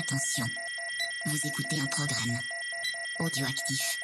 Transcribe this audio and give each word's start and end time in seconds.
Attention, 0.00 0.46
vous 1.26 1.46
écoutez 1.46 1.78
un 1.78 1.86
programme 1.86 2.38
audioactif. 3.18 3.98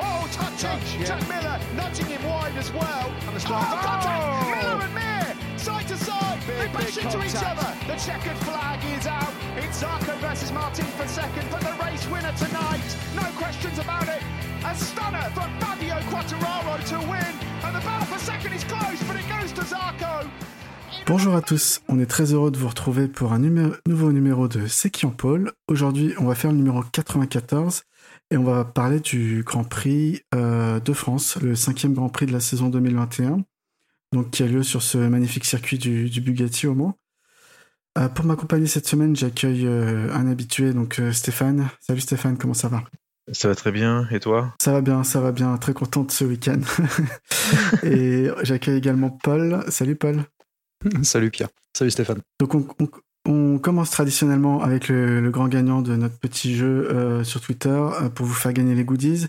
Oh, 0.00 0.26
touching! 0.32 0.68
Touch, 0.68 0.98
yeah. 0.98 1.06
Jack 1.06 1.28
Miller 1.28 1.58
nudging 1.76 2.06
him 2.06 2.24
wide 2.24 2.58
as 2.58 2.72
well. 2.72 3.12
And 3.28 3.36
the 3.36 3.38
strike. 3.38 3.62
Oh, 3.62 3.78
contact! 3.80 4.18
Oh! 4.18 4.50
Miller 4.50 4.82
and 4.82 4.94
Mir, 4.94 5.56
side 5.56 5.86
to 5.86 5.96
side. 5.96 6.40
Big, 6.48 6.58
they 6.58 6.66
bash 6.66 6.96
big 6.96 7.04
into 7.04 7.24
each 7.24 7.36
other. 7.36 7.70
The 7.86 7.94
checkered 7.94 8.38
flag 8.38 8.82
is 8.98 9.06
out. 9.06 9.32
It's 9.56 9.80
Zarco 9.80 10.18
versus 10.18 10.50
Martin 10.50 10.86
for 10.98 11.06
second, 11.06 11.46
but 11.52 11.60
the 11.60 11.72
race 11.84 12.06
winner 12.08 12.34
tonight. 12.36 12.90
No 13.14 13.30
questions 13.38 13.78
about 13.78 14.08
it. 14.08 14.22
A 14.66 14.74
stunner 14.74 15.30
for 15.30 15.46
Fabio 15.62 15.94
Quattararo 16.10 16.84
to 16.88 16.98
win. 17.08 17.34
And 17.62 17.76
the 17.76 17.80
battle 17.86 18.06
for 18.06 18.18
second 18.18 18.52
is 18.52 18.64
close, 18.64 19.00
but 19.04 19.14
it 19.14 19.28
goes 19.28 19.52
to 19.52 19.62
Zarco. 19.62 20.28
Bonjour 21.06 21.34
à 21.34 21.42
tous, 21.42 21.80
on 21.88 21.98
est 21.98 22.06
très 22.06 22.32
heureux 22.32 22.50
de 22.50 22.58
vous 22.58 22.68
retrouver 22.68 23.08
pour 23.08 23.32
un 23.32 23.38
numé- 23.40 23.70
nouveau 23.86 24.12
numéro 24.12 24.48
de 24.48 24.66
C'est 24.66 24.90
qui 24.90 25.06
en 25.06 25.10
pôle. 25.10 25.52
Aujourd'hui, 25.68 26.14
on 26.18 26.24
va 26.26 26.34
faire 26.34 26.50
le 26.50 26.56
numéro 26.56 26.82
94 26.82 27.82
et 28.30 28.36
on 28.36 28.44
va 28.44 28.64
parler 28.64 29.00
du 29.00 29.42
Grand 29.44 29.64
Prix 29.64 30.22
euh, 30.34 30.80
de 30.80 30.92
France, 30.92 31.36
le 31.42 31.54
cinquième 31.54 31.94
Grand 31.94 32.08
Prix 32.08 32.26
de 32.26 32.32
la 32.32 32.40
saison 32.40 32.68
2021, 32.68 33.44
donc 34.12 34.30
qui 34.30 34.42
a 34.42 34.46
lieu 34.46 34.62
sur 34.62 34.82
ce 34.82 34.98
magnifique 34.98 35.44
circuit 35.44 35.78
du, 35.78 36.08
du 36.10 36.20
Bugatti 36.20 36.66
au 36.66 36.74
Mans. 36.74 36.96
Euh, 37.98 38.08
pour 38.08 38.24
m'accompagner 38.24 38.66
cette 38.66 38.86
semaine, 38.86 39.16
j'accueille 39.16 39.66
euh, 39.66 40.12
un 40.14 40.28
habitué, 40.30 40.72
donc 40.72 41.00
Stéphane. 41.12 41.68
Salut 41.80 42.00
Stéphane, 42.00 42.38
comment 42.38 42.54
ça 42.54 42.68
va? 42.68 42.84
Ça 43.32 43.48
va 43.48 43.54
très 43.54 43.72
bien, 43.72 44.08
et 44.10 44.18
toi? 44.20 44.54
Ça 44.60 44.72
va 44.72 44.80
bien, 44.80 45.04
ça 45.04 45.20
va 45.20 45.30
bien, 45.32 45.56
très 45.56 45.72
content 45.72 46.02
de 46.04 46.10
ce 46.10 46.24
week-end. 46.24 46.60
et 47.82 48.28
j'accueille 48.42 48.78
également 48.78 49.10
Paul. 49.10 49.64
Salut 49.68 49.96
Paul. 49.96 50.24
Salut 51.02 51.30
Pierre. 51.30 51.48
Salut 51.76 51.90
Stéphane. 51.90 52.20
Donc 52.38 52.54
on, 53.26 53.58
commence 53.58 53.90
traditionnellement 53.90 54.62
avec 54.62 54.88
le, 54.88 55.28
grand 55.30 55.48
gagnant 55.48 55.82
de 55.82 55.94
notre 55.94 56.18
petit 56.18 56.56
jeu 56.56 56.90
euh, 56.90 57.22
sur 57.22 57.40
Twitter 57.40 57.68
euh, 57.68 58.08
pour 58.08 58.26
vous 58.26 58.34
faire 58.34 58.52
gagner 58.52 58.74
les 58.74 58.84
goodies. 58.84 59.26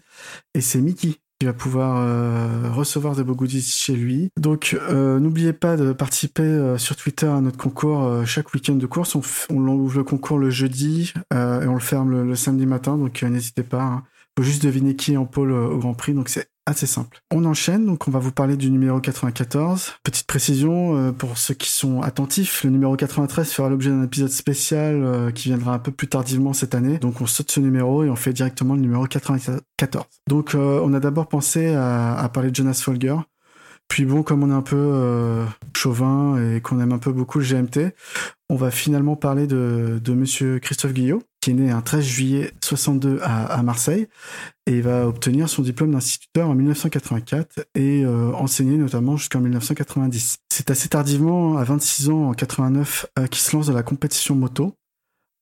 Et 0.55 0.61
c'est 0.61 0.79
Mickey 0.79 1.15
qui 1.39 1.45
va 1.45 1.53
pouvoir 1.53 1.97
euh, 1.97 2.71
recevoir 2.71 3.15
des 3.15 3.23
beaux 3.23 3.35
goodies 3.35 3.61
chez 3.61 3.95
lui. 3.95 4.29
Donc 4.39 4.77
n'oubliez 4.89 5.53
pas 5.53 5.75
de 5.75 5.91
participer 5.91 6.75
sur 6.77 6.95
Twitter 6.95 7.27
à 7.27 7.41
notre 7.41 7.57
concours 7.57 8.25
chaque 8.25 8.53
week-end 8.53 8.75
de 8.75 8.85
course. 8.85 9.15
On, 9.49 9.67
ouvre 9.67 9.97
le 9.97 10.03
concours 10.03 10.37
le 10.37 10.49
jeudi 10.51 11.13
et 11.31 11.67
on 11.67 11.73
le 11.73 11.79
ferme 11.79 12.23
le, 12.23 12.35
samedi 12.35 12.65
matin. 12.65 12.97
Donc 12.97 13.23
n'hésitez 13.23 13.63
pas. 13.63 13.81
hein. 13.81 14.03
faut 14.37 14.43
juste 14.43 14.63
deviner 14.63 14.95
qui 14.95 15.13
est 15.13 15.17
en 15.17 15.25
pôle 15.25 15.51
au 15.51 15.79
Grand 15.79 15.95
Prix. 15.95 16.13
Donc 16.13 16.29
c'est 16.29 16.50
assez 16.65 16.85
simple. 16.85 17.21
On 17.31 17.45
enchaîne, 17.45 17.85
donc 17.85 18.07
on 18.07 18.11
va 18.11 18.19
vous 18.19 18.31
parler 18.31 18.55
du 18.55 18.69
numéro 18.69 18.99
94. 18.99 19.93
Petite 20.03 20.27
précision, 20.27 20.95
euh, 20.97 21.11
pour 21.11 21.37
ceux 21.37 21.53
qui 21.53 21.69
sont 21.69 22.01
attentifs, 22.01 22.63
le 22.63 22.69
numéro 22.69 22.95
93 22.95 23.51
fera 23.51 23.69
l'objet 23.69 23.89
d'un 23.89 24.03
épisode 24.03 24.29
spécial 24.29 25.01
euh, 25.03 25.31
qui 25.31 25.49
viendra 25.49 25.73
un 25.73 25.79
peu 25.79 25.91
plus 25.91 26.07
tardivement 26.07 26.53
cette 26.53 26.75
année. 26.75 26.97
Donc 26.97 27.21
on 27.21 27.25
saute 27.25 27.51
ce 27.51 27.59
numéro 27.59 28.03
et 28.03 28.09
on 28.09 28.15
fait 28.15 28.33
directement 28.33 28.75
le 28.75 28.81
numéro 28.81 29.05
94. 29.05 30.05
Donc 30.27 30.55
euh, 30.55 30.79
on 30.83 30.93
a 30.93 30.99
d'abord 30.99 31.27
pensé 31.27 31.73
à, 31.73 32.29
parler 32.33 32.51
de 32.51 32.55
Jonas 32.55 32.81
Folger. 32.83 33.17
Puis 33.87 34.05
bon, 34.05 34.23
comme 34.23 34.43
on 34.43 34.49
est 34.49 34.53
un 34.53 34.61
peu 34.61 35.43
chauvin 35.75 36.37
et 36.37 36.61
qu'on 36.61 36.79
aime 36.79 36.93
un 36.93 36.97
peu 36.97 37.11
beaucoup 37.11 37.39
le 37.39 37.45
GMT, 37.45 37.93
on 38.49 38.55
va 38.55 38.71
finalement 38.71 39.17
parler 39.17 39.47
de 39.47 40.13
monsieur 40.13 40.59
Christophe 40.59 40.93
Guillot, 40.93 41.21
qui 41.41 41.49
est 41.49 41.53
né 41.53 41.71
un 41.71 41.81
13 41.81 42.03
juillet 42.03 42.51
62 42.63 43.19
à, 43.23 43.61
Marseille 43.63 44.07
et 44.67 44.73
il 44.73 44.83
va 44.83 45.07
obtenir 45.07 45.49
son 45.49 45.63
diplôme 45.63 45.91
d'instituteur 45.91 46.47
en 46.47 46.55
1984 46.55 47.65
et 47.75 48.03
euh, 48.05 48.31
enseigner 48.33 48.77
notamment 48.77 49.17
jusqu'en 49.17 49.41
1990. 49.41 50.37
C'est 50.49 50.69
assez 50.69 50.87
tardivement, 50.87 51.57
à 51.57 51.63
26 51.63 52.09
ans, 52.09 52.29
en 52.29 52.33
89, 52.33 53.07
euh, 53.17 53.27
qu'il 53.27 53.41
se 53.41 53.55
lance 53.55 53.67
dans 53.67 53.73
la 53.73 53.83
compétition 53.83 54.35
moto 54.35 54.75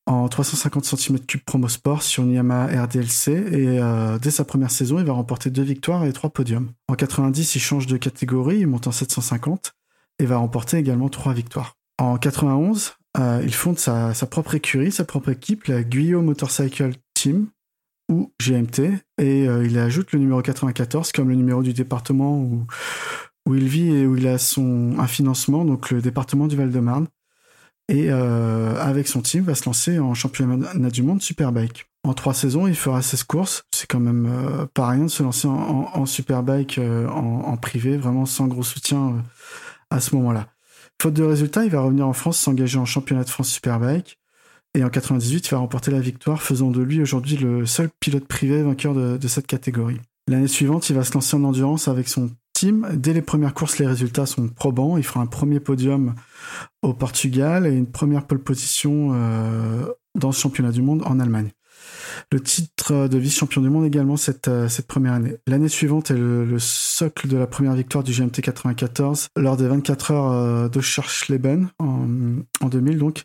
en 0.06 0.28
350 0.28 0.84
cm3 0.84 1.44
Promo 1.44 1.68
Sport 1.68 2.02
sur 2.02 2.24
une 2.24 2.32
Yamaha 2.32 2.84
RDLC 2.84 3.28
et 3.28 3.78
euh, 3.78 4.18
dès 4.18 4.30
sa 4.30 4.44
première 4.44 4.70
saison, 4.70 4.98
il 4.98 5.04
va 5.04 5.12
remporter 5.12 5.50
deux 5.50 5.62
victoires 5.62 6.04
et 6.04 6.12
trois 6.12 6.30
podiums. 6.30 6.70
En 6.88 6.94
90, 6.94 7.54
il 7.54 7.60
change 7.60 7.86
de 7.86 7.96
catégorie, 7.96 8.60
il 8.60 8.66
monte 8.66 8.86
en 8.86 8.92
750 8.92 9.72
et 10.18 10.26
va 10.26 10.38
remporter 10.38 10.78
également 10.78 11.08
trois 11.08 11.32
victoires. 11.32 11.76
En 11.98 12.16
91, 12.16 12.94
euh, 13.18 13.40
il 13.42 13.54
fonde 13.54 13.78
sa, 13.78 14.12
propre 14.30 14.54
écurie, 14.54 14.92
sa 14.92 15.04
propre 15.04 15.30
équipe, 15.30 15.66
la 15.66 15.82
Guyot 15.82 16.22
Motorcycle 16.22 16.92
Team, 17.14 17.48
ou 18.08 18.32
GMT, 18.40 18.80
et 19.18 19.48
euh, 19.48 19.64
il 19.64 19.78
ajoute 19.78 20.12
le 20.12 20.18
numéro 20.18 20.42
94 20.42 21.12
comme 21.12 21.28
le 21.28 21.36
numéro 21.36 21.62
du 21.62 21.72
département 21.72 22.38
où, 22.38 22.66
où 23.46 23.54
il 23.54 23.68
vit 23.68 23.88
et 23.88 24.06
où 24.06 24.16
il 24.16 24.26
a 24.26 24.38
son, 24.38 24.96
un 24.98 25.06
financement, 25.06 25.64
donc 25.64 25.90
le 25.90 26.00
département 26.00 26.46
du 26.46 26.56
Val-de-Marne. 26.56 27.06
Et 27.88 28.06
euh, 28.08 28.80
avec 28.80 29.08
son 29.08 29.20
team, 29.20 29.42
va 29.42 29.56
se 29.56 29.64
lancer 29.64 29.98
en 29.98 30.14
championnat 30.14 30.90
du 30.90 31.02
monde 31.02 31.20
Superbike. 31.20 31.86
En 32.04 32.14
trois 32.14 32.34
saisons, 32.34 32.68
il 32.68 32.76
fera 32.76 33.02
16 33.02 33.24
courses. 33.24 33.64
C'est 33.72 33.88
quand 33.88 33.98
même 33.98 34.68
pas 34.74 34.88
rien 34.88 35.04
de 35.04 35.08
se 35.08 35.24
lancer 35.24 35.48
en, 35.48 36.06
Superbike 36.06 36.78
en, 36.78 37.56
privé, 37.56 37.96
vraiment 37.96 38.26
sans 38.26 38.46
gros 38.46 38.62
soutien 38.62 39.24
à 39.90 39.98
ce 39.98 40.14
moment-là. 40.14 40.46
Faute 41.00 41.14
de 41.14 41.22
résultats, 41.22 41.64
il 41.64 41.70
va 41.70 41.80
revenir 41.80 42.06
en 42.06 42.12
France, 42.12 42.38
s'engager 42.38 42.76
en 42.76 42.84
championnat 42.84 43.24
de 43.24 43.30
France 43.30 43.48
Superbike. 43.48 44.18
Et 44.74 44.84
en 44.84 44.90
98, 44.90 45.46
il 45.46 45.50
va 45.50 45.56
remporter 45.56 45.90
la 45.90 45.98
victoire, 45.98 46.42
faisant 46.42 46.70
de 46.70 46.82
lui 46.82 47.00
aujourd'hui 47.00 47.38
le 47.38 47.64
seul 47.64 47.88
pilote 48.00 48.26
privé 48.26 48.62
vainqueur 48.62 48.92
de, 48.92 49.26
cette 49.26 49.46
catégorie. 49.46 49.96
L'année 50.28 50.46
suivante, 50.46 50.90
il 50.90 50.96
va 50.96 51.02
se 51.02 51.14
lancer 51.14 51.36
en 51.36 51.44
endurance 51.44 51.88
avec 51.88 52.06
son 52.06 52.28
team. 52.52 52.86
Dès 52.92 53.14
les 53.14 53.22
premières 53.22 53.54
courses, 53.54 53.78
les 53.78 53.86
résultats 53.86 54.26
sont 54.26 54.48
probants. 54.48 54.98
Il 54.98 55.02
fera 55.02 55.20
un 55.20 55.26
premier 55.26 55.58
podium 55.58 56.14
au 56.82 56.92
Portugal 56.92 57.66
et 57.66 57.74
une 57.74 57.90
première 57.90 58.26
pole 58.26 58.42
position 58.42 59.12
euh, 59.14 59.86
dans 60.16 60.32
ce 60.32 60.40
championnat 60.42 60.70
du 60.70 60.82
monde 60.82 61.02
en 61.06 61.18
Allemagne. 61.18 61.48
Le 62.32 62.40
titre 62.40 63.08
de 63.08 63.18
vice-champion 63.18 63.62
du 63.62 63.70
monde 63.70 63.84
également 63.84 64.16
cette, 64.16 64.48
euh, 64.48 64.68
cette 64.68 64.86
première 64.86 65.12
année. 65.12 65.36
L'année 65.46 65.68
suivante 65.68 66.10
est 66.10 66.16
le, 66.16 66.44
le, 66.44 66.58
socle 66.58 67.28
de 67.28 67.36
la 67.36 67.46
première 67.46 67.74
victoire 67.74 68.04
du 68.04 68.12
GMT 68.12 68.40
94 68.42 69.28
lors 69.36 69.56
des 69.56 69.66
24 69.66 70.10
heures 70.10 70.32
euh, 70.32 70.68
de 70.68 70.80
Schwarz-Leben 70.80 71.70
en, 71.78 72.06
en 72.60 72.68
2000 72.68 72.98
donc 72.98 73.24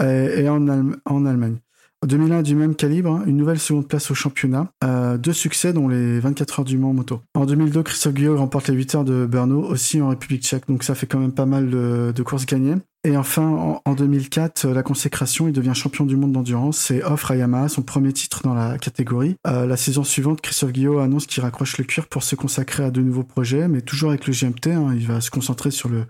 et, 0.00 0.48
en 0.48 1.26
Allemagne. 1.26 1.58
En 2.00 2.06
2001, 2.06 2.42
du 2.42 2.54
même 2.54 2.76
calibre, 2.76 3.10
hein, 3.10 3.24
une 3.26 3.36
nouvelle 3.36 3.58
seconde 3.58 3.88
place 3.88 4.12
au 4.12 4.14
championnat, 4.14 4.70
euh, 4.84 5.18
deux 5.18 5.32
succès 5.32 5.72
dont 5.72 5.88
les 5.88 6.20
24 6.20 6.60
heures 6.60 6.64
du 6.64 6.78
Mans 6.78 6.92
moto. 6.92 7.22
En 7.34 7.44
2002, 7.44 7.82
Christophe 7.82 8.14
Guillaume 8.14 8.36
remporte 8.36 8.68
les 8.68 8.74
8 8.74 8.94
heures 8.94 9.04
de 9.04 9.26
Brno, 9.26 9.64
aussi 9.64 10.00
en 10.00 10.10
République 10.10 10.44
tchèque, 10.44 10.68
donc 10.68 10.84
ça 10.84 10.94
fait 10.94 11.06
quand 11.06 11.18
même 11.18 11.32
pas 11.32 11.44
mal 11.44 11.68
de, 11.68 12.22
courses 12.22 12.46
gagnées. 12.46 12.76
Et 13.02 13.16
enfin, 13.16 13.42
en, 13.42 13.82
en 13.84 13.94
2004, 13.94 14.66
euh, 14.66 14.74
la 14.74 14.84
consécration, 14.84 15.48
il 15.48 15.52
devient 15.52 15.74
champion 15.74 16.06
du 16.06 16.16
monde 16.16 16.30
d'endurance 16.30 16.92
et 16.92 17.02
offre 17.02 17.32
à 17.32 17.36
Yamaha 17.36 17.68
son 17.68 17.82
premier 17.82 18.12
titre 18.12 18.42
dans 18.44 18.54
la 18.54 18.78
catégorie. 18.78 19.34
Euh, 19.48 19.66
la 19.66 19.76
saison 19.76 20.04
suivante, 20.04 20.40
Christophe 20.40 20.72
Guillaume 20.72 20.98
annonce 20.98 21.26
qu'il 21.26 21.42
raccroche 21.42 21.78
le 21.78 21.84
cuir 21.84 22.06
pour 22.06 22.22
se 22.22 22.36
consacrer 22.36 22.84
à 22.84 22.92
de 22.92 23.00
nouveaux 23.00 23.24
projets, 23.24 23.66
mais 23.66 23.80
toujours 23.80 24.10
avec 24.10 24.28
le 24.28 24.32
GMT, 24.32 24.68
hein, 24.68 24.94
il 24.94 25.06
va 25.06 25.20
se 25.20 25.32
concentrer 25.32 25.72
sur 25.72 25.88
le 25.88 26.06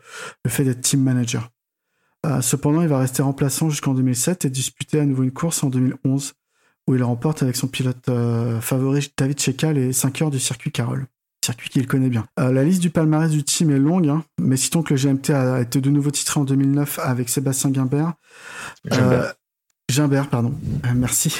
fait 0.47 0.65
d'être 0.65 0.83
team 0.83 1.03
manager. 1.03 1.49
Euh, 2.27 2.41
cependant, 2.41 2.83
il 2.83 2.89
va 2.89 2.99
rester 2.99 3.23
remplaçant 3.23 3.71
jusqu'en 3.71 3.95
2007 3.95 4.45
et 4.45 4.51
disputer 4.51 5.01
à 5.01 5.05
nouveau 5.05 5.23
une 5.23 5.33
course 5.33 5.63
en 5.63 5.69
2011, 5.69 6.35
où 6.87 6.95
il 6.95 7.03
remporte 7.03 7.43
avec 7.43 7.57
son 7.57 7.69
pilote 7.69 8.09
euh, 8.09 8.61
favori 8.61 9.13
David 9.17 9.41
Cheka 9.41 9.73
les 9.73 9.93
5 9.93 10.23
heures 10.23 10.31
du 10.31 10.41
circuit 10.41 10.73
Carole. 10.73 11.07
Circuit 11.45 11.71
qu'il 11.71 11.87
connaît 11.87 12.09
bien. 12.09 12.27
Euh, 12.41 12.53
la 12.53 12.65
liste 12.65 12.83
du 12.83 12.91
palmarès 12.91 13.31
du 13.31 13.45
team 13.45 13.71
est 13.71 13.79
longue, 13.79 14.09
hein, 14.09 14.25
mais 14.41 14.57
citons 14.57 14.83
que 14.83 14.93
le 14.93 15.01
GMT 15.01 15.31
a 15.31 15.61
été 15.61 15.81
de 15.81 15.91
nouveau 15.91 16.11
titré 16.11 16.41
en 16.41 16.45
2009 16.45 16.99
avec 16.99 17.29
Sébastien 17.29 17.71
Guimbert. 17.71 18.15
Gimbert. 18.85 19.35
Gimbert, 19.91 20.29
pardon. 20.29 20.53
Merci. 20.95 21.35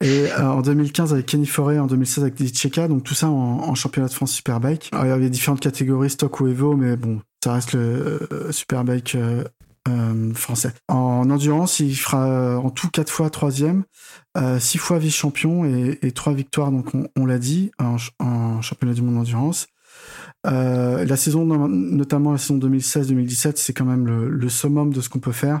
Et 0.00 0.30
en 0.34 0.60
2015 0.60 1.12
avec 1.12 1.26
Kenny 1.26 1.46
Forêt, 1.46 1.80
en 1.80 1.86
2016 1.86 2.22
avec 2.22 2.34
David 2.36 2.56
Cheka, 2.56 2.86
donc 2.86 3.02
tout 3.02 3.14
ça 3.14 3.28
en, 3.28 3.32
en 3.32 3.74
championnat 3.74 4.06
de 4.06 4.12
France 4.12 4.30
Superbike. 4.30 4.90
Alors, 4.92 5.06
il 5.06 5.08
y 5.08 5.12
avait 5.12 5.30
différentes 5.30 5.58
catégories, 5.58 6.10
stock 6.10 6.38
ou 6.38 6.46
Evo, 6.46 6.76
mais 6.76 6.96
bon, 6.96 7.20
ça 7.42 7.54
reste 7.54 7.72
le 7.72 8.48
Superbike 8.52 9.16
euh, 9.88 10.34
français. 10.34 10.72
En 10.88 11.30
endurance, 11.30 11.80
il 11.80 11.94
fera 11.96 12.28
euh, 12.28 12.56
en 12.56 12.70
tout 12.70 12.88
4 12.90 13.10
fois 13.10 13.30
troisième, 13.30 13.84
euh, 14.36 14.58
6 14.58 14.78
fois 14.78 14.98
vice-champion 14.98 15.64
et, 15.64 16.12
3 16.12 16.34
victoires, 16.34 16.70
donc 16.70 16.92
on, 17.16 17.26
l'a 17.26 17.38
dit, 17.38 17.70
en, 17.78 17.98
ch- 17.98 18.12
en 18.18 18.60
championnat 18.62 18.94
du 18.94 19.02
monde 19.02 19.14
d'endurance. 19.16 19.66
La 20.44 21.16
saison, 21.16 21.44
no- 21.44 21.68
notamment 21.68 22.32
la 22.32 22.38
saison 22.38 22.58
2016-2017, 22.58 23.54
c'est 23.56 23.72
quand 23.72 23.84
même 23.84 24.06
le, 24.06 24.48
summum 24.48 24.92
de 24.92 25.00
ce 25.00 25.08
qu'on 25.08 25.18
peut 25.18 25.32
faire, 25.32 25.60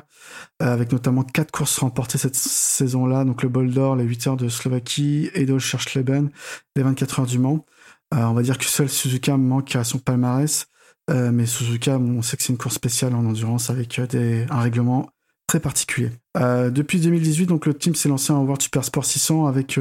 avec 0.60 0.92
notamment 0.92 1.22
quatre 1.22 1.50
courses 1.50 1.78
remportées 1.78 2.18
cette 2.18 2.36
saison-là, 2.36 3.24
donc 3.24 3.42
le 3.42 3.48
Bol 3.48 3.70
d'Or, 3.70 3.96
les 3.96 4.04
8 4.04 4.26
heures 4.28 4.36
de 4.36 4.48
Slovaquie, 4.48 5.30
Edol 5.34 5.60
Schwarz-Leben, 5.60 6.30
les 6.76 6.82
24 6.82 7.20
heures 7.20 7.26
du 7.26 7.38
Mans. 7.38 7.66
On 8.12 8.32
va 8.32 8.42
dire 8.42 8.56
que 8.56 8.64
seul 8.64 8.88
Suzuka 8.88 9.36
manque 9.36 9.76
à 9.76 9.84
son 9.84 9.98
palmarès, 9.98 10.66
euh, 11.10 11.30
mais 11.32 11.46
Suzuka, 11.46 11.98
on 11.98 12.22
sait 12.22 12.36
que 12.36 12.42
c'est 12.42 12.52
une 12.52 12.58
course 12.58 12.74
spéciale 12.74 13.14
en 13.14 13.24
endurance 13.24 13.70
avec 13.70 13.98
euh, 13.98 14.46
un 14.50 14.60
règlement 14.60 15.10
très 15.46 15.60
particulier. 15.60 16.10
Euh, 16.36 16.70
depuis 16.70 17.00
2018, 17.00 17.46
donc 17.46 17.66
le 17.66 17.74
team 17.74 17.94
s'est 17.94 18.08
lancé 18.08 18.32
en 18.32 18.42
World 18.42 18.60
Super 18.60 18.84
Sport 18.84 19.04
600 19.04 19.46
avec 19.46 19.80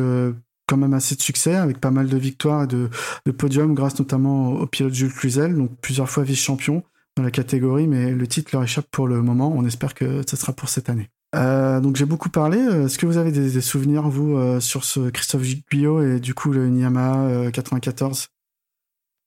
quand 0.67 0.77
même 0.77 0.93
assez 0.93 1.15
de 1.15 1.21
succès, 1.21 1.55
avec 1.55 1.79
pas 1.79 1.91
mal 1.91 2.07
de 2.07 2.17
victoires 2.17 2.63
et 2.63 2.67
de, 2.67 2.89
de 3.25 3.31
podiums, 3.31 3.73
grâce 3.73 3.99
notamment 3.99 4.51
au 4.53 4.65
pilote 4.65 4.93
Jules 4.93 5.13
Cluzel, 5.13 5.55
donc 5.55 5.71
plusieurs 5.81 6.09
fois 6.09 6.23
vice-champion 6.23 6.83
dans 7.17 7.23
la 7.23 7.31
catégorie, 7.31 7.87
mais 7.87 8.11
le 8.11 8.27
titre 8.27 8.51
leur 8.53 8.63
échappe 8.63 8.87
pour 8.91 9.07
le 9.07 9.21
moment. 9.21 9.53
On 9.55 9.65
espère 9.65 9.93
que 9.93 10.21
ce 10.29 10.35
sera 10.35 10.53
pour 10.53 10.69
cette 10.69 10.89
année. 10.89 11.09
donc 11.33 11.97
j'ai 11.97 12.05
beaucoup 12.05 12.29
parlé. 12.29 12.59
Est-ce 12.59 12.97
que 12.97 13.05
vous 13.05 13.17
avez 13.17 13.31
des, 13.31 13.61
souvenirs, 13.61 14.07
vous, 14.07 14.61
sur 14.61 14.85
ce 14.85 15.09
Christophe 15.09 15.43
Guyot 15.69 16.01
et 16.01 16.19
du 16.19 16.33
coup 16.33 16.51
le 16.51 16.67
Niyama 16.69 17.51
94 17.51 18.29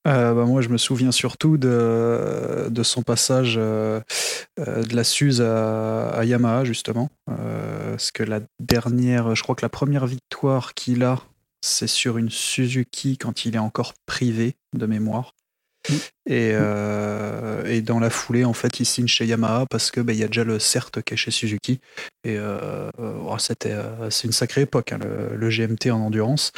bah, 0.05 0.33
moi, 0.33 0.61
je 0.61 0.69
me 0.69 0.77
souviens 0.77 1.11
surtout 1.11 1.57
de, 1.57 2.67
de 2.69 2.83
son 2.83 3.03
passage 3.03 3.55
de 3.55 4.03
la 4.57 5.03
Suze 5.03 5.41
à, 5.41 6.23
Yamaha, 6.23 6.63
justement. 6.63 7.09
parce 7.25 8.11
que 8.11 8.23
la 8.23 8.39
dernière, 8.59 9.35
je 9.35 9.43
crois 9.43 9.55
que 9.55 9.65
la 9.65 9.69
première 9.69 10.07
victoire 10.07 10.73
qu'il 10.73 11.03
a, 11.03 11.19
c'est 11.61 11.87
sur 11.87 12.17
une 12.17 12.29
Suzuki 12.29 13.17
quand 13.17 13.45
il 13.45 13.55
est 13.55 13.59
encore 13.59 13.93
privé 14.05 14.55
de 14.75 14.85
mémoire. 14.85 15.33
Mm. 15.89 15.93
Et, 16.27 16.51
euh, 16.53 17.65
et, 17.65 17.81
dans 17.81 17.99
la 17.99 18.09
foulée, 18.09 18.45
en 18.45 18.53
fait, 18.53 18.79
il 18.79 18.85
signe 18.85 19.07
chez 19.07 19.25
Yamaha 19.25 19.65
parce 19.69 19.91
que 19.91 20.01
bah, 20.01 20.13
il 20.13 20.19
y 20.19 20.23
a 20.23 20.27
déjà 20.27 20.43
le 20.43 20.59
CERT 20.59 21.03
qui 21.03 21.13
est 21.13 21.17
chez 21.17 21.31
Suzuki. 21.31 21.79
Et 22.23 22.37
euh, 22.37 22.89
oh, 22.99 23.37
c'était, 23.39 23.71
euh, 23.71 24.09
c'est 24.09 24.27
une 24.27 24.33
sacrée 24.33 24.61
époque, 24.61 24.91
hein, 24.91 24.99
le, 24.99 25.49
GMT 25.49 25.91
en 25.91 26.01
endurance. 26.01 26.51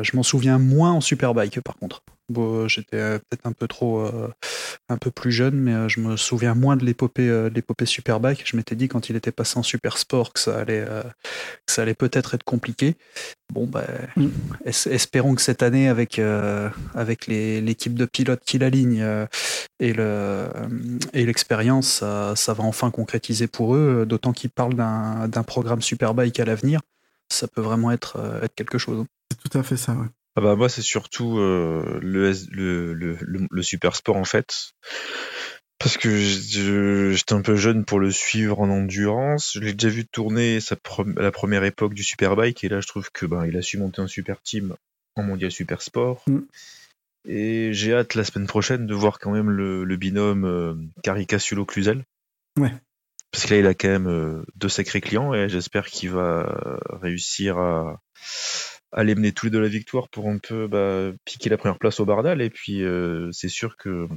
je 0.00 0.16
m'en 0.16 0.22
souviens 0.22 0.58
moins 0.58 0.92
en 0.92 1.00
Superbike, 1.00 1.60
par 1.60 1.76
contre. 1.76 2.02
Bon, 2.28 2.68
j'étais 2.68 3.18
peut-être 3.18 3.46
un 3.46 3.52
peu 3.52 3.66
trop, 3.66 4.06
un 4.88 4.96
peu 4.98 5.10
plus 5.10 5.32
jeune, 5.32 5.54
mais 5.56 5.88
je 5.88 6.00
me 6.00 6.16
souviens 6.16 6.54
moins 6.54 6.76
de 6.76 6.84
l'épopée, 6.84 7.48
l'épopée 7.54 7.86
Superbike. 7.86 8.42
Je 8.44 8.56
m'étais 8.56 8.74
dit 8.74 8.88
quand 8.88 9.08
il 9.08 9.16
était 9.16 9.32
passé 9.32 9.58
en 9.58 9.62
Super 9.62 9.96
Sport 9.96 10.32
que 10.32 10.40
ça 10.40 10.58
allait, 10.58 10.84
que 11.66 11.72
ça 11.72 11.82
allait 11.82 11.94
peut-être 11.94 12.34
être 12.34 12.44
compliqué. 12.44 12.96
Bon, 13.52 13.66
ben, 13.66 13.86
espérons 14.66 15.34
que 15.34 15.40
cette 15.40 15.62
année, 15.62 15.88
avec, 15.88 16.20
avec 16.94 17.26
l'équipe 17.26 17.94
de 17.94 18.04
pilotes 18.04 18.42
qui 18.44 18.58
l'aligne 18.58 19.26
et 19.80 19.92
le 19.92 20.48
et 21.12 21.24
l'expérience, 21.24 21.88
ça, 21.88 22.34
ça, 22.36 22.52
va 22.54 22.64
enfin 22.64 22.90
concrétiser 22.90 23.46
pour 23.46 23.74
eux. 23.74 24.04
D'autant 24.06 24.32
qu'ils 24.32 24.50
parlent 24.50 24.74
d'un 24.74 25.42
programme 25.44 25.82
Superbike 25.82 26.38
à 26.40 26.44
l'avenir, 26.44 26.80
ça 27.30 27.48
peut 27.48 27.60
vraiment 27.60 27.90
être, 27.90 28.40
être 28.42 28.54
quelque 28.54 28.78
chose. 28.78 29.04
C'est 29.30 29.50
tout 29.50 29.58
à 29.58 29.62
fait 29.62 29.76
ça. 29.76 29.92
Ouais. 29.92 30.06
Ah 30.38 30.40
bah 30.40 30.54
moi 30.54 30.68
c'est 30.68 30.82
surtout 30.82 31.40
euh, 31.40 31.98
le, 32.00 32.32
le, 32.52 32.94
le, 32.94 33.18
le, 33.50 33.62
super 33.64 33.96
sport 33.96 34.14
en 34.14 34.24
fait. 34.24 34.70
Parce 35.80 35.96
que 35.96 36.16
j'étais 36.16 37.32
un 37.32 37.42
peu 37.42 37.56
jeune 37.56 37.84
pour 37.84 37.98
le 37.98 38.12
suivre 38.12 38.60
en 38.60 38.70
endurance. 38.70 39.54
Je 39.54 39.58
l'ai 39.58 39.72
déjà 39.72 39.88
vu 39.88 40.06
tourner 40.06 40.60
sa 40.60 40.76
à 40.76 41.22
la 41.22 41.32
première 41.32 41.64
époque 41.64 41.92
du 41.92 42.04
Superbike 42.04 42.62
et 42.62 42.68
là 42.68 42.80
je 42.80 42.86
trouve 42.86 43.10
que 43.10 43.26
ben 43.26 43.46
il 43.46 43.56
a 43.56 43.62
su 43.62 43.78
monter 43.78 44.00
un 44.00 44.06
super 44.06 44.40
team 44.40 44.76
en 45.16 45.24
mondial 45.24 45.50
super 45.50 45.82
sport. 45.82 46.22
Mm. 46.28 46.38
Et 47.24 47.72
j'ai 47.72 47.94
hâte 47.94 48.14
la 48.14 48.22
semaine 48.22 48.46
prochaine 48.46 48.86
de 48.86 48.94
voir 48.94 49.18
quand 49.18 49.32
même 49.32 49.50
le, 49.50 49.96
binôme 49.96 50.44
euh, 50.44 50.74
Caricasulo-Cluzel. 51.02 52.04
Ouais. 52.60 52.72
Parce 53.32 53.46
que 53.46 53.54
là 53.54 53.58
il 53.58 53.66
a 53.66 53.74
quand 53.74 53.88
même 53.88 54.06
euh, 54.06 54.44
deux 54.54 54.68
sacrés 54.68 55.00
clients 55.00 55.34
et 55.34 55.48
j'espère 55.48 55.86
qu'il 55.86 56.10
va 56.10 56.78
réussir 56.92 57.58
à 57.58 58.00
aller 58.92 59.14
mener 59.14 59.32
tous 59.32 59.46
les 59.46 59.50
deux 59.50 59.60
la 59.60 59.68
victoire 59.68 60.08
pour 60.08 60.28
un 60.28 60.38
peu 60.38 60.66
bah, 60.66 61.12
piquer 61.24 61.50
la 61.50 61.58
première 61.58 61.78
place 61.78 62.00
au 62.00 62.04
Bardal. 62.04 62.42
Et 62.42 62.50
puis 62.50 62.82
euh, 62.82 63.30
c'est 63.32 63.48
sûr 63.48 63.76
que 63.76 64.08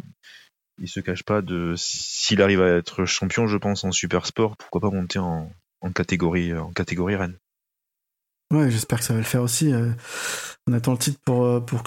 il 0.79 0.87
se 0.87 0.99
cache 0.99 1.23
pas 1.23 1.41
de 1.41 1.73
s'il 1.77 2.41
arrive 2.41 2.61
à 2.61 2.77
être 2.77 3.05
champion, 3.05 3.47
je 3.47 3.57
pense 3.57 3.83
en 3.83 3.91
super 3.91 4.25
sport, 4.25 4.57
pourquoi 4.57 4.81
pas 4.81 4.89
monter 4.89 5.19
en, 5.19 5.51
catégorie 5.93 6.53
en 6.53 6.71
catégorie 6.71 7.15
reine. 7.15 7.37
Ouais, 8.51 8.69
j'espère 8.69 8.99
que 8.99 9.05
ça 9.05 9.13
va 9.13 9.19
le 9.19 9.25
faire 9.25 9.43
aussi. 9.43 9.71
Euh, 9.71 9.91
on 10.67 10.73
attend 10.73 10.91
le 10.91 10.97
titre 10.97 11.19
pour 11.23 11.45
euh, 11.45 11.59
pour 11.61 11.83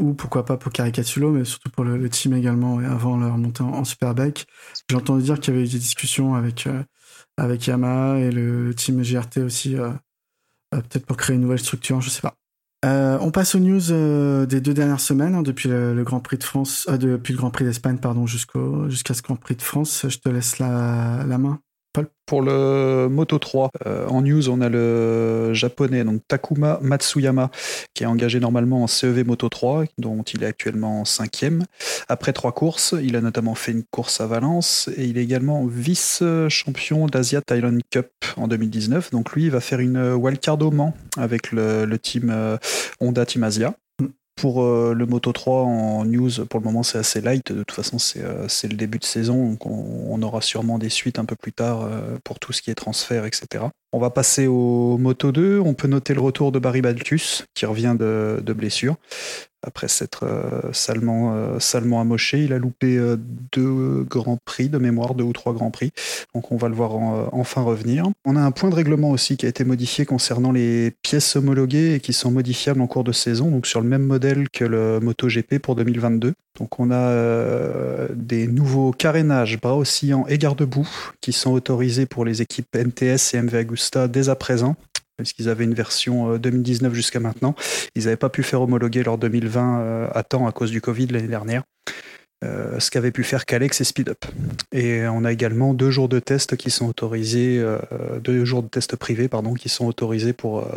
ou 0.00 0.14
pourquoi 0.14 0.44
pas 0.44 0.56
pour 0.56 0.72
Caricatulo, 0.72 1.30
mais 1.30 1.44
surtout 1.44 1.70
pour 1.70 1.84
le, 1.84 2.08
team 2.08 2.32
également 2.34 2.78
avant 2.78 3.18
leur 3.18 3.36
montée 3.36 3.62
en, 3.62 3.84
Superbike. 3.84 4.46
J'ai 4.88 4.96
entendu 4.96 5.24
dire 5.24 5.40
qu'il 5.40 5.52
y 5.52 5.56
avait 5.56 5.66
eu 5.66 5.70
des 5.70 5.78
discussions 5.78 6.34
avec 6.34 6.68
avec 7.38 7.66
Yamaha 7.66 8.18
et 8.18 8.30
le 8.30 8.74
team 8.74 9.02
GRT 9.02 9.38
aussi 9.38 9.76
euh, 9.76 9.90
peut-être 10.70 11.06
pour 11.06 11.16
créer 11.16 11.36
une 11.36 11.42
nouvelle 11.42 11.58
structure, 11.58 12.00
je 12.00 12.10
sais 12.10 12.22
pas. 12.22 12.34
Euh, 12.84 13.18
on 13.20 13.30
passe 13.30 13.54
aux 13.54 13.58
news 13.58 13.90
euh, 13.90 14.46
des 14.46 14.60
deux 14.60 14.74
dernières 14.74 15.00
semaines, 15.00 15.34
hein, 15.34 15.42
depuis 15.42 15.68
le, 15.68 16.02
Grand 16.04 16.20
Prix 16.20 16.38
de 16.38 16.44
France, 16.44 16.86
depuis 16.88 17.32
le 17.32 17.38
Grand 17.38 17.50
Prix 17.50 17.64
d'Espagne, 17.64 17.98
pardon, 17.98 18.26
jusqu'au 18.26 18.88
jusqu'à 18.88 19.14
ce 19.14 19.22
Grand 19.22 19.36
Prix 19.36 19.56
de 19.56 19.62
France. 19.62 20.06
Je 20.08 20.18
te 20.18 20.28
laisse 20.28 20.58
la, 20.58 21.24
la 21.26 21.38
main. 21.38 21.60
Pour 22.26 22.42
le 22.42 23.08
Moto 23.08 23.38
3, 23.38 23.70
euh, 23.86 24.08
en 24.08 24.20
news, 24.20 24.48
on 24.48 24.60
a 24.60 24.68
le 24.68 25.54
japonais 25.54 26.02
donc 26.02 26.22
Takuma 26.26 26.80
Matsuyama 26.82 27.52
qui 27.94 28.02
est 28.02 28.06
engagé 28.06 28.40
normalement 28.40 28.82
en 28.82 28.88
CEV 28.88 29.24
Moto 29.24 29.48
3, 29.48 29.84
dont 29.98 30.22
il 30.22 30.42
est 30.42 30.46
actuellement 30.46 31.04
cinquième. 31.04 31.64
Après 32.08 32.32
trois 32.32 32.50
courses, 32.50 32.94
il 33.00 33.14
a 33.14 33.20
notamment 33.20 33.54
fait 33.54 33.72
une 33.72 33.84
course 33.84 34.20
à 34.20 34.26
Valence 34.26 34.90
et 34.96 35.04
il 35.04 35.18
est 35.18 35.22
également 35.22 35.66
vice-champion 35.66 37.06
d'Asia 37.06 37.42
Thailand 37.42 37.78
Cup 37.90 38.10
en 38.36 38.48
2019. 38.48 39.12
Donc 39.12 39.32
lui, 39.32 39.48
va 39.48 39.60
faire 39.60 39.80
une 39.80 40.14
wildcard 40.14 40.60
au 40.62 40.70
Mans 40.70 40.94
avec 41.16 41.52
le, 41.52 41.84
le 41.84 41.98
team 41.98 42.30
euh, 42.30 42.56
Honda 43.00 43.24
Team 43.24 43.44
Asia. 43.44 43.74
Pour 44.36 44.62
euh, 44.62 44.92
le 44.94 45.06
Moto 45.06 45.32
3 45.32 45.62
en 45.62 46.04
news, 46.04 46.30
pour 46.50 46.60
le 46.60 46.64
moment 46.64 46.82
c'est 46.82 46.98
assez 46.98 47.22
light. 47.22 47.52
De 47.52 47.64
toute 47.64 47.74
façon, 47.74 47.98
c'est 47.98 48.22
euh, 48.22 48.46
le 48.64 48.76
début 48.76 48.98
de 48.98 49.04
saison, 49.04 49.50
donc 49.50 49.64
on, 49.64 50.20
aura 50.20 50.42
sûrement 50.42 50.78
des 50.78 50.90
suites 50.90 51.18
un 51.18 51.24
peu 51.24 51.36
plus 51.36 51.54
tard 51.54 51.82
euh, 51.82 52.18
pour 52.22 52.38
tout 52.38 52.52
ce 52.52 52.60
qui 52.60 52.70
est 52.70 52.74
transfert, 52.74 53.24
etc. 53.24 53.64
On 53.92 53.98
va 53.98 54.10
passer 54.10 54.46
au 54.46 54.98
Moto 54.98 55.32
2. 55.32 55.60
On 55.60 55.74
peut 55.74 55.88
noter 55.88 56.14
le 56.14 56.20
retour 56.20 56.52
de 56.52 56.58
Barry 56.58 56.82
Baltus, 56.82 57.44
qui 57.54 57.66
revient 57.66 57.96
de, 57.98 58.52
blessure 58.52 58.96
après 59.66 59.88
s'être 59.88 60.24
euh, 60.24 60.72
salement, 60.72 61.34
euh, 61.34 61.58
salement 61.58 62.00
amoché. 62.00 62.44
Il 62.44 62.52
a 62.52 62.58
loupé 62.58 62.96
euh, 62.96 63.16
deux 63.52 64.04
grands 64.04 64.38
prix 64.44 64.68
de 64.68 64.78
mémoire, 64.78 65.14
deux 65.14 65.24
ou 65.24 65.32
trois 65.32 65.52
grands 65.52 65.70
prix. 65.70 65.90
Donc 66.34 66.52
on 66.52 66.56
va 66.56 66.68
le 66.68 66.74
voir 66.74 66.92
enfin 67.32 67.62
revenir. 67.62 68.06
On 68.24 68.36
a 68.36 68.40
un 68.40 68.50
point 68.50 68.70
de 68.70 68.74
règlement 68.74 69.10
aussi 69.10 69.36
qui 69.36 69.46
a 69.46 69.48
été 69.48 69.64
modifié 69.64 70.04
concernant 70.04 70.52
les 70.52 70.92
pièces 71.02 71.36
homologuées 71.36 71.94
et 71.94 72.00
qui 72.00 72.12
sont 72.12 72.30
modifiables 72.30 72.80
en 72.80 72.86
cours 72.86 73.04
de 73.04 73.12
saison, 73.12 73.50
donc 73.50 73.66
sur 73.66 73.80
le 73.80 73.88
même 73.88 74.02
modèle 74.02 74.48
que 74.50 74.64
le 74.64 75.00
MotoGP 75.00 75.58
pour 75.58 75.74
2022. 75.74 76.34
Donc 76.58 76.78
on 76.78 76.90
a 76.90 78.08
des 78.14 78.46
nouveaux 78.46 78.92
carénages 78.92 79.60
bras 79.60 79.76
oscillants 79.76 80.26
et 80.28 80.38
garde-boue 80.38 80.88
qui 81.20 81.32
sont 81.32 81.52
autorisés 81.52 82.06
pour 82.06 82.24
les 82.24 82.42
équipes 82.42 82.74
NTS 82.74 83.34
et 83.34 83.42
MV 83.42 83.54
Dès 84.08 84.28
à 84.28 84.36
présent 84.36 84.76
puisqu'ils 85.16 85.48
avaient 85.48 85.64
une 85.64 85.74
version 85.74 86.36
2019 86.36 86.90
euh, 86.90 86.94
jusqu'à 86.94 87.20
maintenant. 87.20 87.54
Ils 87.94 88.04
n'avaient 88.04 88.16
pas 88.16 88.28
pu 88.28 88.42
faire 88.42 88.62
homologuer 88.62 89.02
leur 89.02 89.18
2020 89.18 89.80
euh, 89.80 90.08
à 90.12 90.22
temps 90.22 90.46
à 90.46 90.52
cause 90.52 90.70
du 90.70 90.80
Covid 90.80 91.06
l'année 91.08 91.28
dernière. 91.28 91.62
Euh, 92.44 92.78
ce 92.80 92.90
qu'avait 92.90 93.12
pu 93.12 93.24
faire 93.24 93.46
Calex 93.46 93.80
et 93.80 93.84
Speedup. 93.84 94.26
Et 94.70 95.06
on 95.06 95.24
a 95.24 95.32
également 95.32 95.72
deux 95.72 95.90
jours 95.90 96.10
de 96.10 96.18
test 96.18 96.56
qui 96.56 96.70
sont 96.70 96.86
autorisés, 96.86 97.64
deux 98.22 98.44
jours 98.44 98.62
de 98.62 98.68
test 98.68 98.94
privés 98.96 99.28
pardon, 99.28 99.54
qui 99.54 99.70
sont 99.70 99.86
autorisés 99.86 100.34
pour 100.34 100.68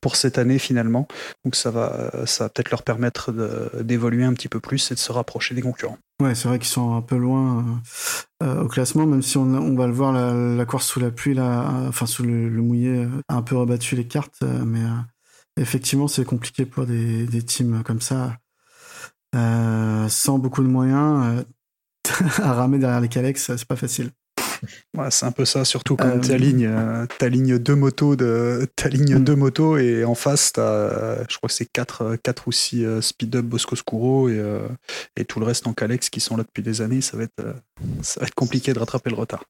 pour 0.00 0.14
cette 0.14 0.38
année 0.38 0.60
finalement. 0.60 1.08
Donc 1.44 1.56
ça 1.56 1.72
va 1.72 2.12
ça 2.26 2.44
va 2.44 2.48
peut-être 2.48 2.70
leur 2.70 2.84
permettre 2.84 3.32
d'évoluer 3.82 4.22
un 4.22 4.34
petit 4.34 4.48
peu 4.48 4.60
plus 4.60 4.92
et 4.92 4.94
de 4.94 5.00
se 5.00 5.10
rapprocher 5.10 5.56
des 5.56 5.62
concurrents. 5.62 5.98
Ouais, 6.22 6.34
c'est 6.36 6.46
vrai 6.48 6.58
qu'ils 6.60 6.68
sont 6.68 6.94
un 6.94 7.02
peu 7.02 7.16
loin 7.16 7.82
euh, 8.42 8.62
au 8.62 8.68
classement, 8.68 9.04
même 9.04 9.22
si 9.22 9.36
on, 9.36 9.74
va 9.74 9.86
le 9.86 9.92
voir, 9.92 10.12
la, 10.12 10.64
course 10.64 10.86
sous 10.86 11.00
la 11.00 11.10
pluie, 11.10 11.34
là, 11.34 11.68
enfin 11.88 12.06
sous 12.06 12.22
le, 12.22 12.50
mouillé, 12.50 13.04
euh, 13.04 13.22
a 13.28 13.34
un 13.36 13.42
peu 13.42 13.56
rebattu 13.56 13.96
les 13.96 14.06
cartes, 14.06 14.36
euh, 14.44 14.64
mais 14.64 14.82
effectivement, 15.60 16.06
c'est 16.06 16.24
compliqué 16.24 16.66
pour 16.66 16.86
des, 16.86 17.26
des, 17.26 17.42
teams 17.42 17.82
comme 17.82 18.00
ça, 18.00 18.38
sans 20.08 20.38
beaucoup 20.38 20.62
de 20.62 20.68
moyens, 20.68 21.44
à 22.38 22.52
ramer 22.54 22.78
derrière 22.78 23.00
les 23.00 23.08
Calex, 23.08 23.56
c'est 23.56 23.64
pas 23.66 23.76
facile 23.76 24.10
c'est 25.10 25.26
un 25.26 25.32
peu 25.32 25.44
ça, 25.44 25.64
surtout 25.64 25.96
quand 25.96 26.20
tu 26.20 26.32
alignes, 26.32 26.70
ta 27.18 27.28
ligne 27.28 27.58
deux 27.58 27.74
motos 27.74 28.16
de 28.16 28.66
ta 28.76 28.88
ligne 28.88 29.16
mm. 29.16 29.24
deux 29.24 29.36
motos 29.36 29.76
et 29.78 30.04
en 30.04 30.14
face 30.14 30.52
t'as, 30.52 31.24
je 31.28 31.36
crois 31.36 31.48
que 31.48 31.54
c'est 31.54 31.66
quatre, 31.66 32.16
quatre 32.22 32.48
ou 32.48 32.52
six 32.52 32.84
euh, 32.84 33.00
speed 33.00 33.36
up 33.36 33.44
Bosco 33.44 33.76
Scuro 33.76 34.28
et, 34.28 34.38
euh, 34.38 34.66
et 35.16 35.24
tout 35.24 35.40
le 35.40 35.46
reste 35.46 35.66
en 35.66 35.72
Calex 35.72 36.10
qui 36.10 36.20
sont 36.20 36.36
là 36.36 36.44
depuis 36.44 36.62
des 36.62 36.80
années. 36.80 37.00
Ça 37.00 37.16
va 37.16 37.24
être, 37.24 37.40
euh, 37.40 37.52
ça 38.02 38.20
va 38.20 38.26
être 38.26 38.34
compliqué 38.34 38.72
de 38.72 38.78
rattraper 38.78 39.10
le 39.10 39.16
retard. 39.16 39.44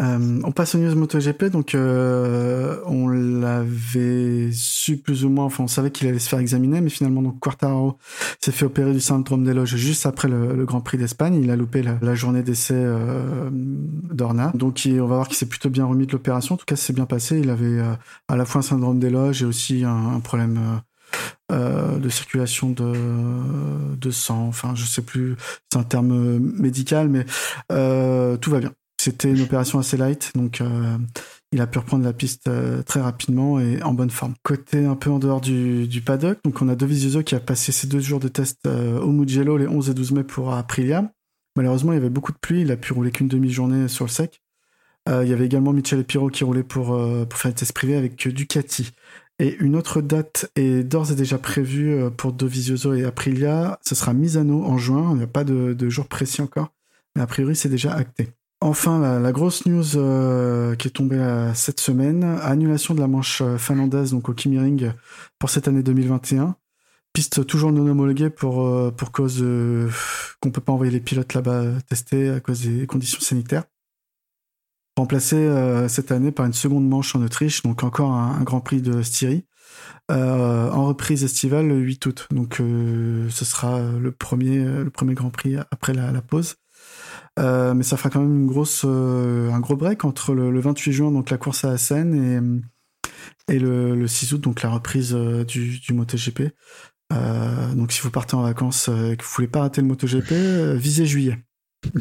Euh, 0.00 0.40
on 0.44 0.52
passe 0.52 0.74
aux 0.74 0.78
news 0.78 0.94
MotoGP, 0.94 1.46
donc 1.46 1.74
euh, 1.74 2.80
on 2.86 3.08
l'avait 3.08 4.50
su 4.52 4.96
plus 4.96 5.24
ou 5.24 5.28
moins, 5.28 5.44
enfin 5.44 5.64
on 5.64 5.68
savait 5.68 5.90
qu'il 5.90 6.08
allait 6.08 6.18
se 6.18 6.28
faire 6.28 6.38
examiner, 6.38 6.80
mais 6.80 6.88
finalement 6.88 7.20
donc 7.20 7.38
Quartaro 7.38 7.98
s'est 8.40 8.52
fait 8.52 8.64
opérer 8.64 8.92
du 8.92 9.00
syndrome 9.00 9.44
des 9.44 9.52
loges 9.52 9.76
juste 9.76 10.06
après 10.06 10.28
le, 10.28 10.64
Grand 10.64 10.80
Prix 10.80 10.96
d'Espagne. 10.96 11.34
Il 11.34 11.50
a 11.50 11.56
loupé 11.56 11.82
la, 11.82 12.14
journée 12.14 12.42
d'essai 12.42 12.74
euh, 12.76 13.50
d'Orna, 13.52 14.52
donc 14.54 14.80
on 14.86 15.06
va 15.06 15.16
voir 15.16 15.28
qu'il 15.28 15.36
s'est 15.36 15.46
plutôt 15.46 15.70
bien 15.70 15.84
remis 15.84 16.06
de 16.06 16.12
l'opération. 16.12 16.54
En 16.54 16.58
tout 16.58 16.66
cas, 16.66 16.76
c'est 16.76 16.92
bien 16.92 17.06
passé. 17.06 17.38
Il 17.38 17.50
avait 17.50 17.80
à 18.28 18.36
la 18.36 18.44
fois 18.44 18.60
un 18.60 18.62
syndrome 18.62 18.98
des 18.98 19.10
loges 19.10 19.42
et 19.42 19.46
aussi 19.46 19.84
un, 19.84 20.20
problème. 20.20 20.58
de 21.50 22.08
circulation 22.08 22.70
de, 22.70 22.92
de 23.96 24.10
sang. 24.10 24.46
Enfin, 24.48 24.74
je 24.74 24.84
sais 24.84 25.02
plus, 25.02 25.36
c'est 25.72 25.78
un 25.78 25.82
terme 25.82 26.38
médical, 26.38 27.08
mais 27.08 27.24
tout 27.68 28.50
va 28.50 28.60
bien. 28.60 28.72
C'était 29.02 29.30
une 29.30 29.40
opération 29.40 29.78
assez 29.78 29.96
light, 29.96 30.30
donc 30.34 30.60
euh, 30.60 30.98
il 31.52 31.62
a 31.62 31.66
pu 31.66 31.78
reprendre 31.78 32.04
la 32.04 32.12
piste 32.12 32.48
euh, 32.48 32.82
très 32.82 33.00
rapidement 33.00 33.58
et 33.58 33.82
en 33.82 33.94
bonne 33.94 34.10
forme. 34.10 34.34
Côté 34.42 34.84
un 34.84 34.94
peu 34.94 35.08
en 35.08 35.18
dehors 35.18 35.40
du, 35.40 36.02
paddock, 36.04 36.38
donc 36.44 36.60
on 36.60 36.68
a 36.68 36.74
Dovizioso 36.74 37.22
qui 37.22 37.34
a 37.34 37.40
passé 37.40 37.72
ses 37.72 37.86
deux 37.86 38.00
jours 38.00 38.20
de 38.20 38.28
test 38.28 38.58
euh, 38.66 39.00
au 39.00 39.10
Mugello 39.10 39.56
les 39.56 39.66
11 39.66 39.88
et 39.88 39.94
12 39.94 40.12
mai 40.12 40.22
pour 40.22 40.52
Aprilia. 40.52 41.10
Malheureusement, 41.56 41.92
il 41.92 41.94
y 41.94 41.98
avait 41.98 42.10
beaucoup 42.10 42.32
de 42.32 42.36
pluie, 42.36 42.60
il 42.60 42.70
a 42.70 42.76
pu 42.76 42.92
rouler 42.92 43.10
qu'une 43.10 43.28
demi-journée 43.28 43.88
sur 43.88 44.04
le 44.04 44.10
sec. 44.10 44.42
Il 45.08 45.28
y 45.28 45.32
avait 45.32 45.46
également 45.46 45.72
Michel 45.72 46.04
Piro 46.04 46.28
qui 46.28 46.44
roulait 46.44 46.62
pour, 46.62 46.88
faire 47.32 47.50
des 47.50 47.56
tests 47.56 47.72
privés 47.72 47.96
avec 47.96 48.28
Ducati. 48.28 48.90
Et 49.38 49.56
une 49.60 49.74
autre 49.76 50.02
date 50.02 50.52
est 50.56 50.84
d'ores 50.84 51.10
et 51.10 51.14
déjà 51.14 51.38
prévue 51.38 51.98
pour 52.18 52.32
Dovizioso 52.32 52.92
et 52.92 53.04
Aprilia. 53.04 53.80
Ce 53.82 53.94
sera 53.94 54.12
Misano 54.12 54.62
en 54.62 54.76
juin. 54.78 55.08
Il 55.12 55.16
n'y 55.16 55.24
a 55.24 55.26
pas 55.26 55.42
de 55.42 55.88
jour 55.88 56.06
précis 56.06 56.42
encore. 56.42 56.68
Mais 57.16 57.22
a 57.22 57.26
priori, 57.26 57.56
c'est 57.56 57.70
déjà 57.70 57.92
acté. 57.92 58.28
Enfin, 58.62 59.18
la, 59.18 59.32
grosse 59.32 59.64
news 59.64 59.96
euh, 59.96 60.74
qui 60.74 60.88
est 60.88 60.90
tombée 60.90 61.50
cette 61.54 61.80
semaine, 61.80 62.24
annulation 62.42 62.94
de 62.94 63.00
la 63.00 63.08
manche 63.08 63.40
euh, 63.40 63.56
finlandaise 63.56 64.10
donc 64.10 64.28
au 64.28 64.34
Ring 64.34 64.92
pour 65.38 65.48
cette 65.48 65.66
année 65.66 65.82
2021. 65.82 66.56
Piste 67.14 67.46
toujours 67.46 67.72
non 67.72 67.88
homologuée 67.88 68.28
pour, 68.28 68.66
euh, 68.66 68.90
pour 68.90 69.12
cause 69.12 69.42
qu'on 70.40 70.50
peut 70.50 70.60
pas 70.60 70.72
envoyer 70.72 70.92
les 70.92 71.00
pilotes 71.00 71.32
là-bas 71.32 71.80
tester 71.88 72.28
à 72.28 72.40
cause 72.40 72.60
des 72.60 72.86
conditions 72.86 73.20
sanitaires. 73.20 73.64
Remplacée 74.98 75.48
cette 75.88 76.12
année 76.12 76.30
par 76.30 76.44
une 76.44 76.52
seconde 76.52 76.86
manche 76.86 77.14
en 77.16 77.22
Autriche, 77.22 77.62
donc 77.62 77.82
encore 77.84 78.12
un, 78.12 78.42
Grand 78.42 78.60
Prix 78.60 78.82
de 78.82 79.00
Styrie, 79.00 79.46
en 80.10 80.86
reprise 80.86 81.24
estivale 81.24 81.68
le 81.68 81.78
8 81.78 82.06
août. 82.06 82.28
Donc 82.30 82.56
ce 82.56 83.44
sera 83.46 83.80
le 83.80 84.12
premier, 84.12 84.62
le 84.62 84.90
premier 84.90 85.14
Grand 85.14 85.30
Prix 85.30 85.56
après 85.70 85.94
la 85.94 86.20
pause. 86.20 86.59
Euh, 87.38 87.74
mais 87.74 87.84
ça 87.84 87.96
fera 87.96 88.10
quand 88.10 88.20
même 88.20 88.42
une 88.42 88.46
grosse, 88.46 88.82
euh, 88.84 89.50
un 89.50 89.60
gros 89.60 89.76
break 89.76 90.04
entre 90.04 90.34
le, 90.34 90.60
28 90.60 90.92
juin, 90.92 91.12
donc 91.12 91.30
la 91.30 91.38
course 91.38 91.64
à 91.64 91.70
Assen, 91.70 92.62
et, 93.48 93.54
et 93.54 93.58
le, 93.58 94.06
6 94.06 94.34
août, 94.34 94.40
donc 94.40 94.62
la 94.62 94.70
reprise 94.70 95.14
euh, 95.14 95.44
du, 95.44 95.78
du 95.78 95.92
MotoGP. 95.92 96.52
donc 97.74 97.92
si 97.92 98.00
vous 98.02 98.10
partez 98.10 98.34
en 98.34 98.42
vacances 98.42 98.88
et 98.88 99.16
que 99.16 99.24
vous 99.24 99.30
voulez 99.34 99.48
pas 99.48 99.60
rater 99.60 99.80
le 99.80 99.86
MotoGP, 99.86 100.76
visez 100.76 101.06
juillet. 101.06 101.38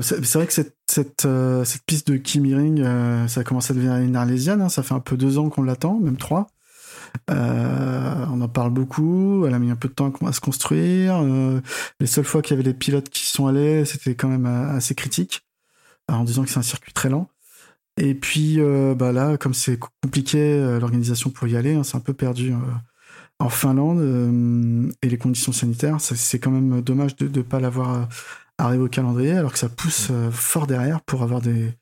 c'est 0.00 0.34
vrai 0.34 0.46
que 0.46 0.52
cette, 0.54 0.74
cette, 0.90 1.28
cette, 1.64 1.82
piste 1.84 2.10
de 2.10 2.16
Kimi 2.16 2.54
Ring, 2.54 2.82
ça 3.28 3.44
commence 3.44 3.70
à 3.70 3.74
devenir 3.74 3.96
une 3.96 4.16
arlésienne. 4.16 4.62
Hein. 4.62 4.68
ça 4.70 4.82
fait 4.82 4.94
un 4.94 5.00
peu 5.00 5.16
deux 5.16 5.38
ans 5.38 5.50
qu'on 5.50 5.62
l'attend, 5.62 6.00
même 6.00 6.16
trois. 6.16 6.46
Euh, 7.30 8.26
on 8.30 8.40
en 8.40 8.48
parle 8.48 8.70
beaucoup. 8.70 9.44
Elle 9.46 9.54
a 9.54 9.58
mis 9.58 9.70
un 9.70 9.76
peu 9.76 9.88
de 9.88 9.94
temps 9.94 10.12
à 10.26 10.32
se 10.32 10.40
construire. 10.40 11.20
Euh, 11.22 11.60
les 12.00 12.06
seules 12.06 12.24
fois 12.24 12.42
qu'il 12.42 12.56
y 12.56 12.60
avait 12.60 12.68
des 12.68 12.76
pilotes 12.76 13.08
qui 13.08 13.26
sont 13.26 13.46
allés, 13.46 13.84
c'était 13.84 14.14
quand 14.14 14.28
même 14.28 14.46
euh, 14.46 14.76
assez 14.76 14.94
critique, 14.94 15.42
en 16.08 16.24
disant 16.24 16.44
que 16.44 16.50
c'est 16.50 16.58
un 16.58 16.62
circuit 16.62 16.92
très 16.92 17.08
lent. 17.08 17.28
Et 17.96 18.14
puis 18.14 18.58
bah 18.96 19.12
là, 19.12 19.36
comme 19.36 19.52
c'est 19.52 19.78
compliqué 19.78 20.58
l'organisation 20.80 21.28
pour 21.28 21.46
y 21.48 21.56
aller, 21.56 21.74
hein, 21.74 21.82
c'est 21.82 21.96
un 21.96 22.00
peu 22.00 22.14
perdu 22.14 22.54
en 23.38 23.50
Finlande 23.50 24.94
et 25.02 25.08
les 25.08 25.18
conditions 25.18 25.52
sanitaires, 25.52 26.00
c'est 26.00 26.38
quand 26.38 26.50
même 26.50 26.80
dommage 26.80 27.16
de 27.16 27.28
ne 27.28 27.42
pas 27.42 27.60
l'avoir 27.60 28.08
arrivé 28.56 28.84
au 28.84 28.88
calendrier, 28.88 29.32
alors 29.32 29.52
que 29.52 29.58
ça 29.58 29.68
pousse 29.68 30.12
fort 30.30 30.66
derrière 30.66 31.02
pour 31.02 31.22
avoir 31.22 31.42
des, 31.42 31.74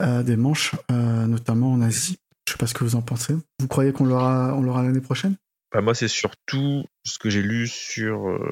des 0.00 0.36
manches, 0.36 0.76
notamment 0.90 1.72
en 1.72 1.80
Asie. 1.80 2.18
Je 2.46 2.52
sais 2.52 2.58
pas 2.58 2.66
ce 2.66 2.74
que 2.74 2.84
vous 2.84 2.96
en 2.96 3.02
pensez. 3.02 3.34
Vous 3.60 3.68
croyez 3.68 3.92
qu'on 3.92 4.04
l'aura, 4.04 4.54
on 4.54 4.62
l'aura 4.62 4.82
l'année 4.82 5.00
prochaine? 5.00 5.36
Bah 5.72 5.80
moi, 5.80 5.94
c'est 5.94 6.08
surtout 6.08 6.84
ce 7.04 7.18
que 7.18 7.28
j'ai 7.28 7.42
lu 7.42 7.66
sur 7.66 8.28
euh, 8.28 8.50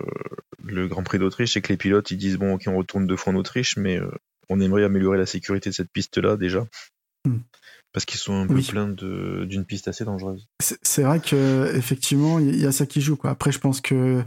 le 0.62 0.88
Grand 0.88 1.04
Prix 1.04 1.18
d'Autriche, 1.18 1.52
c'est 1.52 1.62
que 1.62 1.68
les 1.68 1.76
pilotes 1.76 2.10
ils 2.10 2.16
disent 2.16 2.36
bon, 2.36 2.54
ok, 2.54 2.64
on 2.66 2.76
retourne 2.76 3.06
deux 3.06 3.16
fois 3.16 3.32
en 3.32 3.36
Autriche, 3.36 3.76
mais 3.76 3.98
euh, 3.98 4.10
on 4.48 4.60
aimerait 4.60 4.84
améliorer 4.84 5.16
la 5.16 5.26
sécurité 5.26 5.70
de 5.70 5.74
cette 5.74 5.92
piste-là 5.92 6.36
déjà. 6.36 6.66
Hmm 7.24 7.38
parce 7.94 8.06
qu'ils 8.06 8.18
sont 8.18 8.34
un 8.34 8.46
peu 8.48 8.60
pleins 8.60 8.88
d'une 8.88 9.64
piste 9.64 9.86
assez 9.86 10.04
dangereuse. 10.04 10.48
C'est 10.60 11.04
vrai 11.04 11.20
que 11.20 11.72
effectivement, 11.76 12.40
il 12.40 12.60
y 12.60 12.66
a 12.66 12.72
ça 12.72 12.86
qui 12.86 13.00
joue. 13.00 13.14
Quoi. 13.14 13.30
Après, 13.30 13.52
je 13.52 13.60
pense 13.60 13.80
que 13.80 13.94
euh, 13.94 14.22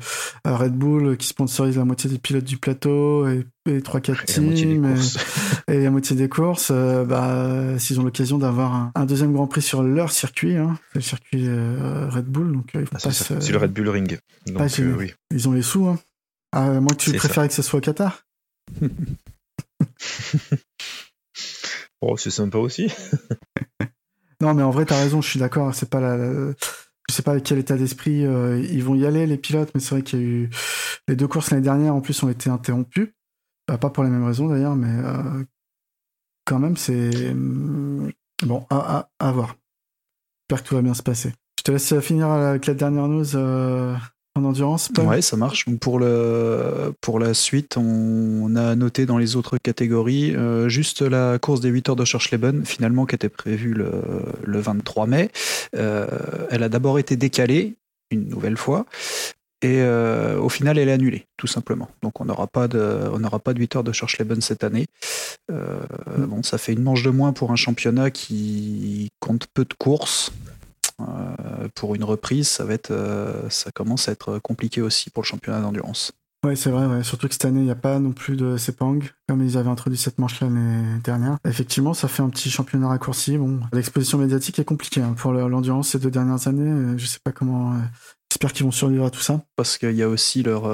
Red 0.46 0.72
Bull, 0.72 1.18
qui 1.18 1.28
sponsorise 1.28 1.76
la 1.76 1.84
moitié 1.84 2.10
des 2.10 2.18
pilotes 2.18 2.46
du 2.46 2.58
plateau 2.58 3.28
et, 3.28 3.46
et 3.70 3.80
3-4 3.80 4.24
teams, 4.24 4.96
et, 5.68 5.84
la 5.84 5.92
moitié 5.92 6.16
des 6.16 6.30
courses, 6.30 6.70
euh, 6.72 7.04
bah, 7.04 7.78
s'ils 7.78 8.00
ont 8.00 8.04
l'occasion 8.04 8.38
d'avoir 8.38 8.90
un, 8.96 9.06
deuxième 9.06 9.34
Grand 9.34 9.48
Prix 9.48 9.64
sur 9.64 9.84
leur 9.84 10.14
circuit, 10.14 10.56
hein, 10.56 10.80
le 10.94 11.02
circuit 11.02 11.44
euh, 11.46 12.08
Red 12.10 12.26
Bull, 12.26 12.54
donc 12.54 12.72
ils 12.74 12.86
ah, 12.94 13.12
c'est 13.12 13.52
le 13.52 13.58
Red 13.58 13.74
Bull 13.74 13.90
Ring. 13.90 14.18
Donc, 14.48 14.62
oui. 14.98 15.14
Ils 15.32 15.50
ont 15.50 15.52
les 15.52 15.62
sous. 15.62 15.88
Hein. 15.88 16.00
Ah, 16.54 16.80
moi, 16.80 16.96
tu 16.98 17.12
préférais 17.12 17.50
que 17.50 17.54
ce 17.54 17.62
soit 17.62 17.80
au 17.80 17.82
Qatar? 17.82 18.24
Oh, 22.02 22.18
c'est 22.18 22.32
sympa 22.32 22.58
aussi. 22.58 22.92
non, 24.42 24.54
mais 24.54 24.64
en 24.64 24.72
vrai, 24.72 24.86
t'as 24.86 25.00
raison, 25.00 25.22
je 25.22 25.30
suis 25.30 25.40
d'accord. 25.40 25.74
C'est 25.74 25.90
pas 25.90 26.00
la, 26.00 26.18
je 27.10 27.16
sais 27.16 27.24
pas 27.24 27.32
avec 27.32 27.44
quel 27.44 27.58
état 27.58 27.78
d'esprit 27.78 28.26
euh, 28.26 28.60
ils 28.60 28.84
vont 28.84 28.96
y 28.96 29.06
aller, 29.06 29.26
les 29.26 29.38
pilotes, 29.38 29.72
mais 29.74 29.80
c'est 29.80 29.92
vrai 29.92 30.02
qu'il 30.04 30.20
y 30.20 30.22
a 30.22 30.26
eu 30.26 30.50
les 31.08 31.16
deux 31.16 31.28
courses 31.28 31.52
l'année 31.52 31.64
dernière, 31.64 31.96
en 31.96 32.02
plus, 32.02 32.22
ont 32.24 32.30
été 32.30 32.50
interrompues. 32.50 33.16
Bah, 33.68 33.78
pas 33.78 33.90
pour 33.90 34.04
les 34.04 34.10
mêmes 34.10 34.26
raisons 34.26 34.48
d'ailleurs, 34.48 34.76
mais 34.76 34.90
euh, 34.90 35.44
quand 36.46 36.60
même, 36.60 36.78
c'est 36.78 37.34
mm, 37.34 38.12
bon 38.44 38.66
à, 38.70 39.10
à, 39.20 39.32
voir. 39.32 39.56
J'espère 40.50 40.64
que 40.64 40.70
tout 40.70 40.76
va 40.76 40.82
bien 40.82 40.94
se 40.94 41.04
passer. 41.04 41.34
Je 41.60 41.64
te 41.64 41.72
laisse 41.72 42.00
finir 42.00 42.28
avec 42.28 42.66
la 42.66 42.74
dernière 42.74 43.08
news. 43.08 43.36
Euh, 43.36 43.96
en 44.38 44.46
endurance 44.46 44.90
Ouais, 44.98 45.22
ça 45.22 45.38
marche. 45.38 45.66
Pour, 45.80 46.00
le, 46.00 46.94
pour 47.02 47.20
la 47.20 47.34
suite, 47.34 47.78
on 47.78 48.56
a 48.56 48.76
noté 48.76 49.06
dans 49.06 49.18
les 49.18 49.36
autres 49.36 49.58
catégories 49.58 50.36
euh, 50.36 50.70
juste 50.70 51.02
la 51.02 51.40
course 51.40 51.60
des 51.60 51.70
8 51.70 51.90
heures 51.90 51.96
de 51.96 52.06
Schorschleben, 52.06 52.66
finalement, 52.66 53.06
qui 53.06 53.16
était 53.16 53.30
prévue 53.30 53.74
le, 53.74 53.92
le 54.44 54.60
23 54.60 55.08
mai. 55.08 55.30
Euh, 55.76 56.08
elle 56.50 56.64
a 56.64 56.70
d'abord 56.70 57.00
été 57.00 57.16
décalée 57.16 57.76
une 58.12 58.28
nouvelle 58.30 58.58
fois. 58.58 58.86
Et 59.64 59.82
euh, 59.82 60.40
au 60.40 60.50
final, 60.50 60.78
elle 60.78 60.88
est 60.88 60.92
annulée, 60.92 61.26
tout 61.36 61.48
simplement. 61.48 61.90
Donc 62.04 62.22
on 62.22 62.26
n'aura 62.26 62.46
pas 62.46 62.68
de, 62.68 63.10
on 63.12 63.20
n'aura 63.20 63.40
pas 63.40 63.54
de 63.54 63.60
8 63.60 63.78
heures 63.78 63.84
de 63.84 63.92
Schorschleben 63.92 64.40
cette 64.40 64.64
année. 64.64 64.86
Mm. 65.50 66.26
Bon, 66.26 66.44
ça 66.44 66.58
fait 66.58 66.74
une 66.74 66.84
manche 66.84 67.04
de 67.04 67.10
moins 67.10 67.34
pour 67.34 67.52
un 67.52 67.56
championnat 67.56 68.12
qui 68.12 69.10
compte 69.20 69.48
peu 69.54 69.66
de 69.66 69.74
courses. 69.74 70.32
Euh, 71.02 71.68
pour 71.76 71.96
une 71.96 72.04
reprise, 72.04 72.48
ça 72.48 72.66
va 72.66 72.74
être, 72.74 72.92
euh, 72.92 73.50
ça 73.50 73.72
commence 73.72 74.10
à 74.10 74.12
être 74.12 74.40
compliqué 74.40 74.82
aussi 74.82 75.10
pour 75.10 75.24
le 75.24 75.28
championnat 75.28 75.62
d'endurance. 75.62 76.12
Oui, 76.46 76.56
c'est 76.56 76.70
vrai, 76.70 77.04
surtout 77.04 77.28
que 77.28 77.34
cette 77.34 77.46
année, 77.46 77.62
il 77.62 77.66
n'y 77.66 77.72
a 77.72 77.76
pas 77.76 78.00
non 78.00 78.12
plus 78.12 78.36
de 78.36 78.58
Sepang, 78.58 79.00
comme 79.28 79.44
ils 79.44 79.58
avaient 79.58 79.70
introduit 79.70 79.98
cette 79.98 80.20
manche 80.20 80.40
l'année 80.40 81.00
dernière. 81.04 81.38
Effectivement, 81.46 81.94
ça 81.94 82.08
fait 82.08 82.22
un 82.22 82.30
petit 82.30 82.50
championnat 82.50 82.88
raccourci. 82.88 83.38
Bon, 83.38 83.60
l'exposition 83.74 84.20
médiatique 84.20 84.60
est 84.60 84.64
compliquée 84.64 85.02
hein. 85.02 85.16
pour 85.18 85.34
l'endurance 85.34 85.90
ces 85.90 86.00
deux 86.00 86.12
dernières 86.12 86.48
années. 86.48 86.70
Euh, 86.70 86.98
je 86.98 87.06
sais 87.06 87.20
pas 87.24 87.32
comment. 87.32 87.74
J'espère 88.32 88.54
qu'ils 88.54 88.66
vont 88.66 88.72
survivre 88.72 89.06
à 89.06 89.10
tout 89.10 89.22
ça. 89.22 89.42
Parce 89.56 89.78
qu'il 89.78 89.94
y 89.94 90.04
a 90.04 90.10
aussi 90.10 90.44
leur, 90.44 90.70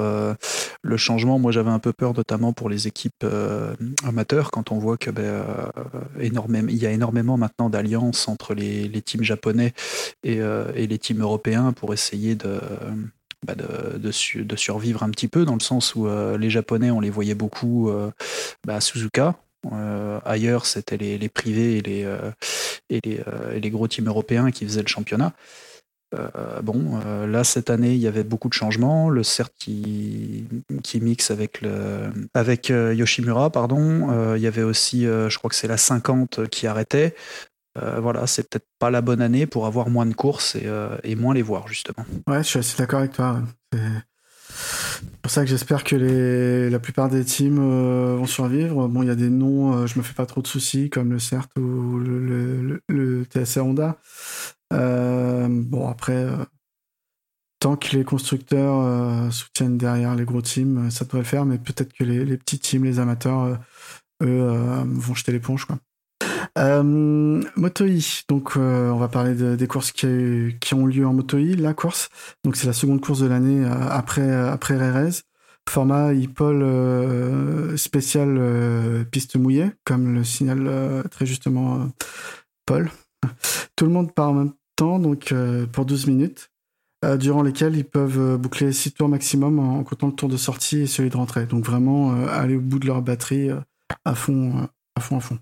le 0.81 0.97
changement. 0.97 1.39
Moi, 1.39 1.51
j'avais 1.51 1.69
un 1.69 1.79
peu 1.79 1.93
peur, 1.93 2.13
notamment 2.13 2.51
pour 2.51 2.69
les 2.69 2.87
équipes 2.87 3.25
amateurs, 4.05 4.51
quand 4.51 4.71
on 4.71 4.79
voit 4.79 4.97
que 4.97 5.11
ben, 5.11 5.45
énormément, 6.19 6.67
il 6.69 6.77
y 6.77 6.85
a 6.85 6.91
énormément 6.91 7.37
maintenant 7.37 7.69
d'alliances 7.69 8.27
entre 8.27 8.53
les, 8.53 8.87
les, 8.87 9.01
teams 9.01 9.23
japonais 9.23 9.73
et, 10.23 10.39
et, 10.75 10.87
les 10.87 10.97
teams 10.97 11.21
européens 11.21 11.73
pour 11.73 11.93
essayer 11.93 12.35
de, 12.35 12.59
bah 13.45 13.55
de, 13.55 13.97
de, 13.97 14.55
survivre 14.55 15.03
un 15.03 15.09
petit 15.09 15.27
peu, 15.27 15.43
dans 15.43 15.55
le 15.55 15.59
sens 15.59 15.95
où 15.95 16.07
euh, 16.07 16.37
les 16.37 16.49
Japonais, 16.49 16.91
on 16.91 17.01
les 17.01 17.09
voyait 17.09 17.35
beaucoup 17.35 17.89
euh, 17.89 18.09
bah, 18.65 18.75
à 18.75 18.81
Suzuka. 18.81 19.35
Euh, 19.71 20.19
ailleurs, 20.23 20.65
c'était 20.65 20.97
les, 20.97 21.17
les, 21.17 21.29
privés 21.29 21.77
et 21.77 21.81
les, 21.81 22.17
et 22.89 22.99
les, 23.03 23.21
et 23.53 23.59
les, 23.59 23.69
gros 23.69 23.87
teams 23.87 24.07
européens 24.07 24.51
qui 24.51 24.65
faisaient 24.65 24.81
le 24.81 24.87
championnat. 24.87 25.33
Bon, 26.63 26.99
là 27.27 27.43
cette 27.43 27.69
année, 27.69 27.93
il 27.93 27.99
y 27.99 28.07
avait 28.07 28.23
beaucoup 28.23 28.49
de 28.49 28.53
changements. 28.53 29.09
Le 29.09 29.23
CERT 29.23 29.49
qui, 29.57 30.45
mixe 31.01 31.31
avec, 31.31 31.61
avec 32.33 32.69
Yoshimura, 32.69 33.49
pardon. 33.49 34.35
il 34.35 34.41
y 34.41 34.47
avait 34.47 34.63
aussi, 34.63 35.03
je 35.03 35.37
crois 35.37 35.49
que 35.49 35.55
c'est 35.55 35.67
la 35.67 35.77
50 35.77 36.47
qui 36.49 36.67
arrêtait. 36.67 37.15
Euh, 37.81 37.99
voilà, 37.99 38.27
c'est 38.27 38.47
peut-être 38.47 38.67
pas 38.77 38.91
la 38.91 39.01
bonne 39.01 39.21
année 39.21 39.47
pour 39.47 39.65
avoir 39.65 39.89
moins 39.89 40.05
de 40.05 40.13
courses 40.13 40.55
et, 40.55 40.65
euh, 40.65 40.95
moins 41.17 41.33
les 41.33 41.41
voir, 41.41 41.67
justement. 41.67 42.05
Ouais, 42.27 42.43
je 42.43 42.49
suis 42.49 42.59
assez 42.59 42.77
d'accord 42.77 42.99
avec 42.99 43.13
toi. 43.13 43.41
C'est 45.03 45.21
pour 45.21 45.31
ça 45.31 45.41
que 45.41 45.49
j'espère 45.49 45.83
que 45.83 46.69
la 46.71 46.79
plupart 46.79 47.09
des 47.09 47.23
teams 47.23 47.59
euh, 47.59 48.15
vont 48.17 48.25
survivre. 48.25 48.87
Bon, 48.87 49.03
il 49.03 49.07
y 49.07 49.11
a 49.11 49.15
des 49.15 49.29
noms, 49.29 49.87
je 49.87 49.97
me 49.97 50.03
fais 50.03 50.13
pas 50.13 50.25
trop 50.25 50.41
de 50.41 50.47
soucis, 50.47 50.89
comme 50.89 51.11
le 51.11 51.19
CERT 51.19 51.47
ou 51.57 51.99
le, 51.99 52.81
le, 52.87 53.23
TSR 53.25 53.65
Honda. 53.65 53.97
bon, 54.71 55.87
après, 55.87 56.27
tant 57.59 57.75
que 57.77 57.95
les 57.95 58.03
constructeurs 58.03 59.31
soutiennent 59.31 59.77
derrière 59.77 60.15
les 60.15 60.25
gros 60.25 60.41
teams, 60.41 60.91
ça 60.91 61.05
devrait 61.05 61.19
le 61.19 61.23
faire, 61.25 61.45
mais 61.45 61.57
peut-être 61.57 61.93
que 61.93 62.03
les, 62.03 62.37
petits 62.37 62.59
teams, 62.59 62.83
les 62.83 62.99
amateurs, 62.99 63.59
eux, 64.21 64.83
vont 64.85 65.13
jeter 65.13 65.31
l'éponge. 65.31 65.67
Euh, 66.59 67.41
Motoi, 67.55 67.87
donc 68.29 68.57
euh, 68.57 68.91
on 68.91 68.97
va 68.97 69.07
parler 69.07 69.33
des 69.57 69.67
courses 69.67 69.91
qui, 69.91 70.05
ont 70.73 70.85
lieu 70.85 71.05
en 71.05 71.13
Motoi. 71.13 71.55
La 71.57 71.73
course, 71.73 72.09
donc 72.43 72.55
c'est 72.55 72.67
la 72.67 72.73
seconde 72.73 73.01
course 73.01 73.19
de 73.21 73.27
l'année 73.27 73.65
euh, 73.65 73.89
après 73.89 74.31
après 74.31 74.75
Rerez. 74.77 75.21
Format 75.69 76.11
euh, 76.11 77.77
spécial 77.77 78.35
euh, 78.37 79.03
piste 79.05 79.37
mouillée, 79.37 79.71
comme 79.85 80.13
le 80.13 80.23
signale 80.23 81.03
très 81.09 81.25
justement 81.25 81.89
Paul. 82.65 82.91
Tout 83.75 83.85
le 83.85 83.91
monde 83.91 84.13
part 84.13 84.29
en 84.29 84.33
même 84.33 84.53
temps, 84.75 84.99
donc 84.99 85.33
pour 85.71 85.85
12 85.85 86.07
minutes, 86.07 86.51
durant 87.17 87.41
lesquelles 87.41 87.75
ils 87.77 87.85
peuvent 87.85 88.37
boucler 88.37 88.73
6 88.73 88.91
tours 88.91 89.09
maximum 89.09 89.59
en, 89.59 89.83
comptant 89.83 90.07
le 90.07 90.13
tour 90.13 90.29
de 90.29 90.37
sortie 90.37 90.81
et 90.81 90.87
celui 90.87 91.09
de 91.09 91.17
rentrée. 91.17 91.45
Donc 91.45 91.65
vraiment 91.65 92.11
aller 92.27 92.57
au 92.57 92.61
bout 92.61 92.79
de 92.79 92.85
leur 92.85 93.01
batterie 93.01 93.49
à 94.05 94.15
fond, 94.15 94.67
à 94.95 95.01
fond, 95.01 95.17
à 95.17 95.21
fond. 95.21 95.39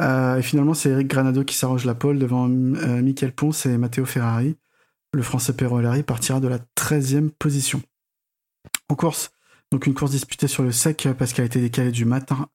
Et 0.00 0.42
finalement, 0.42 0.74
c'est 0.74 0.90
Eric 0.90 1.08
Granado 1.08 1.44
qui 1.44 1.56
s'arroge 1.56 1.84
la 1.84 1.94
pole 1.94 2.18
devant 2.18 2.46
Michael 2.48 3.32
Ponce 3.32 3.66
et 3.66 3.76
Matteo 3.78 4.04
Ferrari. 4.04 4.56
Le 5.12 5.22
français 5.22 5.54
Perolari 5.54 6.02
partira 6.02 6.38
de 6.38 6.48
la 6.48 6.58
13e 6.76 7.30
position. 7.30 7.82
En 8.88 8.94
course, 8.94 9.30
donc 9.72 9.86
une 9.86 9.94
course 9.94 10.10
disputée 10.10 10.48
sur 10.48 10.62
le 10.62 10.72
sec 10.72 11.08
parce 11.18 11.32
qu'elle 11.32 11.44
a 11.44 11.46
été 11.46 11.60
décalée 11.60 11.92
du 11.92 12.04
matin 12.04 12.48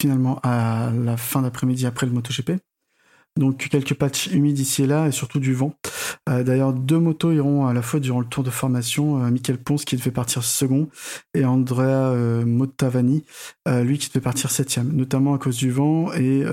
finalement 0.00 0.40
à 0.42 0.90
la 0.92 1.16
fin 1.16 1.42
d'après-midi 1.42 1.86
après 1.86 2.06
le 2.06 2.12
MotoGP. 2.12 2.60
Donc 3.36 3.68
quelques 3.68 3.94
patchs 3.94 4.28
humides 4.28 4.60
ici 4.60 4.84
et 4.84 4.86
là 4.86 5.08
et 5.08 5.12
surtout 5.12 5.40
du 5.40 5.54
vent. 5.54 5.74
Euh, 6.28 6.44
d'ailleurs, 6.44 6.72
deux 6.72 6.98
motos 6.98 7.32
iront 7.32 7.66
à 7.66 7.72
la 7.72 7.82
fois 7.82 7.98
durant 7.98 8.20
le 8.20 8.26
tour 8.26 8.44
de 8.44 8.50
formation. 8.50 9.24
Euh, 9.24 9.30
Michael 9.30 9.58
Ponce 9.58 9.84
qui 9.84 9.96
devait 9.96 10.12
partir 10.12 10.44
second 10.44 10.88
et 11.34 11.44
Andrea 11.44 12.12
euh, 12.12 12.44
Mottavani, 12.44 13.24
lui 13.66 13.98
qui 13.98 14.08
devait 14.08 14.20
partir 14.20 14.50
septième, 14.50 14.92
notamment 14.92 15.34
à 15.34 15.38
cause 15.38 15.56
du 15.56 15.70
vent 15.70 16.12
et 16.12 16.44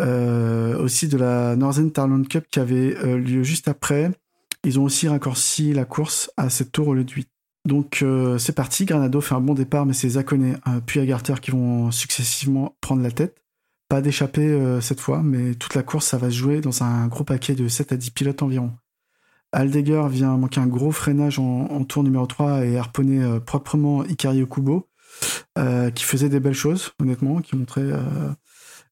aussi 0.00 1.08
de 1.08 1.16
la 1.16 1.56
Northern 1.56 1.90
Thailand 1.90 2.24
Cup 2.28 2.46
qui 2.50 2.60
avait 2.60 3.18
lieu 3.18 3.42
juste 3.42 3.68
après. 3.68 4.10
Ils 4.64 4.78
ont 4.78 4.84
aussi 4.84 5.08
raccourci 5.08 5.72
la 5.72 5.84
course 5.84 6.30
à 6.36 6.50
7 6.50 6.70
tours 6.70 6.88
au 6.88 6.94
lieu 6.94 7.04
de 7.04 7.12
8. 7.12 7.28
Donc 7.66 8.04
c'est 8.38 8.54
parti, 8.54 8.84
Granado 8.84 9.20
fait 9.20 9.34
un 9.34 9.40
bon 9.40 9.54
départ, 9.54 9.86
mais 9.86 9.92
c'est 9.92 10.10
Zakone 10.10 10.58
puis 10.86 11.00
Agarter 11.00 11.34
qui 11.40 11.50
vont 11.50 11.90
successivement 11.90 12.76
prendre 12.80 13.02
la 13.02 13.10
tête. 13.10 13.41
Pas 13.92 14.00
d'échapper 14.00 14.40
euh, 14.40 14.80
cette 14.80 15.00
fois, 15.00 15.22
mais 15.22 15.54
toute 15.54 15.74
la 15.74 15.82
course, 15.82 16.06
ça 16.06 16.16
va 16.16 16.30
se 16.30 16.34
jouer 16.34 16.62
dans 16.62 16.82
un 16.82 17.08
gros 17.08 17.24
paquet 17.24 17.54
de 17.54 17.68
7 17.68 17.92
à 17.92 17.98
10 17.98 18.12
pilotes 18.12 18.42
environ. 18.42 18.72
Aldeguer 19.52 20.06
vient 20.08 20.34
manquer 20.38 20.60
un 20.60 20.66
gros 20.66 20.92
freinage 20.92 21.38
en, 21.38 21.84
tour 21.84 22.02
numéro 22.02 22.26
3 22.26 22.64
et 22.64 22.78
harponner 22.78 23.22
euh, 23.22 23.38
proprement 23.38 24.02
Ikari 24.04 24.42
Okubo, 24.44 24.88
euh, 25.58 25.90
qui 25.90 26.04
faisait 26.04 26.30
des 26.30 26.40
belles 26.40 26.54
choses, 26.54 26.92
honnêtement, 27.02 27.42
qui 27.42 27.54
montrait... 27.54 27.90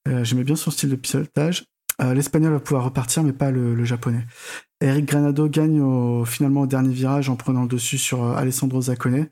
J'aimais 0.06 0.44
bien 0.44 0.56
son 0.56 0.70
style 0.70 0.90
de 0.90 0.96
pilotage. 0.96 1.64
L'espagnol 1.98 2.52
va 2.52 2.60
pouvoir 2.60 2.84
repartir, 2.84 3.22
mais 3.22 3.32
pas 3.32 3.50
le, 3.50 3.82
japonais. 3.86 4.26
Eric 4.82 5.06
Granado 5.06 5.48
gagne 5.48 5.82
finalement 6.26 6.62
au 6.62 6.66
dernier 6.66 6.92
virage 6.92 7.30
en 7.30 7.36
prenant 7.36 7.62
le 7.62 7.68
dessus 7.68 7.96
sur 7.96 8.36
Alessandro 8.36 8.82
Zaccone 8.82 9.28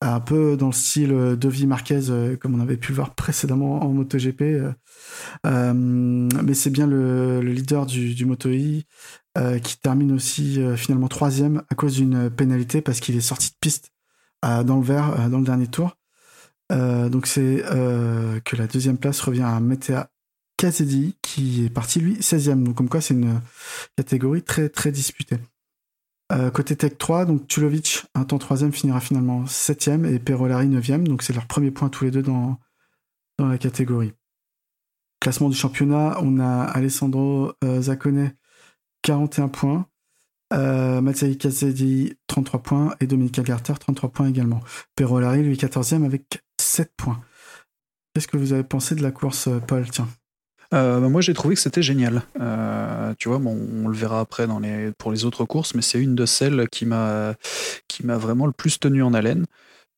un 0.00 0.20
peu 0.20 0.56
dans 0.56 0.66
le 0.66 0.72
style 0.72 1.12
euh, 1.12 1.36
Dovi 1.36 1.66
Marquez, 1.66 2.10
euh, 2.10 2.36
comme 2.36 2.54
on 2.54 2.60
avait 2.60 2.76
pu 2.76 2.92
le 2.92 2.96
voir 2.96 3.14
précédemment 3.14 3.82
en 3.82 3.92
MotoGP. 3.92 4.42
Euh, 4.42 4.72
mais 5.44 6.54
c'est 6.54 6.70
bien 6.70 6.86
le, 6.86 7.40
leader 7.40 7.86
du, 7.86 8.14
du 8.14 8.24
Moto 8.24 8.50
qui 9.62 9.78
termine 9.80 10.10
aussi 10.10 10.58
finalement 10.76 11.06
troisième 11.06 11.62
à 11.70 11.76
cause 11.76 11.94
d'une 11.94 12.28
pénalité 12.28 12.80
parce 12.80 12.98
qu'il 12.98 13.16
est 13.16 13.20
sorti 13.20 13.50
de 13.50 13.56
piste 13.60 13.92
dans 14.42 14.80
le 14.80 15.28
dans 15.28 15.38
le 15.38 15.44
dernier 15.44 15.68
tour. 15.68 15.96
donc 16.70 17.28
c'est 17.28 17.62
que 18.44 18.56
la 18.56 18.66
deuxième 18.66 18.98
place 18.98 19.20
revient 19.20 19.42
à 19.42 19.60
Metea 19.60 20.10
Kazedi 20.56 21.16
qui 21.22 21.64
est 21.64 21.70
parti 21.70 22.00
lui 22.00 22.14
16e. 22.14 22.64
Donc 22.64 22.74
comme 22.74 22.88
quoi 22.88 23.00
c'est 23.00 23.14
une 23.14 23.40
catégorie 23.96 24.42
très 24.42 24.68
très 24.68 24.90
disputée. 24.90 25.38
Euh, 26.30 26.50
côté 26.50 26.76
Tech 26.76 26.98
3, 26.98 27.24
donc 27.24 27.46
Tulovic, 27.46 28.04
un 28.14 28.24
temps 28.24 28.38
troisième, 28.38 28.72
finira 28.72 29.00
finalement 29.00 29.46
septième 29.46 30.04
et 30.04 30.18
Perolari 30.18 30.66
neuvième. 30.66 31.08
Donc 31.08 31.22
c'est 31.22 31.32
leur 31.32 31.46
premier 31.46 31.70
point 31.70 31.88
tous 31.88 32.04
les 32.04 32.10
deux 32.10 32.22
dans, 32.22 32.58
la 33.38 33.56
catégorie. 33.56 34.12
Classement 35.20 35.48
du 35.48 35.56
championnat, 35.56 36.18
on 36.22 36.38
a 36.38 36.62
Alessandro 36.64 37.52
euh, 37.64 37.80
Zaccone, 37.80 38.32
41 39.02 39.48
points. 39.48 39.86
Euh, 40.52 41.00
Mattei 41.02 41.36
33 41.36 42.62
points 42.62 42.94
et 43.00 43.06
Dominique 43.06 43.38
Agarter 43.38 43.74
33 43.78 44.10
points 44.10 44.28
également. 44.28 44.60
Perolari, 44.96 45.42
lui, 45.42 45.56
14e 45.56 46.04
avec 46.04 46.42
7 46.60 46.92
points. 46.96 47.20
Qu'est-ce 48.14 48.28
que 48.28 48.36
vous 48.36 48.52
avez 48.52 48.64
pensé 48.64 48.94
de 48.94 49.02
la 49.02 49.12
course, 49.12 49.48
Paul? 49.66 49.88
Tiens. 49.90 50.08
Euh, 50.74 51.00
bah, 51.00 51.08
moi, 51.08 51.20
j'ai 51.20 51.34
trouvé 51.34 51.54
que 51.54 51.60
c'était 51.60 51.82
génial. 51.82 52.22
Euh, 52.40 53.14
tu 53.18 53.28
vois, 53.28 53.38
bon, 53.38 53.58
on 53.84 53.88
le 53.88 53.96
verra 53.96 54.20
après 54.20 54.46
pour 54.98 55.12
les 55.12 55.24
autres 55.24 55.44
courses, 55.44 55.74
mais 55.74 55.82
c'est 55.82 55.98
une 55.98 56.14
de 56.14 56.26
celles 56.26 56.68
qui 56.68 56.86
m'a, 56.86 57.36
vraiment 58.00 58.46
le 58.46 58.52
plus 58.52 58.78
tenu 58.78 59.02
en 59.02 59.14
haleine. 59.14 59.46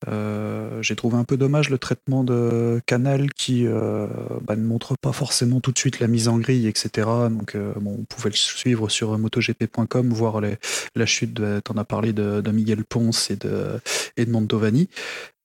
Euh, 0.09 0.81
j'ai 0.81 0.97
trouvé 0.97 1.19
un 1.19 1.25
peu 1.25 1.37
dommage 1.37 1.69
le 1.69 1.77
traitement 1.77 2.25
de 2.25 2.81
Canal 2.87 3.31
qui 3.35 3.67
bah, 3.67 4.57
ne 4.57 4.65
montre 4.65 4.97
pas 4.97 5.13
forcément 5.13 5.61
tout 5.61 5.73
de 5.73 5.79
suite 5.79 6.01
la 6.01 6.07
mise 6.07 6.29
en 6.29 6.39
grille, 6.39 6.69
etc. 6.69 7.09
Donc, 7.31 7.57
on 7.57 8.05
pouvait 8.05 8.31
le 8.31 8.37
suivre 8.37 8.89
sur 8.89 9.19
motogp.com, 9.19 10.11
voir 10.11 10.41
la 10.41 11.07
chute, 11.07 11.35
tu 11.35 11.73
en 11.73 11.77
as 11.77 11.85
parlé, 11.85 12.13
de, 12.13 12.49
Miguel 12.51 12.85
Ponce 12.85 13.31
et 13.31 13.37
de, 13.37 13.81
et 14.17 14.25
de 14.25 14.31
Montovani. 14.31 14.89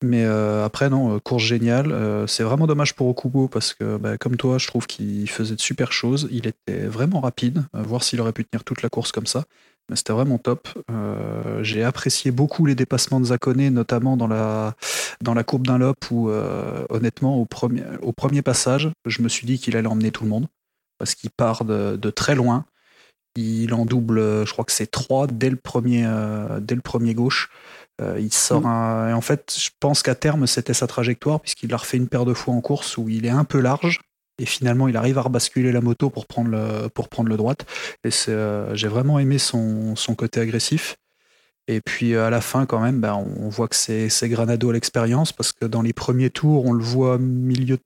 Mais 0.03 0.25
euh, 0.25 0.65
après, 0.65 0.89
non, 0.89 1.15
euh, 1.15 1.19
course 1.19 1.43
géniale. 1.43 1.91
Euh, 1.91 2.27
c'est 2.27 2.43
vraiment 2.43 2.67
dommage 2.67 2.95
pour 2.95 3.07
Okubo 3.07 3.47
parce 3.47 3.73
que, 3.73 3.97
bah, 3.97 4.17
comme 4.17 4.35
toi, 4.35 4.57
je 4.57 4.67
trouve 4.67 4.87
qu'il 4.87 5.29
faisait 5.29 5.55
de 5.55 5.61
super 5.61 5.91
choses. 5.91 6.27
Il 6.31 6.47
était 6.47 6.85
vraiment 6.85 7.21
rapide. 7.21 7.63
voir 7.73 8.03
s'il 8.03 8.19
aurait 8.21 8.33
pu 8.33 8.45
tenir 8.45 8.63
toute 8.63 8.81
la 8.81 8.89
course 8.89 9.11
comme 9.11 9.27
ça. 9.27 9.45
Mais 9.89 9.95
c'était 9.95 10.13
vraiment 10.13 10.39
top. 10.39 10.67
J'ai 11.61 11.83
apprécié 11.83 12.31
beaucoup 12.31 12.65
les 12.65 12.73
dépassements 12.73 13.19
de 13.19 13.25
Zakone, 13.25 13.69
notamment 13.69 14.17
dans 14.17 14.25
la, 14.25 14.73
dans 15.21 15.35
la 15.35 15.43
courbe 15.43 15.67
d'un 15.67 15.77
lop 15.77 16.09
où, 16.09 16.31
honnêtement, 16.89 17.37
au 17.37 17.45
premier, 17.45 17.83
au 18.01 18.11
premier 18.11 18.41
passage, 18.41 18.89
je 19.05 19.21
me 19.21 19.29
suis 19.29 19.45
dit 19.45 19.59
qu'il 19.59 19.77
allait 19.77 19.87
emmener 19.87 20.09
tout 20.09 20.23
le 20.23 20.31
monde 20.31 20.47
parce 20.97 21.13
qu'il 21.13 21.29
part 21.29 21.65
de, 21.65 21.97
de, 21.97 22.09
très 22.09 22.33
loin. 22.33 22.65
Il 23.35 23.75
en 23.75 23.85
double, 23.85 24.47
je 24.47 24.51
crois 24.51 24.65
que 24.65 24.71
c'est 24.71 24.89
3 24.89 25.27
dès 25.27 25.51
le 25.51 25.55
premier, 25.57 26.09
dès 26.61 26.73
le 26.73 26.81
premier 26.81 27.13
gauche. 27.13 27.51
Euh, 28.01 28.19
il 28.19 28.33
sort 28.33 28.61
mm. 28.61 28.65
un... 28.65 29.09
Et 29.09 29.13
en 29.13 29.21
fait, 29.21 29.55
je 29.57 29.69
pense 29.79 30.03
qu'à 30.03 30.15
terme, 30.15 30.47
c'était 30.47 30.73
sa 30.73 30.87
trajectoire, 30.87 31.39
puisqu'il 31.39 31.73
a 31.73 31.77
refait 31.77 31.97
une 31.97 32.07
paire 32.07 32.25
de 32.25 32.33
fois 32.33 32.53
en 32.53 32.61
course 32.61 32.97
où 32.97 33.09
il 33.09 33.25
est 33.25 33.29
un 33.29 33.45
peu 33.45 33.59
large. 33.59 34.01
Et 34.37 34.45
finalement, 34.45 34.87
il 34.89 34.97
arrive 34.97 35.17
à 35.17 35.21
rebasculer 35.21 35.71
la 35.71 35.79
moto 35.79 36.09
pour 36.09 36.25
prendre 36.25 36.49
le, 36.49 36.89
pour 36.89 37.07
prendre 37.07 37.29
le 37.29 37.37
droite. 37.37 37.65
Et 38.03 38.09
euh, 38.27 38.75
j'ai 38.75 38.89
vraiment 38.89 39.17
aimé 39.17 39.37
son, 39.37 39.95
son 39.95 40.13
côté 40.13 40.41
agressif. 40.41 40.97
Et 41.67 41.81
puis 41.81 42.15
à 42.15 42.29
la 42.29 42.41
fin, 42.41 42.65
quand 42.65 42.79
même, 42.79 42.99
ben, 42.99 43.13
on 43.13 43.49
voit 43.49 43.67
que 43.67 43.75
c'est 43.75 44.29
Granado 44.29 44.69
à 44.69 44.73
l'expérience, 44.73 45.31
parce 45.31 45.51
que 45.51 45.65
dans 45.65 45.81
les 45.81 45.93
premiers 45.93 46.29
tours, 46.29 46.65
on 46.65 46.73
le 46.73 46.83
voit 46.83 47.17
milieu 47.17 47.77
de 47.77 47.81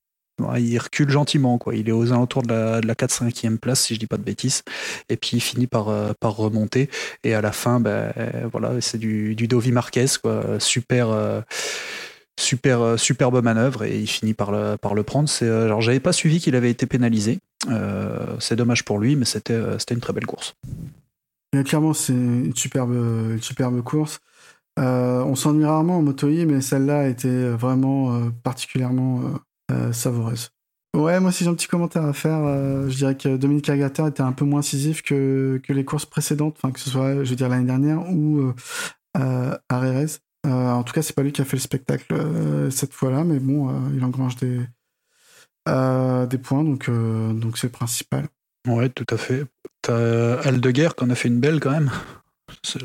il 0.57 0.77
recule 0.77 1.09
gentiment, 1.09 1.57
quoi. 1.57 1.75
Il 1.75 1.89
est 1.89 1.91
aux 1.91 2.11
alentours 2.11 2.43
de 2.43 2.49
la, 2.49 2.81
de 2.81 2.87
la 2.87 2.93
4-5e 2.93 3.57
place, 3.57 3.81
si 3.81 3.95
je 3.95 3.99
dis 3.99 4.07
pas 4.07 4.17
de 4.17 4.23
bêtises. 4.23 4.63
Et 5.09 5.17
puis 5.17 5.37
il 5.37 5.41
finit 5.41 5.67
par, 5.67 5.89
euh, 5.89 6.13
par 6.19 6.35
remonter. 6.35 6.89
Et 7.23 7.33
à 7.33 7.41
la 7.41 7.51
fin, 7.51 7.79
ben, 7.79 8.11
voilà, 8.51 8.79
c'est 8.81 8.97
du, 8.97 9.35
du 9.35 9.47
Dovi 9.47 9.71
Marquez, 9.71 10.05
quoi. 10.21 10.59
Super. 10.59 11.09
Euh, 11.09 11.41
super 12.39 12.79
euh, 12.79 12.95
superbe 12.95 13.43
manœuvre 13.43 13.83
et 13.83 13.99
il 13.99 14.07
finit 14.07 14.33
par 14.33 14.51
le, 14.51 14.77
par 14.77 14.95
le 14.95 15.03
prendre. 15.03 15.27
C'est, 15.27 15.49
alors 15.49 15.81
j'avais 15.81 15.99
pas 15.99 16.13
suivi 16.13 16.39
qu'il 16.39 16.55
avait 16.55 16.71
été 16.71 16.85
pénalisé. 16.85 17.39
c'est 18.39 18.55
dommage 18.55 18.85
pour 18.85 18.97
lui, 18.97 19.17
mais 19.17 19.25
c'était, 19.25 19.59
c'était 19.77 19.93
une 19.93 19.99
très 19.99 20.13
belle 20.13 20.25
course. 20.25 20.55
clairement, 21.65 21.93
c'est 21.93 22.13
une 22.13 22.55
superbe, 22.55 23.37
superbe 23.41 23.81
course. 23.83 24.21
on 24.77 25.35
s'ennuie 25.35 25.65
rarement 25.65 25.97
en 25.97 26.01
moto 26.01 26.27
mais 26.27 26.61
celle-là 26.61 27.09
été 27.09 27.49
vraiment 27.49 28.31
particulièrement 28.41 29.21
savoureuse. 29.91 30.51
Ouais, 30.95 31.19
moi 31.19 31.31
si 31.31 31.43
j'ai 31.43 31.49
un 31.49 31.53
petit 31.53 31.67
commentaire 31.67 32.03
à 32.03 32.13
faire, 32.13 32.39
euh, 32.43 32.89
je 32.89 32.97
dirais 32.97 33.15
que 33.15 33.37
Dominique 33.37 33.69
Agater 33.69 34.07
était 34.07 34.21
un 34.21 34.31
peu 34.31 34.43
moins 34.43 34.61
incisif 34.61 35.03
que, 35.03 35.61
que 35.63 35.71
les 35.71 35.85
courses 35.85 36.07
précédentes, 36.07 36.55
enfin 36.57 36.71
que 36.71 36.79
ce 36.79 36.89
soit, 36.89 37.23
je 37.23 37.29
veux 37.29 37.35
dire, 37.35 37.47
l'année 37.47 37.65
dernière 37.65 38.09
ou 38.09 38.39
euh, 38.39 38.53
euh 39.17 39.55
en 40.47 40.83
tout 40.83 40.93
cas, 40.93 41.01
c'est 41.01 41.15
pas 41.15 41.21
lui 41.21 41.31
qui 41.31 41.41
a 41.41 41.45
fait 41.45 41.57
le 41.57 41.61
spectacle 41.61 42.15
cette 42.71 42.93
fois-là, 42.93 43.23
mais 43.23 43.39
bon, 43.39 43.69
il 43.93 44.03
engrange 44.03 44.37
des, 44.37 44.57
des 45.67 46.37
points, 46.37 46.63
donc 46.63 46.89
donc 46.89 47.57
c'est 47.57 47.67
le 47.67 47.71
principal. 47.71 48.27
Ouais, 48.67 48.89
tout 48.89 49.05
à 49.11 49.17
fait. 49.17 49.43
T'as 49.81 50.39
Aldeguer 50.39 50.89
qui 50.97 51.03
en 51.03 51.09
a 51.09 51.15
fait 51.15 51.27
une 51.27 51.39
belle 51.39 51.59
quand 51.59 51.71
même. 51.71 51.91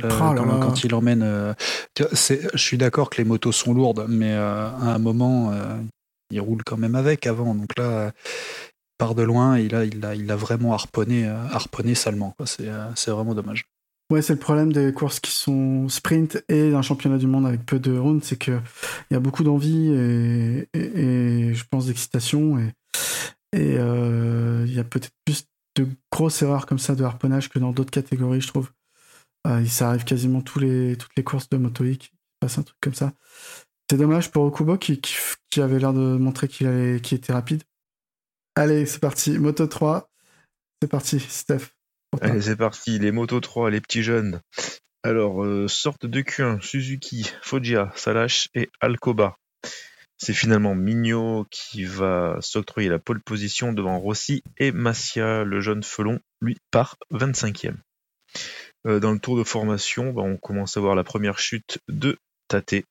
Oh 0.03 0.35
quand, 0.37 0.85
il 0.85 0.95
emmène. 0.95 1.55
je 1.97 2.57
suis 2.57 2.77
d'accord 2.77 3.09
que 3.09 3.19
les 3.19 3.25
motos 3.25 3.53
sont 3.53 3.73
lourdes, 3.73 4.07
mais 4.09 4.33
à 4.35 4.75
un 4.75 4.99
moment, 4.99 5.53
il 6.35 6.41
roule 6.41 6.63
quand 6.65 6.77
même 6.77 6.95
avec 6.95 7.27
avant. 7.27 7.55
Donc 7.55 7.79
là, 7.79 8.13
il 8.15 8.97
part 8.99 9.15
de 9.15 9.23
loin 9.23 9.57
et 9.57 9.69
là, 9.69 9.85
il 9.85 10.05
a, 10.05 10.15
il 10.15 10.27
vraiment 10.33 10.75
harponné, 10.75 11.27
euh, 11.27 11.47
harponné 11.49 11.95
salement. 11.95 12.35
Euh, 12.61 12.91
c'est 12.95 13.11
vraiment 13.11 13.35
dommage. 13.35 13.67
Ouais, 14.11 14.21
c'est 14.21 14.35
le 14.35 14.39
problème 14.39 14.73
des 14.73 14.93
courses 14.93 15.19
qui 15.19 15.31
sont 15.31 15.89
sprint 15.89 16.45
et 16.49 16.71
d'un 16.71 16.83
championnat 16.83 17.17
du 17.17 17.27
monde 17.27 17.47
avec 17.47 17.65
peu 17.65 17.79
de 17.79 17.97
rounds, 17.97 18.25
c'est 18.27 18.39
qu'il 18.39 18.61
y 19.11 19.15
a 19.15 19.21
beaucoup 19.21 19.45
d'envie 19.45 19.89
et, 19.89 20.69
et, 20.75 21.55
je 21.55 21.65
pense 21.71 21.87
d'excitation 21.87 22.59
et, 22.59 22.73
et 23.57 23.77
euh, 23.79 24.65
il 24.67 24.75
y 24.75 24.79
a 24.79 24.85
peut-être 24.85 25.11
plus 25.25 25.47
de 25.77 25.89
grosses 26.13 26.43
erreurs 26.43 26.67
comme 26.67 26.79
ça 26.79 26.95
de 26.95 27.03
harponnage 27.03 27.49
que 27.49 27.59
dans 27.59 27.73
d'autres 27.73 27.91
catégories, 27.91 28.43
je 28.43 28.49
trouve. 28.49 28.71
ça 29.67 29.89
arrive 29.89 30.05
quasiment 30.05 30.43
tous 30.43 30.59
les, 30.59 30.97
toutes 30.97 31.17
les 31.17 31.25
courses 31.25 31.49
de 31.49 31.57
moto 31.57 31.85
qui 31.85 32.11
passe 32.41 32.59
un 32.59 32.63
truc 32.63 32.79
comme 32.83 32.95
ça. 32.95 33.13
C'est 33.91 33.99
dommage 33.99 34.31
pour 34.31 34.45
Okubo 34.45 34.79
qui, 34.79 35.01
avait 35.59 35.79
l'air 35.79 35.93
de 35.93 36.17
montrer 36.17 36.49
qu'il 36.49 36.67
était 36.69 37.33
rapide. 37.33 37.63
Allez, 38.55 38.87
c'est 38.87 39.01
parti. 39.01 39.39
Moto 39.39 39.67
3. 39.67 40.11
C'est 40.81 40.89
parti, 40.89 41.21
Steph. 41.21 41.71
Allez, 42.21 42.41
c'est 42.41 42.57
parti. 42.57 42.99
Les 42.99 43.13
Moto 43.13 43.41
3, 43.41 43.71
les 43.71 43.81
petits 43.81 44.03
jeunes. 44.03 44.41
Alors, 45.03 45.45
euh, 45.45 45.69
sorte 45.69 46.07
de 46.07 46.23
Q1, 46.23 46.63
Suzuki, 46.63 47.31
Foggia, 47.43 47.93
Salash 47.95 48.49
et 48.55 48.71
Alcoba. 48.81 49.37
C'est 50.17 50.33
finalement 50.33 50.75
Mignot 50.75 51.47
qui 51.51 51.85
va 51.85 52.39
s'octroyer 52.41 52.89
la 52.89 52.99
pole 52.99 53.21
position 53.21 53.73
devant 53.73 53.99
Rossi 53.99 54.43
et 54.57 54.73
Massia, 54.73 55.45
le 55.45 55.61
jeune 55.61 55.83
felon, 55.83 56.21
lui 56.41 56.57
part 56.71 56.97
25e. 57.13 57.77
Euh, 58.87 59.01
dans 59.01 59.13
le 59.13 59.19
tour 59.19 59.37
de 59.37 59.45
formation, 59.45 60.13
bah, 60.13 60.23
on 60.23 60.37
commence 60.37 60.77
à 60.77 60.81
voir 60.81 60.95
la 60.95 61.05
première 61.05 61.39
chute 61.39 61.79
de 61.89 62.17
Tate. 62.49 62.85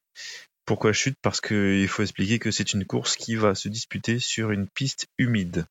Pourquoi 0.65 0.93
chute? 0.93 1.17
Parce 1.21 1.41
qu'il 1.41 1.88
faut 1.88 2.04
expliquer 2.04 2.39
que 2.39 2.52
c'est 2.52 2.73
une 2.73 2.86
course 2.86 3.17
qui 3.17 3.36
va 3.36 3.54
se 3.56 3.67
disputer 3.67 4.19
sur 4.19 4.52
une 4.52 4.67
piste 4.67 5.08
humide. 5.17 5.65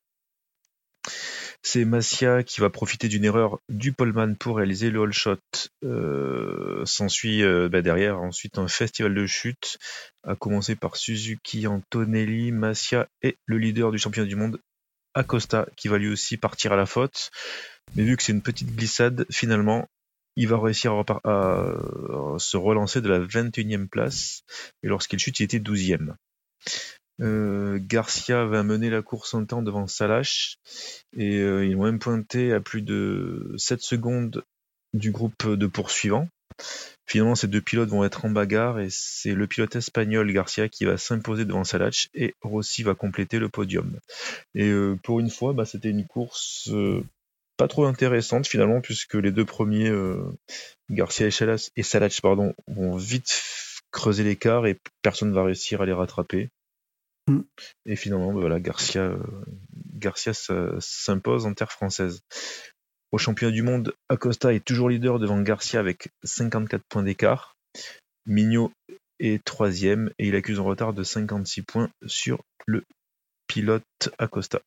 C'est 1.63 1.85
Massia 1.85 2.43
qui 2.43 2.61
va 2.61 2.71
profiter 2.71 3.09
d'une 3.09 3.25
erreur 3.25 3.61
du 3.69 3.93
poleman 3.93 4.37
pour 4.37 4.57
réaliser 4.57 4.91
le 4.91 5.03
all 5.03 5.13
shot. 5.13 5.39
Euh, 5.85 6.85
S'ensuit 6.85 7.43
euh, 7.43 7.69
bah, 7.69 7.83
derrière 7.83 8.21
ensuite 8.21 8.59
un 8.59 8.67
festival 8.67 9.15
de 9.15 9.27
chute, 9.27 9.79
à 10.25 10.35
commencer 10.35 10.75
par 10.75 10.97
Suzuki, 10.97 11.67
Antonelli, 11.67 12.51
Massia 12.51 13.09
et 13.23 13.39
le 13.47 13.59
leader 13.59 13.93
du 13.93 13.99
championnat 13.99 14.29
du 14.29 14.37
monde, 14.37 14.59
Acosta, 15.15 15.67
qui 15.77 15.89
va 15.89 15.99
lui 15.99 16.09
aussi 16.09 16.37
partir 16.37 16.73
à 16.73 16.77
la 16.77 16.87
faute. 16.87 17.31
Mais 17.95 18.03
vu 18.03 18.17
que 18.17 18.23
c'est 18.25 18.33
une 18.33 18.43
petite 18.43 18.75
glissade, 18.75 19.25
finalement, 19.31 19.89
il 20.37 20.49
va 20.49 20.59
réussir 20.59 20.93
à, 21.25 21.75
se 22.39 22.57
relancer 22.57 23.01
de 23.01 23.09
la 23.09 23.21
21e 23.21 23.89
place. 23.89 24.43
Et 24.83 24.89
lorsqu'il 24.89 25.19
chute, 25.19 25.41
il 25.41 25.45
était 25.45 25.59
12e. 25.59 26.15
Euh, 27.21 27.79
Garcia 27.81 28.47
va 28.47 28.63
mener 28.63 28.91
la 28.91 29.03
course 29.03 29.35
en 29.35 29.45
temps 29.45 29.63
devant 29.63 29.87
Salash 29.87 30.57
et 31.17 31.39
euh, 31.39 31.65
ils 31.65 31.77
vont 31.77 31.85
même 31.85 31.99
pointer 31.99 32.53
à 32.53 32.61
plus 32.61 32.83
de 32.83 33.55
7 33.59 33.81
secondes 33.83 34.43
du 34.95 35.11
groupe 35.11 35.47
de 35.47 35.67
poursuivants. 35.67 36.29
Finalement, 37.07 37.35
ces 37.35 37.49
deux 37.49 37.61
pilotes 37.61 37.91
vont 37.91 38.05
être 38.05 38.25
en 38.25 38.31
bagarre 38.31 38.81
et 38.81 38.89
c'est 38.91 39.35
le 39.35 39.47
pilote 39.47 39.77
espagnol 39.77 40.33
Garcia 40.33 40.69
qui 40.69 40.85
va 40.85 40.97
s'imposer 40.97 41.45
devant 41.45 41.65
Salach 41.65 42.09
et 42.15 42.35
Rossi 42.41 42.83
va 42.83 42.95
compléter 42.95 43.39
le 43.39 43.49
podium. 43.49 43.99
Et 44.55 44.69
euh, 44.69 44.97
pour 45.03 45.21
une 45.21 45.31
fois, 45.31 45.53
bah, 45.53 45.67
c'était 45.67 45.91
une 45.91 46.07
course 46.07 46.71
pas 47.57 47.69
trop 47.69 47.85
intéressante 47.85 48.47
finalement 48.47 48.81
puisque 48.81 49.15
les 49.15 49.33
deux 49.33 49.45
premiers, 49.45 49.89
euh, 49.89 50.23
Garcia 50.91 51.27
et 51.27 51.83
Salach, 51.83 52.21
pardon, 52.21 52.55
vont 52.67 52.97
vite 52.97 53.43
creuser 53.91 54.25
l'écart 54.25 54.67
et 54.67 54.79
personne 55.03 55.31
ne 55.31 55.35
va 55.35 55.45
réussir 55.45 55.83
à 55.83 55.87
les 55.87 55.93
rattraper. 55.93 56.49
Mm. 57.29 57.41
Et 57.87 57.97
finalement, 57.97 58.33
bah, 58.33 58.41
voilà, 58.41 58.61
Garcia, 58.61 59.03
euh, 59.03 59.23
Garcia 59.95 60.33
s'impose 60.81 61.47
en 61.47 61.55
terre 61.55 61.73
française. 61.73 62.23
Au 63.13 63.19
championnat 63.19 63.53
du 63.53 63.63
monde, 63.63 63.95
Acosta 64.09 64.55
est 64.55 64.65
toujours 64.65 64.89
leader 64.89 65.19
devant 65.19 65.41
Garcia 65.41 65.79
avec 65.79 66.09
54 66.25 66.83
points 66.89 67.03
d'écart. 67.03 67.57
Mignot 68.27 68.73
est 69.19 69.45
troisième 69.45 70.11
et 70.19 70.29
il 70.29 70.35
accuse 70.35 70.59
un 70.59 70.63
retard 70.63 70.95
de 70.95 71.03
56 71.03 71.63
points 71.63 71.91
sur 72.07 72.43
le 72.67 72.85
pilote 73.47 73.85
Acosta. 74.19 74.63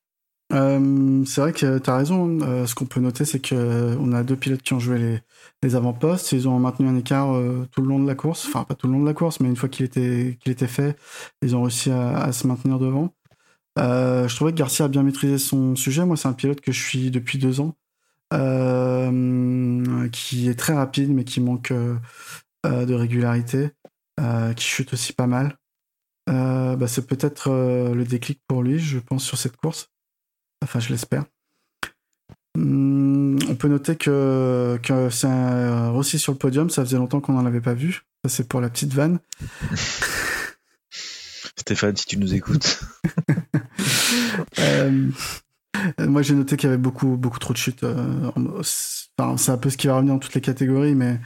Euh, 0.52 1.24
c'est 1.24 1.40
vrai 1.40 1.52
que 1.52 1.78
tu 1.78 1.90
as 1.90 1.96
raison. 1.96 2.40
Euh, 2.42 2.66
ce 2.66 2.74
qu'on 2.74 2.86
peut 2.86 3.00
noter, 3.00 3.24
c'est 3.24 3.40
qu'on 3.40 3.56
euh, 3.56 4.12
a 4.12 4.22
deux 4.22 4.36
pilotes 4.36 4.62
qui 4.62 4.74
ont 4.74 4.78
joué 4.80 5.20
les, 5.62 5.74
avant-postes. 5.74 6.32
Ils 6.32 6.48
ont 6.48 6.58
maintenu 6.58 6.88
un 6.88 6.96
écart 6.96 7.34
tout 7.72 7.82
le 7.82 7.88
long 7.88 7.98
de 7.98 8.06
la 8.06 8.14
course. 8.14 8.46
Enfin, 8.46 8.64
pas 8.64 8.74
tout 8.74 8.86
le 8.86 8.92
long 8.92 9.00
de 9.00 9.06
la 9.06 9.14
course, 9.14 9.40
mais 9.40 9.48
une 9.48 9.56
fois 9.56 9.68
qu'il 9.68 9.84
était, 9.84 10.38
qu'il 10.40 10.52
était 10.52 10.68
fait, 10.68 10.96
ils 11.42 11.56
ont 11.56 11.62
réussi 11.62 11.90
à, 11.90 12.30
se 12.32 12.46
maintenir 12.46 12.78
devant. 12.78 13.12
je 13.76 14.34
trouvais 14.34 14.52
que 14.52 14.58
Garcia 14.58 14.84
a 14.86 14.88
bien 14.88 15.02
maîtrisé 15.02 15.38
son 15.38 15.74
sujet. 15.76 16.04
Moi, 16.04 16.16
c'est 16.16 16.28
un 16.28 16.32
pilote 16.32 16.60
que 16.60 16.72
je 16.72 16.80
suis 16.80 17.10
depuis 17.10 17.38
deux 17.38 17.60
ans, 17.60 17.76
qui 20.12 20.48
est 20.48 20.58
très 20.58 20.74
rapide, 20.74 21.10
mais 21.12 21.24
qui 21.24 21.40
manque 21.40 21.72
de 22.64 22.94
régularité, 22.94 23.70
qui 24.56 24.64
chute 24.64 24.92
aussi 24.92 25.12
pas 25.12 25.26
mal. 25.26 25.58
Bah, 26.28 26.86
c'est 26.86 27.06
peut-être 27.06 27.50
le 27.50 28.04
déclic 28.04 28.40
pour 28.46 28.62
lui, 28.62 28.78
je 28.78 28.98
pense, 29.00 29.24
sur 29.24 29.38
cette 29.38 29.56
course. 29.56 29.90
Enfin, 30.62 30.80
je 30.80 30.90
l'espère. 30.90 31.24
Hmm, 32.56 33.36
on 33.48 33.54
peut 33.54 33.68
noter 33.68 33.96
que, 33.96 34.78
que 34.82 35.10
c'est 35.10 35.26
un 35.26 35.90
Rossi 35.90 36.18
sur 36.18 36.32
le 36.32 36.38
podium, 36.38 36.70
ça 36.70 36.84
faisait 36.84 36.96
longtemps 36.96 37.20
qu'on 37.20 37.34
n'en 37.34 37.44
avait 37.44 37.60
pas 37.60 37.74
vu. 37.74 38.02
Ça, 38.24 38.30
c'est 38.30 38.48
pour 38.48 38.60
la 38.60 38.70
petite 38.70 38.94
vanne. 38.94 39.18
Stéphane, 41.56 41.96
si 41.96 42.06
tu 42.06 42.18
nous 42.18 42.34
écoutes. 42.34 42.80
Euh, 44.58 45.08
moi, 45.98 46.22
j'ai 46.22 46.34
noté 46.34 46.56
qu'il 46.56 46.68
y 46.68 46.72
avait 46.72 46.80
beaucoup, 46.80 47.16
beaucoup 47.16 47.38
trop 47.38 47.52
de 47.52 47.58
chutes. 47.58 47.82
Euh, 47.82 48.30
enfin, 49.18 49.36
c'est 49.36 49.50
un 49.50 49.58
peu 49.58 49.70
ce 49.70 49.76
qui 49.76 49.86
va 49.86 49.96
revenir 49.96 50.14
dans 50.14 50.18
toutes 50.18 50.34
les 50.34 50.40
catégories, 50.40 50.94
mais 50.94 51.20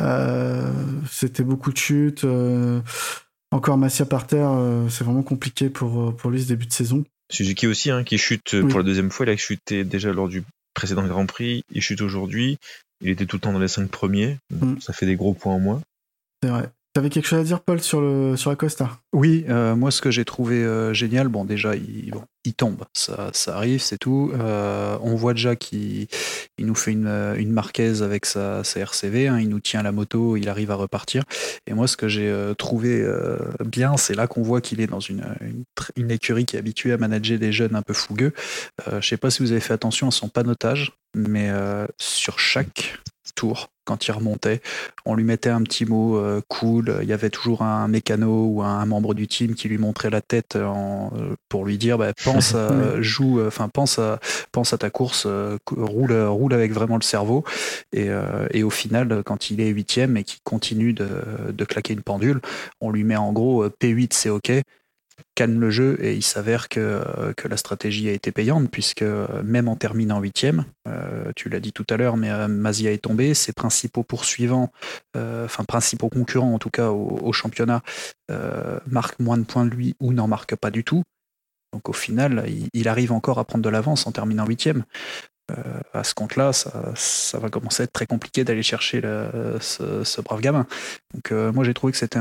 euh, 0.00 0.72
c'était 1.10 1.42
beaucoup 1.42 1.72
de 1.72 1.78
chutes. 1.78 2.26
encore 3.50 3.78
Massia 3.78 4.04
par 4.04 4.26
terre, 4.26 4.50
c'est 4.88 5.04
vraiment 5.04 5.22
compliqué 5.22 5.70
pour, 5.70 6.14
pour 6.16 6.30
lui 6.30 6.42
ce 6.42 6.48
début 6.48 6.66
de 6.66 6.72
saison. 6.72 7.04
Suzuki 7.32 7.66
aussi, 7.66 7.90
hein, 7.90 8.04
qui 8.04 8.18
chute 8.18 8.60
pour 8.68 8.78
la 8.78 8.84
deuxième 8.84 9.10
fois. 9.10 9.26
Il 9.26 9.30
a 9.30 9.36
chuté 9.36 9.84
déjà 9.84 10.12
lors 10.12 10.28
du 10.28 10.44
précédent 10.74 11.06
Grand 11.06 11.26
Prix. 11.26 11.64
Il 11.72 11.82
chute 11.82 12.00
aujourd'hui. 12.00 12.58
Il 13.00 13.10
était 13.10 13.26
tout 13.26 13.36
le 13.36 13.40
temps 13.40 13.52
dans 13.52 13.58
les 13.58 13.68
cinq 13.68 13.90
premiers. 13.90 14.38
Mm. 14.50 14.80
Ça 14.80 14.92
fait 14.92 15.06
des 15.06 15.16
gros 15.16 15.34
points 15.34 15.54
en 15.54 15.58
moins. 15.58 15.80
C'est 16.42 16.50
vrai. 16.50 16.68
T'avais 16.94 17.08
quelque 17.08 17.26
chose 17.26 17.38
à 17.38 17.44
dire, 17.44 17.60
Paul, 17.60 17.80
sur, 17.80 18.02
le, 18.02 18.36
sur 18.36 18.50
Acosta? 18.50 18.90
Oui, 19.14 19.46
euh, 19.48 19.74
moi, 19.74 19.90
ce 19.90 20.02
que 20.02 20.10
j'ai 20.10 20.26
trouvé 20.26 20.56
euh, 20.56 20.92
génial, 20.92 21.28
bon, 21.28 21.46
déjà, 21.46 21.74
il, 21.74 22.12
tombe, 22.54 22.84
ça, 22.92 23.30
arrive, 23.46 23.80
c'est 23.80 23.96
tout. 23.96 24.30
Euh, 24.34 24.98
on 25.00 25.14
voit 25.14 25.32
déjà 25.32 25.56
qu'il 25.56 26.06
il 26.58 26.66
nous 26.66 26.74
fait 26.74 26.92
une, 26.92 27.08
une 27.38 27.50
marquaise 27.50 28.02
avec 28.02 28.26
sa, 28.26 28.62
sa 28.62 28.80
RCV, 28.80 29.28
hein, 29.28 29.40
il 29.40 29.48
nous 29.48 29.60
tient 29.60 29.82
la 29.82 29.90
moto, 29.90 30.36
il 30.36 30.50
arrive 30.50 30.70
à 30.70 30.74
repartir. 30.74 31.24
Et 31.66 31.72
moi, 31.72 31.88
ce 31.88 31.96
que 31.96 32.08
j'ai 32.08 32.52
trouvé 32.58 33.02
bien, 33.64 33.96
c'est 33.96 34.14
là 34.14 34.26
qu'on 34.26 34.42
voit 34.42 34.60
qu'il 34.60 34.82
est 34.82 34.86
dans 34.86 35.00
une, 35.00 35.24
écurie 36.10 36.44
qui 36.44 36.56
est 36.56 36.58
habituée 36.58 36.92
à 36.92 36.98
manager 36.98 37.38
des 37.38 37.52
jeunes 37.52 37.74
un 37.74 37.82
peu 37.82 37.94
fougueux. 37.94 38.34
je 39.00 39.06
sais 39.06 39.16
pas 39.16 39.30
si 39.30 39.42
vous 39.42 39.52
avez 39.52 39.62
fait 39.62 39.72
attention 39.72 40.08
à 40.08 40.10
son 40.10 40.28
panotage, 40.28 40.92
mais 41.14 41.50
sur 41.98 42.38
chaque 42.38 42.98
tour, 43.34 43.70
quand 43.84 44.06
il 44.06 44.12
remontait. 44.12 44.60
On 45.04 45.14
lui 45.14 45.24
mettait 45.24 45.50
un 45.50 45.62
petit 45.62 45.84
mot 45.84 46.16
euh, 46.16 46.40
cool. 46.48 46.98
Il 47.02 47.08
y 47.08 47.12
avait 47.12 47.30
toujours 47.30 47.62
un 47.62 47.88
mécano 47.88 48.46
ou 48.46 48.62
un, 48.62 48.84
membre 48.86 49.14
du 49.14 49.26
team 49.26 49.54
qui 49.54 49.68
lui 49.68 49.78
montrait 49.78 50.10
la 50.10 50.20
tête 50.20 50.56
euh, 50.56 51.08
pour 51.48 51.64
lui 51.64 51.78
dire 51.78 51.98
bah, 51.98 52.12
pense, 52.24 52.54
à, 52.54 53.00
joue, 53.00 53.40
euh, 53.40 53.48
enfin 53.48 53.68
pense 53.68 53.98
à, 53.98 54.20
pense 54.52 54.72
à 54.72 54.78
ta 54.78 54.90
course, 54.90 55.26
roule, 55.70 56.12
roule 56.12 56.54
avec 56.54 56.72
vraiment 56.72 56.96
le 56.96 57.02
cerveau. 57.02 57.44
Et, 57.92 58.08
et, 58.50 58.62
au 58.62 58.70
final, 58.70 59.22
quand 59.24 59.50
il 59.50 59.60
est 59.60 59.68
huitième 59.68 60.16
et 60.16 60.24
qu'il 60.24 60.40
continue 60.44 60.92
de, 60.92 61.08
de 61.50 61.64
claquer 61.64 61.92
une 61.94 62.02
pendule, 62.02 62.40
on 62.80 62.90
lui 62.90 63.04
met 63.04 63.16
en 63.16 63.32
gros 63.32 63.66
P8 63.68 64.12
c'est 64.12 64.30
ok 64.30 64.52
calme 65.34 65.60
le 65.60 65.70
jeu 65.70 65.96
et 66.00 66.14
il 66.14 66.22
s'avère 66.22 66.68
que, 66.68 66.80
euh, 66.80 67.32
que, 67.34 67.48
la 67.48 67.56
stratégie 67.56 68.08
a 68.08 68.12
été 68.12 68.32
payante 68.32 68.70
puisque 68.70 69.02
euh, 69.02 69.26
même 69.42 69.68
en 69.68 69.76
terminant 69.76 70.20
huitième, 70.20 70.64
euh, 70.88 71.32
tu 71.36 71.48
l'as 71.48 71.60
dit 71.60 71.72
tout 71.72 71.86
à 71.90 71.96
l'heure, 71.96 72.16
mais 72.16 72.48
Mazia 72.48 72.92
est 72.92 73.02
tombé, 73.02 73.34
ses 73.34 73.52
principaux 73.52 74.02
poursuivants, 74.02 74.72
enfin 75.14 75.64
principaux 75.64 76.08
concurrents 76.08 76.54
en 76.54 76.58
tout 76.58 76.70
cas 76.70 76.90
au, 76.90 77.32
championnat, 77.32 77.82
marquent 78.86 79.20
moins 79.20 79.38
de 79.38 79.44
points 79.44 79.64
de 79.64 79.70
lui 79.70 79.94
ou 80.00 80.12
n'en 80.12 80.28
marquent 80.28 80.56
pas 80.56 80.70
du 80.70 80.84
tout. 80.84 81.02
Donc 81.72 81.88
au 81.88 81.92
final, 81.92 82.44
il, 82.74 82.88
arrive 82.88 83.12
encore 83.12 83.38
à 83.38 83.44
prendre 83.44 83.64
de 83.64 83.68
l'avance 83.70 84.06
en 84.06 84.12
terminant 84.12 84.46
huitième. 84.46 84.84
Euh, 85.52 85.80
à 85.92 86.04
ce 86.04 86.14
compte-là, 86.14 86.52
ça, 86.52 87.38
va 87.38 87.48
commencer 87.50 87.82
à 87.82 87.84
être 87.84 87.92
très 87.92 88.06
compliqué 88.06 88.44
d'aller 88.44 88.62
chercher 88.62 89.00
ce, 89.60 90.20
brave 90.20 90.40
gamin. 90.40 90.66
Donc 91.14 91.32
euh, 91.32 91.52
moi 91.52 91.64
j'ai 91.64 91.74
trouvé 91.74 91.92
que 91.92 91.98
c'était 91.98 92.20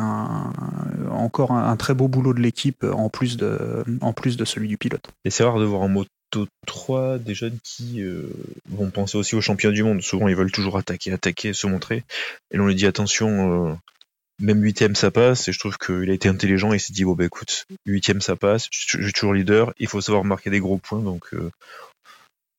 encore 1.10 1.52
un, 1.52 1.76
très 1.78 1.94
beau 1.94 2.08
boulot 2.08 2.34
de 2.34 2.42
l'équipe 2.42 2.84
en 2.84 3.10
plus 3.10 3.38
de, 3.38 3.84
celui 4.46 4.68
du 4.68 4.78
pilote. 4.78 5.08
Et 5.26 5.30
c'est 5.30 5.44
rare 5.44 5.60
de 5.60 5.66
voir 5.66 5.82
en 5.82 5.90
moto 5.90 6.10
3 6.66 7.18
des 7.20 7.34
jeunes 7.34 7.58
qui 7.64 8.02
euh, 8.02 8.30
vont 8.70 8.90
penser 8.90 9.18
aussi 9.18 9.36
aux 9.36 9.42
champions 9.42 9.72
du 9.72 9.84
monde. 9.84 10.02
Souvent 10.02 10.28
ils 10.28 10.36
veulent 10.36 10.52
toujours 10.52 10.78
attaquer, 10.78 11.14
attaquer, 11.14 11.54
se 11.54 11.68
montrer. 11.68 12.04
Et 12.52 12.58
l'on 12.58 12.68
lui 12.68 12.76
dit 12.76 12.88
attention, 12.88 13.78
même 14.40 14.62
huitième 14.62 14.96
ça 14.96 15.12
passe. 15.12 15.48
Et 15.48 15.54
je 15.54 15.60
trouve 15.60 15.78
qu'il 15.78 16.10
a 16.10 16.14
été 16.14 16.28
intelligent 16.28 16.74
et 16.74 16.78
il 16.78 16.80
s'est 16.80 16.94
dit 16.94 17.06
bon 17.06 17.14
bah 17.14 17.26
écoute, 17.26 17.66
huitième 17.86 18.22
ça 18.22 18.36
passe, 18.36 18.68
je 18.72 18.98
suis 18.98 19.14
toujours 19.14 19.34
leader, 19.34 19.74
il 19.80 19.88
faut 19.88 20.02
savoir 20.02 20.26
marquer 20.26 20.50
des 20.50 20.60
gros 20.60 20.78
points. 20.78 21.00
Donc 21.00 21.34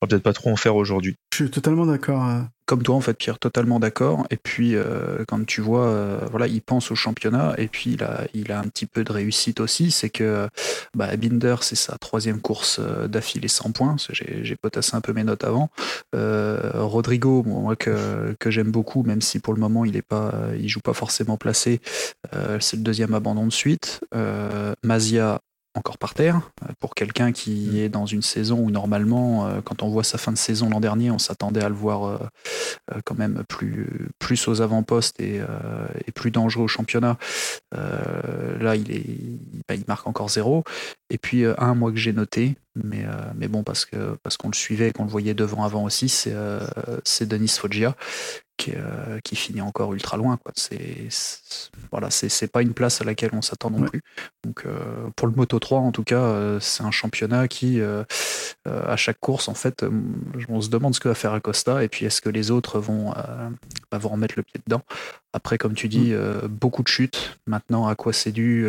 va 0.02 0.08
peut-être 0.08 0.22
pas 0.22 0.32
trop 0.32 0.50
en 0.50 0.56
faire 0.56 0.76
aujourd'hui. 0.76 1.16
Je 1.32 1.44
suis 1.44 1.50
totalement 1.50 1.86
d'accord. 1.86 2.26
Euh. 2.26 2.40
Comme 2.64 2.82
toi, 2.82 2.94
en 2.94 3.00
fait, 3.00 3.14
Pierre, 3.14 3.38
totalement 3.38 3.80
d'accord. 3.80 4.24
Et 4.30 4.36
puis, 4.36 4.76
euh, 4.76 5.24
quand 5.26 5.44
tu 5.44 5.60
vois, 5.60 5.86
euh, 5.86 6.20
voilà, 6.30 6.46
il 6.46 6.62
pense 6.62 6.90
au 6.90 6.94
championnat 6.94 7.54
et 7.58 7.66
puis 7.66 7.94
il 7.94 8.04
a, 8.04 8.22
il 8.34 8.52
a 8.52 8.60
un 8.60 8.64
petit 8.64 8.86
peu 8.86 9.02
de 9.02 9.12
réussite 9.12 9.58
aussi. 9.60 9.90
C'est 9.90 10.10
que 10.10 10.48
bah, 10.94 11.14
Binder, 11.16 11.56
c'est 11.60 11.76
sa 11.76 11.98
troisième 11.98 12.40
course 12.40 12.80
d'affilée 13.08 13.48
100 13.48 13.72
points. 13.72 13.96
J'ai 14.10 14.56
potassé 14.56 14.94
un 14.94 15.00
peu 15.00 15.12
mes 15.12 15.24
notes 15.24 15.44
avant. 15.44 15.70
Rodrigo, 16.14 17.42
moi, 17.44 17.74
que, 17.74 18.34
que 18.38 18.50
j'aime 18.50 18.70
beaucoup, 18.70 19.02
même 19.02 19.20
si 19.20 19.40
pour 19.40 19.54
le 19.54 19.60
moment 19.60 19.84
il 19.84 19.96
est 19.96 20.02
pas, 20.02 20.32
il 20.56 20.68
joue 20.68 20.80
pas 20.80 20.94
forcément 20.94 21.36
placé. 21.36 21.80
c'est 22.60 22.76
le 22.76 22.82
deuxième 22.82 23.12
abandon 23.12 23.46
de 23.46 23.52
suite. 23.52 24.00
Mazia, 24.84 25.40
encore 25.74 25.98
par 25.98 26.14
terre. 26.14 26.40
Pour 26.80 26.94
quelqu'un 26.94 27.32
qui 27.32 27.70
Mm. 27.72 27.76
est 27.76 27.88
dans 27.88 28.06
une 28.06 28.22
saison 28.22 28.58
où 28.58 28.70
normalement, 28.70 29.46
euh, 29.46 29.60
quand 29.64 29.82
on 29.82 29.88
voit 29.88 30.04
sa 30.04 30.18
fin 30.18 30.32
de 30.32 30.36
saison 30.38 30.68
l'an 30.68 30.80
dernier, 30.80 31.10
on 31.10 31.18
s'attendait 31.18 31.62
à 31.64 31.68
le 31.68 31.74
voir 31.74 32.04
euh, 32.04 32.18
euh, 32.92 33.00
quand 33.04 33.16
même 33.16 33.42
plus, 33.48 34.08
plus 34.18 34.48
aux 34.48 34.60
avant-postes 34.60 35.18
et, 35.20 35.40
euh, 35.40 35.46
et 36.06 36.12
plus 36.12 36.30
dangereux 36.30 36.64
au 36.64 36.68
championnat. 36.68 37.16
Euh, 37.74 38.58
là, 38.58 38.76
il, 38.76 38.90
est, 38.92 39.06
bah, 39.68 39.74
il 39.74 39.84
marque 39.88 40.06
encore 40.06 40.28
zéro. 40.28 40.64
Et 41.10 41.18
puis, 41.18 41.44
euh, 41.44 41.54
un, 41.58 41.74
moi, 41.74 41.90
que 41.90 41.98
j'ai 41.98 42.12
noté, 42.12 42.56
mais, 42.74 43.04
euh, 43.04 43.10
mais 43.36 43.48
bon, 43.48 43.62
parce 43.62 43.84
qu'on 43.84 44.48
le 44.48 44.54
suivait 44.54 44.88
et 44.88 44.92
qu'on 44.92 45.04
le 45.04 45.10
voyait 45.10 45.34
devant 45.34 45.64
avant 45.64 45.84
aussi, 45.84 46.12
euh, 46.28 46.60
c'est 47.04 47.28
Denis 47.28 47.48
Foggia 47.48 47.94
qui, 48.56 48.72
euh, 48.76 49.18
qui 49.24 49.36
finit 49.36 49.60
encore 49.60 49.92
ultra 49.92 50.16
loin. 50.16 50.36
Quoi. 50.36 50.52
C'est, 50.56 51.08
voilà, 51.90 52.10
c'est, 52.10 52.28
c'est 52.28 52.46
pas 52.46 52.62
une 52.62 52.74
place 52.74 53.00
à 53.00 53.04
laquelle 53.04 53.30
on 53.32 53.42
s'attend 53.42 53.70
non 53.70 53.80
Ouais. 53.82 53.88
plus. 53.88 54.02
Donc, 54.44 54.64
euh, 54.66 55.08
pour 55.16 55.26
le 55.26 55.34
Moto 55.34 55.58
3, 55.58 55.80
en 55.80 55.92
tout 55.92 56.04
cas, 56.04 56.20
euh, 56.22 56.60
c'est 56.60 56.82
un 56.82 56.90
championnat 56.90 57.48
qui, 57.48 57.80
à 58.64 58.96
chaque 58.96 59.18
course, 59.20 59.48
en 59.48 59.54
fait, 59.54 59.84
on 60.48 60.60
se 60.60 60.68
demande 60.68 60.94
ce 60.94 61.00
que 61.00 61.08
va 61.08 61.14
faire 61.14 61.32
Acosta 61.32 61.82
et 61.82 61.88
puis 61.88 62.06
est-ce 62.06 62.20
que 62.20 62.28
les 62.28 62.50
autres 62.50 62.78
vont, 62.78 63.12
bah, 63.90 63.98
vont 63.98 64.10
remettre 64.10 64.34
le 64.36 64.42
pied 64.42 64.60
dedans. 64.66 64.82
Après, 65.32 65.58
comme 65.58 65.74
tu 65.74 65.88
dis, 65.88 66.12
euh, 66.12 66.46
beaucoup 66.48 66.82
de 66.82 66.88
chutes. 66.88 67.38
Maintenant, 67.46 67.86
à 67.86 67.94
quoi 67.94 68.12
c'est 68.12 68.32
dû 68.32 68.68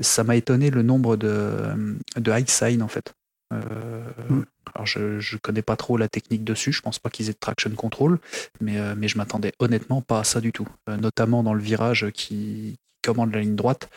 Ça 0.00 0.24
m'a 0.24 0.36
étonné 0.36 0.70
le 0.70 0.82
nombre 0.82 1.16
de, 1.16 1.98
de 2.16 2.32
high 2.32 2.48
sign, 2.48 2.82
en 2.82 2.88
fait. 2.88 3.14
Mm. 3.50 4.42
Alors, 4.78 4.86
je 4.86 5.00
ne 5.00 5.38
connais 5.40 5.62
pas 5.62 5.74
trop 5.74 5.96
la 5.96 6.08
technique 6.08 6.44
dessus. 6.44 6.72
Je 6.72 6.82
pense 6.82 7.00
pas 7.00 7.10
qu'ils 7.10 7.28
aient 7.28 7.32
de 7.32 7.38
traction 7.38 7.70
control, 7.70 8.20
mais, 8.60 8.78
euh, 8.78 8.94
mais 8.96 9.08
je 9.08 9.18
m'attendais 9.18 9.52
honnêtement 9.58 10.02
pas 10.02 10.20
à 10.20 10.24
ça 10.24 10.40
du 10.40 10.52
tout. 10.52 10.68
Euh, 10.88 10.96
notamment 10.96 11.42
dans 11.42 11.52
le 11.52 11.60
virage 11.60 12.06
qui, 12.12 12.78
qui 12.78 12.78
commande 13.02 13.32
la 13.32 13.40
ligne 13.40 13.56
droite. 13.56 13.90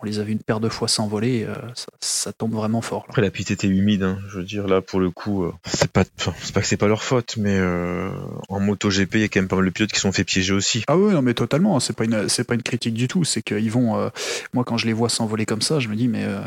On 0.00 0.04
les 0.04 0.18
a 0.18 0.22
vus 0.24 0.32
une 0.32 0.40
paire 0.42 0.60
de 0.60 0.68
fois 0.68 0.88
s'envoler. 0.88 1.44
euh, 1.44 1.54
ça, 1.74 1.86
ça 2.00 2.32
tombe 2.32 2.52
vraiment 2.52 2.80
fort. 2.82 3.00
là. 3.02 3.06
Après, 3.08 3.22
la 3.22 3.30
piste 3.30 3.50
était 3.50 3.66
humide, 3.66 4.02
hein. 4.02 4.18
je 4.28 4.38
veux 4.38 4.44
dire, 4.44 4.66
là, 4.66 4.80
pour 4.82 5.00
le 5.00 5.10
coup, 5.10 5.44
euh, 5.44 5.52
c'est 5.64 5.90
pas, 5.90 6.04
c'est 6.16 6.52
pas 6.54 6.60
que 6.60 6.66
c'est 6.66 6.76
pas 6.76 6.86
leur 6.88 7.02
faute, 7.02 7.36
mais 7.38 7.56
euh, 7.56 8.10
en 8.48 8.60
moto 8.60 8.90
GP, 8.90 9.14
il 9.14 9.20
y 9.20 9.24
a 9.24 9.28
quand 9.28 9.40
même 9.40 9.48
pas 9.48 9.56
mal 9.56 9.64
de 9.64 9.70
pilotes 9.70 9.92
qui 9.92 10.00
sont 10.00 10.12
fait 10.12 10.24
piéger 10.24 10.52
aussi. 10.52 10.84
Ah 10.86 10.96
oui, 10.98 11.12
non, 11.14 11.22
mais 11.22 11.34
totalement. 11.34 11.80
C'est 11.80 11.94
pas 11.96 12.04
une, 12.04 12.28
c'est 12.28 12.44
pas 12.44 12.54
une 12.54 12.62
critique 12.62 12.94
du 12.94 13.08
tout. 13.08 13.24
C'est 13.24 13.42
qu'ils 13.42 13.70
vont, 13.70 13.96
euh, 13.98 14.10
moi, 14.52 14.64
quand 14.64 14.76
je 14.76 14.86
les 14.86 14.92
vois 14.92 15.08
s'envoler 15.08 15.46
comme 15.46 15.62
ça, 15.62 15.78
je 15.80 15.88
me 15.88 15.96
dis, 15.96 16.08
mais 16.08 16.24
euh, 16.24 16.40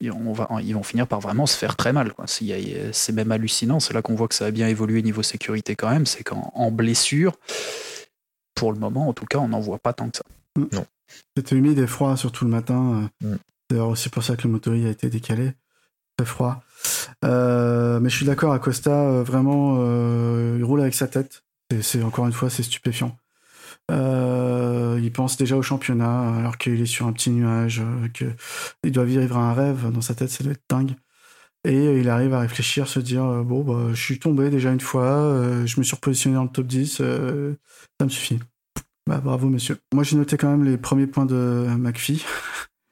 ils- 0.00 0.10
on 0.12 0.32
va, 0.32 0.48
ils 0.62 0.74
vont 0.74 0.82
finir 0.82 1.06
par 1.06 1.20
vraiment 1.20 1.46
se 1.46 1.56
faire 1.56 1.76
très 1.76 1.92
mal. 1.92 2.12
quoi. 2.12 2.26
C'est, 2.26 2.52
a- 2.52 3.12
même 3.12 3.30
hallucinant. 3.32 3.78
C'est 3.80 3.94
là 3.94 4.02
qu'on 4.02 4.14
voit 4.16 4.26
que 4.28 4.34
ça 4.34 4.46
a 4.46 4.50
bien 4.50 4.66
évolué 4.68 5.00
niveau 5.02 5.22
sécurité 5.22 5.76
quand 5.76 5.90
même. 5.90 6.06
C'est 6.06 6.24
qu'en 6.24 6.50
en 6.54 6.70
blessure, 6.72 7.32
pour 8.56 8.72
le 8.72 8.78
moment, 8.78 9.08
en 9.08 9.12
tout 9.12 9.26
cas, 9.26 9.38
on 9.38 9.48
n'en 9.48 9.60
voit 9.60 9.78
pas 9.78 9.92
tant 9.92 10.08
que 10.10 10.16
ça. 10.16 10.24
C'était 11.36 11.56
humide 11.56 11.78
et 11.78 11.86
froid, 11.86 12.16
surtout 12.16 12.44
le 12.44 12.50
matin. 12.50 13.10
euh. 13.24 13.34
Mm. 13.34 13.38
D'ailleurs, 13.70 13.88
aussi 13.88 14.08
pour 14.10 14.22
ça 14.22 14.36
que 14.36 14.46
le 14.46 14.52
motori 14.52 14.86
a 14.86 14.90
été 14.90 15.08
décalé. 15.08 15.52
Très 16.16 16.26
froid. 16.26 16.62
Euh, 17.24 17.98
mais 18.00 18.08
je 18.10 18.16
suis 18.16 18.26
d'accord, 18.26 18.52
Acosta, 18.52 18.90
euh, 18.90 19.22
vraiment, 19.24 19.76
euh, 19.78 20.56
il 20.58 20.64
roule 20.64 20.80
avec 20.80 20.94
sa 20.94 21.08
tête. 21.08 21.44
C'est 21.80 22.02
encore 22.02 22.26
une 22.26 22.32
fois, 22.32 22.50
c'est 22.50 22.62
stupéfiant. 22.62 23.16
Euh, 23.90 25.00
il 25.02 25.12
pense 25.12 25.36
déjà 25.36 25.56
au 25.56 25.62
championnat, 25.62 26.36
alors 26.38 26.56
qu'il 26.58 26.80
est 26.80 26.86
sur 26.86 27.06
un 27.06 27.12
petit 27.12 27.30
nuage, 27.30 27.80
euh, 27.80 28.08
que 28.08 28.24
il 28.84 28.92
doit 28.92 29.04
vivre 29.04 29.36
un 29.36 29.52
rêve 29.54 29.90
dans 29.90 30.00
sa 30.00 30.14
tête, 30.14 30.30
ça 30.30 30.44
doit 30.44 30.52
être 30.52 30.64
dingue. 30.70 30.94
Et 31.64 32.00
il 32.00 32.08
arrive 32.10 32.34
à 32.34 32.40
réfléchir, 32.40 32.86
se 32.88 33.00
dire 33.00 33.24
bon, 33.44 33.62
bah, 33.64 33.90
je 33.94 34.00
suis 34.02 34.18
tombé 34.18 34.50
déjà 34.50 34.70
une 34.72 34.80
fois, 34.80 35.64
je 35.64 35.78
me 35.80 35.84
suis 35.84 35.94
repositionné 35.96 36.36
dans 36.36 36.44
le 36.44 36.50
top 36.50 36.66
10, 36.66 36.98
euh, 37.00 37.54
ça 37.98 38.04
me 38.04 38.10
suffit. 38.10 38.38
Bah, 39.06 39.20
bravo, 39.22 39.48
monsieur. 39.48 39.78
Moi, 39.92 40.02
j'ai 40.02 40.16
noté 40.16 40.36
quand 40.36 40.50
même 40.50 40.64
les 40.64 40.78
premiers 40.78 41.06
points 41.06 41.26
de 41.26 41.66
McPhee, 41.78 42.24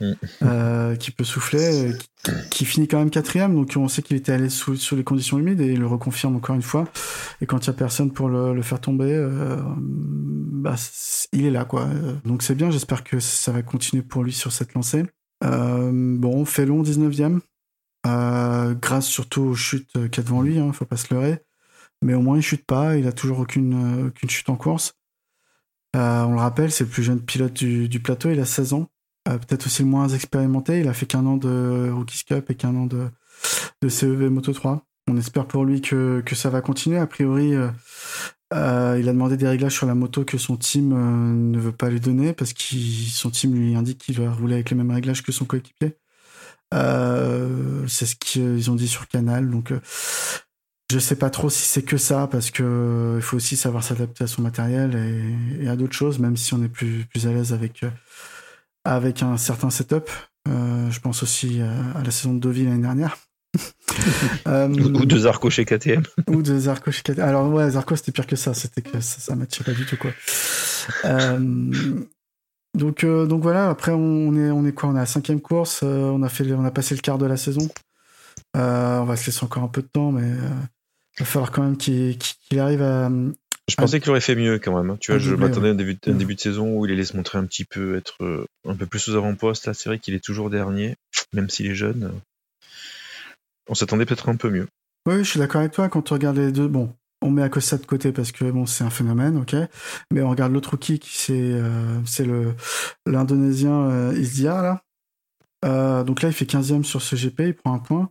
Mm. 0.02 0.12
euh, 0.42 0.96
qui 0.96 1.10
peut 1.10 1.24
souffler, 1.24 1.92
qui, 2.24 2.32
qui 2.50 2.64
finit 2.64 2.88
quand 2.88 2.98
même 2.98 3.10
quatrième, 3.10 3.54
donc 3.54 3.72
on 3.76 3.88
sait 3.88 4.02
qu'il 4.02 4.16
était 4.16 4.32
allé 4.32 4.48
sous, 4.48 4.76
les 4.92 5.04
conditions 5.04 5.38
humides 5.38 5.60
et 5.60 5.72
il 5.72 5.78
le 5.78 5.86
reconfirme 5.86 6.36
encore 6.36 6.56
une 6.56 6.62
fois. 6.62 6.88
Et 7.40 7.46
quand 7.46 7.66
il 7.66 7.70
n'y 7.70 7.74
a 7.74 7.78
personne 7.78 8.12
pour 8.12 8.28
le, 8.28 8.54
le 8.54 8.62
faire 8.62 8.80
tomber, 8.80 9.12
euh, 9.12 9.56
bah, 9.76 10.74
il 11.32 11.46
est 11.46 11.50
là, 11.50 11.64
quoi. 11.64 11.82
Euh, 11.82 12.14
Donc 12.24 12.42
c'est 12.42 12.54
bien, 12.54 12.70
j'espère 12.70 13.04
que 13.04 13.20
ça 13.20 13.52
va 13.52 13.62
continuer 13.62 14.02
pour 14.02 14.24
lui 14.24 14.32
sur 14.32 14.52
cette 14.52 14.74
lancée. 14.74 15.04
Euh, 15.44 15.90
bon, 15.92 16.44
Félon, 16.44 16.82
19ème. 16.82 17.40
Euh, 18.04 18.74
grâce 18.74 19.06
surtout 19.06 19.42
aux 19.42 19.54
chutes 19.54 19.92
qu'il 19.92 20.16
y 20.16 20.20
a 20.20 20.22
devant 20.24 20.42
lui, 20.42 20.58
hein, 20.58 20.72
faut 20.72 20.84
pas 20.84 20.96
se 20.96 21.14
leurrer. 21.14 21.38
Mais 22.04 22.14
au 22.14 22.20
moins, 22.20 22.36
il 22.36 22.42
chute 22.42 22.66
pas, 22.66 22.96
il 22.96 23.06
a 23.06 23.12
toujours 23.12 23.38
aucune, 23.38 24.08
aucune 24.08 24.28
chute 24.28 24.50
en 24.50 24.56
course. 24.56 24.94
Euh, 25.94 26.22
on 26.22 26.32
le 26.32 26.38
rappelle, 26.38 26.70
c'est 26.70 26.84
le 26.84 26.90
plus 26.90 27.02
jeune 27.02 27.20
pilote 27.20 27.52
du, 27.52 27.88
du 27.88 28.00
plateau, 28.00 28.30
il 28.30 28.40
a 28.40 28.44
16 28.44 28.72
ans. 28.72 28.88
Euh, 29.28 29.38
Peut-être 29.38 29.66
aussi 29.66 29.82
le 29.82 29.88
moins 29.88 30.08
expérimenté, 30.08 30.80
il 30.80 30.88
a 30.88 30.94
fait 30.94 31.06
qu'un 31.06 31.26
an 31.26 31.36
de 31.36 31.90
Rookies 31.92 32.24
Cup 32.24 32.50
et 32.50 32.54
qu'un 32.54 32.74
an 32.74 32.86
de, 32.86 33.08
de 33.82 33.88
CEV 33.88 34.30
Moto 34.30 34.52
3. 34.52 34.84
On 35.08 35.16
espère 35.16 35.46
pour 35.46 35.64
lui 35.64 35.80
que, 35.80 36.22
que 36.24 36.34
ça 36.34 36.48
va 36.48 36.60
continuer. 36.60 36.98
A 36.98 37.06
priori, 37.06 37.54
euh, 37.54 38.96
il 38.98 39.08
a 39.08 39.12
demandé 39.12 39.36
des 39.36 39.48
réglages 39.48 39.74
sur 39.74 39.86
la 39.86 39.94
moto 39.94 40.24
que 40.24 40.38
son 40.38 40.56
team 40.56 40.90
ne 41.50 41.58
veut 41.58 41.72
pas 41.72 41.90
lui 41.90 42.00
donner 42.00 42.32
parce 42.32 42.52
que 42.52 42.62
son 42.62 43.30
team 43.30 43.54
lui 43.54 43.74
indique 43.74 43.98
qu'il 43.98 44.20
va 44.20 44.32
rouler 44.32 44.54
avec 44.54 44.70
les 44.70 44.76
mêmes 44.76 44.92
réglages 44.92 45.22
que 45.22 45.32
son 45.32 45.44
coéquipier. 45.44 45.96
C'est 46.72 48.06
ce 48.06 48.14
qu'ils 48.16 48.70
ont 48.70 48.76
dit 48.76 48.88
sur 48.88 49.08
Canal. 49.08 49.50
Donc, 49.50 49.72
je 50.92 50.98
sais 50.98 51.16
pas 51.16 51.30
trop 51.30 51.48
si 51.48 51.62
c'est 51.62 51.82
que 51.82 51.96
ça 51.96 52.26
parce 52.30 52.50
que 52.50 52.62
euh, 52.62 53.16
il 53.16 53.22
faut 53.22 53.36
aussi 53.38 53.56
savoir 53.56 53.82
s'adapter 53.82 54.24
à 54.24 54.26
son 54.26 54.42
matériel 54.42 54.94
et, 54.94 55.64
et 55.64 55.68
à 55.68 55.76
d'autres 55.76 55.94
choses, 55.94 56.18
même 56.18 56.36
si 56.36 56.52
on 56.52 56.62
est 56.62 56.68
plus, 56.68 57.06
plus 57.06 57.26
à 57.26 57.32
l'aise 57.32 57.54
avec, 57.54 57.82
euh, 57.82 57.90
avec 58.84 59.22
un 59.22 59.38
certain 59.38 59.70
setup. 59.70 60.10
Euh, 60.48 60.90
je 60.90 61.00
pense 61.00 61.22
aussi 61.22 61.62
à, 61.62 61.98
à 61.98 62.02
la 62.02 62.10
saison 62.10 62.34
de 62.34 62.40
Deauville 62.40 62.66
l'année 62.68 62.82
dernière. 62.82 63.16
Euh, 64.48 64.66
Ou, 64.68 65.04
deux 65.04 65.18
Zarco 65.20 65.50
chez 65.50 65.64
KTM. 65.66 66.02
ou 66.26 66.42
de 66.42 66.58
Zarco 66.58 66.90
chez 66.90 67.02
KTM. 67.02 67.20
Alors 67.28 67.52
ouais, 67.52 67.70
Zarco 67.70 67.94
c'était 67.94 68.10
pire 68.10 68.26
que 68.26 68.34
ça, 68.34 68.54
c'était 68.54 68.80
que 68.80 69.00
ça, 69.00 69.20
ça 69.20 69.36
matchait 69.36 69.62
pas 69.62 69.72
du 69.72 69.84
tout 69.84 69.98
quoi. 69.98 70.10
Euh, 71.04 71.38
donc 72.76 73.04
donc 73.04 73.42
voilà, 73.42 73.68
après 73.68 73.92
on 73.92 74.34
est 74.34 74.50
on 74.50 74.64
est 74.64 74.72
quoi? 74.72 74.88
On 74.88 74.94
est 74.94 74.98
à 74.98 75.02
la 75.02 75.06
cinquième 75.06 75.42
course, 75.42 75.82
on 75.82 76.22
a 76.22 76.28
fait 76.30 76.50
on 76.52 76.64
a 76.64 76.70
passé 76.70 76.94
le 76.94 77.02
quart 77.02 77.18
de 77.18 77.26
la 77.26 77.36
saison. 77.36 77.68
On 78.54 79.04
va 79.04 79.16
se 79.16 79.26
laisser 79.26 79.44
encore 79.44 79.62
un 79.62 79.68
peu 79.68 79.82
de 79.82 79.88
temps, 79.88 80.10
mais 80.12 80.32
il 81.18 81.20
va 81.20 81.24
falloir 81.26 81.50
quand 81.52 81.62
même 81.62 81.76
qu'il 81.76 82.16
arrive 82.58 82.82
à 82.82 83.10
Je 83.68 83.74
pensais 83.76 84.00
qu'il 84.00 84.10
aurait 84.10 84.20
fait 84.20 84.34
mieux 84.34 84.58
quand 84.58 84.76
même. 84.76 84.90
hein. 84.90 84.96
Tu 85.00 85.12
vois, 85.12 85.18
je 85.18 85.34
m'attendais 85.34 85.68
à 85.68 85.72
un 85.72 85.74
début, 85.74 85.94
de- 85.94 86.12
un 86.12 86.16
début 86.16 86.34
de 86.34 86.40
saison 86.40 86.76
où 86.76 86.86
il 86.86 86.92
allait 86.92 87.04
se 87.04 87.16
montrer 87.16 87.38
un 87.38 87.44
petit 87.44 87.64
peu, 87.64 87.96
être 87.96 88.22
euh, 88.24 88.44
un 88.66 88.74
peu 88.74 88.86
plus 88.86 89.08
aux 89.08 89.16
avant-postes. 89.16 89.66
Là, 89.66 89.74
c'est 89.74 89.88
vrai 89.88 89.98
qu'il 89.98 90.14
est 90.14 90.24
toujours 90.24 90.50
dernier, 90.50 90.96
même 91.32 91.48
s'il 91.50 91.66
est 91.66 91.74
jeune. 91.74 92.04
euh, 92.04 92.18
On 93.68 93.74
s'attendait 93.74 94.06
peut-être 94.06 94.28
un 94.28 94.36
peu 94.36 94.50
mieux. 94.50 94.66
Oui, 95.06 95.18
je 95.18 95.30
suis 95.30 95.38
d'accord 95.38 95.60
avec 95.60 95.72
toi. 95.72 95.88
Quand 95.88 96.10
on 96.12 96.14
regarde 96.14 96.36
les 96.38 96.52
deux, 96.52 96.68
bon, 96.68 96.94
on 97.22 97.30
met 97.30 97.42
Acosta 97.42 97.76
de 97.76 97.86
côté 97.86 98.12
parce 98.12 98.32
que 98.32 98.50
bon, 98.50 98.66
c'est 98.66 98.84
un 98.84 98.90
phénomène, 98.90 99.36
ok. 99.36 99.54
Mais 100.12 100.22
on 100.22 100.30
regarde 100.30 100.52
l'autre 100.52 100.70
rookie 100.70 100.98
qui 100.98 101.16
c'est 101.16 101.32
euh, 101.34 102.00
c'est 102.04 102.24
le 102.24 102.54
l'Indonésien 103.06 103.90
euh, 103.90 104.14
Isdia 104.18 104.62
là. 104.62 104.82
Euh, 105.64 106.02
donc 106.02 106.22
là, 106.22 106.28
il 106.28 106.32
fait 106.34 106.44
15e 106.44 106.82
sur 106.84 107.00
ce 107.02 107.14
GP, 107.14 107.40
il 107.40 107.54
prend 107.54 107.74
un 107.74 107.78
point. 107.78 108.10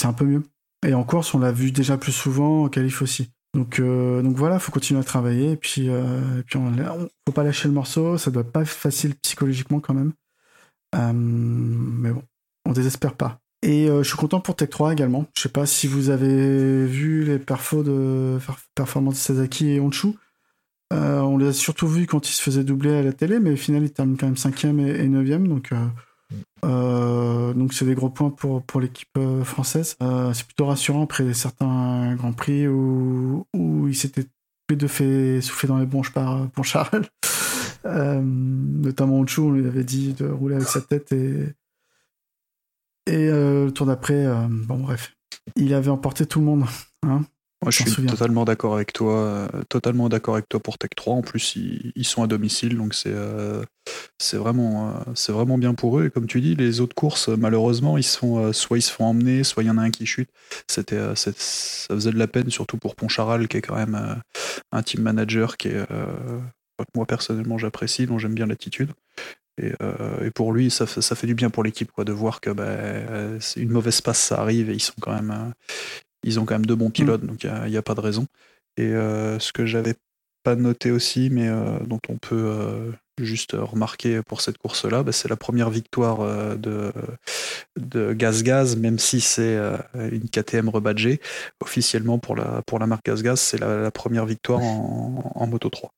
C'est 0.00 0.06
un 0.06 0.12
peu 0.12 0.24
mieux. 0.24 0.42
Et 0.84 0.94
en 0.94 1.04
course, 1.04 1.34
on 1.34 1.38
l'a 1.38 1.52
vu 1.52 1.72
déjà 1.72 1.96
plus 1.96 2.12
souvent, 2.12 2.64
en 2.64 2.68
qualif 2.68 3.02
aussi. 3.02 3.30
Donc, 3.54 3.78
euh, 3.78 4.20
donc 4.20 4.36
voilà, 4.36 4.58
faut 4.58 4.72
continuer 4.72 5.00
à 5.00 5.04
travailler. 5.04 5.52
Et 5.52 5.56
puis, 5.56 5.88
euh, 5.88 6.42
puis 6.46 6.58
on, 6.58 6.72
faut 7.26 7.32
pas 7.32 7.44
lâcher 7.44 7.68
le 7.68 7.74
morceau. 7.74 8.18
Ça 8.18 8.30
doit 8.30 8.44
pas 8.44 8.62
être 8.62 8.68
facile 8.68 9.14
psychologiquement 9.16 9.80
quand 9.80 9.94
même. 9.94 10.12
Euh, 10.94 11.12
mais 11.14 12.10
bon, 12.10 12.22
on 12.66 12.72
désespère 12.72 13.14
pas. 13.14 13.38
Et 13.62 13.88
euh, 13.88 14.02
je 14.02 14.08
suis 14.08 14.18
content 14.18 14.40
pour 14.40 14.56
Tech 14.56 14.68
3 14.68 14.92
également. 14.92 15.26
Je 15.36 15.42
sais 15.42 15.48
pas 15.48 15.66
si 15.66 15.86
vous 15.86 16.10
avez 16.10 16.84
vu 16.84 17.24
les 17.24 17.38
perfos 17.38 17.82
de 17.82 18.38
per- 18.46 18.52
performances 18.74 19.14
de 19.14 19.20
Sasaki 19.20 19.70
et 19.70 19.80
Honshu. 19.80 20.08
On 20.90 21.38
les 21.38 21.48
a 21.48 21.52
surtout 21.52 21.88
vus 21.88 22.06
quand 22.06 22.28
ils 22.28 22.32
se 22.32 22.40
faisaient 22.42 22.62
doubler 22.62 22.94
à 22.94 23.02
la 23.02 23.12
télé, 23.12 23.40
mais 23.40 23.50
au 23.50 23.56
final, 23.56 23.82
ils 23.82 23.92
terminent 23.92 24.16
quand 24.16 24.26
même 24.26 24.36
5e 24.36 24.78
et, 24.78 25.04
et 25.04 25.08
9e. 25.08 25.48
Donc, 25.48 25.72
euh, 26.64 27.52
donc 27.52 27.72
c'est 27.74 27.84
des 27.84 27.94
gros 27.94 28.10
points 28.10 28.30
pour, 28.30 28.62
pour 28.62 28.80
l'équipe 28.80 29.08
euh, 29.18 29.44
française. 29.44 29.96
Euh, 30.02 30.32
c'est 30.32 30.46
plutôt 30.46 30.66
rassurant 30.66 31.04
après 31.04 31.34
certains 31.34 32.14
grands 32.14 32.32
prix 32.32 32.66
où, 32.66 33.46
où 33.54 33.90
tous 33.90 34.20
les 34.70 34.76
deux 34.76 34.88
fait 34.88 35.40
souffler 35.40 35.68
dans 35.68 35.78
les 35.78 35.86
bronches 35.86 36.12
par, 36.12 36.48
par 36.50 36.64
Charles. 36.64 37.06
Euh, 37.86 38.22
notamment 38.24 39.18
Honshu, 39.18 39.40
on 39.40 39.50
lui 39.50 39.66
avait 39.66 39.84
dit 39.84 40.14
de 40.14 40.26
rouler 40.26 40.54
avec 40.54 40.66
sa 40.66 40.80
tête 40.80 41.12
et, 41.12 41.52
et 43.04 43.26
le 43.26 43.68
tour 43.68 43.84
d'après, 43.84 44.26
bon 44.48 44.78
bref, 44.78 45.14
il 45.54 45.74
avait 45.74 45.90
emporté 45.90 46.24
tout 46.24 46.38
le 46.38 46.46
monde. 46.46 46.64
Hein 47.02 47.26
Moi, 47.64 47.70
je 47.70 47.82
suis 47.82 48.04
totalement 48.04 48.44
d'accord 48.44 48.74
avec 48.74 48.92
toi. 48.92 49.14
euh, 49.14 49.48
totalement 49.70 50.10
d'accord 50.10 50.34
avec 50.34 50.50
toi 50.50 50.60
pour 50.60 50.76
Tech 50.76 50.90
3. 50.94 51.14
En 51.14 51.22
plus, 51.22 51.56
ils, 51.56 51.92
ils 51.96 52.04
sont 52.04 52.22
à 52.22 52.26
domicile, 52.26 52.76
donc 52.76 52.92
c'est 52.92 53.10
euh, 53.10 53.64
c'est 54.18 54.36
vraiment, 54.36 54.90
euh, 54.90 54.92
c'est 55.14 55.32
vraiment 55.32 55.56
bien 55.56 55.72
pour 55.72 55.98
eux. 55.98 56.04
Et 56.04 56.10
comme 56.10 56.26
tu 56.26 56.42
dis, 56.42 56.54
les 56.56 56.82
autres 56.82 56.94
courses, 56.94 57.28
malheureusement, 57.28 57.96
ils 57.96 58.02
se 58.02 58.18
font, 58.18 58.52
soit 58.52 58.76
ils 58.76 58.82
se 58.82 58.92
font 58.92 59.06
emmener, 59.06 59.44
soit 59.44 59.62
il 59.62 59.66
y 59.66 59.70
en 59.70 59.78
a 59.78 59.80
un 59.80 59.90
qui 59.90 60.04
chute. 60.04 60.28
C'était, 60.68 61.00
ça 61.16 61.32
faisait 61.94 62.12
de 62.12 62.18
la 62.18 62.26
peine, 62.26 62.50
surtout 62.50 62.76
pour 62.76 62.96
Poncharal, 62.96 63.48
qui 63.48 63.56
est 63.56 63.62
quand 63.62 63.76
même 63.76 64.20
un 64.70 64.82
team 64.82 65.00
manager 65.00 65.56
qui 65.56 65.68
est, 65.68 65.86
que 65.86 66.84
moi 66.94 67.06
personnellement 67.06 67.56
j'apprécie, 67.56 68.04
dont 68.04 68.18
j'aime 68.18 68.34
bien 68.34 68.46
l'attitude. 68.46 68.90
Et, 69.58 69.72
pour 70.34 70.52
lui, 70.52 70.70
ça, 70.70 70.86
ça, 70.86 71.14
fait 71.14 71.26
du 71.26 71.34
bien 71.34 71.48
pour 71.48 71.62
l'équipe, 71.62 71.90
quoi, 71.92 72.04
de 72.04 72.12
voir 72.12 72.42
que 72.42 72.50
bah, 72.50 73.38
une 73.56 73.70
mauvaise 73.70 74.02
passe, 74.02 74.18
ça 74.18 74.40
arrive 74.40 74.68
et 74.68 74.74
ils 74.74 74.82
sont 74.82 74.94
quand 75.00 75.14
même, 75.14 75.54
ils 76.24 76.40
ont 76.40 76.44
quand 76.44 76.54
même 76.54 76.66
deux 76.66 76.74
bons 76.74 76.90
pilotes, 76.90 77.22
mm. 77.22 77.26
donc 77.26 77.44
il 77.44 77.70
n'y 77.70 77.76
a, 77.76 77.82
pas 77.82 77.94
de 77.94 78.00
raison. 78.00 78.26
Et 78.76 78.90
ce 78.90 79.52
que 79.52 79.66
j'avais 79.66 79.94
pas 80.42 80.56
noté 80.56 80.90
aussi, 80.90 81.30
mais 81.30 81.48
dont 81.86 82.00
on 82.08 82.16
peut 82.16 82.92
juste 83.22 83.52
remarquer 83.52 84.22
pour 84.22 84.40
cette 84.40 84.58
course-là, 84.58 85.02
bah, 85.02 85.12
c'est 85.12 85.28
la 85.28 85.36
première 85.36 85.70
victoire 85.70 86.20
euh, 86.20 86.56
de, 86.56 86.92
de 87.78 88.12
Gaz 88.12 88.42
Gaz, 88.42 88.76
même 88.76 88.98
si 88.98 89.20
c'est 89.20 89.56
euh, 89.56 89.76
une 89.94 90.28
KTM 90.28 90.68
rebadgée. 90.68 91.20
Officiellement, 91.60 92.18
pour 92.18 92.34
la, 92.34 92.62
pour 92.66 92.78
la 92.78 92.86
marque 92.86 93.04
Gaz 93.04 93.22
Gaz, 93.22 93.40
c'est 93.40 93.58
la, 93.58 93.90
première 93.90 94.26
victoire 94.26 94.60
en, 94.60 95.46
Moto 95.46 95.68
3. 95.68 95.92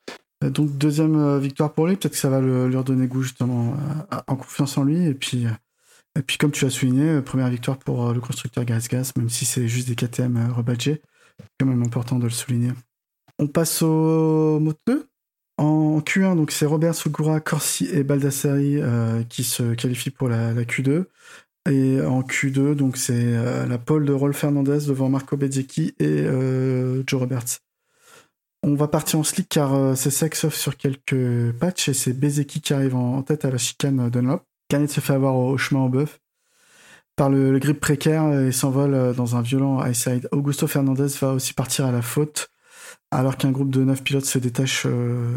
Euh, 0.44 0.50
donc, 0.50 0.76
deuxième 0.76 1.38
victoire 1.38 1.72
pour 1.72 1.86
lui, 1.86 1.96
peut-être 1.96 2.12
que 2.12 2.18
ça 2.18 2.28
va 2.28 2.40
le, 2.40 2.68
lui 2.68 2.76
redonner 2.76 3.06
goût 3.06 3.22
justement 3.22 3.74
en 4.26 4.36
confiance 4.36 4.76
en 4.76 4.84
lui. 4.84 5.06
Et 5.06 5.14
puis, 5.14 5.46
et 6.16 6.22
puis, 6.22 6.38
comme 6.38 6.52
tu 6.52 6.64
as 6.64 6.70
souligné, 6.70 7.20
première 7.20 7.50
victoire 7.50 7.78
pour 7.78 8.12
le 8.12 8.20
constructeur 8.20 8.64
Gaz, 8.64 8.88
même 9.16 9.28
si 9.28 9.44
c'est 9.44 9.68
juste 9.68 9.88
des 9.88 9.94
KTM 9.94 10.52
rebadgés. 10.52 11.02
C'est 11.38 11.46
quand 11.60 11.66
même 11.66 11.82
important 11.82 12.18
de 12.18 12.24
le 12.24 12.30
souligner. 12.30 12.72
On 13.38 13.46
passe 13.46 13.82
au 13.82 14.58
Moto 14.60 14.78
2 14.86 15.08
en 15.58 16.00
Q1, 16.00 16.36
donc 16.36 16.50
c'est 16.50 16.66
Robert 16.66 16.94
Sugura, 16.94 17.40
Corsi 17.40 17.86
et 17.86 18.02
Baldassari 18.02 18.78
euh, 18.78 19.22
qui 19.24 19.42
se 19.44 19.74
qualifient 19.74 20.10
pour 20.10 20.28
la, 20.28 20.52
Q2. 20.54 21.04
Et 21.68 22.00
en 22.00 22.22
Q2, 22.22 22.74
donc 22.74 22.96
c'est 22.96 23.14
euh, 23.14 23.66
la 23.66 23.78
pole 23.78 24.04
de 24.04 24.12
Rolf 24.12 24.36
Fernandez 24.36 24.86
devant 24.86 25.08
Marco 25.08 25.36
Bezzecchi 25.36 25.94
et 25.98 26.06
euh, 26.06 27.02
Joe 27.06 27.20
Roberts. 27.20 27.60
On 28.62 28.74
va 28.74 28.88
partir 28.88 29.18
en 29.18 29.22
slick 29.22 29.48
car 29.48 29.96
c'est 29.96 30.10
sec 30.10 30.34
sauf 30.34 30.54
sur 30.54 30.76
quelques 30.76 31.52
patchs 31.58 31.88
et 31.88 31.94
c'est 31.94 32.12
Bezzecchi 32.12 32.60
qui 32.60 32.72
arrive 32.72 32.96
en, 32.96 33.22
tête 33.22 33.44
à 33.44 33.50
la 33.50 33.58
chicane 33.58 34.10
Dunlop. 34.10 34.42
Canet 34.68 34.90
se 34.90 35.00
fait 35.00 35.12
avoir 35.12 35.36
au, 35.36 35.56
chemin 35.58 35.84
au 35.84 35.88
bœuf 35.88 36.20
par 37.16 37.30
le, 37.30 37.58
grip 37.58 37.80
précaire 37.80 38.32
et 38.32 38.52
s'envole 38.52 39.14
dans 39.14 39.36
un 39.36 39.42
violent 39.42 39.84
high 39.84 39.94
side. 39.94 40.28
Augusto 40.32 40.66
Fernandez 40.66 41.08
va 41.20 41.32
aussi 41.32 41.54
partir 41.54 41.86
à 41.86 41.92
la 41.92 42.02
faute 42.02 42.50
alors 43.10 43.36
qu'un 43.36 43.50
groupe 43.50 43.70
de 43.70 43.84
9 43.84 44.02
pilotes 44.02 44.24
se 44.24 44.38
détache 44.38 44.84
euh, 44.86 45.32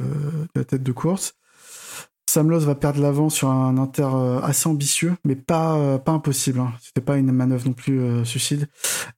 de 0.55 0.59
la 0.59 0.65
tête 0.65 0.83
de 0.83 0.91
course. 0.91 1.33
Sam 2.29 2.49
Lowe 2.49 2.59
va 2.59 2.75
perdre 2.75 3.01
l'avant 3.01 3.29
sur 3.29 3.49
un 3.49 3.77
inter 3.77 4.07
euh, 4.13 4.39
assez 4.41 4.67
ambitieux, 4.67 5.15
mais 5.23 5.35
pas, 5.35 5.75
euh, 5.77 5.97
impossible. 6.05 6.59
Hein. 6.59 6.73
C'était 6.81 7.01
pas 7.01 7.17
une 7.17 7.31
manœuvre 7.31 7.65
non 7.65 7.73
plus 7.73 8.25
suicide. 8.25 8.67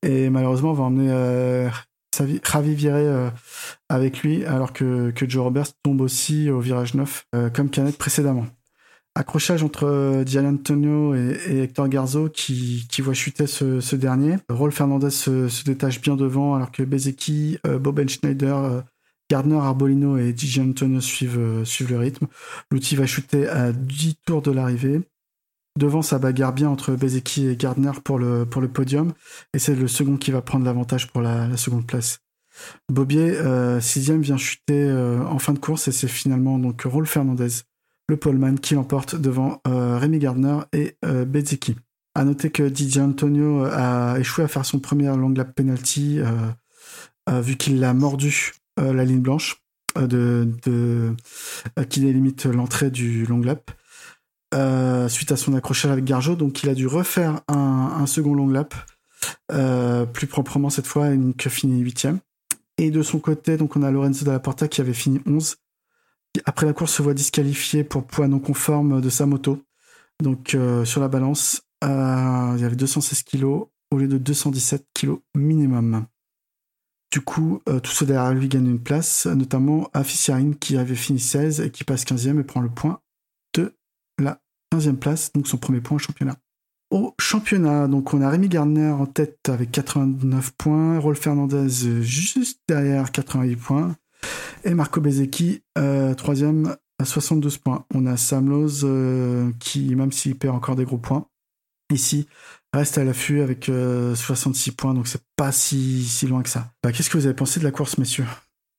Et 0.01 0.29
malheureusement, 0.29 0.71
on 0.71 0.73
va 0.73 0.83
emmener 0.85 1.69
Ravi 2.43 2.75
Viré 2.75 3.29
avec 3.89 4.21
lui, 4.21 4.45
alors 4.45 4.71
que, 4.71 5.11
que 5.11 5.29
Joe 5.29 5.43
Roberts 5.43 5.73
tombe 5.83 6.01
aussi 6.01 6.49
au 6.49 6.59
virage 6.59 6.93
9, 6.93 7.25
comme 7.53 7.69
Canet 7.69 7.97
précédemment. 7.97 8.45
Accrochage 9.13 9.61
entre 9.61 9.87
euh, 9.87 10.25
Gian 10.25 10.45
Antonio 10.45 11.13
et, 11.13 11.63
Hector 11.63 11.89
Garzo 11.89 12.29
qui, 12.29 12.87
qui 12.89 13.01
voit 13.01 13.13
chuter 13.13 13.45
ce, 13.45 13.95
dernier. 13.95 14.37
Rolf 14.49 14.73
Fernandez 14.73 15.09
se, 15.09 15.63
détache 15.65 15.99
bien 15.99 16.15
devant 16.15 16.55
alors 16.55 16.71
que 16.71 16.83
Bezeki, 16.83 17.57
euh, 17.67 17.77
Bob 17.77 18.07
Schneider, 18.07 18.57
euh, 18.57 18.81
Gardner, 19.29 19.57
Arbolino 19.57 20.17
et 20.17 20.33
Gian 20.37 20.69
Antonio 20.69 21.01
suivent, 21.01 21.65
suivent 21.65 21.91
le 21.91 21.97
rythme. 21.97 22.27
L'outil 22.71 22.95
va 22.95 23.05
chuter 23.05 23.49
à 23.49 23.73
10 23.73 24.15
tours 24.25 24.41
de 24.41 24.51
l'arrivée. 24.51 25.01
Devant, 25.77 26.01
ça 26.01 26.17
bagarre 26.17 26.53
bien 26.53 26.69
entre 26.69 26.93
Bezeki 26.93 27.47
et 27.47 27.57
Gardner 27.57 27.91
pour 28.03 28.17
le, 28.17 28.45
pour 28.45 28.61
le 28.61 28.69
podium. 28.69 29.11
Et 29.53 29.59
c'est 29.59 29.75
le 29.75 29.89
second 29.89 30.15
qui 30.15 30.31
va 30.31 30.41
prendre 30.41 30.65
l'avantage 30.65 31.07
pour 31.09 31.21
la, 31.21 31.55
seconde 31.57 31.85
place. 31.85 32.19
Bobier, 32.89 33.37
sixième, 33.79 34.21
vient 34.21 34.35
chuter 34.35 34.91
en 34.91 35.39
fin 35.39 35.53
de 35.53 35.59
course 35.59 35.87
et 35.87 35.93
c'est 35.93 36.09
finalement 36.09 36.59
donc 36.59 36.81
Rolf 36.83 37.09
Fernandez 37.09 37.63
le 38.11 38.57
qui 38.57 38.75
l'emporte 38.75 39.15
devant 39.15 39.61
euh, 39.67 39.97
Rémi 39.97 40.19
Gardner 40.19 40.59
et 40.73 40.97
euh, 41.05 41.25
Bezzecchi. 41.25 41.77
À 42.13 42.25
noter 42.25 42.51
que 42.51 42.63
Didier 42.63 43.01
Antonio 43.01 43.65
euh, 43.65 43.71
a 43.73 44.19
échoué 44.19 44.43
à 44.43 44.47
faire 44.47 44.65
son 44.65 44.79
premier 44.79 45.07
long 45.07 45.29
lap 45.29 45.55
penalty 45.55 46.19
vu 47.31 47.55
qu'il 47.55 47.79
l'a 47.79 47.93
mordu 47.93 48.51
la 48.77 49.05
ligne 49.05 49.21
blanche 49.21 49.61
de, 49.95 51.15
qui 51.89 52.01
délimite 52.01 52.45
l'entrée 52.45 52.91
du 52.91 53.25
long 53.25 53.39
lap. 53.39 53.71
suite 55.07 55.31
à 55.31 55.37
son 55.37 55.53
accrochage 55.53 55.91
avec 55.91 56.03
Garjo, 56.03 56.35
donc 56.35 56.63
il 56.63 56.69
a 56.69 56.73
dû 56.73 56.87
refaire 56.87 57.39
un, 57.47 58.05
second 58.05 58.33
long 58.33 58.49
lap, 58.49 58.73
plus 60.11 60.27
proprement 60.27 60.69
cette 60.69 60.87
fois, 60.87 61.07
que 61.37 61.49
fini 61.49 61.79
huitième. 61.79 62.19
Et 62.77 62.91
de 62.91 63.01
son 63.01 63.19
côté, 63.19 63.55
donc 63.55 63.77
on 63.77 63.83
a 63.83 63.91
Lorenzo 63.91 64.25
Dalla 64.25 64.39
Porta 64.39 64.67
qui 64.67 64.81
avait 64.81 64.93
fini 64.93 65.21
11 65.25 65.55
après 66.45 66.65
la 66.65 66.73
course, 66.73 66.93
se 66.93 67.01
voit 67.01 67.13
disqualifié 67.13 67.83
pour 67.83 68.05
poids 68.05 68.27
non 68.27 68.39
conforme 68.39 69.01
de 69.01 69.09
sa 69.09 69.25
moto. 69.25 69.61
Donc 70.21 70.55
euh, 70.55 70.85
sur 70.85 71.01
la 71.01 71.07
balance, 71.07 71.63
euh, 71.83 72.53
il 72.55 72.61
y 72.61 72.65
avait 72.65 72.75
216 72.75 73.23
kg 73.23 73.43
au 73.45 73.97
lieu 73.97 74.07
de 74.07 74.17
217 74.17 74.85
kg 74.93 75.17
minimum. 75.35 76.05
Du 77.11 77.19
coup, 77.19 77.61
euh, 77.67 77.81
ceux 77.83 78.05
derrière 78.05 78.33
lui 78.33 78.47
gagnent 78.47 78.69
une 78.69 78.81
place, 78.81 79.25
notamment 79.25 79.89
Afisiarine 79.93 80.55
qui 80.55 80.77
avait 80.77 80.95
fini 80.95 81.19
16 81.19 81.59
et 81.59 81.71
qui 81.71 81.83
passe 81.83 82.05
15e 82.05 82.39
et 82.39 82.43
prend 82.43 82.61
le 82.61 82.69
point 82.69 83.01
de 83.53 83.75
la 84.17 84.39
15e 84.73 84.95
place, 84.95 85.33
donc 85.33 85.47
son 85.47 85.57
premier 85.57 85.81
point 85.81 85.95
au 85.95 85.99
championnat. 85.99 86.37
Au 86.89 87.13
championnat, 87.19 87.87
donc 87.87 88.13
on 88.13 88.21
a 88.21 88.29
Rémi 88.29 88.47
Gardner 88.47 88.89
en 88.89 89.05
tête 89.05 89.49
avec 89.49 89.71
89 89.71 90.51
points, 90.57 90.99
Rolf 90.99 91.19
Fernandez 91.19 92.01
juste 92.01 92.61
derrière 92.67 93.11
88 93.11 93.55
points, 93.55 93.95
et 94.63 94.73
Marco 94.73 95.01
Bezzecchi, 95.01 95.63
euh, 95.77 96.13
troisième 96.13 96.75
à 96.99 97.05
72 97.05 97.57
points. 97.57 97.85
On 97.93 98.05
a 98.05 98.17
Sam 98.17 98.67
euh, 98.83 99.51
qui, 99.59 99.95
même 99.95 100.11
s'il 100.11 100.37
perd 100.37 100.55
encore 100.55 100.75
des 100.75 100.85
gros 100.85 100.97
points, 100.97 101.27
ici 101.91 102.27
reste 102.73 102.97
à 102.97 103.03
l'affût 103.03 103.41
avec 103.41 103.65
66 103.65 103.71
euh, 104.69 104.73
points, 104.77 104.93
donc 104.93 105.07
c'est 105.07 105.23
pas 105.35 105.51
si, 105.51 106.03
si 106.03 106.27
loin 106.27 106.41
que 106.41 106.49
ça. 106.49 106.71
Bah, 106.83 106.91
Qu'est-ce 106.91 107.09
que 107.09 107.17
vous 107.17 107.25
avez 107.25 107.35
pensé 107.35 107.59
de 107.59 107.65
la 107.65 107.71
course, 107.71 107.97
messieurs? 107.97 108.25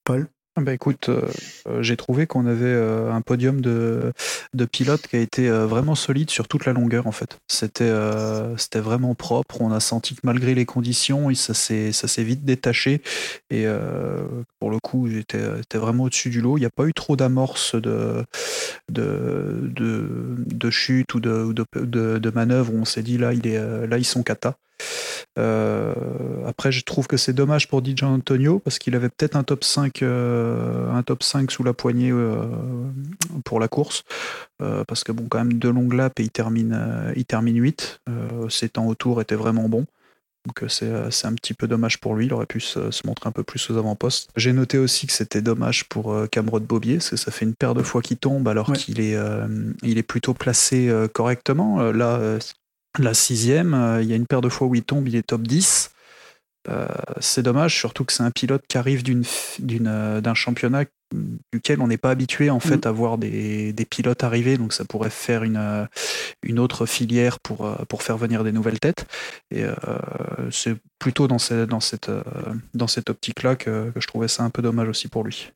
Paul? 0.04 0.28
Bah 0.60 0.74
écoute, 0.74 1.08
euh, 1.08 1.26
euh, 1.66 1.82
j'ai 1.82 1.96
trouvé 1.96 2.26
qu'on 2.26 2.44
avait 2.44 2.66
euh, 2.66 3.10
un 3.10 3.22
podium 3.22 3.62
de, 3.62 4.12
de 4.52 4.64
pilotes 4.66 5.06
qui 5.06 5.16
a 5.16 5.18
été 5.18 5.48
vraiment 5.48 5.94
solide 5.94 6.28
sur 6.28 6.46
toute 6.46 6.66
la 6.66 6.74
longueur 6.74 7.06
en 7.06 7.12
fait. 7.12 7.38
C'était 7.48 7.88
vraiment 8.80 9.14
propre. 9.14 9.62
On 9.62 9.72
a 9.72 9.80
senti 9.80 10.14
que 10.14 10.20
malgré 10.24 10.54
les 10.54 10.66
conditions, 10.66 11.34
ça 11.34 11.54
s'est 11.54 12.22
vite 12.22 12.44
détaché 12.44 13.00
et 13.50 13.64
pour 14.60 14.70
le 14.70 14.78
coup, 14.78 15.08
j'étais 15.08 15.78
vraiment 15.78 16.04
au-dessus 16.04 16.28
du 16.28 16.42
lot. 16.42 16.58
Il 16.58 16.60
n'y 16.60 16.66
a 16.66 16.70
pas 16.70 16.84
eu 16.84 16.92
trop 16.92 17.16
d'amorces 17.16 17.74
de 17.74 18.24
de, 18.90 19.70
de 19.72 20.70
chute 20.70 21.14
ou 21.14 21.20
de 21.20 21.54
de, 21.74 22.18
de, 22.18 22.30
manœuvres 22.30 22.74
où 22.74 22.78
on 22.78 22.84
s'est 22.84 23.02
dit 23.02 23.16
là 23.16 23.32
il 23.32 23.46
est 23.46 23.86
là 23.86 23.96
ils 23.96 24.04
sont 24.04 24.22
cata. 24.22 24.56
Euh, 25.38 25.94
après, 26.46 26.72
je 26.72 26.84
trouve 26.84 27.06
que 27.06 27.16
c'est 27.16 27.32
dommage 27.32 27.68
pour 27.68 27.84
DJ 27.84 28.02
Antonio 28.02 28.58
parce 28.58 28.78
qu'il 28.78 28.94
avait 28.94 29.08
peut-être 29.08 29.36
un 29.36 29.44
top 29.44 29.64
5 29.64 30.02
euh, 30.02 30.90
un 30.92 31.02
top 31.02 31.22
5 31.22 31.50
sous 31.50 31.64
la 31.64 31.72
poignée 31.72 32.10
euh, 32.10 32.44
pour 33.44 33.60
la 33.60 33.68
course. 33.68 34.04
Parce 34.86 35.02
que 35.02 35.10
bon 35.10 35.26
quand 35.28 35.38
même 35.38 35.54
deux 35.54 35.72
longues 35.72 35.94
laps 35.94 36.20
et 36.20 36.22
il 36.22 36.30
termine 36.30 37.12
il 37.16 37.24
termine 37.24 37.60
8 37.60 38.00
ses 38.48 38.68
temps 38.68 38.86
autour 38.86 39.20
étaient 39.20 39.34
vraiment 39.34 39.68
bons. 39.68 39.86
Donc 40.46 40.70
c'est 40.70 41.26
un 41.26 41.34
petit 41.34 41.52
peu 41.52 41.66
dommage 41.66 41.98
pour 41.98 42.14
lui, 42.14 42.26
il 42.26 42.32
aurait 42.32 42.46
pu 42.46 42.60
se, 42.60 42.78
montrer 43.04 43.28
un 43.28 43.32
peu 43.32 43.42
plus 43.42 43.70
aux 43.70 43.76
avant-postes. 43.76 44.30
J'ai 44.36 44.52
noté 44.52 44.78
aussi 44.78 45.08
que 45.08 45.12
c'était 45.12 45.42
dommage 45.42 45.88
pour 45.88 46.14
Cameron 46.30 46.60
Bobier, 46.60 46.98
parce 46.98 47.10
que 47.10 47.16
ça 47.16 47.32
fait 47.32 47.44
une 47.44 47.56
paire 47.56 47.74
de 47.74 47.82
fois 47.82 48.02
qu'il 48.02 48.18
tombe 48.18 48.46
alors 48.46 48.72
qu'il 48.72 49.00
est, 49.00 49.18
il 49.82 49.98
est 49.98 50.04
plutôt 50.04 50.32
placé 50.32 50.92
correctement. 51.12 51.90
Là, 51.90 52.38
la 52.98 53.14
sixième, 53.14 53.74
euh, 53.74 54.02
il 54.02 54.08
y 54.08 54.12
a 54.12 54.16
une 54.16 54.26
paire 54.26 54.40
de 54.40 54.48
fois 54.48 54.66
où 54.66 54.74
il 54.74 54.82
tombe, 54.82 55.08
il 55.08 55.16
est 55.16 55.26
top 55.26 55.42
10. 55.42 55.90
Euh, 56.68 56.86
c'est 57.20 57.42
dommage, 57.42 57.76
surtout 57.76 58.04
que 58.04 58.12
c'est 58.12 58.22
un 58.22 58.30
pilote 58.30 58.62
qui 58.68 58.78
arrive 58.78 59.02
euh, 59.08 60.20
d'un 60.20 60.34
championnat 60.34 60.84
duquel 61.52 61.80
on 61.80 61.88
n'est 61.88 61.98
pas 61.98 62.10
habitué 62.10 62.50
en 62.50 62.60
fait 62.60 62.86
mm. 62.86 62.88
à 62.88 62.92
voir 62.92 63.18
des, 63.18 63.74
pilotes 63.90 64.22
arriver, 64.22 64.56
donc 64.56 64.72
ça 64.72 64.84
pourrait 64.84 65.10
faire 65.10 65.42
une, 65.42 65.88
une 66.42 66.58
autre 66.58 66.86
filière 66.86 67.40
pour, 67.40 67.76
pour 67.88 68.02
faire 68.02 68.16
venir 68.16 68.44
des 68.44 68.52
nouvelles 68.52 68.78
têtes. 68.78 69.06
Et 69.50 69.64
c'est 70.50 70.76
plutôt 70.98 71.28
dans, 71.28 71.36
dans 71.68 71.80
cette, 71.80 72.10
dans 72.72 72.86
cette 72.86 73.10
optique-là 73.10 73.56
que, 73.56 73.92
je 73.94 74.06
trouvais 74.06 74.28
ça 74.28 74.42
un 74.44 74.50
peu 74.50 74.62
dommage 74.62 74.88
aussi 74.88 75.08
pour 75.08 75.24
lui. 75.24 75.52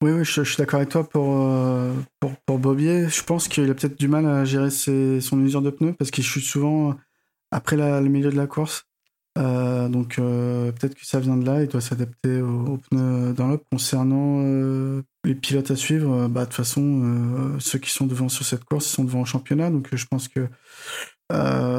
Oui, 0.00 0.12
oui, 0.12 0.24
je, 0.24 0.42
suis 0.44 0.56
d'accord 0.56 0.78
avec 0.78 0.90
toi 0.90 1.08
pour, 1.08 1.42
euh, 1.42 1.92
pour, 2.20 2.36
pour, 2.46 2.58
Bobier. 2.60 3.08
Je 3.08 3.24
pense 3.24 3.48
qu'il 3.48 3.68
a 3.68 3.74
peut-être 3.74 3.98
du 3.98 4.06
mal 4.06 4.26
à 4.26 4.44
gérer 4.44 4.70
son 4.70 5.44
usure 5.44 5.60
de 5.60 5.70
pneus 5.70 5.92
parce 5.94 6.12
qu'il 6.12 6.22
chute 6.22 6.44
souvent 6.44 6.94
après 7.50 7.76
le 7.76 8.08
milieu 8.08 8.30
de 8.30 8.36
la 8.36 8.46
course. 8.46 8.84
Euh, 9.38 9.88
donc 9.88 10.18
euh, 10.18 10.70
peut-être 10.72 10.94
que 10.94 11.04
ça 11.04 11.18
vient 11.18 11.36
de 11.36 11.44
là, 11.44 11.62
il 11.62 11.68
doit 11.68 11.80
s'adapter 11.80 12.40
aux, 12.40 12.78
pneus 12.90 13.34
dans 13.34 13.48
l'op. 13.48 13.64
Concernant 13.72 14.40
les 15.24 15.34
pilotes 15.34 15.72
à 15.72 15.76
suivre, 15.76 16.28
bah, 16.28 16.42
de 16.42 16.46
toute 16.46 16.54
façon, 16.54 17.56
ceux 17.58 17.80
qui 17.80 17.90
sont 17.90 18.06
devant 18.06 18.28
sur 18.28 18.44
cette 18.44 18.64
course 18.64 18.86
sont 18.86 19.02
devant 19.02 19.22
au 19.22 19.24
championnat. 19.24 19.68
Donc 19.70 19.88
je 19.92 20.06
pense 20.06 20.28
que 20.28 20.46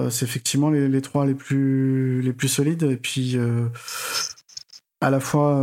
c'est 0.09 0.25
effectivement 0.25 0.69
les, 0.69 0.89
les, 0.89 1.01
trois 1.01 1.25
les 1.25 1.35
plus, 1.35 2.21
les 2.21 2.33
plus 2.33 2.49
solides. 2.49 2.83
Et 2.83 2.97
puis 2.97 3.37
à 5.01 5.09
la 5.09 5.19
fois 5.19 5.55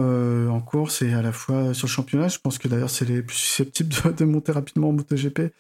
en 0.50 0.60
course 0.60 1.02
et 1.02 1.12
à 1.12 1.22
la 1.22 1.32
fois 1.32 1.74
sur 1.74 1.86
le 1.86 1.90
championnat. 1.90 2.28
Je 2.28 2.38
pense 2.38 2.58
que 2.58 2.68
d'ailleurs 2.68 2.90
c'est 2.90 3.04
les 3.04 3.22
plus 3.22 3.36
susceptibles 3.36 3.94
de, 4.16 4.24
monter 4.24 4.52
rapidement 4.52 4.88
en 4.88 4.92
MotoGP. 4.92 5.52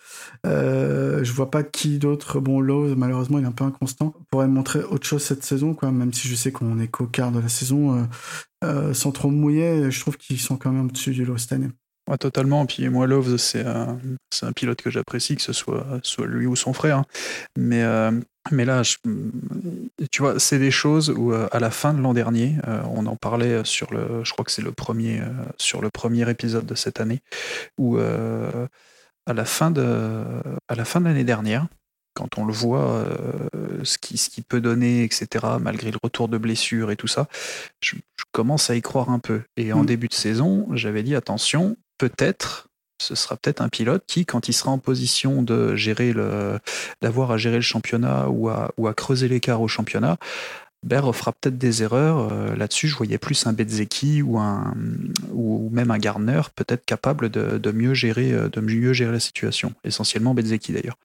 Euh, 0.46 1.22
je 1.22 1.32
vois 1.32 1.50
pas 1.50 1.62
qui 1.62 1.98
d'autre. 1.98 2.40
Bon, 2.40 2.60
Lowe 2.60 2.94
malheureusement 2.96 3.38
il 3.38 3.44
est 3.44 3.48
un 3.48 3.52
peu 3.52 3.64
inconstant. 3.64 4.14
Pourrait 4.30 4.48
montrer 4.48 4.82
autre 4.82 5.06
chose 5.06 5.22
cette 5.22 5.44
saison, 5.44 5.74
quoi. 5.74 5.90
Même 5.92 6.12
si 6.12 6.28
je 6.28 6.34
sais 6.34 6.52
qu'on 6.52 6.78
est 6.78 6.88
qu'au 6.88 7.06
quart 7.06 7.32
de 7.32 7.40
la 7.40 7.48
saison, 7.48 8.08
sans 8.92 9.12
trop 9.12 9.30
mouiller, 9.30 9.90
je 9.90 10.00
trouve 10.00 10.16
qu'ils 10.16 10.40
sont 10.40 10.56
quand 10.56 10.72
même 10.72 10.86
au-dessus 10.86 11.12
du 11.12 11.24
lot 11.24 11.38
cette 11.38 11.52
année. 11.52 11.68
Ouais, 12.08 12.18
totalement. 12.18 12.66
Puis 12.66 12.88
moi, 12.88 13.06
Love, 13.08 13.36
c'est 13.36 13.66
un, 13.66 13.98
un, 14.42 14.52
pilote 14.52 14.80
que 14.80 14.90
j'apprécie, 14.90 15.34
que 15.34 15.42
ce 15.42 15.52
soit, 15.52 15.84
soit 16.02 16.26
lui 16.26 16.46
ou 16.46 16.54
son 16.54 16.72
frère. 16.72 16.98
Hein. 16.98 17.04
Mais, 17.58 17.82
euh, 17.82 18.12
mais 18.52 18.64
là, 18.64 18.84
je, 18.84 18.96
tu 20.12 20.22
vois, 20.22 20.38
c'est 20.38 20.60
des 20.60 20.70
choses 20.70 21.10
où 21.10 21.32
euh, 21.32 21.48
à 21.50 21.58
la 21.58 21.70
fin 21.70 21.92
de 21.94 22.00
l'an 22.00 22.14
dernier, 22.14 22.56
euh, 22.68 22.80
on 22.92 23.06
en 23.06 23.16
parlait 23.16 23.64
sur 23.64 23.92
le, 23.92 24.22
je 24.22 24.32
crois 24.32 24.44
que 24.44 24.52
c'est 24.52 24.62
le 24.62 24.70
premier, 24.70 25.20
sur 25.58 25.82
le 25.82 25.90
premier 25.90 26.30
épisode 26.30 26.64
de 26.64 26.76
cette 26.76 27.00
année, 27.00 27.20
où 27.76 27.98
à 27.98 29.32
la 29.32 29.44
fin 29.44 29.72
de, 29.72 30.22
à 30.68 30.76
la 30.76 30.84
fin 30.84 31.00
de 31.00 31.06
l'année 31.06 31.24
dernière, 31.24 31.66
quand 32.14 32.38
on 32.38 32.46
le 32.46 32.52
voit, 32.52 33.04
ce 33.82 33.98
qu'il 33.98 34.16
ce 34.16 34.30
qui 34.30 34.42
peut 34.42 34.60
donner, 34.60 35.02
etc., 35.02 35.44
malgré 35.60 35.90
le 35.90 35.98
retour 36.02 36.28
de 36.28 36.38
blessure 36.38 36.92
et 36.92 36.96
tout 36.96 37.08
ça, 37.08 37.26
je, 37.80 37.96
commence 38.32 38.70
à 38.70 38.76
y 38.76 38.82
croire 38.82 39.10
un 39.10 39.18
peu. 39.18 39.42
Et 39.56 39.72
en 39.72 39.82
mmh. 39.82 39.86
début 39.86 40.08
de 40.08 40.14
saison, 40.14 40.68
j'avais 40.72 41.02
dit 41.02 41.14
attention, 41.14 41.76
peut-être, 41.98 42.68
ce 43.00 43.14
sera 43.14 43.36
peut-être 43.36 43.60
un 43.60 43.68
pilote 43.68 44.04
qui, 44.06 44.26
quand 44.26 44.48
il 44.48 44.52
sera 44.52 44.70
en 44.70 44.78
position 44.78 45.42
de 45.42 45.76
gérer 45.76 46.12
le, 46.12 46.58
d'avoir 47.02 47.30
à 47.30 47.36
gérer 47.36 47.56
le 47.56 47.62
championnat 47.62 48.28
ou 48.28 48.48
à, 48.48 48.72
ou 48.76 48.88
à 48.88 48.94
creuser 48.94 49.28
l'écart 49.28 49.60
au 49.60 49.68
championnat, 49.68 50.18
ben, 50.86 51.12
fera 51.12 51.32
peut-être 51.32 51.58
des 51.58 51.82
erreurs. 51.82 52.32
Euh, 52.32 52.54
là-dessus, 52.54 52.86
je 52.86 52.96
voyais 52.96 53.18
plus 53.18 53.46
un 53.46 53.52
Bezzeki 53.52 54.22
ou, 54.22 54.38
un, 54.38 54.74
ou 55.32 55.68
même 55.72 55.90
un 55.90 55.98
Gardner 55.98 56.40
peut-être 56.54 56.84
capable 56.84 57.28
de, 57.28 57.72
mieux 57.72 57.92
gérer, 57.92 58.32
euh, 58.32 58.48
de 58.48 58.60
mieux 58.60 58.92
gérer 58.92 59.12
la 59.12 59.20
situation. 59.20 59.72
Essentiellement 59.82 60.32
Bezzeki 60.32 60.72
d'ailleurs. 60.72 60.96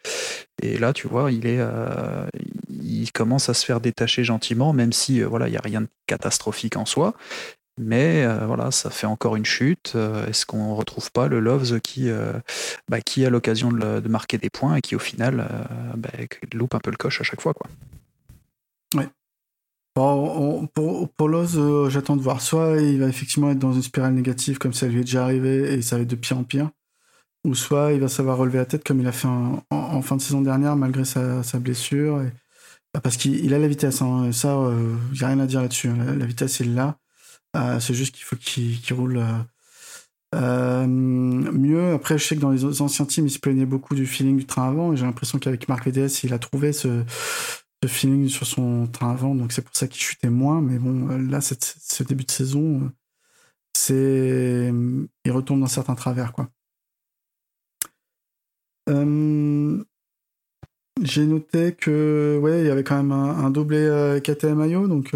Et 0.62 0.78
là, 0.78 0.94
tu 0.94 1.08
vois, 1.08 1.32
il, 1.32 1.48
est, 1.48 1.60
euh, 1.60 2.28
il 2.70 3.12
commence 3.12 3.50
à 3.50 3.56
se 3.56 3.66
faire 3.66 3.82
détacher 3.82 4.24
gentiment, 4.24 4.72
même 4.72 4.94
si 4.94 5.22
voilà, 5.22 5.48
il 5.48 5.52
n'y 5.52 5.58
a 5.58 5.62
rien 5.62 5.82
de 5.82 5.88
catastrophique 6.06 6.78
en 6.78 6.86
soi. 6.86 7.16
Mais 7.78 8.24
euh, 8.24 8.46
voilà, 8.46 8.72
ça 8.72 8.90
fait 8.90 9.08
encore 9.08 9.36
une 9.36 9.46
chute. 9.46 9.94
Euh, 9.96 10.28
est-ce 10.28 10.46
qu'on 10.46 10.72
ne 10.72 10.76
retrouve 10.76 11.12
pas 11.12 11.28
le 11.28 11.40
Loves 11.40 11.80
qui, 11.80 12.10
euh, 12.10 12.34
bah, 12.90 13.02
qui 13.02 13.26
a 13.26 13.30
l'occasion 13.30 13.72
de, 13.72 14.08
marquer 14.08 14.38
des 14.38 14.50
points 14.50 14.76
et 14.76 14.82
qui 14.82 14.96
au 14.96 15.00
final 15.00 15.48
bah, 15.96 16.10
loupe 16.54 16.76
un 16.76 16.80
peu 16.80 16.92
le 16.92 16.98
coche 16.98 17.22
à 17.22 17.24
chaque 17.24 17.42
fois 17.42 17.54
quoi. 17.54 17.68
Ouais. 18.96 19.08
pour, 19.94 21.10
pour 21.10 21.30
Loves, 21.30 21.90
j'attends 21.90 22.18
de 22.18 22.22
voir. 22.22 22.42
Soit 22.42 22.82
il 22.82 23.00
va 23.00 23.08
effectivement 23.08 23.50
être 23.52 23.60
dans 23.60 23.74
une 23.74 23.82
spirale 23.82 24.14
négative 24.14 24.58
comme 24.58 24.74
ça 24.74 24.88
lui 24.88 25.00
est 25.00 25.06
déjà 25.06 25.24
arrivé 25.24 25.74
et 25.74 25.82
ça 25.82 25.96
va 25.96 26.02
être 26.02 26.10
de 26.10 26.16
pire 26.16 26.38
en 26.38 26.44
pire. 26.44 26.70
Ou 27.46 27.56
soit 27.56 27.94
il 27.94 28.00
va 28.02 28.10
savoir 28.10 28.38
relever 28.38 28.60
la 28.60 28.66
tête 28.66 28.84
comme 28.84 29.00
il 29.00 29.08
a 29.08 29.12
fait 29.12 29.28
en, 29.28 30.02
fin 30.02 30.18
de 30.18 30.22
saison 30.22 30.42
dernière 30.42 30.76
malgré 30.76 31.06
sa, 31.06 31.42
blessure. 31.60 32.22
Bah, 32.94 33.00
parce 33.02 33.16
qu'il 33.16 33.54
a 33.54 33.60
la 33.60 33.68
vitesse, 33.70 34.02
hein. 34.02 34.30
ça, 34.34 34.58
il 35.14 35.18
n'y 35.18 35.24
a 35.24 35.28
rien 35.28 35.40
à 35.40 35.48
dire 35.48 35.62
là-dessus. 35.62 35.88
Hein. 35.88 36.16
la, 36.18 36.26
vitesse, 36.26 36.60
il 36.60 36.76
l'a. 36.76 37.01
Euh, 37.56 37.80
c'est 37.80 37.94
juste 37.94 38.16
qu'il 38.16 38.24
faut 38.24 38.36
qu'il 38.38 38.94
roule 38.94 39.18
euh, 39.18 39.44
euh, 40.36 40.88
mieux. 40.88 41.94
Après, 41.94 42.18
je 42.18 42.26
sais 42.26 42.36
que 42.36 42.42
dans 42.42 42.52
les 42.52 42.82
anciens 42.82 43.06
teams, 43.06 43.28
il 43.28 43.32
se 43.32 43.40
plaignait 43.40 43.66
beaucoup 43.66 43.96
du 43.96 44.06
feeling 44.06 44.38
du 44.38 44.46
train 44.46 44.70
avant. 44.70 44.94
Et 44.94 44.98
j'ai 44.98 45.06
l'impression 45.06 45.40
qu'avec 45.40 45.68
Marc 45.68 45.86
VDS, 45.86 46.24
il 46.24 46.34
a 46.34 46.40
trouvé 46.40 46.74
ce, 46.74 47.04
feeling 47.88 48.30
sur 48.30 48.46
son 48.46 48.88
train 48.88 49.12
avant. 49.12 49.36
Donc 49.36 49.52
c'est 49.52 49.64
pour 49.64 49.76
ça 49.76 49.88
qu'il 49.88 50.02
chutait 50.02 50.30
moins. 50.30 50.62
Mais 50.62 50.80
bon, 50.80 51.08
là, 51.18 51.42
ce 51.42 52.04
début 52.04 52.26
de 52.26 52.32
saison, 52.32 52.92
c'est 53.76 54.72
il 55.26 55.32
retombe 55.32 55.60
dans 55.62 55.68
certains 55.68 55.96
travers, 55.96 56.34
j'ai 61.02 61.26
noté 61.26 61.74
que 61.74 62.38
ouais, 62.42 62.62
il 62.62 62.68
y 62.68 62.70
avait 62.70 62.84
quand 62.84 62.98
même 62.98 63.12
un, 63.12 63.50
doublé 63.50 64.20
KTM 64.24 64.70
IO, 64.70 64.88
donc 64.88 65.14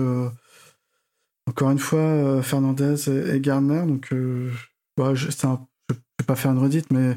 encore 1.47 1.71
une 1.71 1.79
fois, 1.79 1.99
euh, 1.99 2.41
Fernandez 2.41 3.09
et, 3.09 3.39
Gardner. 3.39 3.83
Donc, 3.85 4.11
euh, 4.11 4.51
bah, 4.97 5.13
je, 5.13 5.27
ne 5.27 5.55
vais 5.89 6.25
pas 6.25 6.35
faire 6.35 6.51
une 6.51 6.57
redite, 6.57 6.91
mais 6.91 7.15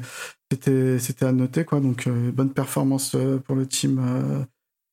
c'était, 0.51 0.99
c'était 0.99 1.25
à 1.25 1.31
noter. 1.31 1.65
Quoi. 1.65 1.79
Donc, 1.79 2.07
euh, 2.07 2.31
bonne 2.31 2.53
performance 2.53 3.15
pour 3.45 3.55
le 3.55 3.65
team 3.65 4.45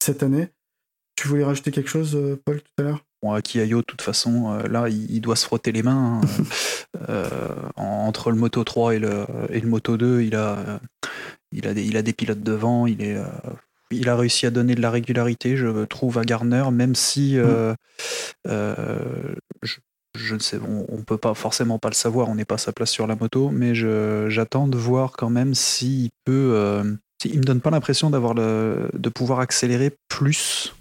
cette 0.03 0.23
année. 0.23 0.49
Tu 1.17 1.29
voulais 1.29 1.45
rajouter 1.45 1.71
quelque 1.71 1.89
chose, 1.89 2.19
Paul, 2.45 2.61
tout 2.61 2.73
à 2.79 2.83
l'heure? 2.83 3.05
Bon, 3.23 3.33
Akiayo, 3.33 3.79
de 3.79 3.85
toute 3.85 4.03
façon, 4.03 4.59
là, 4.69 4.89
il, 4.89 5.21
doit 5.21 5.37
se 5.37 5.47
frotter 5.47 5.73
les 5.73 5.83
mains. 5.83 6.21
Hein. 6.21 7.23
entre 7.77 8.31
le 8.31 8.37
Moto 8.37 8.65
3 8.65 8.95
et 8.95 8.99
le, 8.99 9.27
et 9.51 9.61
le 9.61 9.69
Moto 9.69 9.97
2, 9.97 10.23
il 10.23 10.37
a, 10.37 10.81
il, 11.53 11.67
a 11.67 11.75
des, 11.75 11.85
il 11.85 11.97
a 11.97 12.03
des 12.03 12.13
pilotes 12.13 12.43
devant. 12.43 12.87
Il 12.87 13.03
est, 13.03 13.19
il 13.91 14.09
a 14.09 14.17
réussi 14.17 14.47
à 14.47 14.51
donner 14.51 14.75
de 14.75 14.83
la 14.83 14.91
régularité, 14.91 15.57
je 15.57 15.85
trouve, 15.85 16.19
à 16.19 16.25
Garner, 16.25 16.65
même 16.73 16.95
si 16.95 17.39
euh, 17.39 17.73
mm. 17.73 18.49
euh, 18.49 19.35
je, 20.15 20.35
ne 20.35 20.41
sais, 20.41 20.59
on, 20.59 20.97
ne 20.97 21.03
peut 21.03 21.19
pas 21.19 21.35
forcément 21.35 21.79
pas 21.79 21.89
le 21.89 21.95
savoir, 21.95 22.29
on 22.29 22.35
n'est 22.35 22.45
pas 22.45 22.57
à 22.57 22.59
sa 22.59 22.73
place 22.73 22.91
sur 22.91 23.07
la 23.07 23.17
moto, 23.17 23.51
mais 23.51 23.75
j'attends 23.75 24.69
de 24.69 24.77
voir 24.77 25.13
quand 25.13 25.31
même 25.31 25.55
s'il 25.55 26.11
peut. 26.25 26.53
Euh, 26.55 26.85
il 27.25 27.39
me 27.39 27.45
donne 27.45 27.61
pas 27.61 27.71
l'impression 27.71 28.11
d'avoir 28.11 28.35
de 28.35 29.09
pouvoir 29.09 29.41
accélérer 29.41 29.97
plus 30.09 30.75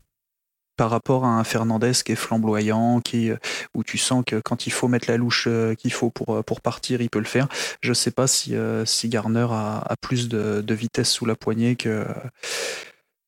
par 0.77 0.89
rapport 0.89 1.23
à 1.23 1.29
un 1.29 1.45
Fernandez 1.45 1.93
qui 2.03 2.11
est 2.11 2.17
flamboyant, 2.17 2.99
qui, 2.99 3.31
où 3.73 3.83
tu 3.85 3.97
sens 3.97 4.25
que 4.27 4.41
quand 4.43 4.67
il 4.67 4.71
faut 4.71 4.89
mettre 4.89 5.09
la 5.09 5.15
louche 5.15 5.47
qu'il 5.77 5.93
faut 5.93 6.09
pour, 6.09 6.43
pour 6.43 6.59
partir, 6.59 7.01
il 7.01 7.09
peut 7.09 7.19
le 7.19 7.25
faire. 7.25 7.47
Je 7.81 7.89
ne 7.89 7.93
sais 7.93 8.11
pas 8.11 8.27
si, 8.27 8.53
si 8.83 9.07
Garner 9.07 9.47
a, 9.49 9.95
plus 10.01 10.27
de, 10.27 10.59
de, 10.59 10.73
vitesse 10.73 11.09
sous 11.09 11.25
la 11.25 11.37
poignée 11.37 11.77
que, 11.77 12.05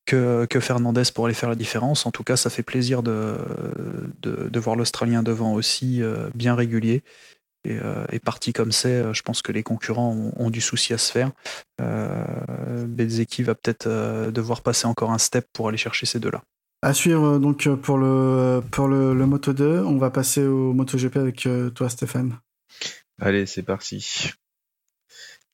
que, 0.07 0.59
Fernandez 0.59 1.03
pour 1.13 1.25
aller 1.25 1.35
faire 1.35 1.49
la 1.49 1.55
différence. 1.55 2.05
En 2.05 2.11
tout 2.11 2.23
cas, 2.23 2.37
ça 2.37 2.49
fait 2.49 2.63
plaisir 2.63 3.03
de, 3.03 3.37
de, 4.21 4.59
voir 4.59 4.75
l'Australien 4.75 5.21
devant 5.21 5.53
aussi, 5.53 6.01
euh, 6.01 6.29
bien 6.33 6.55
régulier. 6.55 7.03
Et, 7.65 7.77
euh, 7.77 8.05
parti 8.23 8.53
comme 8.53 8.71
c'est, 8.71 8.89
euh, 8.89 9.13
je 9.13 9.21
pense 9.21 9.41
que 9.41 9.51
les 9.51 9.63
concurrents 9.63 10.15
ont, 10.35 10.49
du 10.49 10.61
souci 10.61 10.93
à 10.93 10.97
se 10.97 11.11
faire. 11.11 11.31
Euh, 11.81 12.85
Bezeki 12.87 13.43
va 13.43 13.55
peut-être 13.55 13.87
devoir 14.31 14.61
passer 14.61 14.87
encore 14.87 15.11
un 15.11 15.17
step 15.17 15.45
pour 15.53 15.67
aller 15.67 15.77
chercher 15.77 16.05
ces 16.05 16.19
deux-là. 16.19 16.41
À 16.81 16.93
suivre 16.93 17.39
donc 17.39 17.67
pour 17.81 17.97
le, 17.97 18.61
pour 18.71 18.87
le, 18.87 19.13
le, 19.13 19.25
Moto 19.25 19.51
2, 19.51 19.79
on 19.79 19.97
va 19.97 20.09
passer 20.09 20.45
au 20.45 20.73
Moto 20.73 20.97
GP 20.97 21.17
avec 21.17 21.47
toi 21.75 21.89
Stéphane. 21.89 22.39
Allez, 23.19 23.45
c'est 23.45 23.63
parti. 23.63 24.31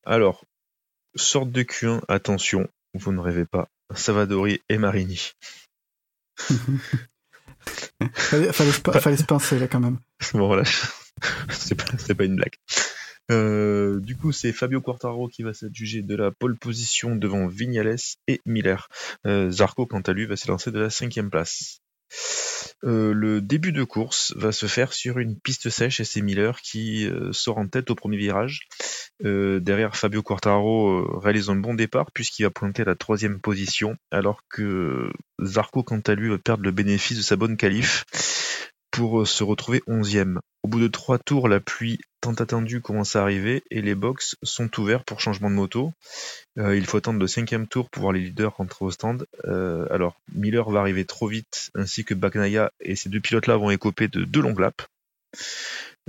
Alors, 0.06 0.46
sorte 1.16 1.50
de 1.50 1.64
Q1, 1.64 2.02
attention, 2.10 2.68
vous 2.94 3.12
ne 3.14 3.20
rêvez 3.20 3.46
pas, 3.46 3.70
Savadori 3.96 4.62
et 4.70 4.78
Marini. 4.78 5.32
fallait, 8.16 8.52
fallait, 8.52 9.18
se 9.18 9.24
pincer 9.24 9.60
là 9.60 9.68
quand 9.68 9.80
même. 9.80 10.00
Bon 10.34 10.48
voilà, 10.48 10.64
c'est 11.50 11.76
pas, 11.76 11.86
pas 12.16 12.26
une 12.26 12.36
blague. 12.36 12.56
Euh, 13.32 14.00
du 14.02 14.18
coup, 14.18 14.32
c'est 14.32 14.52
Fabio 14.52 14.82
Quartaro 14.82 15.28
qui 15.28 15.44
va 15.44 15.54
s'adjuger 15.54 16.02
de 16.02 16.16
la 16.16 16.32
pole 16.32 16.58
position 16.58 17.16
devant 17.16 17.48
Vignales 17.48 17.96
et 18.28 18.42
Miller. 18.46 18.90
Euh, 19.26 19.50
Zarco, 19.50 19.86
quant 19.86 20.02
à 20.02 20.12
lui, 20.12 20.26
va 20.26 20.36
s'élancer 20.36 20.72
de 20.72 20.80
la 20.80 20.90
cinquième 20.90 21.30
place. 21.30 21.80
Euh, 22.84 23.14
le 23.14 23.42
début 23.42 23.72
de 23.72 23.84
course 23.84 24.34
va 24.36 24.52
se 24.52 24.66
faire 24.66 24.94
sur 24.94 25.20
une 25.20 25.40
piste 25.40 25.70
sèche 25.70 26.00
et 26.00 26.04
c'est 26.04 26.22
Miller 26.22 26.62
qui 26.62 27.08
euh, 27.08 27.32
sort 27.32 27.58
en 27.58 27.68
tête 27.68 27.90
au 27.90 27.96
premier 27.96 28.18
virage. 28.18 28.68
Euh, 29.24 29.60
derrière, 29.60 29.96
Fabio 29.96 30.22
Quartaro 30.22 31.20
réalise 31.20 31.50
un 31.50 31.56
bon 31.56 31.74
départ 31.74 32.12
puisqu'il 32.12 32.44
va 32.44 32.50
pointer 32.50 32.82
à 32.82 32.86
la 32.86 32.96
troisième 32.96 33.40
position 33.40 33.96
alors 34.12 34.42
que 34.50 35.12
Zarco, 35.42 35.84
quant 35.84 36.02
à 36.06 36.16
lui, 36.16 36.30
va 36.30 36.38
perdre 36.38 36.64
le 36.64 36.72
bénéfice 36.72 37.18
de 37.18 37.24
sa 37.24 37.36
bonne 37.36 37.58
qualif 37.58 38.06
pour 38.92 39.28
se 39.28 39.44
retrouver 39.44 39.82
onzième. 39.88 40.40
Au 40.62 40.68
bout 40.68 40.80
de 40.80 40.88
trois 40.88 41.18
tours, 41.18 41.50
la 41.50 41.60
pluie 41.60 42.00
tant 42.22 42.34
attendue 42.36 42.80
commence 42.80 43.18
à 43.18 43.22
arriver 43.22 43.64
et 43.70 43.82
les 43.82 43.96
box 43.96 44.38
sont 44.44 44.70
ouverts 44.80 45.04
pour 45.04 45.20
changement 45.20 45.50
de 45.50 45.56
moto. 45.56 45.92
Euh, 46.58 46.78
il 46.78 46.86
faut 46.86 46.98
attendre 46.98 47.20
le 47.20 47.28
cinquième 47.28 47.68
tour 47.68 47.90
pour 47.90 48.04
voir 48.04 48.14
les 48.14 48.22
leaders 48.22 48.56
rentrer 48.56 48.86
au 48.86 48.92
stand. 48.92 49.26
Euh, 49.46 49.86
alors, 49.90 50.22
Miller 50.34 50.70
va 50.70 50.80
arriver 50.80 51.04
trop 51.04 51.28
vite, 51.28 51.72
ainsi 51.76 52.06
que 52.06 52.14
Bagnaia, 52.14 52.72
et 52.80 52.96
ces 52.96 53.10
deux 53.10 53.20
pilotes-là 53.20 53.58
vont 53.58 53.72
écoper 53.72 54.08
de 54.08 54.24
deux 54.24 54.42
longues 54.42 54.60
laps. 54.60 54.88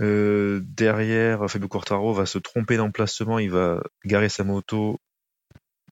Euh, 0.01 0.61
derrière, 0.63 1.49
Fabio 1.51 1.69
Quartaro 1.69 2.13
va 2.13 2.27
se 2.27 2.39
tromper 2.39 2.77
d'emplacement, 2.77 3.39
il 3.39 3.51
va 3.51 3.83
garer 4.05 4.29
sa 4.29 4.45
moto 4.45 4.99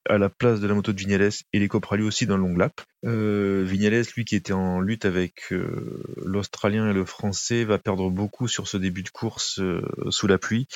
à 0.09 0.17
la 0.17 0.29
place 0.29 0.59
de 0.59 0.67
la 0.67 0.73
moto 0.73 0.91
de 0.91 0.97
Vignales 0.97 1.31
et 1.53 1.59
les 1.59 1.67
copera 1.67 1.95
lui 1.95 2.03
aussi 2.03 2.25
dans 2.25 2.37
le 2.37 2.43
long 2.43 2.57
lap. 2.57 2.81
Euh, 3.05 3.63
Vignales, 3.65 4.03
lui 4.15 4.25
qui 4.25 4.35
était 4.35 4.53
en 4.53 4.79
lutte 4.79 5.05
avec 5.05 5.51
euh, 5.51 6.03
l'Australien 6.25 6.89
et 6.89 6.93
le 6.93 7.05
Français, 7.05 7.63
va 7.63 7.77
perdre 7.77 8.09
beaucoup 8.09 8.47
sur 8.47 8.67
ce 8.67 8.77
début 8.77 9.03
de 9.03 9.09
course 9.09 9.59
euh, 9.59 9.81
sous 10.09 10.27
la 10.27 10.37
pluie. 10.37 10.67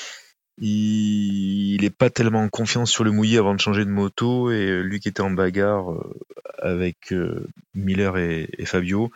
Il 0.59 1.81
n'est 1.81 1.91
pas 1.91 2.09
tellement 2.09 2.41
en 2.41 2.49
confiance 2.49 2.89
sur 2.89 3.03
le 3.03 3.11
mouillé 3.11 3.37
avant 3.37 3.53
de 3.53 3.59
changer 3.59 3.85
de 3.85 3.91
moto 3.91 4.49
et 4.49 4.81
lui 4.81 4.99
qui 4.99 5.07
était 5.07 5.21
en 5.21 5.29
bagarre 5.29 5.93
avec 6.57 7.13
Miller 7.75 8.17
et, 8.17 8.49
Fabio 8.65 9.11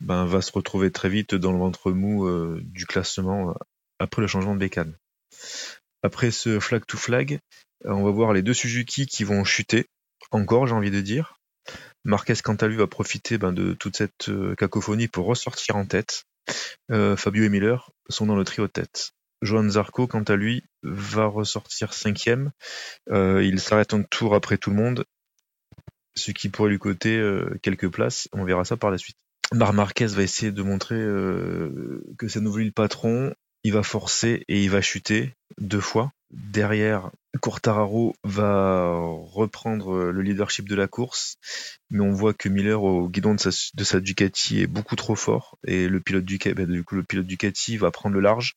ben, 0.00 0.24
va 0.24 0.42
se 0.42 0.52
retrouver 0.52 0.90
très 0.90 1.08
vite 1.08 1.34
dans 1.34 1.52
le 1.52 1.58
ventre 1.58 1.92
mou 1.92 2.26
euh, 2.26 2.60
du 2.62 2.86
classement 2.86 3.54
après 3.98 4.22
le 4.22 4.28
changement 4.28 4.54
de 4.54 4.60
bécane. 4.60 4.96
Après 6.02 6.30
ce 6.30 6.60
flag 6.60 6.84
to 6.86 6.96
flag, 6.96 7.40
on 7.84 8.04
va 8.04 8.10
voir 8.10 8.32
les 8.32 8.42
deux 8.42 8.54
Suzuki 8.54 9.06
qui 9.06 9.24
vont 9.24 9.44
chuter, 9.44 9.86
encore 10.30 10.66
j'ai 10.66 10.74
envie 10.74 10.90
de 10.90 11.00
dire. 11.00 11.38
Marquez 12.04 12.34
quant 12.42 12.54
à 12.54 12.66
lui 12.66 12.76
va 12.76 12.86
profiter 12.86 13.38
ben, 13.38 13.52
de 13.52 13.74
toute 13.74 13.96
cette 13.96 14.30
cacophonie 14.56 15.08
pour 15.08 15.26
ressortir 15.26 15.76
en 15.76 15.84
tête. 15.84 16.24
Fabio 16.90 17.44
et 17.44 17.48
Miller 17.48 17.90
sont 18.08 18.26
dans 18.26 18.36
le 18.36 18.44
trio 18.44 18.66
de 18.66 18.72
tête. 18.72 19.12
Johan 19.42 19.68
Zarco, 19.68 20.06
quant 20.06 20.22
à 20.22 20.36
lui, 20.36 20.64
va 20.82 21.26
ressortir 21.26 21.92
cinquième. 21.92 22.50
Euh, 23.10 23.42
il 23.44 23.60
s'arrête 23.60 23.94
un 23.94 24.02
tour 24.02 24.34
après 24.34 24.58
tout 24.58 24.70
le 24.70 24.76
monde, 24.76 25.04
ce 26.16 26.32
qui 26.32 26.48
pourrait 26.48 26.70
lui 26.70 26.78
coûter 26.78 27.16
euh, 27.18 27.58
quelques 27.62 27.90
places. 27.90 28.28
On 28.32 28.44
verra 28.44 28.64
ça 28.64 28.76
par 28.76 28.90
la 28.90 28.98
suite. 28.98 29.16
Mar 29.52 29.72
Marquez 29.72 30.06
va 30.06 30.22
essayer 30.22 30.52
de 30.52 30.62
montrer 30.62 30.96
euh, 30.96 32.02
que 32.18 32.28
c'est 32.28 32.40
nouveau 32.40 32.58
le 32.58 32.70
patron. 32.70 33.34
Il 33.64 33.72
va 33.72 33.82
forcer 33.82 34.44
et 34.48 34.62
il 34.62 34.70
va 34.70 34.80
chuter 34.80 35.34
deux 35.58 35.80
fois. 35.80 36.12
Derrière, 36.30 37.10
Quartararo 37.40 38.14
va 38.22 38.92
reprendre 38.92 40.10
le 40.10 40.22
leadership 40.22 40.68
de 40.68 40.74
la 40.74 40.86
course, 40.86 41.36
mais 41.90 42.00
on 42.00 42.12
voit 42.12 42.34
que 42.34 42.48
Miller 42.48 42.82
au 42.82 43.08
guidon 43.08 43.34
de 43.34 43.40
sa, 43.40 44.00
Ducati 44.00 44.60
est 44.60 44.66
beaucoup 44.66 44.94
trop 44.94 45.16
fort 45.16 45.58
et 45.66 45.88
le 45.88 46.00
pilote 46.00 46.24
Ducati, 46.24 46.54
bah, 46.54 46.66
du 46.66 46.84
coup, 46.84 46.94
le 46.94 47.02
pilote 47.02 47.26
Ducati 47.26 47.78
va 47.78 47.90
prendre 47.90 48.14
le 48.14 48.20
large 48.20 48.54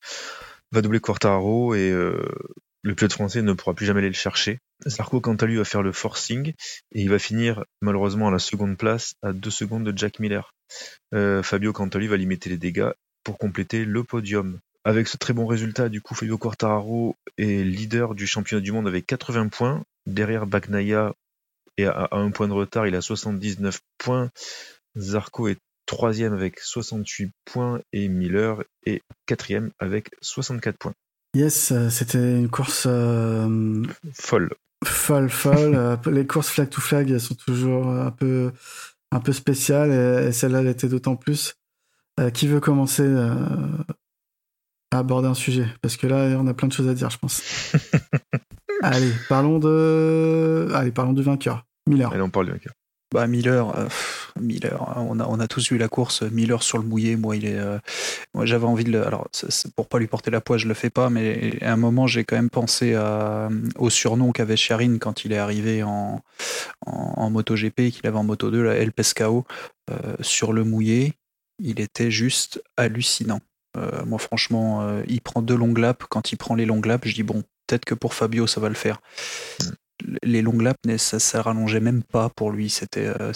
va 0.72 0.82
doubler 0.82 1.00
Quartaro 1.00 1.76
et 1.76 1.92
euh, 1.92 2.26
le 2.84 2.96
pilote 2.96 3.14
français 3.14 3.42
ne 3.42 3.54
pourra 3.54 3.74
plus 3.74 3.86
jamais 3.86 4.00
aller 4.00 4.10
le 4.10 4.14
chercher. 4.14 4.60
Sarko, 4.86 5.22
quant 5.22 5.36
à 5.36 5.46
lui, 5.46 5.58
va 5.58 5.66
faire 5.66 5.84
le 5.84 5.92
forcing 5.92 6.54
et 6.92 7.02
il 7.02 7.10
va 7.10 7.20
finir 7.20 7.64
malheureusement 7.82 8.30
à 8.30 8.32
la 8.32 8.40
seconde 8.40 8.78
place 8.78 9.14
à 9.22 9.34
deux 9.34 9.52
secondes 9.52 9.84
de 9.84 9.98
Jack 9.98 10.20
Miller. 10.20 10.54
Euh, 11.14 11.44
Fabio, 11.44 11.74
quant 11.74 11.88
à 11.88 11.98
lui, 11.98 12.08
va 12.08 12.18
limiter 12.18 12.50
les 12.50 12.58
dégâts 12.58 12.92
pour 13.24 13.38
compléter 13.38 13.86
le 13.86 14.04
podium. 14.04 14.60
Avec 14.84 15.08
ce 15.08 15.18
très 15.18 15.34
bon 15.34 15.46
résultat, 15.46 15.90
du 15.90 16.02
coup, 16.02 16.16
Fabio 16.16 16.40
Quartararo 16.40 17.16
est 17.38 17.64
leader 17.64 18.16
du 18.16 18.26
championnat 18.26 18.62
du 18.62 18.72
monde 18.72 18.88
avec 18.88 19.06
80 19.06 19.50
points. 19.50 19.84
Derrière 20.08 20.48
Bagnaia, 20.48 21.14
et 21.78 21.86
à, 21.86 22.10
un 22.12 22.32
point 22.32 22.48
de 22.48 22.54
retard, 22.54 22.88
il 22.88 22.96
a 22.96 23.02
79 23.02 23.80
points. 23.98 24.32
Zarco 24.98 25.48
est 25.48 25.60
troisième 25.86 26.34
avec 26.34 26.60
68 26.60 27.32
points 27.46 27.82
et 27.94 28.08
Miller 28.08 28.64
est 28.86 29.02
quatrième 29.26 29.72
avec 29.80 30.10
64 30.22 30.78
points. 30.78 30.94
Yes, 31.34 31.72
euh, 31.72 31.90
c'était 31.90 32.40
une 32.40 32.50
course 32.50 32.86
euh, 32.90 33.84
folle. 34.14 34.54
Folle, 34.84 35.30
folle. 35.30 35.76
Euh, 35.76 35.96
les 36.12 36.28
courses 36.28 36.50
flag 36.50 36.70
to 36.70 36.82
flag 36.82 37.10
elles 37.10 37.22
sont 37.22 37.36
toujours 37.36 37.88
un 37.88 38.12
peu, 38.12 38.52
un 39.12 39.20
peu 39.20 39.32
spéciales 39.32 39.92
et, 40.28 40.32
celle-là 40.32 40.62
l'était 40.64 40.90
d'autant 40.90 41.16
plus. 41.16 41.56
qui 42.34 42.48
veut 42.48 42.60
commencer 42.60 43.06
à 44.92 44.98
aborder 45.00 45.28
un 45.28 45.34
sujet? 45.34 45.68
Parce 45.82 45.98
que 45.98 46.08
là, 46.08 46.38
on 46.38 46.48
a 46.48 46.54
plein 46.54 46.68
de 46.68 46.74
choses 46.74 46.90
à 46.90 46.94
dire, 46.94 47.10
je 47.10 47.18
pense. 47.18 47.42
Allez, 48.84 49.12
parlons 49.30 49.60
de, 49.60 50.70
allez, 50.74 50.92
parlons 50.92 51.14
du 51.14 51.22
vainqueur, 51.22 51.66
Miller. 51.88 52.12
Allez, 52.12 52.22
on 52.22 52.30
parle 52.30 52.48
du 52.48 52.52
vainqueur. 52.52 52.74
Bah 53.14 53.28
Miller, 53.28 53.78
euh, 53.78 53.90
hein, 54.40 55.06
on 55.10 55.20
a, 55.20 55.28
on 55.28 55.46
tous 55.48 55.72
vu 55.72 55.78
la 55.78 55.90
course. 55.90 56.22
Miller 56.22 56.64
sur 56.64 56.78
le 56.78 56.86
mouillé, 56.86 57.18
moi 57.18 57.36
il 57.36 57.46
est, 57.46 57.60
euh, 57.60 57.78
j'avais 58.44 58.66
envie 58.66 58.86
de 58.86 58.92
le, 58.92 59.06
alors 59.06 59.28
pour 59.76 59.90
pas 59.90 60.00
lui 60.00 60.08
porter 60.08 60.32
la 60.32 60.40
poids, 60.40 60.58
je 60.58 60.68
le 60.68 60.74
fais 60.74 60.90
pas, 60.90 61.10
mais 61.10 61.62
à 61.62 61.74
un 61.74 61.76
moment 61.76 62.08
j'ai 62.08 62.24
quand 62.24 62.38
même 62.38 62.50
pensé 62.50 62.96
à, 62.96 63.50
au 63.78 63.90
surnom 63.90 64.32
qu'avait 64.32 64.56
Sharin 64.56 64.98
quand 64.98 65.26
il 65.26 65.34
est 65.34 65.38
arrivé 65.38 65.84
en, 65.84 66.22
en, 66.86 67.30
MotoGP, 67.30 67.92
qu'il 67.92 68.08
avait 68.08 68.18
en 68.18 68.24
Moto 68.24 68.50
2, 68.50 68.64
la 68.64 68.76
El 68.76 68.94
Pescao, 68.94 69.44
euh, 69.90 70.16
sur 70.22 70.54
le 70.54 70.64
mouillé, 70.64 71.14
il 71.60 71.82
était 71.82 72.12
juste 72.12 72.64
hallucinant. 72.78 73.42
moi 74.06 74.20
franchement, 74.20 75.02
il 75.08 75.20
prend 75.20 75.42
deux 75.42 75.58
longues 75.58 75.80
laps. 75.80 76.08
Quand 76.10 76.32
il 76.32 76.38
prend 76.38 76.56
les 76.56 76.66
longues 76.66 76.86
laps, 76.86 77.10
je 77.10 77.16
dis 77.16 77.24
bon, 77.24 77.44
peut-être 77.68 77.86
que 77.86 77.94
pour 77.94 78.14
Fabio 78.14 78.48
ça 78.48 78.62
va 78.62 78.70
le 78.70 78.76
faire 78.76 79.02
les 80.24 80.42
longues 80.42 80.62
laps, 80.62 80.98
ça, 80.98 81.20
ça 81.20 81.42
rallongeait 81.42 81.80
même 81.80 82.04
pas 82.04 82.30
pour 82.30 82.52
lui. 82.52 82.70
C'était 82.70 83.08
euh, 83.08 83.32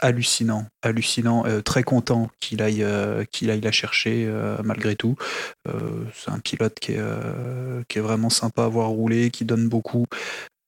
hallucinant, 0.00 0.66
hallucinant. 0.82 1.44
Euh, 1.46 1.60
très 1.60 1.82
content 1.82 2.30
qu'il 2.40 2.62
aille, 2.62 2.82
euh, 2.82 3.24
la 3.42 3.72
chercher 3.72 4.30
malgré 4.64 4.96
tout. 4.96 5.16
c'est 5.66 6.30
un 6.30 6.38
pilote 6.38 6.78
qui 6.80 6.92
est, 6.92 7.02
qui 7.88 7.98
est 7.98 8.02
vraiment 8.02 8.30
sympa 8.30 8.64
à 8.64 8.68
voir 8.68 8.88
rouler, 8.88 9.30
qui 9.30 9.44
donne 9.44 9.68
beaucoup. 9.68 10.06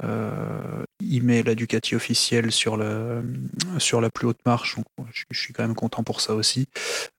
il 0.03 1.23
met 1.23 1.43
la 1.43 1.55
Ducati 1.55 1.95
officielle 1.95 2.53
sur, 2.53 2.77
la 2.77 4.11
plus 4.15 4.27
haute 4.27 4.45
marche. 4.47 4.77
je, 5.13 5.39
suis 5.39 5.53
quand 5.53 5.63
même 5.63 5.75
content 5.75 6.03
pour 6.03 6.21
ça 6.21 6.35
aussi. 6.35 6.69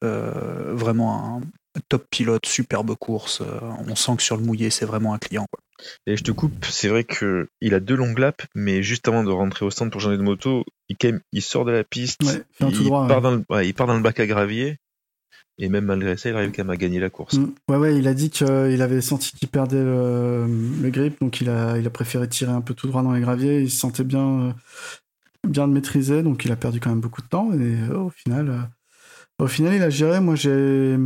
vraiment 0.02 1.42
un, 1.42 1.80
top 1.90 2.06
pilote, 2.10 2.46
superbe 2.46 2.96
course. 2.96 3.42
On 3.88 3.96
sent 3.96 4.18
que 4.18 4.24
sur 4.24 4.38
le 4.38 4.44
mouillé, 4.44 4.70
c'est 4.70 4.86
vraiment 4.86 5.14
un 5.14 5.20
client. 5.20 5.48
Et 6.06 6.18
je 6.18 6.24
te 6.24 6.32
coupe, 6.32 6.66
c'est 6.66 6.90
vrai 6.90 7.04
que 7.04 7.50
il 7.62 7.74
a 7.74 7.80
deux 7.80 7.96
longues 7.96 8.18
laps, 8.18 8.48
mais 8.56 8.84
juste 8.84 9.08
avant 9.08 9.24
de 9.24 9.32
rentrer 9.32 9.66
au 9.66 9.72
stand 9.72 9.92
pour 9.92 10.02
changer 10.02 10.18
de 10.18 10.24
moto, 10.24 10.64
il, 10.90 10.98
il 11.32 11.42
sort 11.42 11.66
de 11.66 11.72
la 11.72 11.84
piste, 11.84 12.22
il, 12.60 12.90
part 12.90 13.22
dans 13.22 13.32
le, 13.32 13.64
il 13.64 13.74
part 13.74 13.88
dans 13.88 13.96
le 13.96 14.02
bac 14.02 14.20
à 14.20 14.28
gravier, 14.28 14.78
et 15.58 15.70
même 15.70 15.86
malgré 15.86 16.18
ça, 16.18 16.30
il 16.30 16.36
arrive 16.36 16.52
quand 16.52 16.64
même 16.64 16.72
à 16.72 16.78
gagner 16.78 17.00
la 17.00 17.10
course. 17.10 17.36
Mm. 17.36 17.54
Ouais, 17.70 17.78
ouais, 17.78 17.96
il 17.98 18.08
a 18.08 18.14
dit 18.14 18.30
qu'il 18.30 18.82
avait 18.82 19.02
senti 19.02 19.32
qu'il 19.32 19.48
perdait 19.48 19.84
le, 19.84 20.90
grip, 20.90 21.20
donc 21.22 21.40
il 21.40 21.50
a, 21.50 21.78
il 21.78 21.86
a 21.86 21.90
préféré 21.90 22.28
tirer 22.28 22.52
un 22.52 22.62
peu 22.62 22.74
tout 22.74 22.88
droit 22.88 23.04
dans 23.04 23.12
les 23.12 23.22
graviers. 23.22 23.62
Il 23.62 23.70
se 23.70 23.78
sentait 23.78 24.04
bien, 24.04 24.42
euh, 24.42 24.54
bien 25.48 25.68
de 25.68 25.74
maîtriser, 25.74 26.24
donc 26.24 26.46
il 26.46 26.52
a 26.52 26.56
perdu 26.56 26.80
quand 26.80 26.90
même 26.90 27.00
beaucoup 27.00 27.22
de 27.22 27.28
temps. 27.28 27.54
Et 27.54 27.78
euh, 27.90 27.98
au 28.00 28.10
final, 28.10 28.70
au 29.38 29.48
final, 29.48 29.76
il 29.76 29.84
a 29.84 29.92
géré. 29.92 30.20
Moi, 30.20 30.36
j'ai, 30.36 30.98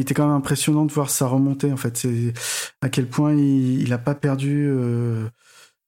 il 0.00 0.04
était 0.04 0.14
quand 0.14 0.26
même 0.26 0.36
impressionnant 0.36 0.86
de 0.86 0.92
voir 0.92 1.10
sa 1.10 1.26
remontée 1.26 1.70
en 1.70 1.76
fait. 1.76 1.94
C'est 1.98 2.32
à 2.80 2.88
quel 2.88 3.06
point 3.06 3.34
il 3.34 3.86
n'a 3.90 3.98
pas 3.98 4.14
perdu, 4.14 4.66
euh, 4.66 5.28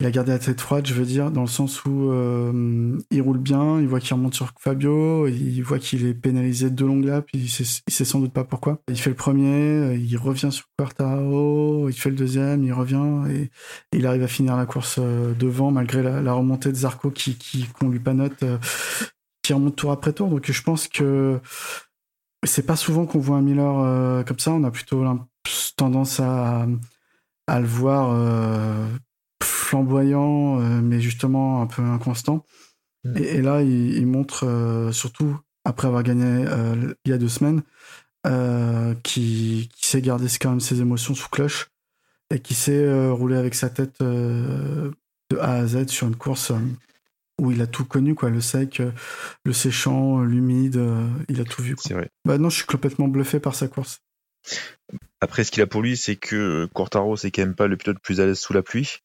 il 0.01 0.07
a 0.07 0.11
gardé 0.11 0.33
la 0.33 0.39
tête 0.39 0.61
froide, 0.61 0.87
je 0.87 0.93
veux 0.93 1.07
dire, 1.07 1.31
dans 1.31 1.41
le 1.41 1.47
sens 1.47 1.83
où 1.87 2.11
euh, 2.11 2.99
il 3.11 3.23
roule 3.23 3.39
bien, 3.39 3.81
il 3.81 3.89
voit 3.89 4.01
qu'il 4.01 4.13
remonte 4.13 4.35
sur 4.35 4.53
Fabio, 4.61 5.27
il 5.29 5.63
voit 5.63 5.79
qu'il 5.79 6.05
est 6.05 6.13
pénalisé 6.13 6.69
de 6.69 6.85
longues 6.85 7.07
laps, 7.07 7.27
il 7.33 7.49
sait, 7.49 7.65
sait 7.89 8.05
sans 8.05 8.21
doute 8.21 8.35
pas 8.35 8.45
pourquoi. 8.45 8.83
Il 8.91 8.99
fait 8.99 9.09
le 9.09 9.17
premier, 9.17 9.95
il 9.95 10.17
revient 10.19 10.53
sur 10.53 10.67
Quartaro, 10.77 11.89
il 11.89 11.95
fait 11.95 12.11
le 12.11 12.17
deuxième, 12.17 12.65
il 12.65 12.73
revient 12.75 13.31
et, 13.31 13.51
il 13.97 14.07
arrive 14.07 14.25
à 14.25 14.29
finir 14.29 14.57
la 14.57 14.67
course 14.67 14.97
euh, 14.99 15.33
devant 15.33 15.71
malgré 15.71 16.03
la, 16.03 16.33
remontée 16.35 16.69
de 16.69 16.77
Zarco 16.77 17.11
qui 17.11 17.39
qu'on 17.81 17.89
lui 17.89 17.99
panote, 17.99 18.45
qui 19.43 19.55
remonte 19.55 19.77
tour 19.77 19.91
après 19.91 20.13
tour. 20.13 20.29
Donc 20.29 20.53
je 20.53 20.63
pense 20.63 20.87
que 20.87 21.41
c'est 22.45 22.67
pas 22.67 22.77
souvent 22.77 23.07
qu'on 23.07 23.19
voit 23.19 23.37
un 23.37 23.43
Miller 23.43 23.79
euh, 23.79 24.23
comme 24.25 24.39
ça. 24.39 24.53
On 24.53 24.65
a 24.65 24.71
plutôt 24.71 25.05
tendance 25.77 26.21
à, 26.21 26.67
à 27.47 27.61
le 27.61 27.67
voir 27.67 28.11
euh, 28.13 28.89
flamboyant, 29.43 30.61
euh, 30.61 30.81
mais 30.83 31.01
justement 31.01 31.63
un 31.63 31.67
peu 31.67 31.83
inconstant. 31.83 32.45
Mm. 33.05 33.17
Et, 33.17 33.43
là, 33.43 33.63
il, 33.63 34.07
montre, 34.07 34.91
surtout 34.93 35.39
après 35.65 35.89
avoir 35.89 36.03
gagné 36.03 36.45
il 37.05 37.11
y 37.11 37.13
a 37.13 37.19
deux 37.19 37.29
semaines, 37.29 37.63
qui, 39.03 39.69
qui 39.75 39.87
sait 39.87 40.03
garder 40.03 40.27
quand 40.41 40.51
même 40.51 40.61
ses 40.61 40.81
émotions 40.81 41.15
sous 41.15 41.29
cloche 41.29 41.71
et 42.31 42.41
qui 42.41 42.55
sait 42.55 43.11
rouler 43.11 43.37
avec 43.37 43.55
sa 43.55 43.71
tête 43.71 44.01
de 44.01 44.93
A 45.41 45.55
à 45.55 45.67
Z 45.67 45.89
sur 45.89 46.07
une 46.07 46.17
course 46.17 46.53
où 47.41 47.51
il 47.51 47.61
a 47.61 47.67
tout 47.67 47.85
connu, 47.85 48.15
quoi. 48.15 48.31
Le 48.31 48.41
sec, 48.41 48.83
le 49.45 49.53
séchant, 49.53 50.21
l'humide, 50.21 50.77
euh, 50.77 51.09
il 51.29 51.41
a 51.41 51.45
tout 51.45 51.63
vu. 51.63 51.75
C'est 51.79 51.95
vrai. 51.95 52.09
Bah 52.25 52.39
non, 52.39 52.51
je 52.51 52.57
suis 52.57 52.67
complètement 52.67 53.09
bluffé 53.09 53.41
par 53.41 53.55
sa 53.55 53.69
course. 53.69 54.01
Après, 55.21 55.45
ce 55.45 55.51
qu'il 55.51 55.63
a 55.63 55.67
pour 55.67 55.83
lui, 55.83 55.97
c'est 55.97 56.17
que 56.17 56.69
Quartaro, 56.75 57.17
c'est 57.17 57.31
quand 57.31 57.43
même 57.43 57.55
pas 57.55 57.69
le 57.69 57.77
pilote 57.77 57.99
plus 58.03 58.21
à 58.21 58.27
l'aise 58.27 58.39
sous 58.39 58.53
la 58.53 58.63
pluie. 58.63 58.99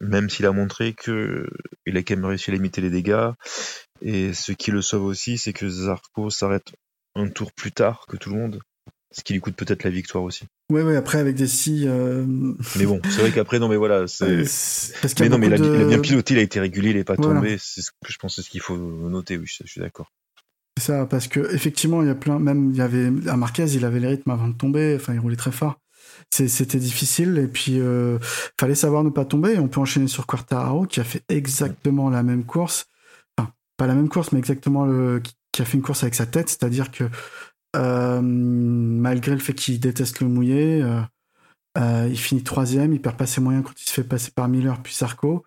Même 0.00 0.28
s'il 0.28 0.44
a 0.44 0.52
montré 0.52 0.92
que 0.92 1.48
il 1.86 1.96
a 1.96 2.02
quand 2.02 2.16
même 2.16 2.26
réussi 2.26 2.50
à 2.50 2.54
limiter 2.54 2.82
les 2.82 2.90
dégâts. 2.90 3.30
Et 4.02 4.34
ce 4.34 4.52
qui 4.52 4.70
le 4.70 4.82
sauve 4.82 5.04
aussi, 5.04 5.38
c'est 5.38 5.54
que 5.54 5.68
Zarco 5.68 6.28
s'arrête 6.28 6.74
un 7.14 7.28
tour 7.28 7.52
plus 7.52 7.72
tard 7.72 8.04
que 8.06 8.18
tout 8.18 8.30
le 8.30 8.36
monde. 8.36 8.60
Ce 9.12 9.22
qui 9.22 9.32
lui 9.32 9.40
coûte 9.40 9.54
peut-être 9.54 9.84
la 9.84 9.90
victoire 9.90 10.24
aussi. 10.24 10.44
Ouais, 10.70 10.82
ouais, 10.82 10.96
après 10.96 11.18
avec 11.18 11.36
des 11.36 11.46
si. 11.46 11.84
Euh, 11.86 12.24
mais 12.76 12.86
bon, 12.86 13.00
c'est 13.04 13.20
vrai 13.20 13.30
qu'après, 13.30 13.58
non, 13.58 13.68
mais 13.68 13.76
voilà. 13.76 14.06
C'est... 14.08 14.44
mais 15.20 15.28
non, 15.28 15.38
mais 15.38 15.46
il 15.46 15.54
a, 15.54 15.84
bien 15.84 16.00
piloté, 16.00 16.34
il 16.34 16.38
a 16.38 16.42
été 16.42 16.60
régulier, 16.60 16.90
il 16.90 16.96
est 16.96 17.04
pas 17.04 17.16
tombé. 17.16 17.56
C'est 17.58 17.82
ce 17.82 17.90
que 17.90 18.12
je 18.12 18.18
pense, 18.18 18.36
c'est 18.36 18.42
ce 18.42 18.50
qu'il 18.50 18.60
faut 18.60 18.76
noter, 18.76 19.36
oui, 19.36 19.46
je, 19.46 19.64
suis 19.66 19.80
d'accord. 19.80 20.10
C'est 20.76 20.86
ça, 20.86 21.06
parce 21.06 21.28
que 21.28 21.54
effectivement, 21.54 22.02
il 22.02 22.08
y 22.08 22.10
a 22.10 22.14
plein, 22.14 22.38
même 22.38 22.72
il 22.72 22.76
y 22.76 22.82
avait 22.82 23.10
à 23.28 23.36
Marquez, 23.36 23.66
il 23.72 23.84
avait 23.84 24.00
les 24.00 24.08
rythmes 24.08 24.30
avant 24.30 24.48
de 24.48 24.54
tomber, 24.54 24.96
enfin, 24.96 25.14
il 25.14 25.20
roulait 25.20 25.36
très 25.36 25.52
fort. 25.52 25.78
C'était 26.30 26.78
difficile 26.78 27.38
et 27.38 27.46
puis 27.46 27.78
euh, 27.78 28.18
fallait 28.58 28.74
savoir 28.74 29.04
ne 29.04 29.10
pas 29.10 29.24
tomber. 29.24 29.58
On 29.58 29.68
peut 29.68 29.80
enchaîner 29.80 30.08
sur 30.08 30.26
Quartararo 30.26 30.86
qui 30.86 31.00
a 31.00 31.04
fait 31.04 31.22
exactement 31.28 32.10
la 32.10 32.22
même 32.22 32.44
course, 32.44 32.86
enfin 33.38 33.52
pas 33.76 33.86
la 33.86 33.94
même 33.94 34.08
course, 34.08 34.32
mais 34.32 34.38
exactement 34.38 34.84
le 34.84 35.22
qui 35.52 35.62
a 35.62 35.64
fait 35.64 35.78
une 35.78 35.82
course 35.82 36.02
avec 36.02 36.14
sa 36.14 36.26
tête, 36.26 36.48
c'est-à-dire 36.48 36.90
que 36.90 37.04
malgré 37.82 39.32
le 39.32 39.38
fait 39.38 39.54
qu'il 39.54 39.80
déteste 39.80 40.20
le 40.20 40.28
mouillé, 40.28 40.82
euh, 40.82 41.00
euh, 41.78 42.08
il 42.10 42.18
finit 42.18 42.42
troisième, 42.42 42.92
il 42.92 43.00
perd 43.00 43.16
pas 43.16 43.26
ses 43.26 43.40
moyens 43.40 43.64
quand 43.64 43.80
il 43.80 43.88
se 43.88 43.92
fait 43.92 44.04
passer 44.04 44.30
par 44.30 44.48
Miller 44.48 44.80
puis 44.82 44.94
Sarko, 44.94 45.44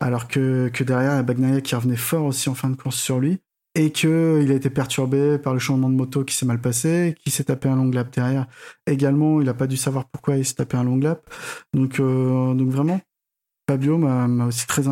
alors 0.00 0.28
que, 0.28 0.68
que 0.72 0.84
derrière, 0.84 1.12
il 1.12 1.16
y 1.16 1.18
a 1.18 1.22
Bagnaia 1.22 1.60
qui 1.60 1.74
revenait 1.74 1.96
fort 1.96 2.24
aussi 2.24 2.48
en 2.48 2.54
fin 2.54 2.70
de 2.70 2.76
course 2.76 2.96
sur 2.96 3.18
lui. 3.20 3.40
et 3.74 3.90
que 3.92 4.40
il 4.42 4.50
a 4.52 4.54
été 4.54 4.70
perturbé 4.70 5.38
par 5.38 5.54
le 5.54 5.58
changement 5.58 5.88
de 5.88 5.94
moto 5.94 6.24
qui 6.24 6.34
s'est 6.36 6.46
mal 6.46 6.60
passé, 6.60 7.14
qui 7.24 7.30
s'est 7.30 7.44
tapé 7.44 7.68
un 7.68 7.76
long 7.76 7.90
lap 7.90 8.12
derrière. 8.12 8.46
Également, 8.86 9.40
il 9.40 9.46
n'a 9.46 9.54
pas 9.54 9.66
dû 9.66 9.76
savoir 9.76 10.06
pourquoi 10.10 10.36
il 10.36 10.44
s'est 10.44 10.54
tapé 10.54 10.76
un 10.76 10.84
long 10.84 10.98
lap. 10.98 11.28
Donc, 11.74 12.00
euh, 12.00 12.54
vraiment, 12.68 13.00
Fabio 13.68 13.98
m'a 13.98 14.46
aussi 14.46 14.66
très, 14.66 14.82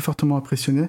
fortement 0.00 0.36
impressionné. 0.36 0.88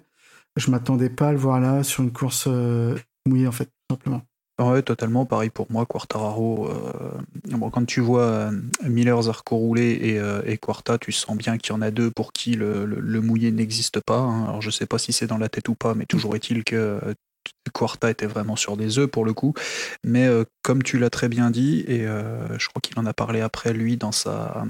Je 0.57 0.71
m'attendais 0.71 1.09
pas 1.09 1.29
à 1.29 1.31
le 1.31 1.37
voir 1.37 1.59
là 1.59 1.83
sur 1.83 2.03
une 2.03 2.11
course 2.11 2.45
euh, 2.47 2.97
mouillée 3.27 3.47
en 3.47 3.51
fait, 3.51 3.69
simplement. 3.89 4.21
Ouais, 4.59 4.81
totalement. 4.81 5.25
Pareil 5.25 5.51
pour 5.51 5.71
moi, 5.71 5.85
Quartararo. 5.85 6.67
Euh, 6.67 7.57
bon, 7.57 7.69
quand 7.69 7.85
tu 7.85 8.01
vois 8.01 8.23
euh, 8.23 8.51
Miller, 8.83 9.21
Zarco 9.21 9.55
rouler 9.55 9.99
et, 10.01 10.19
euh, 10.19 10.41
et, 10.45 10.57
Quarta, 10.57 10.97
tu 10.97 11.11
sens 11.11 11.37
bien 11.37 11.59
qu'il 11.59 11.73
y 11.73 11.77
en 11.77 11.81
a 11.83 11.91
deux 11.91 12.09
pour 12.09 12.33
qui 12.33 12.55
le, 12.55 12.85
le, 12.85 13.21
mouillé 13.21 13.51
n'existe 13.51 13.99
pas. 13.99 14.17
Hein. 14.17 14.45
Alors, 14.45 14.61
je 14.63 14.71
sais 14.71 14.87
pas 14.87 14.97
si 14.97 15.13
c'est 15.13 15.27
dans 15.27 15.37
la 15.37 15.47
tête 15.47 15.69
ou 15.69 15.75
pas, 15.75 15.93
mais 15.93 16.07
toujours 16.07 16.35
est-il 16.35 16.63
que 16.63 16.99
Quarta 17.69 18.09
était 18.09 18.25
vraiment 18.25 18.55
sur 18.55 18.77
des 18.77 18.99
œufs 18.99 19.07
pour 19.07 19.25
le 19.25 19.33
coup. 19.33 19.53
Mais 20.03 20.27
euh, 20.27 20.43
comme 20.63 20.83
tu 20.83 20.97
l'as 20.97 21.09
très 21.09 21.29
bien 21.29 21.51
dit, 21.51 21.83
et 21.87 22.05
euh, 22.07 22.57
je 22.57 22.67
crois 22.69 22.81
qu'il 22.81 22.97
en 22.99 23.05
a 23.05 23.13
parlé 23.13 23.41
après 23.41 23.73
lui 23.73 23.97
dans 23.97 24.11
sa, 24.11 24.65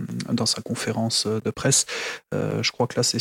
conférence 0.64 1.28
de 1.28 1.50
presse, 1.52 1.86
euh, 2.34 2.62
je 2.64 2.72
crois 2.72 2.88
que 2.88 2.96
là 2.96 3.04
c'est 3.04 3.20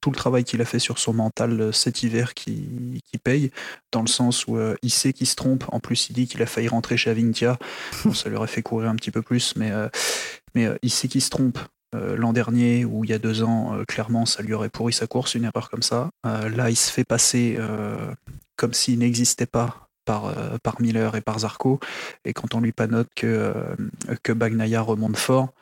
tout 0.00 0.10
le 0.10 0.16
travail 0.16 0.44
qu'il 0.44 0.60
a 0.60 0.64
fait 0.64 0.78
sur 0.78 0.98
son 0.98 1.12
mental 1.12 1.72
cet 1.72 2.02
hiver 2.02 2.34
qui, 2.34 3.00
paye, 3.22 3.50
dans 3.92 4.02
le 4.02 4.08
sens 4.08 4.46
où 4.46 4.58
il 4.82 4.90
sait 4.90 5.12
qu'il 5.12 5.26
se 5.26 5.36
trompe. 5.36 5.64
En 5.68 5.80
plus, 5.80 6.08
il 6.10 6.14
dit 6.14 6.26
qu'il 6.26 6.42
a 6.42 6.46
failli 6.46 6.68
rentrer 6.68 6.96
chez 6.96 7.10
Avintia. 7.10 7.58
Ça 8.14 8.28
lui 8.28 8.36
aurait 8.36 8.48
fait 8.48 8.62
courir 8.62 8.90
un 8.90 8.96
petit 8.96 9.10
peu 9.10 9.22
plus, 9.22 9.54
mais, 9.56 9.70
mais 10.54 10.68
il 10.82 10.90
sait 10.90 11.08
qu'il 11.08 11.22
se 11.22 11.30
trompe. 11.30 11.58
Euh, 11.94 12.16
l'an 12.16 12.32
dernier 12.32 12.84
ou 12.84 13.04
il 13.04 13.10
y 13.10 13.12
a 13.12 13.18
deux 13.18 13.42
ans, 13.42 13.74
euh, 13.74 13.84
clairement, 13.84 14.24
ça 14.24 14.42
lui 14.42 14.54
aurait 14.54 14.70
pourri 14.70 14.92
sa 14.92 15.06
course, 15.06 15.34
une 15.34 15.44
erreur 15.44 15.68
comme 15.70 15.82
ça. 15.82 16.10
Euh, 16.26 16.48
là, 16.48 16.70
il 16.70 16.76
se 16.76 16.90
fait 16.90 17.04
passer 17.04 17.58
comme 18.56 18.72
s'il 18.72 18.98
n'existait 18.98 19.46
pas 19.46 19.88
par, 20.04 20.34
par 20.62 20.80
Miller 20.80 21.14
et 21.16 21.20
par 21.20 21.40
Zarco. 21.40 21.80
Et 22.24 22.32
quand 22.32 22.54
on 22.54 22.60
lui 22.60 22.72
panote 22.72 23.08
que, 23.14 23.52
que 24.22 24.32
Bagnaia 24.32 24.80
remonte 24.80 25.16
fort, 25.16 25.52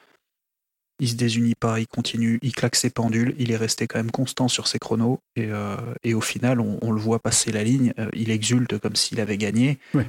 il 0.98 1.08
se 1.08 1.14
désunit 1.14 1.54
pas, 1.54 1.80
il 1.80 1.86
continue, 1.86 2.38
il 2.42 2.54
claque 2.54 2.76
ses 2.76 2.90
pendules, 2.90 3.34
il 3.38 3.50
est 3.50 3.56
resté 3.56 3.86
quand 3.86 3.98
même 3.98 4.10
constant 4.10 4.48
sur 4.48 4.66
ses 4.68 4.78
chronos 4.78 5.20
et, 5.34 5.46
euh, 5.46 5.76
et 6.04 6.12
au 6.12 6.20
final 6.20 6.60
on, 6.60 6.78
on, 6.82 6.92
le 6.92 7.00
voit 7.00 7.18
passer 7.20 7.52
la 7.52 7.64
ligne, 7.64 7.94
il 8.12 8.30
exulte 8.30 8.76
comme 8.78 8.96
s'il 8.96 9.18
avait 9.18 9.38
gagné 9.38 9.78
oui. 9.94 10.02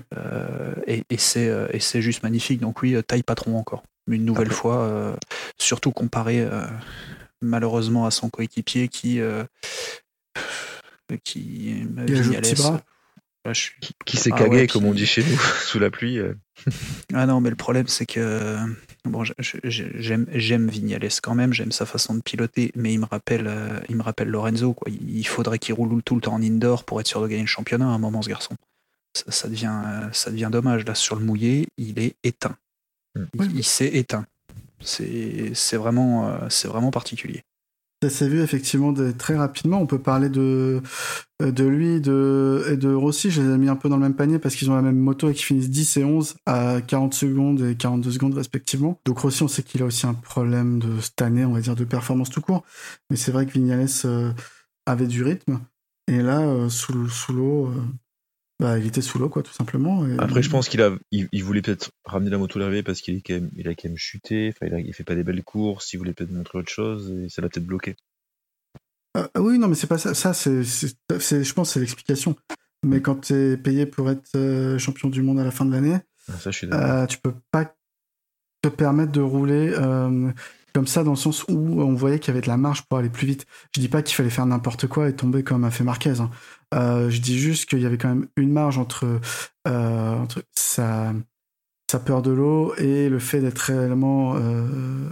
et, 0.88 1.06
et 1.10 1.18
c'est 1.18 2.02
juste 2.02 2.24
magnifique. 2.24 2.60
Donc 2.60 2.82
oui, 2.82 3.02
taille 3.08 3.24
patron 3.24 3.58
encore, 3.58 3.84
une 4.08 4.26
nouvelle 4.26 4.48
Après. 4.48 4.58
fois, 4.58 5.16
surtout 5.58 5.92
comparé 5.92 6.48
malheureusement 7.42 8.06
à 8.06 8.12
son 8.12 8.30
coéquipier 8.30 8.88
qui 8.88 9.20
qui 11.24 11.86
il 12.08 12.14
a 12.14 12.24
joué 12.24 12.38
petit 12.38 12.56
bras. 12.56 12.82
Là, 13.44 13.54
suis... 13.54 13.74
Qui, 13.82 13.94
qui 14.06 14.18
s'est 14.18 14.30
ah, 14.34 14.38
cagué, 14.38 14.56
ouais, 14.56 14.68
comme 14.68 14.84
puis... 14.84 14.92
on 14.92 14.94
dit 14.94 15.06
chez 15.06 15.24
nous, 15.24 15.38
sous 15.66 15.80
la 15.80 15.90
pluie. 15.90 16.20
ah 17.14 17.26
non, 17.26 17.42
mais 17.42 17.50
le 17.50 17.56
problème, 17.56 17.88
c'est 17.88 18.06
que 18.06 18.58
bon, 19.06 19.24
j'aime 19.64 20.70
Vignales 20.70 21.10
quand 21.22 21.36
même, 21.36 21.54
j'aime 21.54 21.72
sa 21.72 21.86
façon 21.86 22.14
de 22.14 22.22
piloter, 22.22 22.72
mais 22.76 22.94
il 22.94 23.00
me 23.00 23.06
rappelle, 23.06 23.48
euh, 23.48 23.80
il 23.90 23.96
me 23.96 24.04
rappelle 24.04 24.30
Lorenzo. 24.30 24.74
Quoi. 24.74 24.92
Il 24.92 25.26
faudrait 25.26 25.60
qu'il 25.60 25.74
roule 25.74 26.04
tout 26.04 26.16
le 26.16 26.22
temps 26.22 26.34
en 26.34 26.42
indoor 26.42 26.84
pour 26.84 27.00
être 27.02 27.08
sûr 27.08 27.22
de 27.22 27.28
gagner 27.28 27.42
le 27.42 27.48
championnat 27.48 27.86
à 27.86 27.90
un 27.90 27.98
moment, 27.98 28.22
ce 28.22 28.30
garçon. 28.30 28.56
Ça, 29.14 29.32
ça 29.32 29.50
devient, 29.50 29.74
ça 30.14 30.32
devient 30.32 30.50
dommage. 30.52 30.86
Là, 30.86 30.96
sur 30.96 31.16
le 31.16 31.26
mouillé, 31.26 31.68
il 31.78 32.00
est 32.00 32.16
éteint. 32.24 32.56
Mm. 33.16 33.26
Il, 33.36 33.58
il 33.58 33.64
s'est 33.64 33.92
éteint. 33.94 34.26
C'est 34.82 35.78
vraiment, 35.78 36.28
euh, 36.28 36.38
c'est 36.50 36.68
vraiment 36.68 36.92
particulier. 36.92 37.44
Ça 38.04 38.10
s'est 38.10 38.28
vu 38.28 38.42
effectivement 38.42 38.92
de, 38.92 39.12
très 39.12 39.36
rapidement. 39.36 39.80
On 39.80 39.86
peut 39.86 40.00
parler 40.00 40.28
de, 40.28 40.82
de 41.40 41.64
lui 41.64 42.02
de, 42.02 42.66
et 42.72 42.76
de 42.76 42.92
Rossi. 42.92 43.30
Je 43.30 43.44
les 43.44 43.54
ai 43.54 43.58
mis 43.60 43.70
un 43.70 43.76
peu 43.76 43.90
dans 43.90 43.98
le 43.98 44.02
même 44.02 44.16
panier 44.16 44.40
parce 44.40 44.56
qu'ils 44.56 44.72
ont 44.72 44.76
la 44.76 44.82
même 44.82 44.98
moto 44.98 45.30
et 45.30 45.34
qu'ils 45.36 45.46
finissent 45.46 45.70
10 45.70 45.98
et 45.98 46.04
11 46.04 46.36
à 46.48 46.82
40 46.82 47.14
secondes 47.14 47.62
et 47.62 47.76
42 47.76 48.10
secondes 48.10 48.34
respectivement. 48.34 49.00
Donc 49.06 49.20
Rossi, 49.20 49.44
on 49.44 49.48
sait 49.48 49.62
qu'il 49.62 49.84
a 49.84 49.86
aussi 49.86 50.08
un 50.08 50.16
problème 50.16 50.80
de 50.80 51.00
cette 51.00 51.22
année, 51.22 51.46
on 51.46 51.54
va 51.54 51.62
dire, 51.62 51.76
de 51.76 51.84
performance 51.84 52.32
tout 52.32 52.42
court. 52.42 52.64
Mais 53.12 53.18
c'est 53.18 53.32
vrai 53.32 53.46
que 53.46 53.52
Vignales 53.52 53.86
euh, 54.06 54.32
avait 54.88 55.08
du 55.08 55.24
rythme. 55.24 55.60
Et 56.08 56.24
là, 56.24 56.40
euh, 56.40 56.70
sous, 56.70 57.08
sous 57.08 57.34
l'eau, 57.34 57.68
euh, 57.68 57.84
bah, 58.62 58.78
il 58.78 58.86
était 58.86 59.02
sous 59.02 59.18
l'eau, 59.18 59.28
quoi, 59.28 59.42
tout 59.42 59.54
simplement. 59.54 60.08
Et... 60.08 60.16
Après, 60.20 60.44
je 60.44 60.50
pense 60.52 60.70
qu'il 60.70 60.84
a, 60.84 60.92
il, 61.12 61.28
il 61.32 61.44
voulait 61.44 61.64
peut-être 61.64 61.90
ramener 62.06 62.30
la 62.30 62.38
moto 62.38 62.60
larvée 62.60 62.84
parce 62.84 63.02
qu'il 63.02 63.24
quand 63.24 63.34
même, 63.34 63.50
il 63.58 63.68
a 63.68 63.74
quand 63.74 63.90
même 63.90 63.98
chuté. 63.98 64.54
Enfin, 64.54 64.68
il, 64.68 64.76
a, 64.76 64.80
il 64.80 64.94
fait 64.94 65.04
pas 65.04 65.16
des 65.16 65.24
belles 65.24 65.44
courses. 65.44 65.92
Il 65.94 65.98
voulait 65.98 66.14
peut-être 66.14 66.30
montrer 66.30 66.60
autre 66.60 66.72
chose 66.72 67.12
et 67.12 67.28
ça 67.28 67.42
l'a 67.42 67.50
peut-être 67.50 67.66
bloqué. 67.66 67.96
Euh, 69.18 69.28
oui, 69.40 69.58
non, 69.58 69.68
mais 69.68 69.74
c'est 69.74 69.88
pas 69.88 69.98
ça. 69.98 70.14
Ça, 70.14 70.36
c'est, 70.36 70.62
je 70.62 71.54
pense, 71.54 71.72
c'est 71.72 71.80
l'explication. 71.80 72.36
Mais 72.86 73.02
quand 73.02 73.22
tu 73.22 73.34
es 73.34 73.58
payé 73.58 73.88
pour 73.88 74.12
être 74.12 74.36
euh, 74.36 74.78
champion 74.78 75.10
du 75.10 75.24
monde 75.24 75.40
à 75.40 75.44
la 75.44 75.52
fin 75.52 75.66
de 75.66 75.72
l'année, 75.72 75.98
suis 76.52 76.68
euh, 76.72 77.08
tu 77.08 77.18
peux 77.18 77.34
pas 77.52 77.76
te 78.62 78.70
permettre 78.70 79.12
de 79.12 79.22
rouler 79.22 79.74
euh, 79.76 80.32
comme 80.74 80.88
ça 80.88 81.04
dans 81.04 81.12
le 81.12 81.18
sens 81.18 81.44
où 81.48 81.82
on 81.82 81.94
voyait 81.94 82.20
qu'il 82.20 82.30
y 82.30 82.32
avait 82.32 82.42
de 82.42 82.48
la 82.48 82.58
marge 82.58 82.84
pour 82.84 82.98
aller 82.98 83.10
plus 83.10 83.28
vite. 83.28 83.46
Je 83.76 83.82
dis 83.82 83.90
pas 83.90 84.02
qu'il 84.02 84.16
fallait 84.16 84.30
faire 84.30 84.46
n'importe 84.46 84.88
quoi 84.88 85.10
et 85.10 85.16
tomber 85.16 85.44
comme 85.44 85.64
a 85.64 85.72
fait 85.72 85.84
Marquez. 85.84 86.20
Hein. 86.20 86.30
Euh, 86.74 87.10
je 87.10 87.20
dis 87.20 87.38
juste 87.38 87.70
qu'il 87.70 87.82
y 87.82 87.86
avait 87.86 87.98
quand 87.98 88.10
même 88.10 88.28
une 88.38 88.52
marge 88.52 88.78
entre, 88.78 89.20
euh, 89.68 90.16
entre 90.16 90.44
sa, 90.54 91.14
sa, 91.90 92.00
peur 92.00 92.22
de 92.22 92.32
l'eau 92.32 92.74
et 92.76 93.10
le 93.10 93.20
fait 93.20 93.42
d'être 93.42 93.60
réellement 93.60 94.36
euh, 94.36 95.10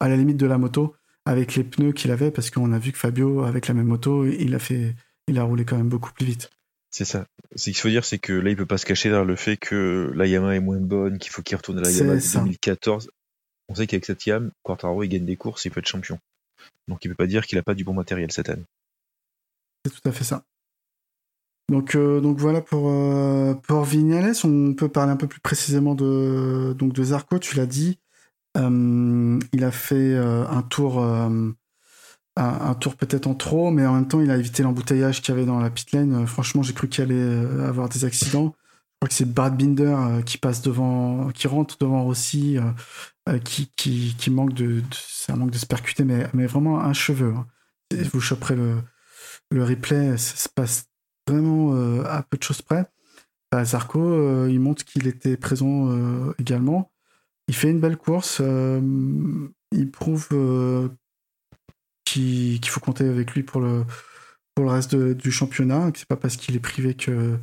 à 0.00 0.08
la 0.08 0.16
limite 0.16 0.36
de 0.36 0.46
la 0.46 0.58
moto 0.58 0.94
avec 1.24 1.56
les 1.56 1.64
pneus 1.64 1.92
qu'il 1.92 2.12
avait, 2.12 2.30
parce 2.30 2.50
qu'on 2.50 2.72
a 2.72 2.78
vu 2.78 2.92
que 2.92 2.98
Fabio, 2.98 3.42
avec 3.42 3.66
la 3.66 3.74
même 3.74 3.86
moto, 3.88 4.24
il 4.24 4.54
a, 4.54 4.60
fait, 4.60 4.94
il 5.26 5.38
a 5.38 5.42
roulé 5.42 5.64
quand 5.64 5.76
même 5.76 5.88
beaucoup 5.88 6.12
plus 6.12 6.24
vite. 6.24 6.50
C'est 6.90 7.04
ça. 7.04 7.26
Ce 7.56 7.64
qu'il 7.64 7.76
faut 7.76 7.88
dire, 7.88 8.04
c'est 8.04 8.18
que 8.18 8.32
là, 8.32 8.48
il 8.48 8.56
peut 8.56 8.64
pas 8.64 8.78
se 8.78 8.86
cacher 8.86 9.08
derrière 9.08 9.26
le 9.26 9.36
fait 9.36 9.56
que 9.56 10.12
la 10.14 10.26
Yamaha 10.26 10.54
est 10.54 10.60
moins 10.60 10.80
bonne, 10.80 11.18
qu'il 11.18 11.32
faut 11.32 11.42
qu'il 11.42 11.56
retourne 11.56 11.78
à 11.78 11.82
la 11.82 11.90
Yamaha 11.90 12.16
de 12.16 12.38
2014. 12.38 13.10
On 13.68 13.74
sait 13.74 13.86
qu'avec 13.86 14.26
Yam, 14.26 14.50
Quartaro, 14.62 15.02
il 15.02 15.08
gagne 15.08 15.24
des 15.24 15.36
courses, 15.36 15.64
il 15.64 15.70
peut 15.70 15.80
être 15.80 15.88
champion. 15.88 16.18
Donc 16.88 17.04
il 17.04 17.08
peut 17.08 17.14
pas 17.14 17.26
dire 17.26 17.46
qu'il 17.46 17.58
a 17.58 17.62
pas 17.62 17.74
du 17.74 17.84
bon 17.84 17.94
matériel 17.94 18.30
cette 18.32 18.48
année. 18.48 18.64
C'est 19.84 19.92
tout 19.92 20.08
à 20.08 20.12
fait 20.12 20.24
ça. 20.24 20.44
Donc, 21.68 21.96
euh, 21.96 22.20
voilà 22.36 22.60
pour, 22.60 22.90
euh, 22.90 23.54
Vignales. 23.84 24.34
On 24.44 24.74
peut 24.74 24.88
parler 24.88 25.12
un 25.12 25.16
peu 25.16 25.26
plus 25.26 25.40
précisément 25.40 25.94
de, 25.94 26.74
donc 26.78 26.92
de 26.92 27.02
Zarco, 27.02 27.38
tu 27.38 27.56
l'as 27.56 27.66
dit. 27.66 27.98
Euh, 28.56 29.38
il 29.52 29.64
a 29.64 29.70
fait 29.70 30.16
un 30.16 30.62
tour, 30.62 31.02
un, 31.02 31.54
un, 32.36 32.74
tour 32.74 32.96
peut-être 32.96 33.26
en 33.26 33.34
trop, 33.34 33.70
mais 33.70 33.84
en 33.84 33.94
même 33.94 34.08
temps, 34.08 34.20
il 34.20 34.30
a 34.30 34.36
évité 34.36 34.62
l'embouteillage 34.62 35.20
qu'il 35.20 35.34
y 35.34 35.36
avait 35.36 35.46
dans 35.46 35.58
la 35.58 35.70
pit 35.70 35.90
lane. 35.92 36.26
franchement, 36.26 36.62
j'ai 36.62 36.72
cru 36.72 36.88
qu'il 36.88 37.04
allait 37.04 37.64
avoir 37.66 37.88
des 37.88 38.04
accidents. 38.04 38.54
Je 38.56 39.00
crois 39.00 39.08
que 39.08 39.14
c'est 39.14 39.30
Brad 39.30 39.56
Binder 39.58 40.22
qui 40.24 40.38
passe 40.38 40.62
devant, 40.62 41.30
qui 41.32 41.48
rentre 41.48 41.76
devant 41.78 42.02
Rossi, 42.04 42.56
qui, 43.44 43.70
qui, 43.76 44.14
qui 44.16 44.30
manque 44.30 44.52
de, 44.54 44.80
de 44.80 45.32
un 45.32 45.36
manque 45.36 45.50
de 45.50 45.58
se 45.58 45.66
percuter, 45.66 46.04
mais, 46.04 46.26
mais 46.34 46.46
vraiment 46.46 46.80
un 46.80 46.92
cheveu. 46.92 47.34
Hein. 47.36 47.46
Vous 48.12 48.20
choperez 48.20 48.56
le, 48.56 48.76
le 49.50 49.64
replay, 49.64 50.16
ça 50.16 50.36
se 50.36 50.48
passe 50.48 50.86
vraiment 51.28 51.74
euh, 51.74 52.04
à 52.04 52.22
peu 52.22 52.36
de 52.36 52.42
choses 52.42 52.62
près. 52.62 52.86
Bah, 53.50 53.64
Zarco, 53.64 54.00
euh, 54.00 54.48
il 54.50 54.60
montre 54.60 54.84
qu'il 54.84 55.06
était 55.06 55.36
présent 55.36 55.90
euh, 55.90 56.32
également. 56.38 56.90
Il 57.48 57.54
fait 57.54 57.70
une 57.70 57.80
belle 57.80 57.96
course. 57.96 58.40
il 59.72 59.90
prouve 59.90 60.28
qu'il 62.04 62.60
qu 62.60 62.70
faut 62.70 62.80
compter 62.80 63.08
avec 63.08 63.32
lui 63.32 63.42
pour 63.42 63.60
le, 63.60 63.84
pour 64.54 64.64
le 64.64 64.70
reste 64.70 64.96
du 64.96 65.30
championnat, 65.30 65.92
c'est 65.94 66.08
pas 66.08 66.16
parce 66.16 66.36
qu'il 66.36 66.56
est 66.56 66.60
privé 66.60 66.94
qu'il 66.94 67.38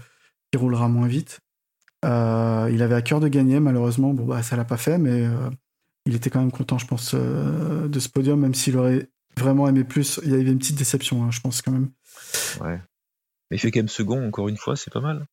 roulera 0.55 0.89
moins 0.89 1.07
vite. 1.07 1.39
Euh, 2.03 2.69
il 2.71 2.81
avait 2.81 2.95
à 2.95 3.01
cœur 3.01 3.19
de 3.19 3.27
gagner, 3.27 3.59
malheureusement, 3.59 4.13
bon 4.13 4.25
bah 4.25 4.43
ça 4.43 4.57
l'a 4.57 4.65
pas 4.65 4.77
fait, 4.77 4.97
mais 4.97 5.25
euh, 5.25 5.49
il 6.05 6.15
était 6.15 6.29
quand 6.29 6.39
même 6.39 6.51
content, 6.51 6.77
je 6.77 6.87
pense, 6.87 7.11
euh, 7.13 7.87
de 7.87 7.99
ce 7.99 8.09
podium, 8.09 8.39
même 8.39 8.53
s'il 8.53 8.77
aurait 8.77 9.09
vraiment 9.37 9.67
aimé 9.67 9.83
plus. 9.83 10.19
Il 10.23 10.31
y 10.31 10.33
avait 10.33 10.43
une 10.43 10.59
petite 10.59 10.77
déception, 10.77 11.23
hein, 11.23 11.31
je 11.31 11.39
pense 11.39 11.61
quand 11.61 11.71
même. 11.71 11.89
Ouais. 12.61 12.79
Mais 13.49 13.57
il 13.57 13.59
fait 13.59 13.71
quand 13.71 13.79
même 13.79 13.89
second, 13.89 14.27
encore 14.27 14.49
une 14.49 14.57
fois, 14.57 14.75
c'est 14.75 14.91
pas 14.91 15.01
mal. 15.01 15.25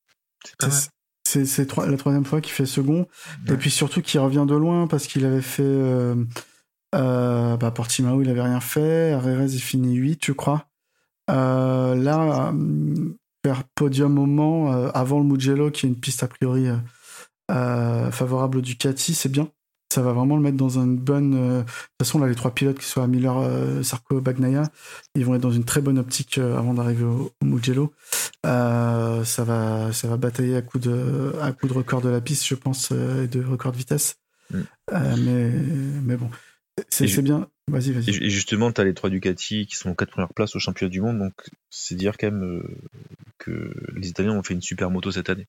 C'est 1.26 1.44
C'est 1.44 1.66
tro 1.66 1.84
la 1.84 1.96
troisième 1.96 2.24
fois 2.24 2.40
qu'il 2.40 2.52
fait 2.52 2.66
second, 2.66 3.06
ouais. 3.46 3.54
et 3.54 3.56
puis 3.56 3.70
surtout 3.70 4.02
qu'il 4.02 4.20
revient 4.20 4.46
de 4.48 4.54
loin 4.54 4.86
parce 4.86 5.06
qu'il 5.06 5.24
avait 5.24 5.42
fait 5.42 5.62
euh, 5.62 6.16
bah, 6.92 7.70
Portimao, 7.74 8.22
il 8.22 8.30
avait 8.30 8.42
rien 8.42 8.60
fait. 8.60 9.10
Herrera, 9.10 9.44
il 9.44 9.60
finit 9.60 9.94
8, 9.94 10.24
je 10.26 10.32
crois. 10.32 10.66
là, 11.28 12.52
faire 13.44 13.64
podium 13.74 14.18
au 14.18 14.26
Mans 14.26 14.72
euh, 14.72 14.90
avant 14.94 15.18
le 15.18 15.24
Mugello, 15.24 15.70
qui 15.70 15.86
est 15.86 15.88
une 15.88 15.98
piste 15.98 16.22
a 16.22 16.28
priori 16.28 16.68
euh, 16.68 16.76
euh, 17.50 18.10
favorable 18.10 18.58
au 18.58 18.60
Ducati, 18.60 19.14
c'est 19.14 19.28
bien. 19.30 19.48
Ça 19.92 20.02
va 20.02 20.12
vraiment 20.12 20.36
le 20.36 20.42
mettre 20.42 20.56
dans 20.56 20.78
une 20.78 20.96
bonne. 20.96 21.32
de 21.32 21.62
toute 21.62 22.06
façon, 22.06 22.18
là, 22.20 22.28
les 22.28 22.34
trois 22.34 22.52
pilotes, 22.52 22.80
ce 22.80 22.88
soit 22.88 23.06
Miller, 23.06 23.84
Sarko, 23.84 24.20
Bagnaia, 24.20 24.70
ils 25.16 25.24
vont 25.24 25.34
être 25.34 25.40
dans 25.40 25.50
une 25.50 25.64
très 25.64 25.80
bonne 25.80 25.98
optique 25.98 26.38
avant 26.38 26.74
d'arriver 26.74 27.04
au, 27.04 27.32
au, 27.40 27.44
Mugello. 27.44 27.92
ça 28.44 29.24
va, 29.38 29.92
ça 29.92 30.08
va 30.08 30.16
batailler 30.16 30.56
à 30.56 30.62
coup 30.62 30.78
de, 30.78 31.32
à 31.42 31.52
coup 31.52 31.66
de 31.66 31.72
record 31.72 32.02
de 32.02 32.08
la 32.08 32.20
piste, 32.20 32.46
je 32.46 32.54
pense, 32.54 32.92
et 32.92 33.26
de 33.26 33.44
record 33.44 33.72
de 33.72 33.78
vitesse. 33.78 34.16
Mm. 34.50 34.60
mais, 35.18 35.50
mais 36.04 36.16
bon, 36.16 36.30
c'est 36.88 37.22
bien. 37.22 37.48
Vas-y, 37.68 37.92
vas-y. 37.92 38.10
Et, 38.10 38.30
justement, 38.30 38.72
tu 38.72 38.80
as 38.80 38.84
les 38.84 38.94
trois 38.94 39.10
Ducati 39.10 39.66
qui 39.66 39.76
sont 39.76 39.90
aux 39.90 39.94
quatre 39.94 40.10
premières 40.10 40.34
places 40.34 40.56
au 40.56 40.58
championnat 40.58 40.90
du 40.90 41.00
monde, 41.00 41.18
donc 41.18 41.34
c'est 41.70 41.94
dire 41.94 42.16
quand 42.18 42.30
même 42.30 42.42
euh, 42.42 42.62
que 43.38 43.72
les 43.94 44.08
Italiens 44.08 44.32
ont 44.32 44.42
fait 44.42 44.54
une 44.54 44.62
super 44.62 44.90
moto 44.90 45.10
cette 45.10 45.30
année. 45.30 45.46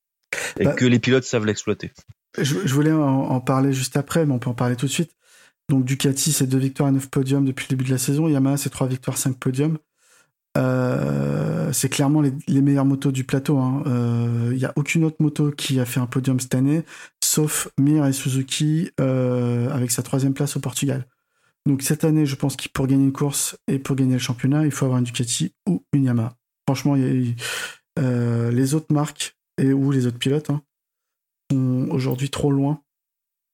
Et 0.60 0.66
bah, 0.66 0.74
que 0.74 0.86
les 0.86 1.00
pilotes 1.00 1.24
savent 1.24 1.46
l'exploiter. 1.46 1.92
Je, 2.38 2.74
voulais 2.74 2.92
en, 2.92 3.40
parler 3.42 3.74
juste 3.74 3.98
après, 3.98 4.26
mais 4.26 4.34
on 4.34 4.40
peut 4.40 4.50
en 4.50 4.54
parler 4.54 4.76
tout 4.76 4.86
de 4.86 4.92
suite. 4.92 5.12
Donc 5.70 5.86
Ducati, 5.86 6.32
c'est 6.32 6.48
deux 6.48 6.58
victoires 6.58 6.90
et 6.90 6.92
neuf 6.92 7.10
podiums 7.10 7.46
depuis 7.46 7.66
le 7.66 7.76
début 7.76 7.86
de 7.86 7.92
la 7.92 7.98
saison. 7.98 8.28
Yamaha, 8.28 8.58
c'est 8.58 8.70
trois 8.70 8.88
victoires, 8.88 9.18
cinq 9.18 9.38
podiums. 9.38 9.78
Euh, 10.58 11.72
c'est 11.72 11.90
clairement 11.90 12.22
les, 12.22 12.62
meilleures 12.62 12.86
motos 12.86 13.12
du 13.12 13.24
plateau. 13.24 13.58
Il 13.58 13.92
hein. 13.92 14.52
n'y 14.52 14.66
a 14.66 14.74
aucune 14.76 15.04
autre 15.04 15.18
moto 15.20 15.52
qui 15.52 15.80
a 15.80 15.86
fait 15.86 16.00
un 16.00 16.08
podium 16.08 16.40
cette 16.40 16.56
année, 16.56 16.84
sauf 17.24 17.70
Mir 17.80 18.06
et 18.06 18.14
Suzuki 18.14 18.92
avec 18.98 19.92
sa 19.92 20.04
troisième 20.04 20.34
place 20.34 20.56
au 20.56 20.60
Portugal. 20.60 21.06
Donc 21.66 21.84
cette 21.84 22.04
année, 22.04 22.26
je 22.26 22.36
pense 22.36 22.56
que 22.56 22.68
pour 22.70 22.88
gagner 22.88 23.04
une 23.04 23.12
course 23.12 23.58
et 23.68 23.78
pour 23.78 23.96
gagner 23.96 24.14
le 24.14 24.20
championnat, 24.20 24.66
il 24.66 24.72
faut 24.72 24.86
avoir 24.86 25.00
une 25.00 25.06
Ducati 25.06 25.54
ou 25.68 25.84
une 25.94 26.06
Yamaha. 26.06 26.36
Franchement, 26.68 26.96
euh, 28.00 28.52
les 28.52 28.74
autres 28.74 28.94
marques 28.94 29.38
et 29.58 29.74
ou 29.74 29.92
les 29.92 30.08
autres 30.08 30.18
pilotes 30.18 30.50
hein, 30.50 30.62
aujourd'hui 31.52 32.30
trop 32.30 32.52
loin 32.52 32.82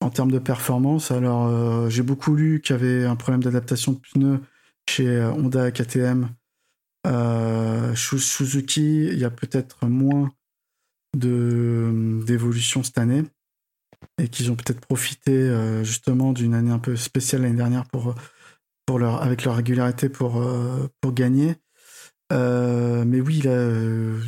en 0.02 0.10
termes 0.10 0.32
de 0.32 0.40
performance. 0.40 1.12
Alors 1.12 1.48
euh, 1.48 1.90
j'ai 1.90 2.04
beaucoup 2.04 2.36
lu 2.36 2.62
qu'il 2.62 2.76
y 2.76 2.80
avait 2.80 3.06
un 3.06 3.16
problème 3.16 3.44
d'adaptation 3.44 3.94
de 3.94 4.00
pneus 4.00 4.40
chez 4.90 5.08
euh, 5.08 5.32
Honda 5.32 5.72
KTM. 5.72 6.30
Suzuki, 7.96 9.06
il 9.06 9.18
y 9.18 9.24
a 9.24 9.30
peut-être 9.30 9.88
moins 9.88 10.30
d'évolution 11.16 12.84
cette 12.84 12.98
année 12.98 13.24
et 14.22 14.28
qu'ils 14.28 14.52
ont 14.52 14.56
peut-être 14.56 14.82
profité 14.82 15.32
euh, 15.32 15.84
justement 15.84 16.34
d'une 16.34 16.54
année 16.54 16.72
un 16.72 16.80
peu 16.80 16.96
spéciale 16.96 17.44
l'année 17.44 17.56
dernière 17.56 17.86
pour, 17.86 18.16
pour 18.86 19.00
leur, 19.00 19.22
avec 19.22 19.44
leur 19.44 19.56
régularité 19.56 20.10
pour, 20.10 20.42
euh, 20.42 20.88
pour 21.02 21.14
gagner. 21.14 21.56
Euh, 22.34 23.04
mais 23.06 23.22
oui, 23.22 23.42
là, 23.42 23.72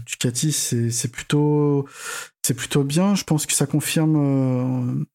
Ducati, 0.05 0.51
c'est 0.51 1.11
plutôt, 1.11 1.87
c'est 2.43 2.53
plutôt 2.53 2.83
bien. 2.83 3.15
Je 3.15 3.23
pense 3.23 3.45
que 3.45 3.53
ça 3.53 3.65
confirme 3.65 5.05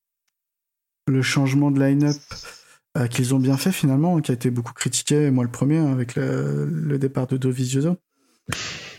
le 1.07 1.23
changement 1.23 1.71
de 1.71 1.81
line-up 1.81 2.17
qu'ils 3.11 3.35
ont 3.35 3.41
bien 3.41 3.57
fait 3.57 3.73
finalement, 3.73 4.21
qui 4.21 4.31
a 4.31 4.35
été 4.35 4.51
beaucoup 4.51 4.73
critiqué, 4.73 5.31
moi 5.31 5.45
le 5.45 5.51
premier, 5.51 5.79
hein, 5.79 5.91
avec 5.91 6.15
le, 6.15 6.97
départ 6.99 7.27
de 7.27 7.37
Dovizioso. 7.37 7.97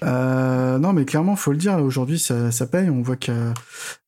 Euh, 0.04 0.78
non, 0.78 0.94
mais 0.94 1.06
clairement, 1.06 1.36
faut 1.36 1.52
le 1.52 1.58
dire. 1.58 1.78
Aujourd'hui, 1.78 2.20
ça, 2.20 2.68
paye. 2.68 2.90
On 2.90 3.02
voit 3.02 3.16
que 3.16 3.54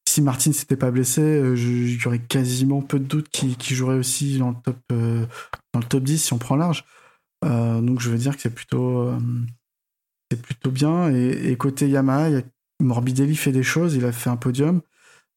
si 0.08 0.22
Martin 0.22 0.52
s'était 0.52 0.78
pas 0.78 0.92
blessé, 0.92 1.22
euh, 1.22 1.56
il 1.58 2.02
y 2.02 2.08
aurait 2.08 2.20
quasiment 2.20 2.82
peu 2.82 3.00
de 3.00 3.06
doutes 3.06 3.30
qu'il 3.30 3.76
jouerait 3.76 3.98
aussi 3.98 4.38
dans 4.40 4.50
le 4.50 4.56
top 4.64 4.78
euh, 4.92 5.26
dans 5.74 5.80
le 5.80 5.86
top 5.86 6.04
10 6.04 6.18
si 6.18 6.34
on 6.34 6.38
prend 6.38 6.56
large. 6.56 6.86
Euh, 7.46 7.82
donc 7.82 8.00
je 8.00 8.10
veux 8.10 8.18
dire 8.18 8.36
que 8.36 8.42
c'est 8.42 8.54
plutôt 8.54 9.12
c'est 10.30 10.42
plutôt 10.42 10.72
bien. 10.72 11.14
Et, 11.14 11.56
côté 11.58 11.88
Yamaha, 11.88 12.40
a, 12.40 12.42
Morbidelli 12.80 13.36
fait 13.36 13.52
des 13.52 13.64
choses. 13.64 13.96
Il 13.96 14.06
a 14.06 14.12
fait 14.12 14.30
un 14.30 14.38
podium 14.38 14.82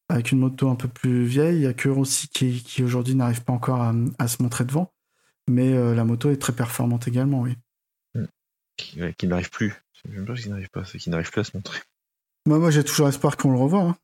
avec 0.08 0.32
une 0.32 0.38
moto 0.40 0.68
un 0.68 0.76
peu 0.76 0.88
plus 0.88 1.24
vieille. 1.24 1.56
Il 1.56 1.62
y 1.62 1.66
a 1.66 1.72
que 1.72 1.88
Rossi 1.88 2.28
qui, 2.28 2.62
qui 2.62 2.82
aujourd'hui 2.82 3.14
n'arrive 3.14 3.42
pas 3.42 3.52
encore 3.52 3.80
à, 3.80 3.94
à, 4.18 4.28
se 4.28 4.42
montrer 4.42 4.64
devant. 4.64 4.92
Mais 5.48 5.72
la 5.94 6.04
moto 6.04 6.30
est 6.30 6.36
très 6.36 6.52
performante 6.52 7.08
également, 7.08 7.40
oui. 7.40 7.56
Qui, 8.76 9.26
n'arrive 9.26 9.50
plus. 9.50 9.74
Je 10.08 10.48
n'arrive 10.48 10.70
pas, 10.70 10.84
c'est 10.84 10.98
qui 10.98 11.10
n'arrive 11.10 11.30
plus 11.30 11.40
à 11.40 11.44
se 11.44 11.50
montrer. 11.54 11.78
Moi, 12.46 12.58
moi 12.58 12.70
j'ai 12.70 12.84
toujours 12.84 13.08
espoir 13.08 13.36
qu'on 13.36 13.52
le 13.52 13.58
revoie. 13.58 13.82
Hein. 13.82 13.96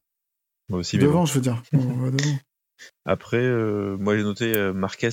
Moi 0.68 0.80
aussi. 0.80 0.98
Devant, 0.98 1.24
je 1.26 1.34
veux 1.34 1.40
dire. 1.40 1.62
Après, 3.04 3.38
euh, 3.40 3.96
moi 3.98 4.16
j'ai 4.16 4.22
noté 4.22 4.56
euh, 4.56 4.72
Marquez. 4.72 5.10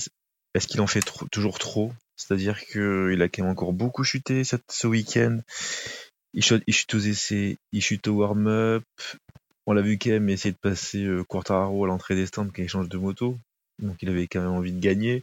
Est-ce 0.54 0.68
qu'il 0.68 0.80
en 0.80 0.86
fait 0.86 1.02
toujours 1.32 1.58
trop? 1.58 1.92
C'est-à-dire 2.16 2.64
qu'il 2.64 3.20
a 3.22 3.28
quand 3.28 3.42
même 3.42 3.52
encore 3.52 3.72
beaucoup 3.72 4.04
chuté 4.04 4.42
ce 4.44 4.86
week-end. 4.86 5.40
Il 6.32 6.42
chute, 6.42 6.94
aux 6.94 6.98
essais, 6.98 7.56
il 7.72 7.80
chute 7.80 8.08
au 8.08 8.14
warm-up. 8.14 8.84
On 9.66 9.72
l'a 9.72 9.82
vu 9.82 9.98
quand 9.98 10.10
même 10.10 10.28
essayer 10.28 10.52
de 10.52 10.58
passer 10.58 11.04
euh, 11.04 11.24
Quartararo 11.24 11.84
à 11.84 11.86
l'entrée 11.86 12.16
des 12.16 12.26
stands 12.26 12.48
quand 12.54 12.66
change 12.68 12.88
de 12.88 12.98
moto. 12.98 13.38
Donc 13.78 13.96
il 14.02 14.08
avait 14.08 14.26
quand 14.26 14.40
même 14.40 14.50
envie 14.50 14.72
de 14.72 14.80
gagner. 14.80 15.22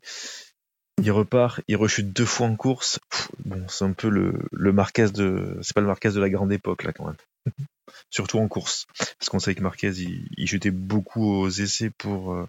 Il 1.01 1.11
repart, 1.11 1.61
il 1.67 1.75
rechute 1.77 2.13
deux 2.13 2.25
fois 2.25 2.47
en 2.47 2.55
course. 2.55 2.99
bon, 3.45 3.67
c'est 3.67 3.85
un 3.85 3.93
peu 3.93 4.09
le, 4.09 4.71
Marquez 4.71 5.09
de. 5.09 5.57
C'est 5.61 5.73
pas 5.73 5.81
le 5.81 5.87
Marquez 5.87 6.11
de 6.11 6.19
la 6.19 6.29
grande 6.29 6.51
époque 6.51 6.83
là 6.83 6.93
quand 6.93 7.05
même. 7.05 7.15
surtout 8.09 8.39
en 8.39 8.47
course. 8.47 8.85
Parce 8.97 9.29
qu'on 9.29 9.39
savait 9.39 9.55
que 9.55 9.63
Marquez, 9.63 9.91
il, 9.91 10.47
chutait 10.47 10.71
beaucoup 10.71 11.25
aux 11.25 11.49
essais 11.49 11.89
pour, 11.89 12.33
euh, 12.33 12.47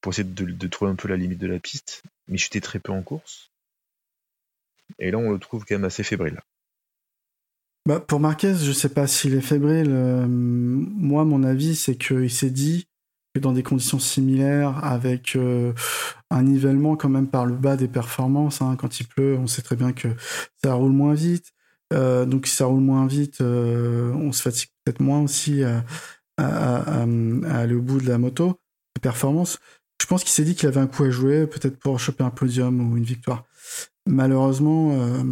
pour 0.00 0.12
essayer 0.12 0.28
de, 0.28 0.66
trouver 0.68 0.90
un 0.90 0.96
peu 0.96 1.08
la 1.08 1.16
limite 1.16 1.38
de 1.38 1.46
la 1.46 1.58
piste, 1.58 2.02
mais 2.28 2.36
il 2.36 2.40
chutait 2.40 2.60
très 2.60 2.80
peu 2.80 2.92
en 2.92 3.02
course. 3.02 3.50
Et 4.98 5.10
là, 5.10 5.18
on 5.18 5.30
le 5.30 5.38
trouve 5.38 5.64
quand 5.64 5.74
même 5.74 5.84
assez 5.84 6.02
fébrile. 6.02 6.40
Bah, 7.86 8.00
pour 8.00 8.18
Marquez, 8.18 8.54
je 8.54 8.72
sais 8.72 8.88
pas 8.88 9.06
s'il 9.06 9.34
est 9.34 9.42
fébrile. 9.42 9.90
Euh, 9.90 10.26
moi, 10.26 11.26
mon 11.26 11.42
avis, 11.42 11.76
c'est 11.76 11.96
qu'il 11.96 12.30
s'est 12.30 12.50
dit 12.50 12.88
que 13.34 13.40
dans 13.40 13.52
des 13.52 13.62
conditions 13.62 13.98
similaires, 13.98 14.82
avec 14.82 15.36
euh, 15.36 15.74
un 16.30 16.44
nivellement 16.44 16.96
quand 16.96 17.10
même 17.10 17.28
par 17.28 17.44
le 17.44 17.54
bas 17.54 17.76
des 17.76 17.88
performances, 17.88 18.62
hein, 18.62 18.76
quand 18.78 19.00
il 19.00 19.06
pleut, 19.06 19.36
on 19.36 19.46
sait 19.46 19.60
très 19.60 19.76
bien 19.76 19.92
que 19.92 20.08
ça 20.62 20.72
roule 20.72 20.92
moins 20.92 21.12
vite. 21.12 21.52
Euh, 21.92 22.24
donc 22.24 22.46
si 22.46 22.56
ça 22.56 22.64
roule 22.64 22.80
moins 22.80 23.06
vite, 23.06 23.42
on 23.42 24.32
se 24.32 24.40
fatigue 24.40 24.70
peut-être 24.84 25.00
moins 25.00 25.20
aussi 25.20 25.62
à, 25.62 25.84
aller 26.38 27.74
au 27.74 27.82
bout 27.82 28.00
de 28.00 28.08
la 28.08 28.16
moto, 28.16 28.58
de 28.96 29.00
performance. 29.02 29.58
Je 30.00 30.06
pense 30.06 30.22
qu'il 30.24 30.32
s'est 30.32 30.44
dit 30.44 30.54
qu'il 30.54 30.68
avait 30.68 30.80
un 30.80 30.86
coup 30.86 31.04
à 31.04 31.10
jouer, 31.10 31.46
peut-être 31.46 31.78
pour 31.78 32.00
choper 32.00 32.24
un 32.24 32.30
podium 32.30 32.80
ou 32.80 32.96
une 32.96 33.04
victoire. 33.04 33.44
Malheureusement, 34.06 34.90
euh, 34.92 35.22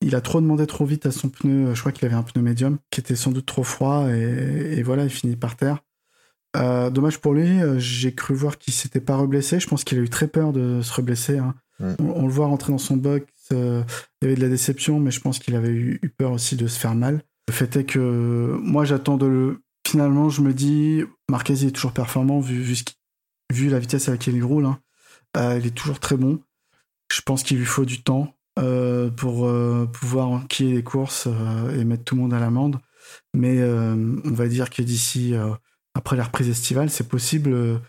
il 0.00 0.14
a 0.14 0.20
trop 0.20 0.40
demandé 0.40 0.66
trop 0.66 0.84
vite 0.84 1.06
à 1.06 1.10
son 1.10 1.28
pneu. 1.28 1.74
Je 1.74 1.80
crois 1.80 1.92
qu'il 1.92 2.04
avait 2.06 2.14
un 2.14 2.22
pneu 2.22 2.42
médium 2.42 2.78
qui 2.90 3.00
était 3.00 3.16
sans 3.16 3.32
doute 3.32 3.46
trop 3.46 3.64
froid 3.64 4.08
et, 4.08 4.82
voilà, 4.82 5.04
il 5.04 5.10
finit 5.10 5.36
par 5.36 5.56
terre. 5.56 5.78
dommage 6.54 7.18
pour 7.18 7.34
lui, 7.34 7.58
j'ai 7.78 8.14
cru 8.14 8.34
voir 8.34 8.58
qu'il 8.58 8.72
s'était 8.72 9.00
pas 9.00 9.16
reblessé. 9.16 9.58
Je 9.58 9.66
pense 9.66 9.82
qu'il 9.82 9.98
a 9.98 10.02
eu 10.02 10.08
très 10.08 10.28
peur 10.28 10.52
de 10.52 10.82
se 10.82 10.92
reblesser. 10.94 11.38
Hein. 11.38 11.54
Mm. 11.80 11.94
On, 11.98 12.26
le 12.26 12.32
voit 12.32 12.46
rentrer 12.46 12.72
dans 12.72 12.78
son 12.78 12.96
box 12.96 13.26
euh, 13.52 13.82
il 14.20 14.24
y 14.24 14.26
avait 14.26 14.36
de 14.36 14.40
la 14.40 14.48
déception, 14.48 15.00
mais 15.00 15.10
je 15.10 15.20
pense 15.20 15.38
qu'il 15.38 15.56
avait 15.56 15.72
eu, 15.72 16.00
peur 16.16 16.32
aussi 16.32 16.56
de 16.56 16.66
se 16.66 16.78
faire 16.78 16.94
mal. 16.94 17.22
Le 17.48 17.52
fait 17.52 17.76
est 17.76 17.84
que 17.84 18.58
moi, 18.62 18.84
j'attends 18.84 19.16
de 19.16 19.26
le. 19.26 19.62
Finalement, 19.86 20.30
je 20.30 20.42
me 20.42 20.54
dis, 20.54 21.02
Marquez 21.28 21.66
est 21.66 21.72
toujours 21.72 21.92
performant 21.92 22.40
vu, 22.40 22.62
vu, 23.52 23.68
la 23.68 23.80
vitesse 23.80 24.08
à 24.08 24.12
laquelle 24.12 24.36
il 24.36 24.44
roule. 24.44 24.64
Hein. 24.64 24.78
Euh, 25.36 25.58
il 25.58 25.66
est 25.66 25.74
toujours 25.74 25.98
très 25.98 26.16
bon. 26.16 26.40
Je 27.12 27.20
pense 27.20 27.42
qu'il 27.42 27.58
lui 27.58 27.66
faut 27.66 27.84
du 27.84 28.02
temps 28.02 28.34
euh, 28.58 29.10
pour 29.10 29.48
pouvoir 29.92 30.28
enquiller 30.28 30.74
les 30.74 30.82
courses 30.82 31.28
et 31.76 31.84
mettre 31.84 32.04
tout 32.04 32.14
le 32.16 32.22
monde 32.22 32.34
à 32.34 32.40
l'amende. 32.40 32.78
Mais 33.34 33.62
on 33.62 34.32
va 34.32 34.48
dire 34.48 34.70
que 34.70 34.82
d'ici, 34.82 35.34
après 35.94 36.16
la 36.16 36.24
reprise 36.24 36.48
estivale, 36.48 36.90
c'est 36.90 37.08
possible 37.08 37.80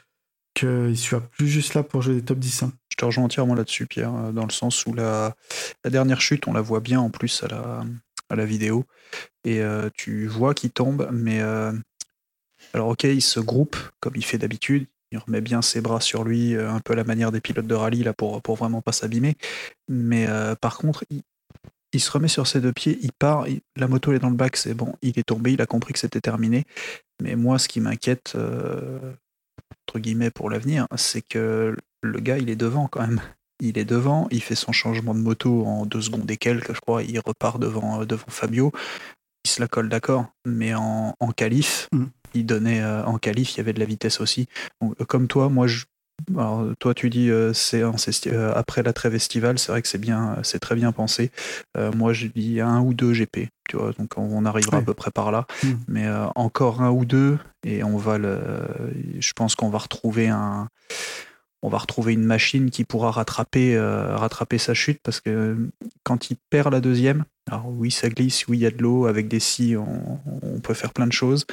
qu'il 0.53 0.97
soit 0.97 1.21
plus 1.21 1.47
juste 1.47 1.73
là 1.73 1.83
pour 1.83 2.01
jouer 2.01 2.15
des 2.15 2.23
top 2.23 2.39
10. 2.39 2.65
Je 2.89 2.95
te 2.95 3.05
rejoins 3.05 3.23
entièrement 3.23 3.55
là-dessus, 3.55 3.87
Pierre, 3.87 4.13
euh, 4.13 4.31
dans 4.31 4.45
le 4.45 4.51
sens 4.51 4.85
où 4.85 4.93
la, 4.93 5.35
dernière 5.83 6.21
chute, 6.21 6.47
on 6.47 6.53
la 6.53 6.61
voit 6.61 6.79
bien 6.79 6.99
en 6.99 7.09
plus 7.09 7.43
à 7.43 7.47
la, 7.47 7.83
à 8.29 8.35
la 8.35 8.45
vidéo. 8.45 8.85
Et 9.43 9.61
euh, 9.61 9.89
tu 9.95 10.27
vois 10.27 10.53
qu'il 10.53 10.71
tombe, 10.71 11.09
mais. 11.11 11.41
Euh, 11.41 11.73
alors, 12.73 12.89
ok, 12.89 13.03
il 13.03 13.21
se 13.21 13.39
groupe 13.39 13.75
comme 13.99 14.13
il 14.15 14.23
fait 14.23 14.37
d'habitude. 14.37 14.87
Il 15.13 15.19
remet 15.19 15.41
bien 15.41 15.61
ses 15.61 15.79
bras 15.79 16.01
sur 16.01 16.23
lui, 16.25 16.55
un 16.55 16.79
peu 16.79 16.95
la 16.95 17.05
manière 17.05 17.31
des 17.31 17.39
pilotes 17.39 17.67
de 17.67 17.75
rallye, 17.75 18.03
là, 18.03 18.13
pour, 18.13 18.41
pour 18.41 18.55
vraiment 18.55 18.81
pas 18.81 18.91
s'abîmer. 18.91 19.37
Mais 19.87 20.27
par 20.59 20.77
contre, 20.77 21.05
il, 21.93 22.01
se 22.01 22.11
remet 22.11 22.27
sur 22.27 22.47
ses 22.47 22.59
deux 22.59 22.73
pieds, 22.73 22.97
il 23.01 23.11
part, 23.13 23.45
la 23.75 23.87
moto 23.87 24.11
est 24.11 24.19
dans 24.19 24.31
le 24.31 24.35
bac, 24.35 24.57
c'est 24.57 24.73
bon, 24.73 24.95
il 25.03 25.19
est 25.19 25.23
tombé, 25.23 25.53
il 25.53 25.61
a 25.61 25.67
compris 25.67 25.93
que 25.93 25.99
c'était 25.99 26.19
terminé. 26.19 26.65
Mais 27.21 27.35
moi, 27.35 27.59
ce 27.59 27.67
qui 27.67 27.79
m'inquiète, 27.79 28.35
entre 29.87 29.99
guillemets, 29.99 30.31
pour 30.31 30.49
l'avenir, 30.49 30.87
c'est 30.95 31.21
que 31.21 31.75
le 32.03 32.19
gars, 32.19 32.37
il 32.37 32.49
est 32.49 32.55
devant 32.55 32.87
quand 32.87 33.01
même. 33.01 33.21
Il 33.59 33.77
est 33.77 33.85
devant, 33.85 34.27
il 34.29 34.41
fait 34.41 34.55
son 34.55 34.71
changement 34.71 35.15
de 35.15 35.19
moto 35.19 35.65
en 35.65 35.85
deux 35.85 36.01
secondes 36.01 36.29
et 36.29 36.37
quelques, 36.37 36.73
je 36.73 36.81
crois, 36.81 37.03
il 37.03 37.17
repart 37.19 37.59
devant, 37.59 38.01
euh, 38.01 38.05
devant 38.05 38.27
Fabio. 38.27 38.71
Il 39.45 39.49
se 39.51 39.61
la 39.61 39.67
colle, 39.67 39.89
d'accord, 39.89 40.25
mais 40.45 40.73
en, 40.73 41.15
en 41.19 41.31
qualif, 41.31 41.87
mm. 41.91 42.05
Il 42.33 42.45
donnait 42.45 42.81
euh, 42.81 43.03
en 43.05 43.17
qualif, 43.17 43.53
il 43.53 43.57
y 43.57 43.59
avait 43.61 43.73
de 43.73 43.79
la 43.79 43.85
vitesse 43.85 44.19
aussi. 44.19 44.47
Euh, 44.81 45.05
comme 45.07 45.27
toi, 45.27 45.49
moi, 45.49 45.67
je, 45.67 45.85
alors, 46.37 46.65
toi, 46.79 46.93
tu 46.93 47.09
dis 47.09 47.29
c'est 47.53 47.83
après 48.55 48.83
la 48.83 48.93
trêve 48.93 49.15
estivale, 49.15 49.57
c'est 49.57 49.71
vrai 49.71 49.81
que 49.81 49.87
c'est 49.87 49.97
bien, 49.97 50.37
c'est 50.43 50.59
très 50.59 50.75
bien 50.75 50.91
pensé. 50.91 51.31
moi, 51.95 52.13
je 52.13 52.27
dis 52.27 52.61
un 52.61 52.81
ou 52.81 52.93
deux 52.93 53.13
GP, 53.13 53.49
tu 53.67 53.77
vois, 53.77 53.93
donc 53.97 54.11
on, 54.15 54.45
arrivera 54.45 54.77
à 54.77 54.81
peu 54.83 54.93
près 54.93 55.09
par 55.09 55.31
là. 55.31 55.47
Mm. 55.63 55.71
Mais 55.87 56.07
encore 56.35 56.81
un 56.81 56.91
ou 56.91 57.03
deux, 57.03 57.39
et 57.65 57.83
on 57.83 57.97
va 57.97 58.19
le. 58.19 58.39
Je 59.19 59.33
pense 59.33 59.55
qu'on 59.55 59.69
va 59.69 59.79
retrouver 59.79 60.29
un 60.29 60.69
on 61.63 61.69
va 61.69 61.77
retrouver 61.77 62.13
une 62.13 62.25
machine 62.25 62.69
qui 62.69 62.83
pourra 62.83 63.09
rattraper, 63.09 63.75
euh, 63.75 64.17
rattraper 64.17 64.57
sa 64.57 64.73
chute 64.73 64.99
parce 65.01 65.21
que 65.21 65.57
quand 66.03 66.29
il 66.29 66.37
perd 66.49 66.73
la 66.73 66.81
deuxième, 66.81 67.23
alors 67.49 67.69
oui, 67.69 67.89
ça 67.89 68.09
glisse, 68.09 68.47
oui, 68.47 68.57
il 68.57 68.61
y 68.61 68.65
a 68.65 68.71
de 68.71 68.81
l'eau, 68.81 69.05
avec 69.05 69.29
des 69.29 69.39
scies, 69.39 69.77
on, 69.77 70.59
peut 70.61 70.73
faire 70.73 70.93
plein 70.93 71.07
de 71.07 71.13
choses. 71.13 71.45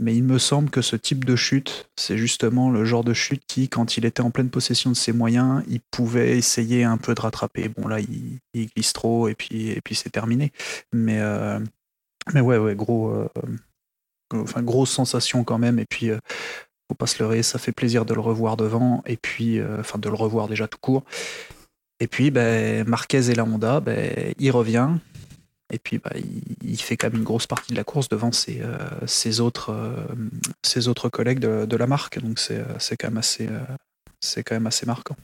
Mais 0.00 0.14
il 0.14 0.22
me 0.22 0.38
semble 0.38 0.70
que 0.70 0.80
ce 0.80 0.94
type 0.96 1.24
de 1.24 1.34
chute, 1.34 1.88
c'est 1.96 2.16
justement 2.16 2.70
le 2.70 2.84
genre 2.84 3.02
de 3.02 3.14
chute 3.14 3.42
qui, 3.46 3.68
quand 3.68 3.96
il 3.96 4.04
était 4.04 4.20
en 4.20 4.30
pleine 4.30 4.50
possession 4.50 4.90
de 4.90 4.96
ses 4.96 5.12
moyens, 5.12 5.64
il 5.68 5.80
pouvait 5.90 6.38
essayer 6.38 6.84
un 6.84 6.98
peu 6.98 7.14
de 7.14 7.20
rattraper. 7.20 7.68
Bon 7.68 7.88
là, 7.88 7.98
il, 8.00 8.38
glisse 8.74 8.92
trop 8.92 9.28
et 9.28 9.34
puis, 9.34 9.70
et 9.70 9.80
puis 9.80 9.94
c'est 9.94 10.10
terminé. 10.10 10.52
Mais, 10.92 11.18
euh, 11.20 11.58
mais 12.32 12.40
ouais, 12.40 12.58
ouais, 12.58 12.76
gros, 12.76 13.10
euh, 13.10 13.28
enfin 14.32 14.62
grosse 14.62 14.90
sensation 14.90 15.42
quand 15.42 15.58
même. 15.58 15.78
Et 15.78 15.86
puis 15.86 16.10
faut 16.88 16.94
pas 16.96 17.06
se 17.06 17.22
leurrer, 17.22 17.42
ça 17.42 17.58
fait 17.58 17.72
plaisir 17.72 18.04
de 18.04 18.14
le 18.14 18.20
revoir 18.20 18.56
devant. 18.56 19.02
Et 19.06 19.16
puis, 19.16 19.60
enfin 19.80 19.98
de 19.98 20.08
le 20.08 20.14
revoir 20.14 20.48
déjà 20.48 20.68
tout 20.68 20.78
court. 20.80 21.04
Et 22.00 22.06
puis, 22.06 22.30
ben, 22.30 22.86
Marquez 22.86 23.30
et 23.30 23.34
la 23.34 23.44
Honda, 23.44 23.80
ben, 23.80 24.34
il 24.38 24.50
revient. 24.50 24.90
Et 25.70 25.78
puis, 25.78 25.98
bah, 25.98 26.12
il, 26.62 26.80
fait 26.80 26.96
quand 26.96 27.08
même 27.08 27.18
une 27.18 27.24
grosse 27.24 27.46
partie 27.46 27.72
de 27.72 27.76
la 27.76 27.84
course 27.84 28.08
devant 28.08 28.32
ses, 28.32 28.62
euh, 28.62 29.42
autres, 29.42 29.70
euh, 29.70 30.88
autres 30.88 31.08
collègues 31.08 31.40
de, 31.40 31.76
la 31.76 31.86
marque. 31.86 32.18
Donc, 32.20 32.38
c'est 32.38 32.60
euh, 32.60 32.96
quand, 32.98 33.08
même 33.08 33.18
assez, 33.18 33.48
c'est 34.20 34.42
quand 34.42 34.54
même 34.54 34.66
assez 34.66 34.86
marquant. 34.86 35.16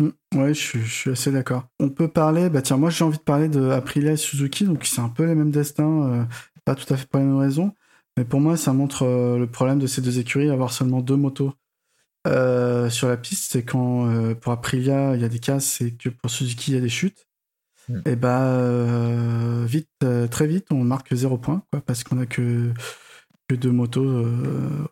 Mmh, 0.00 0.38
ouais, 0.38 0.54
je, 0.54 0.78
suis 0.78 1.10
assez 1.10 1.30
d'accord. 1.30 1.66
On 1.78 1.90
peut 1.90 2.08
parler, 2.08 2.48
bah 2.48 2.62
tiens, 2.62 2.78
moi 2.78 2.88
j'ai 2.88 3.04
envie 3.04 3.18
de 3.18 3.22
parler 3.22 3.48
de 3.48 3.70
et 3.96 4.16
Suzuki, 4.16 4.64
donc 4.64 4.86
c'est 4.86 5.02
un 5.02 5.10
peu 5.10 5.26
les 5.26 5.34
mêmes 5.34 5.50
destins, 5.50 6.26
pas 6.64 6.74
tout 6.74 6.90
à 6.92 6.96
fait 6.96 7.06
pour 7.06 7.20
les 7.20 7.26
mêmes 7.26 7.36
raisons, 7.36 7.74
mais 8.16 8.24
pour 8.24 8.40
moi 8.40 8.56
ça 8.56 8.72
montre 8.72 9.04
le 9.04 9.46
problème 9.46 9.78
de 9.78 9.86
ces 9.86 10.00
deux 10.00 10.18
écuries, 10.18 10.48
avoir 10.48 10.72
seulement 10.72 11.02
deux 11.02 11.16
motos 11.16 11.52
sur 12.24 13.08
la 13.08 13.18
piste, 13.18 13.52
c'est 13.52 13.62
quand 13.62 14.34
pour 14.40 14.52
Aprilia 14.52 15.16
il 15.16 15.20
y 15.20 15.24
a 15.24 15.28
des 15.28 15.38
casses 15.38 15.82
et 15.82 15.92
que 15.92 16.08
pour 16.08 16.30
Suzuki 16.30 16.70
il 16.70 16.74
y 16.76 16.78
a 16.78 16.80
des 16.80 16.88
chutes. 16.88 17.26
Mm. 17.90 18.00
et 18.06 18.16
bah 18.16 18.42
euh, 18.42 19.64
vite, 19.66 19.88
euh, 20.04 20.28
très 20.28 20.46
vite, 20.46 20.66
on 20.70 20.84
marque 20.84 21.14
zéro 21.14 21.38
point, 21.38 21.62
quoi, 21.72 21.80
parce 21.80 22.04
qu'on 22.04 22.18
a 22.18 22.26
que, 22.26 22.72
que 23.48 23.54
deux 23.54 23.72
motos 23.72 24.04
euh, 24.04 24.88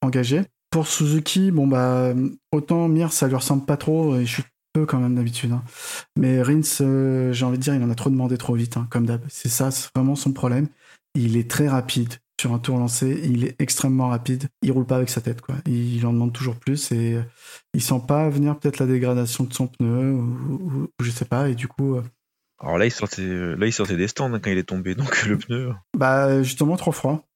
engagées. 0.00 0.42
Pour 0.70 0.86
Suzuki, 0.86 1.50
bon 1.50 1.66
bah 1.66 2.12
autant 2.52 2.88
Mir 2.88 3.12
ça 3.12 3.26
lui 3.26 3.36
ressemble 3.36 3.64
pas 3.64 3.76
trop, 3.76 4.16
et 4.16 4.26
je 4.26 4.34
suis 4.34 4.42
peu 4.74 4.86
quand 4.86 4.98
même 4.98 5.14
d'habitude. 5.14 5.52
Hein. 5.52 5.62
Mais 6.16 6.42
Rins, 6.42 7.32
j'ai 7.32 7.44
envie 7.44 7.58
de 7.58 7.62
dire, 7.62 7.74
il 7.74 7.82
en 7.82 7.90
a 7.90 7.94
trop 7.94 8.10
demandé 8.10 8.36
trop 8.36 8.54
vite, 8.54 8.76
hein, 8.76 8.86
comme 8.90 9.06
d'hab. 9.06 9.22
C'est 9.28 9.48
ça, 9.48 9.70
c'est 9.70 9.88
vraiment 9.94 10.14
son 10.14 10.32
problème. 10.32 10.68
Il 11.14 11.36
est 11.36 11.50
très 11.50 11.68
rapide 11.68 12.14
sur 12.40 12.52
un 12.52 12.58
tour 12.58 12.78
lancé, 12.78 13.20
il 13.24 13.44
est 13.44 13.56
extrêmement 13.60 14.08
rapide. 14.08 14.48
Il 14.62 14.72
roule 14.72 14.86
pas 14.86 14.96
avec 14.96 15.08
sa 15.08 15.20
tête, 15.20 15.40
quoi. 15.40 15.56
Il 15.66 16.04
en 16.06 16.12
demande 16.12 16.32
toujours 16.32 16.56
plus 16.56 16.92
et 16.92 17.18
il 17.74 17.82
sent 17.82 18.00
pas 18.06 18.28
venir 18.28 18.58
peut-être 18.58 18.78
la 18.78 18.86
dégradation 18.86 19.44
de 19.44 19.52
son 19.52 19.66
pneu 19.66 20.12
ou, 20.12 20.88
je 21.00 21.10
sais 21.10 21.24
pas. 21.24 21.48
Et 21.48 21.54
du 21.54 21.68
coup. 21.68 21.96
Euh, 21.96 22.02
Alors 22.60 22.78
là, 22.78 22.86
il 22.86 22.92
sortait, 22.92 23.56
là, 23.56 23.66
il 23.66 23.72
sortait 23.72 23.96
des 23.96 24.08
stands 24.08 24.32
hein, 24.32 24.40
quand 24.42 24.50
il 24.50 24.58
est 24.58 24.64
tombé, 24.64 24.94
donc 24.94 25.26
le 25.26 25.38
pneu. 25.38 25.72
Bah 25.96 26.42
justement, 26.42 26.76
trop 26.76 26.92
froid, 26.92 27.26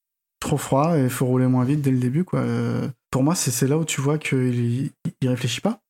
trop 0.41 0.57
froid 0.57 0.97
et 0.97 1.05
il 1.05 1.11
faut 1.11 1.27
rouler 1.27 1.47
moins 1.47 1.65
vite 1.65 1.83
dès 1.83 1.91
le 1.91 1.99
début, 1.99 2.25
quoi. 2.25 2.41
Euh, 2.41 2.89
pour 3.11 3.23
moi, 3.23 3.35
c'est 3.35 3.67
là 3.67 3.79
où 3.79 3.85
tu 3.85 4.01
vois 4.01 4.19
qu'il 4.19 4.91
il 5.21 5.29
réfléchit 5.29 5.61
pas. 5.61 5.81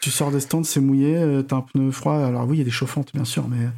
Tu, 0.00 0.10
sors 0.10 0.32
des 0.32 0.40
stands, 0.40 0.64
c'est 0.64 0.80
mouillé, 0.80 1.16
euh, 1.16 1.42
t'as 1.42 1.56
un 1.56 1.60
pneu 1.62 1.90
froid. 1.92 2.16
Alors 2.16 2.46
oui, 2.46 2.56
il 2.56 2.58
y 2.58 2.62
a 2.62 2.64
des 2.64 2.70
chauffantes, 2.70 3.12
bien 3.14 3.24
sûr, 3.24 3.48
mais 3.48 3.68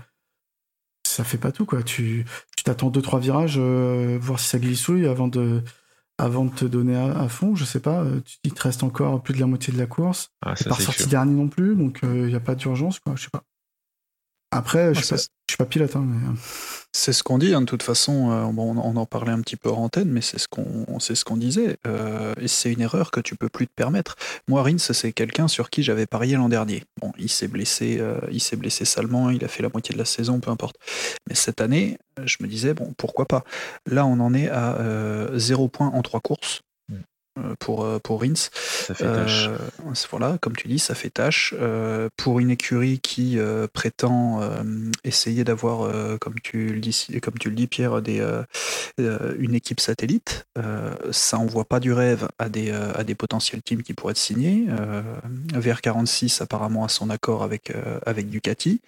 ça 1.16 1.24
fait 1.24 1.38
pas 1.38 1.50
tout 1.50 1.64
quoi. 1.64 1.82
Tu 1.82 2.26
t'attends 2.64 2.90
deux 2.90 3.00
trois 3.00 3.20
virages, 3.20 3.56
euh, 3.58 4.18
voir 4.20 4.38
si 4.38 4.48
ça 4.48 4.58
glissouille 4.58 5.06
avant 5.06 5.28
de 5.28 5.62
avant 6.18 6.44
de 6.44 6.50
te 6.50 6.64
donner 6.64 6.96
à, 6.96 7.28
fond. 7.28 7.54
Je 7.54 7.64
sais 7.64 7.80
pas. 7.80 8.02
Euh, 8.02 8.20
il 8.44 8.52
te 8.52 8.62
reste 8.62 8.82
encore 8.82 9.22
plus 9.22 9.34
de 9.34 9.40
la 9.40 9.46
moitié 9.46 9.72
de 9.72 9.78
la 9.78 9.86
course. 9.86 10.30
Ah, 10.42 10.54
pas 10.54 10.74
sorti 10.74 11.06
dernier 11.06 11.32
non 11.32 11.48
plus, 11.48 11.74
donc 11.74 12.00
il 12.02 12.08
euh, 12.08 12.26
n'y 12.28 12.34
a 12.34 12.40
pas 12.40 12.54
d'urgence 12.54 12.98
quoi. 12.98 13.14
Je 13.16 13.24
sais 13.24 13.30
pas. 13.30 13.42
Après, 14.50 14.94
je, 14.94 15.00
ne 15.14 15.18
suis 15.18 15.56
pas 15.58 15.66
pilote. 15.66 15.96
Hein, 15.96 16.06
euh. 16.06 16.34
C'est 16.98 17.12
ce 17.12 17.22
qu'on 17.22 17.36
dit, 17.36 17.52
hein, 17.52 17.60
de 17.60 17.66
toute 17.66 17.82
façon, 17.82 18.30
euh, 18.30 18.44
on 18.44 18.96
en 18.96 19.04
parlait 19.04 19.30
un 19.30 19.42
petit 19.42 19.56
peu 19.56 19.70
en 19.70 19.84
antenne, 19.84 20.08
mais 20.08 20.22
c'est 20.22 20.38
ce 20.38 20.48
qu'on 20.48 20.98
ce 20.98 21.24
qu'on 21.24 21.36
disait. 21.36 21.76
Euh, 21.86 22.32
et 22.40 22.48
c'est 22.48 22.72
une 22.72 22.80
erreur 22.80 23.10
que 23.10 23.20
tu 23.20 23.36
peux 23.36 23.50
plus 23.50 23.66
te 23.66 23.72
permettre. 23.76 24.16
Moi, 24.48 24.62
Rins, 24.62 24.78
c'est 24.78 25.12
quelqu'un 25.12 25.46
sur 25.46 25.68
qui 25.68 25.82
j'avais 25.82 26.06
parié 26.06 26.36
l'an 26.36 26.48
dernier. 26.48 26.84
Bon, 27.02 27.12
il 27.18 27.28
s'est 27.28 27.48
blessé, 27.48 28.02
il 28.32 28.40
s'est 28.40 28.56
blessé 28.56 28.86
salement, 28.86 29.28
il 29.28 29.44
a 29.44 29.48
fait 29.48 29.62
la 29.62 29.68
moitié 29.68 29.92
de 29.92 29.98
la 29.98 30.06
saison, 30.06 30.40
peu 30.40 30.50
importe. 30.50 30.76
Mais 31.28 31.34
cette 31.34 31.60
année, 31.60 31.98
je 32.24 32.38
me 32.40 32.48
disais, 32.48 32.72
bon, 32.72 32.94
pourquoi 32.96 33.26
pas? 33.26 33.44
Là, 33.84 34.06
on 34.06 34.18
en 34.18 34.32
est 34.32 34.48
à 34.48 34.78
0 35.34 35.68
points 35.68 35.88
en 35.88 36.00
trois 36.00 36.20
courses. 36.20 36.62
Euh, 37.38 37.54
pour, 37.58 37.84
euh, 37.84 37.98
pour 37.98 38.22
Rins. 38.22 38.34
Ça 38.34 38.94
fait 38.94 39.04
tâche. 39.04 39.48
Euh, 39.48 39.58
voilà, 40.10 40.38
comme 40.40 40.56
tu 40.56 40.68
dis, 40.68 40.78
ça 40.78 40.94
fait 40.94 41.10
tâche. 41.10 41.54
pour 42.16 42.40
une 42.40 42.50
écurie 42.50 42.98
qui 43.00 43.38
prétend 43.72 44.40
essayer 45.04 45.44
d'avoir, 45.44 46.18
comme, 46.18 46.38
tu 46.40 46.68
le 46.68 46.80
dis, 46.80 47.06
comme 47.22 47.38
tu 47.38 47.50
le 47.50 47.56
dis, 47.56 47.66
Pierre, 47.66 48.02
des, 48.02 48.24
une 48.98 49.54
équipe 49.54 49.80
satellite, 49.80 50.46
ça 51.10 51.38
envoie 51.38 51.64
pas 51.64 51.80
du 51.80 51.92
rêve 51.92 52.28
à 52.38 52.48
des, 52.48 52.70
à 52.70 53.04
des 53.04 53.14
potentiels 53.14 53.62
teams 53.62 53.82
qui 53.82 53.94
pourraient 53.94 54.12
être 54.12 54.18
signés. 54.18 54.66
VR46 55.54 56.42
apparemment 56.42 56.84
a 56.84 56.88
son 56.88 57.10
accord 57.10 57.42
avec, 57.42 57.72
avec 58.04 58.28
Ducati. 58.28 58.80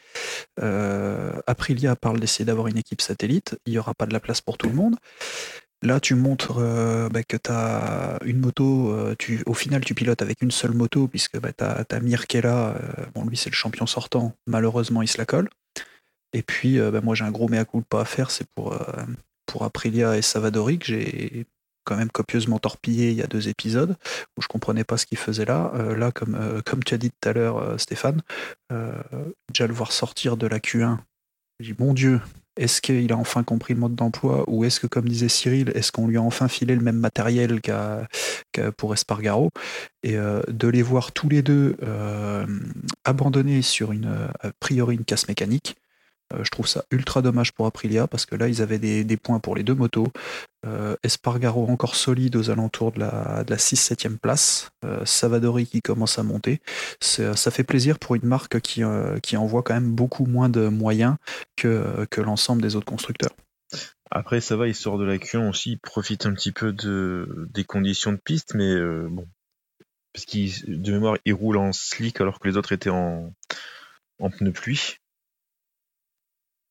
Aprilia 0.61 1.97
parle 1.97 2.21
d'essayer 2.21 2.45
d'avoir 2.45 2.69
une 2.69 2.79
équipe 2.79 3.01
satellite. 3.01 3.59
Il 3.67 3.73
n'y 3.73 3.79
aura 3.79 3.95
pas 3.95 4.07
de 4.07 4.13
la 4.13 4.21
place 4.21 4.41
pour 4.41 4.59
tout 4.59 4.69
le 4.69 4.75
monde. 4.75 4.97
Là, 5.83 6.01
tu 6.01 6.17
montres 6.17 6.59
euh, 6.59 7.09
bah, 7.09 7.23
que 7.23 7.37
tu 7.37 7.51
as 7.51 8.19
une 8.25 8.41
moto, 8.41 8.93
euh, 8.93 9.15
tu, 9.17 9.43
au 9.47 9.55
final, 9.55 9.85
tu 9.85 9.95
pilotes 9.95 10.23
avec 10.23 10.43
une 10.43 10.51
seule 10.51 10.73
moto, 10.73 11.07
puisque 11.07 11.39
bah, 11.39 11.53
tu 11.53 11.65
as, 11.65 12.01
Mir 12.01 12.27
qui 12.27 12.37
est 12.37 12.43
là. 12.43 12.75
Euh, 12.75 13.07
bon, 13.15 13.25
lui, 13.25 13.37
c'est 13.37 13.51
le 13.51 13.55
champion 13.55 13.87
sortant. 13.87 14.35
Malheureusement, 14.47 15.03
il 15.03 15.09
se 15.09 15.19
la 15.19 15.25
colle. 15.25 15.49
Et 16.33 16.43
puis, 16.43 16.79
bah, 16.79 17.01
moi, 17.01 17.15
j'ai 17.15 17.25
un 17.25 17.31
gros 17.31 17.49
mea 17.49 17.65
culpa 17.65 18.01
à 18.01 18.05
faire, 18.05 18.31
c'est 18.31 18.47
pour, 18.55 18.77
Aprilia 19.63 20.17
et 20.17 20.23
Savadori, 20.23 20.79
que 20.79 20.87
j'ai 20.87 21.47
quand 21.85 21.97
même 21.97 22.11
copieusement 22.11 22.59
torpillé 22.59 23.11
il 23.11 23.17
y 23.17 23.23
a 23.23 23.27
deux 23.27 23.49
épisodes, 23.49 23.97
où 24.37 24.43
je 24.43 24.49
comprenais 24.49 24.85
pas 24.85 24.99
ce 24.99 25.07
qu'il 25.07 25.17
faisait 25.17 25.47
là. 25.47 25.73
là, 25.97 26.13
comme, 26.13 26.63
comme 26.67 26.85
tu 26.85 26.93
as 26.93 26.99
dit 26.99 27.11
tout 27.11 27.29
à 27.29 27.33
l'heure, 27.33 27.81
Stéphane, 27.81 28.21
déjà 29.49 29.67
le 29.67 29.73
voir 29.73 29.93
sortir 29.93 30.37
de 30.37 30.47
la 30.47 30.59
Q1, 30.59 30.99
j'ai 31.61 31.73
dit, 31.73 31.83
mon 31.83 31.95
Dieu, 31.95 32.21
est-ce 32.59 32.81
qu'il 32.81 33.13
a 33.13 33.17
enfin 33.17 33.45
compris 33.45 33.75
le 33.75 33.81
mode 33.81 33.95
d'emploi 33.95 34.45
ou 34.49 34.65
est-ce 34.65 34.81
que, 34.81 34.87
comme 34.87 35.09
disait 35.09 35.29
Cyril, 35.29 35.71
est-ce 35.75 35.93
qu'on 35.93 36.07
lui 36.07 36.17
a 36.17 36.23
enfin 36.23 36.49
filé 36.49 36.75
le 36.75 36.83
même 36.83 36.99
matériel 36.99 37.61
qu'à, 37.61 38.07
pour 38.77 38.93
Espargaro? 38.93 39.51
Et 40.03 40.17
euh, 40.17 40.43
de 40.49 40.69
les 40.69 40.83
voir 40.83 41.13
tous 41.13 41.29
les 41.29 41.43
deux 41.43 41.77
euh, 41.83 42.47
abandonnés 43.05 43.63
sur 43.63 43.93
une, 43.93 44.29
a 44.41 44.51
priori 44.61 44.97
une 44.97 45.05
casse 45.05 45.29
mécanique, 45.29 45.77
je 46.43 46.51
trouve 46.51 46.67
ça 46.67 46.85
ultra 46.91 47.23
dommage 47.23 47.53
pour 47.53 47.67
Aprilia 47.67 48.07
parce 48.07 48.27
que 48.27 48.37
là, 48.37 48.49
ils 48.49 48.61
avaient 48.61 48.79
des, 48.79 49.17
points 49.17 49.41
pour 49.41 49.57
les 49.57 49.63
deux 49.63 49.75
motos. 49.75 50.09
Euh, 50.67 50.97
Espargaro 51.03 51.67
encore 51.69 51.95
solide 51.95 52.37
aux 52.37 52.51
alentours 52.51 52.93
de 52.93 53.01
la, 53.01 53.45
de 53.45 53.51
la 53.51 53.57
6-7e 53.57 54.19
place. 54.19 54.71
Euh, 54.85 55.05
Savadori 55.05 55.67
qui 55.67 55.81
commence 55.81 56.19
à 56.19 56.23
monter. 56.23 56.61
Ça 57.01 57.51
fait 57.51 57.65
plaisir 57.65 57.99
pour 57.99 58.15
une 58.15 58.27
marque 58.27 58.61
qui, 58.61 58.85
envoie 58.85 59.63
quand 59.63 59.75
même 59.75 59.93
beaucoup 59.93 60.27
moins 60.27 60.49
de 60.49 60.69
moyens 60.69 61.17
que, 61.57 62.07
l'ensemble 62.19 62.61
des 62.63 62.77
autres 62.77 62.87
constructeurs. 62.87 63.35
Après, 64.11 64.41
ça 64.41 64.57
va, 64.57 64.69
il 64.69 64.75
sort 64.75 64.99
de 64.99 65.05
la 65.05 65.19
Q1 65.19 65.49
aussi, 65.49 65.73
il 65.73 65.79
profite 65.79 66.27
un 66.27 66.33
petit 66.33 66.53
peu 66.53 66.73
de, 66.73 67.49
des 67.53 67.65
conditions 67.65 68.13
de 68.13 68.19
piste, 68.19 68.55
mais 68.55 68.75
bon. 69.09 69.27
Parce 70.13 70.25
qu'il, 70.25 70.53
de 70.67 70.93
mémoire, 70.93 71.17
il 71.25 71.35
roule 71.35 71.59
en 71.59 71.73
slick 71.73 72.21
alors 72.21 72.41
que 72.41 72.49
les 72.49 72.57
autres 72.57 72.73
étaient 72.73 72.91
en, 72.91 73.33
en 74.19 74.31
pneu 74.31 74.53
pluie. 74.53 74.99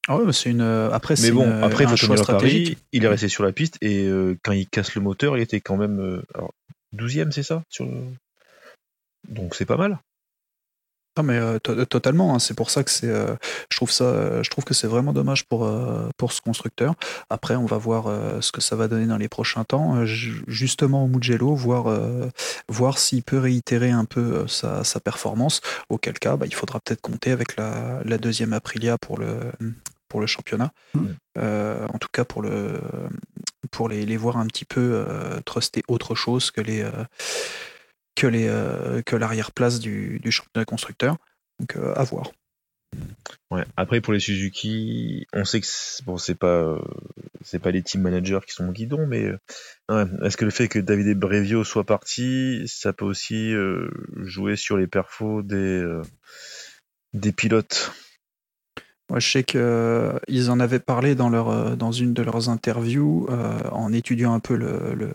Ah 0.07 0.17
ouais, 0.17 0.31
c'est 0.31 0.49
une. 0.49 0.61
Euh, 0.61 0.89
après, 0.91 1.15
mais 1.21 1.31
bon, 1.31 1.63
après, 1.63 1.83
il 1.83 1.89
faut 1.89 1.97
choix 1.97 2.17
stratégique. 2.17 2.77
il 2.93 3.03
est 3.03 3.07
resté 3.07 3.27
sur 3.27 3.43
la 3.43 3.51
piste 3.51 3.77
et 3.81 4.07
euh, 4.07 4.37
quand 4.41 4.53
il 4.53 4.67
casse 4.67 4.95
le 4.95 5.01
moteur, 5.01 5.37
il 5.37 5.41
était 5.41 5.59
quand 5.59 5.75
même 5.75 5.99
euh, 5.99 6.21
alors, 6.33 6.53
12e, 6.95 7.31
c'est 7.31 7.43
ça 7.43 7.63
sur 7.69 7.87
Donc 9.27 9.53
c'est 9.55 9.65
pas 9.65 9.77
mal. 9.77 9.99
Ah 11.19 11.23
mais 11.23 11.39
totalement, 11.59 12.35
hein. 12.35 12.39
c'est 12.39 12.53
pour 12.53 12.69
ça 12.69 12.83
que 12.83 12.91
c'est, 12.91 13.07
je 13.09 13.75
trouve 13.75 13.89
ça, 13.89 14.43
je 14.43 14.49
trouve 14.51 14.63
que 14.63 14.75
c'est 14.75 14.85
vraiment 14.85 15.13
dommage 15.13 15.45
pour 15.45 15.67
pour 16.15 16.31
ce 16.31 16.41
constructeur. 16.41 16.93
Après, 17.31 17.55
on 17.55 17.65
va 17.65 17.77
voir 17.77 18.03
ce 18.39 18.51
que 18.51 18.61
ça 18.61 18.75
va 18.75 18.87
donner 18.87 19.07
dans 19.07 19.17
les 19.17 19.27
prochains 19.27 19.63
temps, 19.63 20.05
justement 20.05 21.05
au 21.05 21.07
Mugello, 21.07 21.55
voir 21.55 21.91
voir 22.69 22.99
s'il 22.99 23.23
peut 23.23 23.39
réitérer 23.39 23.89
un 23.89 24.05
peu 24.05 24.47
sa, 24.47 24.83
sa 24.83 24.99
performance. 24.99 25.61
Auquel 25.89 26.19
cas, 26.19 26.37
bah, 26.37 26.45
il 26.45 26.53
faudra 26.53 26.79
peut-être 26.81 27.01
compter 27.01 27.31
avec 27.31 27.57
la, 27.57 27.99
la 28.05 28.19
deuxième 28.19 28.53
Aprilia 28.53 28.99
pour 28.99 29.17
le 29.17 29.39
pour 30.07 30.21
le 30.21 30.27
championnat. 30.27 30.71
Mmh. 30.93 31.05
Euh, 31.37 31.87
en 31.87 31.97
tout 31.97 32.09
cas, 32.11 32.25
pour, 32.25 32.41
le, 32.41 32.81
pour 33.71 33.89
les, 33.89 34.05
les 34.05 34.17
voir 34.17 34.37
un 34.37 34.47
petit 34.47 34.65
peu 34.65 35.05
euh, 35.07 35.39
truster 35.45 35.83
autre 35.87 36.15
chose 36.15 36.51
que 36.51 36.61
les 36.61 36.81
euh, 36.81 37.03
que 38.15 38.27
les 38.27 38.47
que 39.05 39.15
l'arrière-place 39.15 39.79
du, 39.79 40.19
du, 40.19 40.31
championnat 40.31 40.65
constructeur. 40.65 41.17
Donc 41.59 41.77
à 41.95 42.03
voir. 42.03 42.31
Ouais. 43.51 43.63
Après 43.75 44.01
pour 44.01 44.13
les 44.13 44.19
Suzuki, 44.19 45.27
on 45.33 45.45
sait 45.45 45.61
que 45.61 45.67
bon 46.03 46.17
c'est 46.17 46.33
pas 46.33 46.79
c'est 47.43 47.59
pas 47.59 47.69
les 47.69 47.83
team 47.83 48.01
managers 48.01 48.39
qui 48.47 48.53
sont 48.53 48.67
au 48.67 48.71
guidon, 48.71 49.05
mais 49.05 49.31
est-ce 50.23 50.35
que 50.35 50.45
le 50.45 50.51
fait 50.51 50.67
que 50.67 50.79
David 50.79 51.19
Brevio 51.19 51.63
soit 51.63 51.83
parti, 51.83 52.63
ça 52.67 52.91
peut 52.91 53.05
aussi 53.05 53.53
jouer 54.15 54.55
sur 54.55 54.77
les 54.77 54.87
perfos 54.87 55.43
des 55.43 55.85
des 57.13 57.31
pilotes? 57.31 57.91
Moi, 59.09 59.19
je 59.19 59.29
sais 59.29 59.43
qu'ils 59.43 60.51
en 60.51 60.59
avaient 60.59 60.79
parlé 60.79 61.15
dans, 61.15 61.29
leur, 61.29 61.77
dans 61.77 61.91
une 61.91 62.13
de 62.13 62.21
leurs 62.21 62.49
interviews 62.49 63.27
en 63.71 63.93
étudiant 63.93 64.33
un 64.33 64.39
peu 64.39 64.55
le, 64.55 64.95
le, 64.95 65.13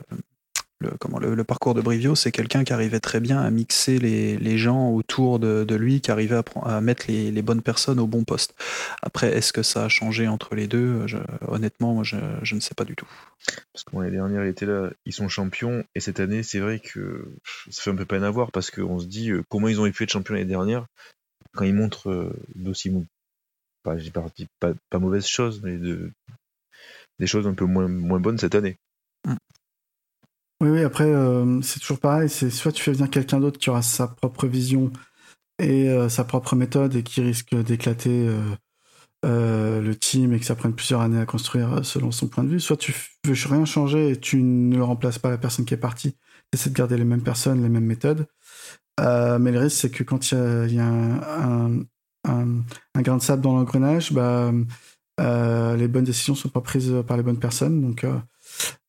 comment, 0.99 1.19
le, 1.19 1.45
parcours 1.45 1.75
de 1.75 1.81
Brivio, 1.81 2.15
c'est 2.15 2.33
quelqu'un 2.33 2.65
qui 2.65 2.73
arrivait 2.73 3.01
très 3.01 3.21
bien 3.21 3.41
à 3.41 3.51
mixer 3.51 3.99
les, 3.99 4.37
les 4.37 4.59
gens 4.59 4.91
autour 4.91 5.39
de, 5.39 5.65
de, 5.65 5.75
lui, 5.75 6.01
qui 6.01 6.11
arrivait 6.11 6.37
à, 6.37 6.45
à 6.63 6.81
mettre 6.81 7.07
les, 7.09 7.31
les, 7.31 7.43
bonnes 7.43 7.63
personnes 7.63 7.99
au 7.99 8.07
bon 8.07 8.25
poste. 8.25 8.55
Après, 9.03 9.37
est-ce 9.37 9.53
que 9.53 9.63
ça 9.63 9.85
a 9.85 9.89
changé 9.89 10.29
entre 10.29 10.55
les 10.55 10.67
deux? 10.67 11.07
Honnêtement, 11.49 11.95
moi, 11.95 12.05
je, 12.05 12.17
je, 12.43 12.55
ne 12.55 12.61
sais 12.61 12.75
pas 12.75 12.85
du 12.85 12.97
tout. 12.97 13.09
Parce 13.73 13.85
que 13.85 13.97
l'année 13.97 14.11
dernière, 14.11 14.45
il 14.45 14.49
était 14.49 14.67
là, 14.67 14.91
ils 15.07 15.13
sont 15.13 15.29
champions, 15.29 15.85
et 15.95 16.01
cette 16.01 16.21
année, 16.21 16.43
c'est 16.43 16.61
vrai 16.61 16.81
que 16.81 17.33
ça 17.71 17.83
fait 17.83 17.91
un 17.91 17.97
peu 17.97 18.05
peine 18.05 18.25
à 18.25 18.31
voir, 18.31 18.53
parce 18.53 18.71
qu'on 18.71 18.99
se 18.99 19.07
dit 19.07 19.31
euh, 19.31 19.43
comment 19.49 19.69
ils 19.69 19.81
ont 19.81 19.91
pu 19.91 20.05
être 20.05 20.13
champions 20.13 20.35
l'année 20.35 20.47
dernière, 20.47 20.87
quand 21.55 21.65
ils 21.65 21.75
montrent 21.75 22.11
euh, 22.11 22.33
d'aussi, 22.55 22.93
pas, 23.83 23.97
pas, 24.61 24.73
pas 24.91 24.99
mauvaise 24.99 25.27
chose, 25.27 25.61
mais 25.63 25.77
de, 25.77 26.13
des 27.19 27.27
choses 27.27 27.47
un 27.47 27.55
peu 27.55 27.65
moins, 27.65 27.89
moins 27.89 28.21
bonnes 28.21 28.39
cette 28.39 28.55
année. 28.55 28.77
Mm. 29.27 29.37
Oui, 30.61 30.69
oui, 30.71 30.83
après, 30.83 31.05
euh, 31.05 31.61
c'est 31.63 31.81
toujours 31.81 31.99
pareil. 31.99 32.29
C'est 32.29 32.51
soit 32.51 32.73
tu 32.73 32.83
fais 32.83 32.93
venir 32.93 33.11
quelqu'un 33.11 33.41
d'autre 33.41 33.59
qui 33.59 33.71
aura 33.71 33.83
sa 33.83 34.07
propre 34.07 34.47
vision 34.47 34.93
et 35.59 35.89
euh, 35.89 36.09
sa 36.09 36.25
propre 36.25 36.55
méthode 36.57 36.95
et 36.95 37.03
qui 37.03 37.21
risque 37.21 37.55
d'éclater 37.55 38.29
euh, 39.25 39.81
le 39.81 39.97
team 39.97 40.33
et 40.33 40.39
que 40.39 40.47
ça 40.47 40.55
prenne 40.55 40.75
plusieurs 40.75 41.01
années 41.01 41.21
à 41.21 41.27
construire 41.27 41.85
selon 41.85 42.13
son 42.13 42.29
point 42.29 42.45
de 42.45 42.49
vue. 42.49 42.61
Soit 42.61 42.77
tu 42.77 42.95
veux 43.27 43.35
rien 43.49 43.65
changer 43.65 44.11
et 44.11 44.21
tu 44.21 44.43
ne 44.43 44.81
remplaces 44.81 45.19
pas 45.19 45.31
la 45.31 45.39
personne 45.39 45.65
qui 45.65 45.75
est 45.75 45.79
partie. 45.79 46.13
Tu 46.13 46.19
essaies 46.59 46.71
de 46.71 46.75
garder 46.75 46.97
les 46.97 47.05
mêmes 47.05 47.23
personnes, 47.23 47.63
les 47.63 47.69
mêmes 47.69 47.87
méthodes. 47.87 48.27
mais 48.99 49.51
le 49.53 49.59
risque, 49.59 49.81
c'est 49.81 49.91
que 49.91 50.05
quand 50.05 50.31
il 50.31 50.75
y 50.75 50.79
a, 50.79 50.87
un, 50.87 51.83
grain 52.25 53.17
de 53.17 53.23
sable 53.23 53.43
dans 53.43 53.57
l'engrenage, 53.57 54.13
bah, 54.13 54.53
les 55.19 55.89
bonnes 55.89 56.05
décisions 56.05 56.35
sont 56.35 56.49
pas 56.49 56.61
prises 56.61 56.95
par 57.07 57.17
les 57.17 57.23
bonnes 57.23 57.41
personnes. 57.41 57.81
Donc, 57.81 58.05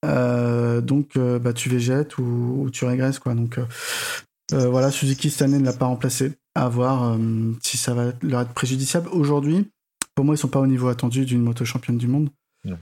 euh, 0.05 0.81
donc, 0.81 1.15
euh, 1.17 1.39
bah, 1.39 1.53
tu 1.53 1.69
végètes 1.69 2.17
ou, 2.17 2.69
tu 2.71 2.85
régresses, 2.85 3.19
quoi. 3.19 3.33
Donc, 3.35 3.59
euh, 3.59 4.69
voilà, 4.69 4.91
Suzuki 4.91 5.29
cette 5.29 5.43
année 5.43 5.59
ne 5.59 5.65
l'a 5.65 5.73
pas 5.73 5.85
remplacé. 5.85 6.33
À 6.55 6.69
voir 6.69 7.17
si 7.63 7.77
ça 7.77 7.95
va 7.95 8.11
leur 8.21 8.41
être 8.41 8.53
préjudiciable. 8.53 9.09
Aujourd'hui, 9.09 9.71
pour 10.13 10.23
moi, 10.23 10.35
ils 10.35 10.37
sont 10.37 10.49
pas 10.49 10.59
au 10.59 10.67
niveau 10.67 10.87
attendu 10.87 11.25
d'une 11.25 11.41
moto 11.41 11.65
championne 11.65 11.97
du 11.97 12.07
monde. 12.07 12.29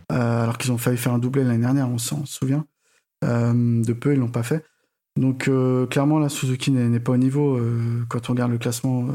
alors 0.10 0.58
qu'ils 0.58 0.74
ont 0.74 0.78
failli 0.78 0.98
faire 0.98 1.14
un 1.14 1.20
doublé 1.20 1.46
l'année 1.46 1.60
dernière, 1.62 1.88
on 1.90 1.98
s'en 1.98 2.26
souvient. 2.26 2.66
de 3.24 3.94
peu, 3.94 4.14
ils 4.14 4.20
l'ont 4.20 4.28
pas 4.28 4.44
fait. 4.44 4.66
Donc 5.18 5.50
clairement, 5.90 6.20
la 6.20 6.28
Suzuki 6.28 6.72
n'est 6.72 7.00
pas 7.00 7.14
au 7.14 7.18
niveau. 7.18 7.58
quand 8.10 8.30
on 8.30 8.34
regarde 8.34 8.52
le 8.52 8.58
classement 8.58 9.08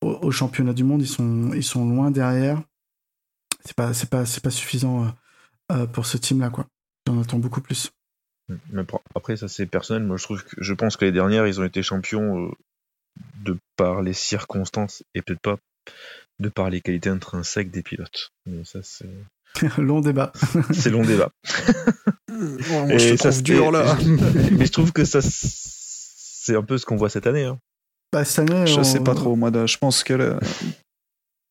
au, 0.00 0.30
championnat 0.30 0.72
du 0.72 0.84
monde, 0.84 1.02
ils 1.02 1.08
sont, 1.08 1.52
ils 1.54 1.64
sont 1.64 1.88
loin 1.88 2.10
derrière. 2.10 2.62
C'est 3.64 3.74
pas, 3.74 3.92
c'est 3.94 4.08
pas, 4.08 4.24
c'est 4.26 4.42
pas 4.42 4.50
suffisant 4.50 5.12
pour 5.92 6.06
ce 6.06 6.16
team-là, 6.16 6.50
quoi. 6.50 6.66
On 7.08 7.20
attend 7.20 7.38
beaucoup 7.38 7.60
plus. 7.60 7.90
Mais 8.70 8.82
après, 9.14 9.36
ça 9.36 9.48
c'est 9.48 9.66
personnel. 9.66 10.04
Moi, 10.04 10.16
je 10.16 10.24
trouve 10.24 10.42
que 10.42 10.56
je 10.58 10.74
pense 10.74 10.96
que 10.96 11.04
les 11.04 11.12
dernières, 11.12 11.46
ils 11.46 11.60
ont 11.60 11.64
été 11.64 11.82
champions 11.82 12.46
euh, 12.46 12.50
de 13.44 13.58
par 13.76 14.02
les 14.02 14.14
circonstances 14.14 15.02
et 15.14 15.22
peut-être 15.22 15.40
pas 15.40 15.56
de 16.38 16.48
par 16.48 16.70
les 16.70 16.80
qualités 16.80 17.10
intrinsèques 17.10 17.70
des 17.70 17.82
pilotes. 17.82 18.32
Mais 18.46 18.64
ça, 18.64 18.80
c'est 18.82 19.78
long 19.78 20.00
débat. 20.00 20.32
c'est 20.72 20.90
long 20.90 21.02
débat. 21.02 21.30
et 22.88 22.98
je 22.98 23.16
ça 23.16 23.30
dur 23.42 23.70
là. 23.70 23.96
mais 24.52 24.66
je 24.66 24.72
trouve 24.72 24.92
que 24.92 25.04
ça, 25.04 25.20
c'est 25.22 26.56
un 26.56 26.62
peu 26.62 26.78
ce 26.78 26.86
qu'on 26.86 26.96
voit 26.96 27.10
cette 27.10 27.26
année. 27.26 27.44
Hein. 27.44 27.58
Bah, 28.12 28.24
cette 28.24 28.50
année, 28.50 28.66
je 28.66 28.82
sais 28.82 29.00
pas 29.00 29.14
trop. 29.14 29.36
Moi, 29.36 29.50
je 29.66 29.76
pense 29.76 30.02
que 30.02 30.38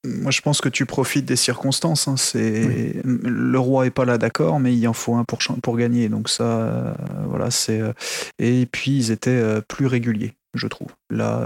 moi, 0.08 0.32
je 0.32 0.42
pense 0.42 0.62
que 0.62 0.70
tu 0.70 0.86
profites 0.86 1.26
des 1.26 1.36
circonstances. 1.36 2.08
Hein. 2.08 2.18
C'est 2.18 3.02
le 3.04 3.60
roi 3.60 3.88
est 3.88 3.92
pas 3.92 4.06
là, 4.06 4.18
d'accord, 4.18 4.60
mais 4.60 4.76
il 4.76 4.88
en 4.88 4.94
faut 4.94 5.16
un 5.16 5.24
pour 5.24 5.40
pour 5.62 5.78
gagner. 5.78 6.10
Donc 6.10 6.30
ça, 6.30 6.44
euh, 6.44 6.94
voilà, 7.28 7.52
c'est. 7.52 7.82
Euh, 7.82 7.94
et 8.40 8.66
puis 8.66 8.98
ils 8.98 9.12
étaient 9.12 9.32
euh, 9.32 9.62
plus 9.62 9.88
réguliers, 9.88 10.34
je 10.54 10.68
trouve. 10.68 10.90
Là, 11.10 11.42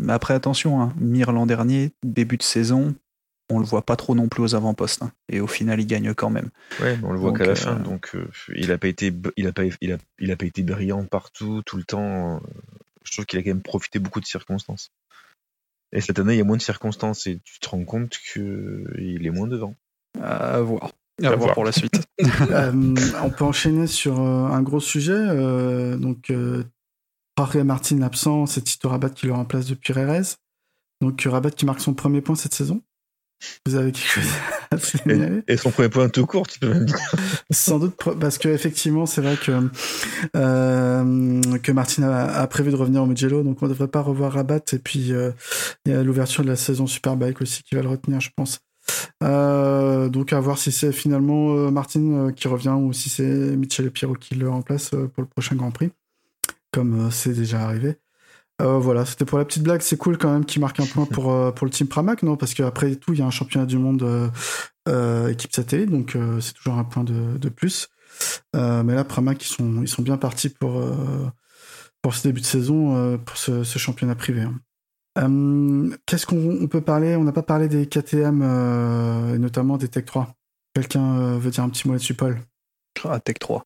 mais 0.00 0.12
après 0.12 0.34
attention, 0.34 0.80
hein, 0.80 0.92
Mir 0.98 1.32
l'an 1.32 1.46
dernier, 1.46 1.90
début 2.02 2.36
de 2.36 2.42
saison, 2.42 2.94
on 3.50 3.58
le 3.58 3.64
voit 3.64 3.82
pas 3.82 3.96
trop 3.96 4.14
non 4.14 4.28
plus 4.28 4.42
aux 4.42 4.54
avant-postes. 4.54 5.02
Hein. 5.02 5.12
Et 5.28 5.40
au 5.40 5.46
final, 5.46 5.80
il 5.80 5.86
gagne 5.86 6.14
quand 6.14 6.30
même. 6.30 6.50
Ouais, 6.80 6.98
on 7.02 7.12
le 7.12 7.18
voit 7.18 7.32
qu'à 7.32 7.46
la 7.46 7.56
fin. 7.56 7.74
Donc, 7.74 8.12
il 8.54 8.72
a 8.72 8.78
pas 8.78 8.88
été, 8.88 9.12
il 9.36 9.46
a 9.46 9.52
pas, 9.52 9.64
il 9.80 9.92
a, 9.92 9.98
il 10.18 10.30
a 10.30 10.36
pas 10.36 10.46
été 10.46 10.62
brillant 10.62 11.04
partout, 11.04 11.62
tout 11.66 11.76
le 11.76 11.84
temps. 11.84 12.40
Je 13.06 13.12
trouve 13.12 13.24
qu'il 13.24 13.38
a 13.38 13.42
quand 13.42 13.50
même 13.50 13.62
profité 13.62 13.98
beaucoup 13.98 14.20
de 14.20 14.26
circonstances. 14.26 14.90
Et 15.92 16.00
cette 16.00 16.18
année, 16.18 16.34
il 16.34 16.38
y 16.38 16.40
a 16.40 16.44
moins 16.44 16.56
de 16.56 16.62
circonstances 16.62 17.26
et 17.26 17.40
tu 17.44 17.58
te 17.60 17.68
rends 17.68 17.84
compte 17.84 18.18
qu'il 18.18 19.20
est 19.24 19.30
moins 19.30 19.46
devant. 19.46 19.74
À 20.20 20.60
voir. 20.60 20.92
À, 21.22 21.34
voir, 21.34 21.54
pour 21.54 21.64
la 21.64 21.72
suite. 21.72 22.02
Euh, 22.50 22.94
on 23.22 23.28
peut 23.28 23.44
enchaîner 23.44 23.86
sur 23.86 24.20
euh, 24.20 24.46
un 24.46 24.62
gros 24.62 24.80
sujet. 24.80 25.12
Euh, 25.12 25.96
donc, 25.96 26.30
euh, 26.30 26.64
et 27.54 27.62
Martin 27.62 28.00
absent, 28.00 28.46
c'est 28.46 28.62
Tito 28.62 28.88
Rabat 28.88 29.10
qui 29.10 29.26
le 29.26 29.34
remplace 29.34 29.66
depuis 29.66 29.92
Rerez. 29.92 30.36
Donc, 31.02 31.20
Rabat 31.22 31.50
qui 31.50 31.66
marque 31.66 31.80
son 31.80 31.92
premier 31.92 32.22
point 32.22 32.34
cette 32.34 32.54
saison. 32.54 32.82
Vous 33.66 33.74
avez 33.74 33.92
quelque 33.92 34.08
chose? 34.08 34.32
Et, 35.48 35.56
son 35.56 35.70
premier 35.70 35.88
point 35.88 36.08
tout 36.08 36.26
court, 36.26 36.46
tu 36.46 36.58
peux 36.58 36.68
même 36.68 36.84
dire. 36.84 36.98
Sans 37.50 37.78
doute, 37.78 37.94
parce 38.20 38.38
que 38.38 38.48
effectivement, 38.48 39.06
c'est 39.06 39.20
vrai 39.20 39.36
que 39.36 39.68
euh, 40.36 41.40
que 41.62 41.72
Martin 41.72 42.04
a, 42.04 42.46
prévu 42.46 42.70
de 42.70 42.76
revenir 42.76 43.02
au 43.02 43.06
Mugello, 43.06 43.42
donc 43.42 43.62
on 43.62 43.66
ne 43.66 43.70
devrait 43.70 43.88
pas 43.88 44.00
revoir 44.00 44.32
Rabat. 44.32 44.60
Et 44.72 44.78
puis 44.78 45.12
euh, 45.12 45.32
il 45.84 45.92
y 45.92 45.94
a 45.94 46.02
l'ouverture 46.02 46.42
de 46.42 46.48
la 46.48 46.56
saison 46.56 46.86
Superbike 46.86 47.40
aussi 47.40 47.62
qui 47.62 47.74
va 47.74 47.82
le 47.82 47.88
retenir, 47.88 48.20
je 48.20 48.30
pense. 48.34 48.60
Euh, 49.22 50.08
donc 50.08 50.32
à 50.32 50.40
voir 50.40 50.58
si 50.58 50.70
c'est 50.70 50.92
finalement 50.92 51.56
euh, 51.56 51.70
Martin 51.70 52.32
qui 52.32 52.46
revient 52.46 52.76
ou 52.78 52.92
si 52.92 53.08
c'est 53.08 53.24
Michel 53.24 53.90
Pierrot 53.90 54.14
qui 54.14 54.36
le 54.36 54.48
remplace 54.48 54.90
pour 54.90 55.22
le 55.22 55.26
prochain 55.26 55.56
Grand 55.56 55.70
Prix, 55.70 55.90
comme 56.72 57.10
c'est 57.10 57.32
déjà 57.32 57.62
arrivé. 57.62 57.96
Euh, 58.62 58.78
voilà, 58.78 59.04
c'était 59.04 59.24
pour 59.24 59.38
la 59.38 59.44
petite 59.44 59.62
blague. 59.62 59.82
C'est 59.82 59.96
cool 59.96 60.16
quand 60.16 60.32
même 60.32 60.44
qu'il 60.44 60.60
marque 60.60 60.80
un 60.80 60.86
point 60.86 61.04
pour, 61.04 61.30
euh, 61.30 61.50
pour 61.52 61.66
le 61.66 61.70
team 61.70 61.88
Pramac, 61.88 62.22
non? 62.22 62.36
Parce 62.36 62.54
qu'après 62.54 62.96
tout, 62.96 63.12
il 63.12 63.18
y 63.18 63.22
a 63.22 63.26
un 63.26 63.30
championnat 63.30 63.66
du 63.66 63.78
monde 63.78 64.30
euh, 64.88 65.28
équipe 65.28 65.52
satellite, 65.52 65.90
donc 65.90 66.16
c'est 66.40 66.54
toujours 66.54 66.74
un 66.74 66.84
point 66.84 67.04
de, 67.04 67.48
plus. 67.48 67.88
mais 68.54 68.94
là, 68.94 69.04
Pramac, 69.04 69.42
ils 69.44 69.88
sont, 69.88 70.02
bien 70.02 70.16
partis 70.16 70.48
pour, 70.48 70.82
ce 72.12 72.22
début 72.22 72.40
de 72.40 72.46
saison, 72.46 73.18
pour 73.18 73.36
ce, 73.36 73.64
ce, 73.64 73.78
championnat 73.78 74.14
privé. 74.14 74.42
Hein. 74.42 75.90
Qu'est-ce 76.06 76.26
qu'on 76.26 76.66
peut 76.68 76.80
parler? 76.80 77.16
On 77.16 77.24
n'a 77.24 77.32
pas 77.32 77.42
parlé 77.42 77.68
des 77.68 77.86
KTM, 77.86 78.42
et 79.34 79.38
notamment 79.38 79.76
des 79.76 79.88
Tech 79.88 80.04
3. 80.04 80.34
Quelqu'un 80.74 81.36
veut 81.38 81.50
dire 81.50 81.64
un 81.64 81.68
petit 81.68 81.86
mot 81.88 81.94
là-dessus, 81.94 82.14
Paul? 82.14 82.38
Ah, 83.04 83.20
Tech 83.20 83.38
3. 83.38 83.64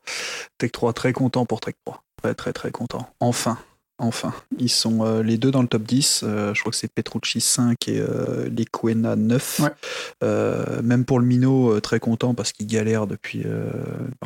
Tech 0.58 0.72
3, 0.72 0.92
très 0.92 1.12
content 1.12 1.46
pour 1.46 1.60
Tech 1.60 1.74
3. 1.84 2.02
Très, 2.22 2.34
très, 2.34 2.52
très 2.52 2.70
content. 2.70 3.08
Enfin, 3.20 3.58
Enfin, 4.02 4.32
ils 4.58 4.70
sont 4.70 5.04
euh, 5.04 5.22
les 5.22 5.36
deux 5.36 5.50
dans 5.50 5.60
le 5.60 5.68
top 5.68 5.82
10. 5.82 6.22
Euh, 6.24 6.54
je 6.54 6.60
crois 6.60 6.72
que 6.72 6.76
c'est 6.76 6.90
Petrucci 6.90 7.42
5 7.42 7.86
et 7.86 8.00
euh, 8.00 8.48
Liquena 8.48 9.14
9. 9.14 9.60
même 10.82 11.04
pour 11.04 11.20
le 11.20 11.26
Mino, 11.26 11.78
très 11.80 12.00
content 12.00 12.32
parce 12.32 12.52
qu'il 12.52 12.66
galère 12.66 13.06
depuis 13.06 13.44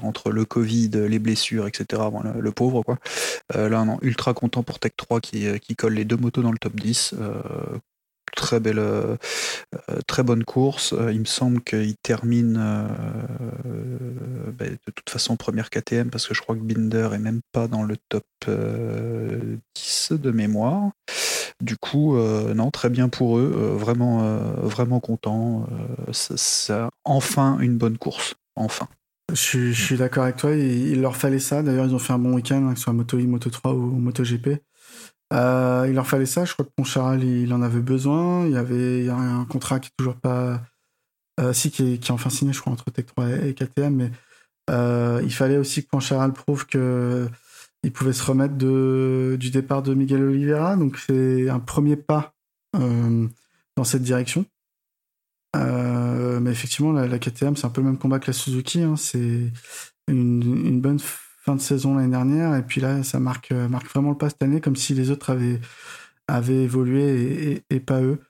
entre 0.00 0.30
le 0.30 0.44
Covid, 0.44 0.90
les 1.08 1.18
blessures, 1.18 1.66
etc. 1.66 2.02
le, 2.40 2.52
pauvre 2.52 2.82
quoi. 2.82 2.98
là, 3.52 3.84
non, 3.84 3.98
ultra 4.02 4.32
content 4.32 4.62
pour 4.62 4.78
Tech 4.78 4.92
3 4.96 5.20
qui, 5.20 5.58
qui 5.60 5.74
colle 5.74 5.94
les 5.94 6.04
deux 6.04 6.16
motos 6.16 6.42
dans 6.42 6.52
le 6.52 6.58
top 6.58 6.76
10 6.76 7.14
très 8.34 8.60
belle, 8.60 8.78
euh, 8.78 9.16
euh, 9.88 10.00
très 10.06 10.22
bonne 10.22 10.44
course. 10.44 10.92
Euh, 10.92 11.12
il 11.12 11.20
me 11.20 11.24
semble 11.24 11.62
qu'il 11.62 11.96
termine 11.96 12.54
bah, 14.58 14.66
de 14.68 14.92
toute 14.94 15.10
façon 15.10 15.36
première 15.36 15.70
KTM 15.70 16.10
parce 16.10 16.26
que 16.26 16.34
je 16.34 16.42
crois 16.42 16.54
que 16.54 16.60
Binder 16.60 17.10
est 17.14 17.18
même 17.18 17.40
pas 17.52 17.68
dans 17.68 17.82
le 17.82 17.96
top 18.08 18.24
10 18.46 20.12
de 20.12 20.30
mémoire. 20.30 20.90
Du 21.60 21.76
coup, 21.76 22.16
non, 22.16 22.70
très 22.70 22.90
bien 22.90 23.08
pour 23.08 23.38
eux, 23.38 23.76
vraiment, 23.78 24.38
vraiment 24.62 25.00
content. 25.00 25.66
enfin 27.04 27.58
une 27.60 27.78
bonne 27.78 27.98
course, 27.98 28.34
enfin. 28.56 28.88
Je, 29.32 29.72
suis 29.72 29.96
d'accord 29.96 30.24
avec 30.24 30.36
toi, 30.36 30.52
il, 30.52 31.00
leur 31.00 31.16
fallait 31.16 31.38
ça. 31.38 31.62
D'ailleurs, 31.62 31.86
ils 31.86 31.94
ont 31.94 31.98
fait 31.98 32.12
un 32.12 32.18
bon 32.18 32.34
week-end, 32.34 32.66
hein, 32.66 32.72
que 32.72 32.78
ce 32.78 32.84
soit 32.84 32.92
Moto 32.92 33.16
Moto 33.18 33.48
3 33.48 33.72
ou 33.72 33.96
Moto 33.96 34.22
GP. 34.22 34.60
Euh, 35.34 35.86
il 35.88 35.94
leur 35.94 36.06
fallait 36.06 36.26
ça. 36.26 36.44
Je 36.44 36.52
crois 36.52 36.64
que 36.64 36.70
Poncharal, 36.76 37.22
il, 37.24 37.52
en 37.52 37.62
avait 37.62 37.80
besoin. 37.80 38.46
Il 38.46 38.52
y 38.52 38.56
avait 38.56 39.08
un 39.08 39.44
contrat 39.44 39.80
qui 39.80 39.88
est 39.88 39.96
toujours 39.96 40.16
pas. 40.16 40.62
Euh, 41.40 41.52
qui 41.52 41.82
est, 41.94 42.10
enfin 42.10 42.30
signé, 42.30 42.52
je 42.52 42.60
crois, 42.60 42.72
entre 42.72 42.90
Tech 42.90 43.06
3 43.06 43.28
et, 43.46 43.54
KTM. 43.54 43.94
Mais 43.94 44.10
euh, 44.70 45.20
il 45.24 45.32
fallait 45.32 45.58
aussi 45.58 45.84
que 45.84 45.88
Poncharal 45.90 46.32
prouve 46.32 46.66
que 46.66 47.28
il 47.82 47.92
pouvait 47.92 48.12
se 48.14 48.24
remettre 48.24 48.54
du 48.54 49.50
départ 49.50 49.82
de 49.82 49.92
Miguel 49.92 50.22
Oliveira. 50.22 50.76
Donc, 50.76 50.98
c'est 50.98 51.50
un 51.50 51.60
premier 51.60 51.96
pas 51.96 52.34
dans 52.72 53.84
cette 53.84 54.02
direction. 54.02 54.46
mais 55.54 56.50
effectivement, 56.50 56.92
la, 56.92 57.18
KTM, 57.18 57.56
c'est 57.56 57.66
un 57.66 57.70
peu 57.70 57.80
le 57.80 57.88
même 57.88 57.98
combat 57.98 58.20
que 58.20 58.28
la 58.28 58.32
Suzuki. 58.32 58.82
Hein. 58.82 58.96
C'est 58.96 59.52
une 60.08 60.80
bonne 60.80 60.98
fin 61.44 61.56
de 61.56 61.60
saison 61.60 61.94
l'année 61.94 62.10
dernière. 62.10 62.54
Et 62.56 62.62
puis 62.62 62.80
là, 62.80 63.02
ça 63.02 63.20
marque, 63.20 63.52
euh, 63.52 63.68
marque 63.68 63.88
vraiment 63.88 64.10
le 64.10 64.18
pas 64.18 64.30
cette 64.30 64.42
année, 64.42 64.60
comme 64.60 64.76
si 64.76 64.94
les 64.94 65.10
autres 65.10 65.30
avaient, 65.30 65.60
avaient 66.28 66.62
évolué 66.62 67.62
et, 67.70 67.80
pas 67.80 68.00
eux. 68.02 68.20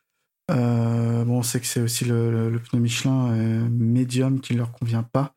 bon, 0.49 1.39
on 1.39 1.43
sait 1.43 1.61
que 1.61 1.67
c'est 1.67 1.81
aussi 1.81 2.05
le, 2.05 2.61
pneu 2.71 2.81
Michelin 2.81 3.69
médium 3.71 4.41
qui 4.41 4.55
leur 4.55 4.73
convient 4.73 5.05
pas 5.05 5.35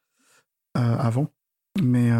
avant. 0.75 1.32
Mais, 1.82 2.11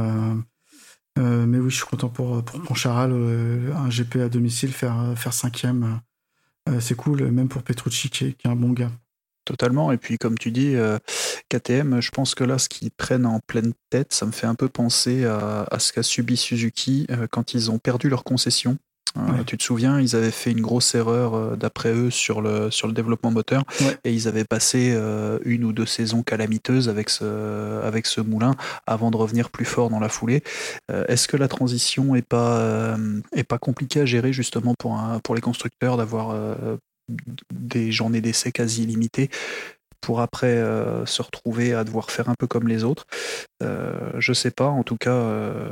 mais 1.18 1.60
oui, 1.60 1.70
je 1.70 1.78
suis 1.78 1.86
content 1.86 2.10
pour, 2.10 2.44
pour 2.44 2.62
Poncharal, 2.62 3.12
un 3.12 3.90
GP 3.90 4.18
à 4.18 4.30
domicile, 4.30 4.72
faire, 4.72 5.14
faire 5.16 5.34
cinquième. 5.34 6.02
c'est 6.80 6.96
cool, 6.96 7.32
même 7.32 7.50
pour 7.50 7.64
Petrucci 7.64 8.10
qui 8.10 8.26
est 8.26 8.46
un 8.46 8.56
bon 8.56 8.72
gars. 8.74 8.92
Totalement. 9.48 9.94
Et 9.94 9.98
puis, 9.98 10.18
comme 10.18 10.38
tu 10.38 10.52
dis, 10.52 10.76
euh, 10.76 11.00
KTM, 11.48 12.02
je 12.02 12.12
pense 12.12 12.36
que 12.36 12.44
là, 12.44 12.58
ce 12.58 12.68
qu'ils 12.68 12.92
prennent 12.92 13.26
en 13.26 13.40
pleine 13.40 13.72
tête, 13.90 14.12
ça 14.12 14.26
me 14.26 14.34
fait 14.34 14.46
un 14.46 14.56
peu 14.56 14.68
penser 14.68 15.24
à, 15.24 15.80
ce 15.80 15.94
qu'a 15.94 16.04
subi 16.04 16.36
Suzuki 16.36 17.08
euh, 17.12 17.28
quand 17.32 17.54
ils 17.54 17.72
ont 17.72 17.80
perdu 17.80 18.10
leur 18.10 18.26
concession. 18.26 18.78
Euh, 19.16 19.44
tu 19.46 19.58
te 19.58 19.64
souviens, 19.64 20.02
ils 20.02 20.18
avaient 20.18 20.32
fait 20.32 20.52
une 20.52 20.60
grosse 20.60 20.94
erreur 20.96 21.56
d'après 21.56 21.94
eux 21.94 22.10
sur 22.12 22.42
le, 22.42 22.70
sur 22.72 22.88
le 22.88 22.94
développement 22.94 23.32
moteur 23.32 23.64
et 24.04 24.14
ils 24.14 24.28
avaient 24.28 24.44
passé 24.44 24.96
une 25.44 25.64
ou 25.64 25.72
deux 25.72 25.88
saisons 25.88 26.22
calamiteuses 26.22 26.88
avec 26.88 27.10
ce, 27.10 27.82
avec 27.82 28.06
ce 28.06 28.20
moulin 28.20 28.54
avant 28.86 29.10
de 29.10 29.18
revenir 29.18 29.50
plus 29.50 29.66
fort 29.66 29.90
dans 29.90 30.00
la 30.00 30.10
foulée. 30.10 30.44
Est-ce 31.08 31.28
que 31.28 31.38
la 31.38 31.48
transition 31.48 32.16
est 32.16 32.28
pas, 32.28 32.96
est 33.34 33.46
pas 33.46 33.58
compliquée 33.58 34.02
à 34.02 34.06
gérer 34.06 34.34
justement 34.34 34.76
pour, 34.78 35.02
pour 35.24 35.34
les 35.34 35.42
constructeurs 35.42 35.98
d'avoir 35.98 36.36
des 37.54 37.92
journées 37.92 38.22
d'essai 38.22 38.52
quasi 38.52 38.84
illimitées 38.84 39.30
pour 40.02 40.22
après 40.22 40.48
euh, 40.48 41.06
se 41.06 41.22
retrouver 41.22 41.74
à 41.74 41.84
devoir 41.84 42.12
faire 42.12 42.30
un 42.30 42.36
peu 42.36 42.48
comme 42.48 42.68
les 42.68 42.84
autres. 42.84 43.06
Euh, 43.64 44.12
je 44.18 44.34
sais 44.34 44.52
pas, 44.52 44.68
en 44.68 44.84
tout 44.84 44.98
cas, 44.98 45.12
euh, 45.12 45.70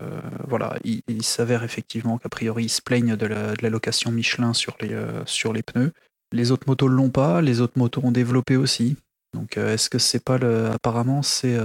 voilà, 0.47 0.77
il, 0.83 1.23
s'avère 1.23 1.63
effectivement 1.63 2.17
qu'a 2.17 2.29
priori 2.29 2.65
ils 2.65 2.69
se 2.69 2.81
plaignent 2.81 3.15
de 3.15 3.25
la, 3.25 3.69
location 3.69 4.11
Michelin 4.11 4.53
sur 4.53 4.75
les, 4.81 4.95
sur 5.25 5.53
les 5.53 5.63
pneus. 5.63 5.93
Les 6.33 6.51
autres 6.51 6.67
motos 6.67 6.89
ne 6.89 6.95
l'ont 6.95 7.09
pas, 7.09 7.41
les 7.41 7.61
autres 7.61 7.77
motos 7.77 8.01
ont 8.03 8.11
développé 8.11 8.57
aussi. 8.57 8.97
Donc 9.33 9.57
est-ce 9.57 9.89
que 9.89 9.99
c'est 9.99 10.23
pas 10.23 10.37
le. 10.37 10.67
Apparemment, 10.67 11.21
c'est 11.21 11.57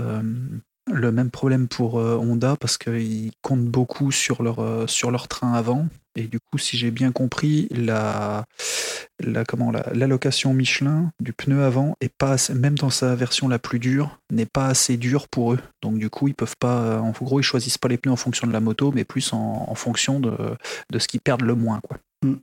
le 0.93 1.13
même 1.13 1.31
problème 1.31 1.69
pour 1.69 1.95
Honda 1.95 2.57
parce 2.57 2.79
qu'ils 2.79 3.33
comptent 3.43 3.67
beaucoup 3.67 4.13
sur 4.13 4.43
leur, 4.43 4.89
sur 4.89 5.11
leur 5.11 5.29
train 5.29 5.53
avant? 5.55 5.89
Et 6.17 6.29
du 6.29 6.41
coup, 6.41 6.59
si 6.59 6.77
j'ai 6.77 6.91
bien 6.91 7.13
compris, 7.13 7.69
la, 7.71 8.45
la 9.23 9.45
comment 9.45 9.71
l'allocation 9.71 10.55
Michelin 10.55 11.13
du 11.21 11.33
pneu 11.33 11.63
avant 11.63 11.97
est 12.01 12.13
pas 12.13 12.37
même 12.55 12.79
dans 12.79 12.91
sa 12.91 13.15
version 13.15 13.49
la 13.49 13.59
plus 13.59 13.79
dure 13.79 14.19
n'est 14.31 14.47
pas 14.47 14.67
assez 14.67 14.97
dure 14.97 15.29
pour 15.29 15.55
eux. 15.55 15.59
Donc 15.83 15.99
du 15.99 16.11
coup, 16.11 16.29
ils 16.29 16.35
peuvent 16.35 16.57
pas. 16.59 17.01
En 17.01 17.11
gros, 17.11 17.41
ils 17.41 17.45
choisissent 17.45 17.79
pas 17.79 17.89
les 17.89 17.99
pneus 17.99 18.13
en 18.13 18.17
fonction 18.17 18.47
de 18.47 18.53
la 18.53 18.61
moto, 18.61 18.93
mais 18.95 19.05
plus 19.05 19.33
en, 19.33 19.75
fonction 19.75 20.21
de, 20.21 20.37
ce 20.97 21.09
qu'ils 21.09 21.21
perdent 21.21 21.43
le 21.43 21.55
moins. 21.55 21.81
Mm. 22.25 22.35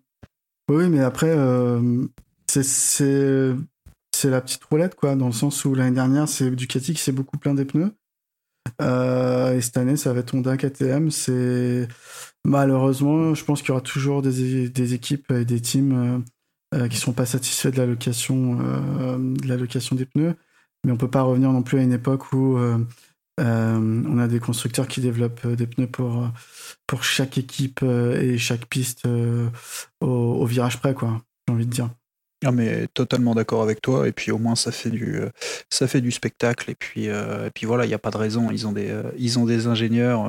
Oui, 0.70 0.90
mais 0.90 1.00
après, 1.00 1.30
euh, 1.30 2.06
c'est 2.48 4.30
la 4.30 4.42
petite 4.42 4.64
roulette, 4.66 4.96
quoi, 4.96 5.16
dans 5.16 5.28
le 5.28 5.32
sens 5.32 5.64
où 5.66 5.76
l'année 5.76 5.96
dernière, 5.96 6.28
c'est 6.28 6.52
Ducati 6.52 6.94
qui 6.94 7.02
s'est 7.02 7.12
beaucoup 7.12 7.38
plein 7.38 7.54
des 7.54 7.66
pneus. 7.66 7.92
Euh, 8.82 9.56
et 9.56 9.62
cette 9.62 9.78
année, 9.78 9.96
ça 9.96 10.12
va 10.12 10.20
être 10.20 10.34
Honda 10.34 10.58
KTM. 10.58 11.10
C'est 11.10 11.88
malheureusement, 12.44 13.34
je 13.34 13.44
pense 13.46 13.62
qu'il 13.62 13.70
y 13.70 13.72
aura 13.72 13.82
toujours 13.82 14.22
des, 14.22 14.70
des 14.70 14.94
équipes 14.94 15.32
et 15.32 15.46
des 15.46 15.62
teams 15.62 16.24
euh, 16.76 16.88
qui 16.90 16.98
sont 16.98 17.14
pas 17.14 17.26
satisfaits 17.26 17.70
de 17.70 17.78
l'allocation 17.78 18.60
euh, 18.62 19.96
des 19.96 20.06
pneus. 20.06 20.36
Mais 20.84 20.92
on 20.92 20.98
peut 20.98 21.10
pas 21.10 21.22
revenir 21.22 21.52
non 21.52 21.64
plus 21.64 21.80
à 21.80 21.82
une 21.82 21.94
époque 21.94 22.34
où 22.34 22.58
euh, 22.58 22.78
on 23.40 24.18
a 24.18 24.28
des 24.28 24.40
constructeurs 24.40 24.88
qui 24.88 25.02
développent 25.02 25.48
des 25.48 25.68
pneus 25.68 25.88
pour 25.88 26.30
pour 26.88 27.04
chaque 27.04 27.38
équipe 27.38 27.84
et 27.84 28.38
chaque 28.38 28.66
piste 28.68 29.08
au, 30.02 30.08
au 30.08 30.46
virage 30.46 30.80
près, 30.80 30.94
quoi. 30.94 31.22
J'ai 31.48 31.54
envie 31.54 31.66
de 31.66 31.72
dire. 31.72 31.90
Ah 32.46 32.52
mais 32.52 32.88
totalement 32.94 33.34
d'accord 33.34 33.64
avec 33.64 33.82
toi 33.82 34.08
et 34.08 34.12
puis 34.12 34.32
au 34.32 34.38
moins 34.38 34.56
ça 34.56 34.72
fait 34.72 34.92
du 34.92 35.16
euh, 35.16 35.30
ça 35.72 35.88
fait 35.88 36.02
du 36.02 36.12
spectacle 36.12 36.70
et 36.70 36.76
puis 36.76 37.10
euh, 37.10 37.48
et 37.48 37.50
puis 37.50 37.66
voilà 37.66 37.86
il 37.86 37.88
n'y 37.88 37.96
a 37.96 38.00
pas 38.00 38.12
de 38.12 38.18
raison 38.18 38.52
ils 38.52 38.68
ont 38.68 38.74
des 38.74 38.92
euh, 38.92 39.10
ils 39.18 39.40
ont 39.40 39.46
des 39.46 39.66
ingénieurs 39.66 40.26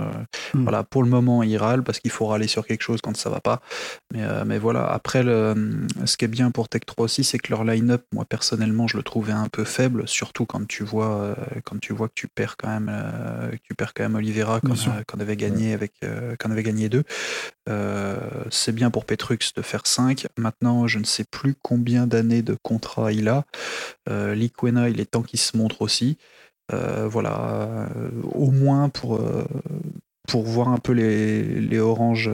mm. 0.55 0.63
voilà 0.63 0.85
pour 0.85 1.03
le 1.03 1.11
moment 1.11 1.43
ils 1.43 1.59
râlent 1.59 1.83
parce 1.83 2.01
qu'il 2.01 2.11
faut 2.11 2.25
râler 2.25 2.47
sur 2.47 2.67
quelque 2.67 2.81
chose 2.81 3.03
quand 3.03 3.15
ça 3.15 3.29
va 3.29 3.41
pas. 3.41 3.61
Mais 4.15 4.23
mais 4.47 4.59
voilà 4.59 4.87
après 4.87 5.23
le 5.23 5.87
ce 6.07 6.17
qui 6.17 6.25
est 6.25 6.29
bien 6.29 6.51
pour 6.51 6.71
Tech 6.71 6.81
3 6.87 7.05
aussi 7.05 7.25
c'est 7.25 7.39
que 7.39 7.51
leur 7.51 7.63
line-up 7.63 8.03
moi 8.15 8.25
personnellement 8.25 8.87
je 8.87 8.97
le 8.97 9.03
trouvais 9.03 9.33
un 9.33 9.49
peu 9.49 9.65
faible 9.65 10.09
surtout 10.09 10.47
quand 10.47 10.67
tu 10.67 10.85
vois 10.85 11.37
quand 11.65 11.79
tu 11.79 11.93
vois 11.93 12.09
que 12.09 12.15
tu 12.15 12.27
perds 12.27 12.57
quand 12.57 12.69
même 12.69 12.91
que 13.53 13.63
tu 13.63 13.75
perds 13.75 13.93
quand 13.93 14.05
même 14.05 14.15
Oliveira 14.15 14.61
quand, 14.63 14.77
quand 15.07 15.21
avait 15.21 15.37
gagné 15.37 15.75
avec 15.75 15.93
quand 16.39 16.51
avait 16.51 16.63
gagné 16.63 16.89
deux. 16.89 17.05
C'est 18.51 18.73
bien 18.73 18.91
pour 18.91 19.05
Petrux 19.05 19.39
de 19.55 19.61
faire 19.61 19.87
5 19.87 20.27
maintenant 20.39 20.87
je 20.87 20.99
ne 20.99 21.05
sais 21.05 21.25
plus 21.25 21.55
combien 21.61 21.98
d'années 22.07 22.43
de 22.43 22.57
contrat 22.63 23.13
il 23.13 23.29
a. 23.29 23.45
Euh, 24.09 24.35
Liquena, 24.35 24.89
il 24.89 25.01
est 25.01 25.11
temps 25.11 25.23
qu'il 25.23 25.39
se 25.39 25.57
montre 25.57 25.83
aussi. 25.83 26.19
Euh, 26.73 27.09
voilà, 27.09 27.89
euh, 27.97 28.11
au 28.33 28.51
moins 28.51 28.91
pour, 28.91 29.21
pour 30.29 30.43
voir 30.43 30.69
un 30.69 30.77
peu 30.77 30.93
les, 30.93 31.43
les 31.43 31.79
oranges, 31.79 32.31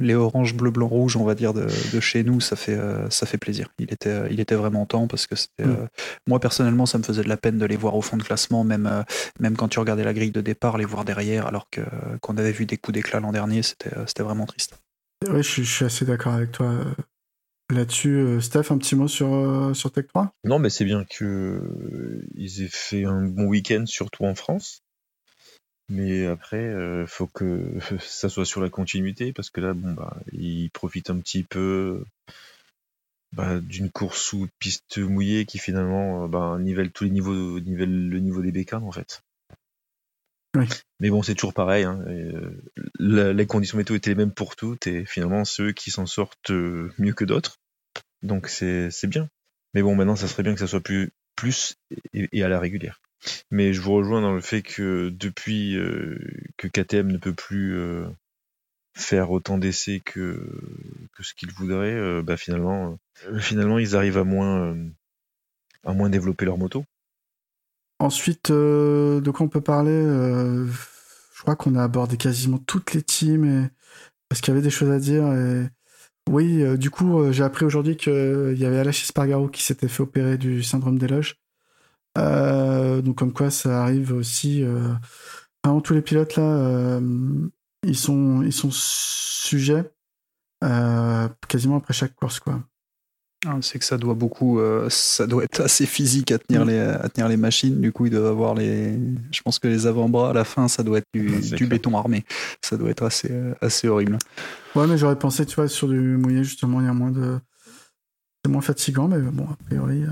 les 0.00 0.14
oranges 0.14 0.54
bleu, 0.54 0.70
blanc, 0.70 0.88
rouge, 0.88 1.16
on 1.16 1.24
va 1.24 1.34
dire, 1.34 1.52
de, 1.52 1.68
chez 2.00 2.24
nous, 2.24 2.40
ça 2.40 2.56
fait, 2.56 2.78
ça 3.10 3.26
fait 3.26 3.36
plaisir. 3.36 3.68
Il 3.78 3.92
était, 3.92 4.22
il 4.30 4.40
était 4.40 4.54
vraiment 4.54 4.86
temps 4.86 5.06
parce 5.06 5.26
que 5.26 5.36
c'était, 5.36 5.66
mm. 5.66 5.88
moi 6.26 6.40
personnellement, 6.40 6.86
ça 6.86 6.96
me 6.96 7.02
faisait 7.02 7.22
de 7.22 7.28
la 7.28 7.36
peine 7.36 7.58
de 7.58 7.66
les 7.66 7.76
voir 7.76 7.94
au 7.96 8.02
fond 8.02 8.16
de 8.16 8.22
classement, 8.22 8.64
même, 8.64 9.04
même 9.40 9.56
quand 9.56 9.68
tu 9.68 9.78
regardais 9.78 10.04
la 10.04 10.14
grille 10.14 10.32
de 10.32 10.40
départ, 10.40 10.78
les 10.78 10.86
voir 10.86 11.04
derrière, 11.04 11.46
alors 11.46 11.68
que, 11.70 11.82
qu'on 12.22 12.38
avait 12.38 12.52
vu 12.52 12.64
des 12.64 12.78
coups 12.78 12.94
d'éclat 12.94 13.20
l'an 13.20 13.32
dernier, 13.32 13.62
c'était, 13.62 13.90
c'était 14.06 14.22
vraiment 14.22 14.46
triste. 14.46 14.78
Oui, 15.28 15.42
je, 15.42 15.62
je 15.62 15.70
suis 15.70 15.84
assez 15.84 16.04
d'accord 16.06 16.34
avec 16.34 16.52
toi 16.52 16.72
là-dessus. 17.70 18.16
Euh, 18.16 18.40
Steph, 18.40 18.70
un 18.70 18.78
petit 18.78 18.94
mot 18.94 19.08
sur, 19.08 19.32
euh, 19.32 19.72
Tech 19.72 20.06
3 20.08 20.32
Non, 20.44 20.58
mais 20.58 20.70
c'est 20.70 20.84
bien 20.84 21.04
qu'ils 21.04 21.26
euh, 21.26 22.26
aient 22.38 22.68
fait 22.70 23.04
un 23.04 23.22
bon 23.22 23.46
week-end, 23.46 23.84
surtout 23.86 24.24
en 24.24 24.34
France. 24.34 24.82
Mais 25.88 26.26
après, 26.26 26.74
faut 27.06 27.28
que 27.28 27.78
ça 28.00 28.28
soit 28.28 28.44
sur 28.44 28.60
la 28.60 28.70
continuité, 28.70 29.32
parce 29.32 29.50
que 29.50 29.60
là, 29.60 29.72
bon, 29.72 29.92
bah, 29.92 30.16
ils 30.32 30.70
profitent 30.70 31.10
un 31.10 31.18
petit 31.20 31.44
peu 31.44 32.02
bah, 33.32 33.60
d'une 33.60 33.90
course 33.90 34.20
sous 34.20 34.48
piste 34.58 34.98
mouillée 34.98 35.44
qui 35.46 35.58
finalement 35.58 36.26
bah, 36.26 36.58
nivelle 36.58 36.90
tous 36.90 37.04
les 37.04 37.10
niveaux, 37.10 37.60
nivelle 37.60 38.08
le 38.08 38.18
niveau 38.18 38.42
des 38.42 38.50
bécanes 38.50 38.82
en 38.82 38.90
fait. 38.90 39.22
Mais 41.00 41.10
bon, 41.10 41.22
c'est 41.22 41.34
toujours 41.34 41.54
pareil. 41.54 41.84
Hein, 41.84 42.04
les 42.98 43.46
conditions 43.46 43.78
météo 43.78 43.96
étaient 43.96 44.10
les 44.10 44.16
mêmes 44.16 44.32
pour 44.32 44.56
toutes 44.56 44.86
et 44.86 45.04
finalement, 45.04 45.44
ceux 45.44 45.72
qui 45.72 45.90
s'en 45.90 46.06
sortent 46.06 46.50
mieux 46.50 47.12
que 47.12 47.24
d'autres. 47.24 47.58
Donc 48.22 48.48
c'est 48.48 49.06
bien. 49.06 49.28
Mais 49.74 49.82
bon, 49.82 49.94
maintenant, 49.94 50.16
ça 50.16 50.28
serait 50.28 50.42
bien 50.42 50.54
que 50.54 50.60
ça 50.60 50.66
soit 50.66 50.80
plus, 50.80 51.10
plus 51.36 51.76
et, 52.14 52.42
à 52.42 52.48
la 52.48 52.58
régulière. 52.58 53.00
Mais 53.50 53.72
je 53.72 53.80
vous 53.80 53.92
rejoins 53.92 54.22
dans 54.22 54.32
le 54.32 54.40
fait 54.40 54.62
que 54.62 55.10
depuis 55.10 55.76
euh, 55.76 56.18
que 56.56 56.68
KTM 56.68 57.08
ne 57.08 57.18
peut 57.18 57.34
plus 57.34 57.76
euh, 57.76 58.06
faire 58.94 59.30
autant 59.30 59.58
d'essais 59.58 60.00
que, 60.00 60.40
que 61.12 61.22
ce 61.22 61.34
qu'il 61.34 61.50
voudrait, 61.50 61.94
euh, 61.94 62.22
bah 62.22 62.36
finalement, 62.36 62.98
finalement, 63.38 63.78
ils 63.78 63.96
arrivent 63.96 64.18
à 64.18 64.24
moins, 64.24 64.76
à 65.84 65.92
moins 65.92 66.10
développer 66.10 66.44
leur 66.44 66.58
moto. 66.58 66.84
Ensuite, 67.98 68.50
de 68.50 69.30
quoi 69.30 69.46
on 69.46 69.48
peut 69.48 69.60
parler 69.60 69.92
Je 69.92 71.42
crois 71.42 71.56
qu'on 71.56 71.74
a 71.76 71.82
abordé 71.82 72.16
quasiment 72.16 72.58
toutes 72.58 72.92
les 72.92 73.02
teams 73.02 73.44
et... 73.44 73.68
parce 74.28 74.40
qu'il 74.40 74.52
y 74.52 74.56
avait 74.56 74.64
des 74.64 74.70
choses 74.70 74.90
à 74.90 74.98
dire 74.98 75.24
et 75.32 75.68
oui, 76.28 76.62
euh, 76.62 76.76
du 76.76 76.90
coup, 76.90 77.20
euh, 77.20 77.32
j'ai 77.32 77.44
appris 77.44 77.64
aujourd'hui 77.64 77.96
qu'il 77.96 78.12
euh, 78.12 78.54
y 78.54 78.64
avait 78.64 78.78
Alachis 78.78 79.06
Spargaro 79.06 79.48
qui 79.48 79.62
s'était 79.62 79.88
fait 79.88 80.02
opérer 80.02 80.38
du 80.38 80.62
syndrome 80.62 80.98
des 80.98 81.06
loges. 81.08 81.36
donc, 82.16 83.16
comme 83.16 83.32
quoi, 83.32 83.50
ça 83.50 83.82
arrive 83.82 84.12
aussi. 84.12 84.64
Vraiment, 85.64 85.80
tous 85.80 85.94
les 85.94 86.02
pilotes 86.02 86.36
là, 86.36 87.00
ils 87.84 87.96
sont, 87.96 88.42
ils 88.42 88.52
sont 88.52 88.70
sujets 88.72 89.84
quasiment 91.48 91.76
après 91.76 91.94
chaque 91.94 92.14
course, 92.14 92.40
quoi. 92.40 92.62
Ah, 93.48 93.58
c'est 93.60 93.78
que 93.78 93.84
ça 93.84 93.96
doit 93.96 94.14
beaucoup, 94.14 94.58
euh, 94.58 94.88
ça 94.90 95.26
doit 95.26 95.44
être 95.44 95.60
assez 95.60 95.86
physique 95.86 96.32
à 96.32 96.38
tenir, 96.38 96.64
mm. 96.64 96.68
les, 96.68 96.78
à 96.80 97.08
tenir 97.08 97.28
les 97.28 97.36
machines. 97.36 97.80
Du 97.80 97.92
coup, 97.92 98.06
ils 98.06 98.10
doivent 98.10 98.26
avoir 98.26 98.54
les. 98.54 98.98
Je 99.30 99.40
pense 99.42 99.58
que 99.58 99.68
les 99.68 99.86
avant-bras 99.86 100.30
à 100.30 100.32
la 100.32 100.44
fin, 100.44 100.66
ça 100.66 100.82
doit 100.82 100.98
être 100.98 101.06
du, 101.14 101.66
béton 101.66 101.96
armé. 101.96 102.24
Ça 102.60 102.76
doit 102.76 102.90
être 102.90 103.04
assez, 103.04 103.28
euh, 103.30 103.54
assez 103.60 103.86
horrible. 103.86 104.18
Ouais, 104.74 104.86
mais 104.88 104.98
j'aurais 104.98 105.18
pensé, 105.18 105.46
tu 105.46 105.54
vois, 105.54 105.68
sur 105.68 105.88
du 105.88 105.98
mouillé, 105.98 106.42
justement, 106.42 106.80
il 106.80 106.86
y 106.86 106.90
a 106.90 106.94
moins 106.94 107.12
de. 107.12 107.38
C'est 108.44 108.50
moins 108.50 108.62
fatigant, 108.62 109.06
mais 109.06 109.18
bon, 109.18 109.44
a 109.44 109.56
priori. 109.66 110.02
Euh. 110.02 110.10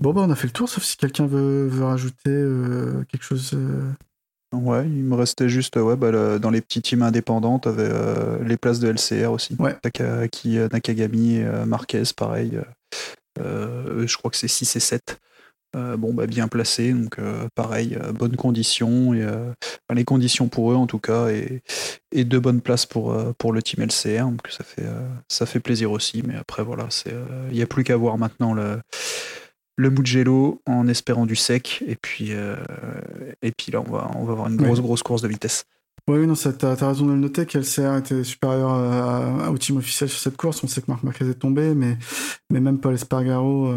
Bon, 0.00 0.14
bah, 0.14 0.22
on 0.24 0.30
a 0.30 0.34
fait 0.34 0.46
le 0.46 0.52
tour, 0.52 0.68
sauf 0.68 0.82
si 0.82 0.96
quelqu'un 0.96 1.26
veut, 1.26 1.66
veut 1.66 1.84
rajouter 1.84 2.30
quelque 3.10 3.22
chose. 3.22 3.54
Ouais, 4.52 4.84
il 4.84 5.04
me 5.04 5.14
restait 5.14 5.48
juste 5.48 5.76
ouais, 5.76 5.94
bah, 5.94 6.38
dans 6.40 6.50
les 6.50 6.60
petits 6.60 6.82
teams 6.82 7.02
indépendants, 7.02 7.60
t'avais 7.60 7.88
euh, 7.88 8.42
les 8.42 8.56
places 8.56 8.80
de 8.80 8.88
LCR 8.88 9.30
aussi. 9.30 9.54
Ouais. 9.60 9.76
Euh, 10.00 10.68
Nakagami, 10.72 11.38
euh, 11.38 11.64
Marquez, 11.66 12.02
pareil. 12.16 12.58
je 13.38 14.16
crois 14.16 14.30
que 14.30 14.36
c'est 14.36 14.48
6 14.48 14.74
et 14.74 14.80
7. 14.80 15.20
bon, 15.74 16.12
bah, 16.12 16.26
bien 16.26 16.48
placé, 16.48 16.92
donc 16.92 17.18
pareil, 17.54 17.96
bonnes 18.12 18.34
conditions, 18.34 19.14
et, 19.14 19.24
les 19.94 20.04
conditions 20.04 20.48
pour 20.48 20.72
eux 20.72 20.76
en 20.76 20.88
tout 20.88 20.98
cas, 20.98 21.28
et, 21.28 21.62
et 22.10 22.24
de 22.24 22.38
bonnes 22.38 22.60
places 22.60 22.86
pour, 22.86 23.16
pour 23.38 23.52
le 23.52 23.62
team 23.62 23.84
LCR, 23.84 24.24
donc 24.24 24.48
ça 24.50 24.64
fait, 24.64 24.86
ça 25.28 25.46
fait 25.46 25.60
plaisir 25.60 25.92
aussi, 25.92 26.22
mais 26.26 26.34
après 26.34 26.64
voilà, 26.64 26.88
il 27.50 27.54
n'y 27.54 27.62
a 27.62 27.66
plus 27.66 27.84
qu'à 27.84 27.96
voir 27.96 28.18
maintenant 28.18 28.52
le, 28.52 28.80
le 29.80 29.90
Mugello 29.90 30.60
en 30.66 30.86
espérant 30.88 31.26
du 31.26 31.36
sec, 31.36 31.82
et 31.86 31.96
puis, 31.96 32.30
et 32.30 33.52
puis 33.52 33.72
là 33.72 33.80
on 33.80 33.90
va, 33.90 34.10
on 34.16 34.24
va 34.24 34.32
avoir 34.32 34.48
une 34.48 34.56
grosse, 34.56 34.80
grosse 34.80 35.02
course 35.02 35.22
de 35.22 35.28
vitesse. 35.28 35.64
Oui, 36.08 36.26
non, 36.26 36.34
t'as 36.34 36.72
as 36.72 36.88
raison 36.88 37.06
de 37.06 37.12
le 37.12 37.18
noter 37.18 37.46
qu'LCR 37.46 37.96
était 37.98 38.24
supérieur 38.24 39.50
au 39.50 39.58
team 39.58 39.76
officiel 39.76 40.08
sur 40.08 40.18
cette 40.18 40.36
course. 40.36 40.62
On 40.64 40.66
sait 40.66 40.80
que 40.80 40.90
Marc 40.90 41.02
Marquez 41.02 41.28
est 41.28 41.34
tombé, 41.34 41.74
mais, 41.74 41.96
mais 42.50 42.60
même 42.60 42.80
Paul 42.80 42.94
Espargaro 42.94 43.74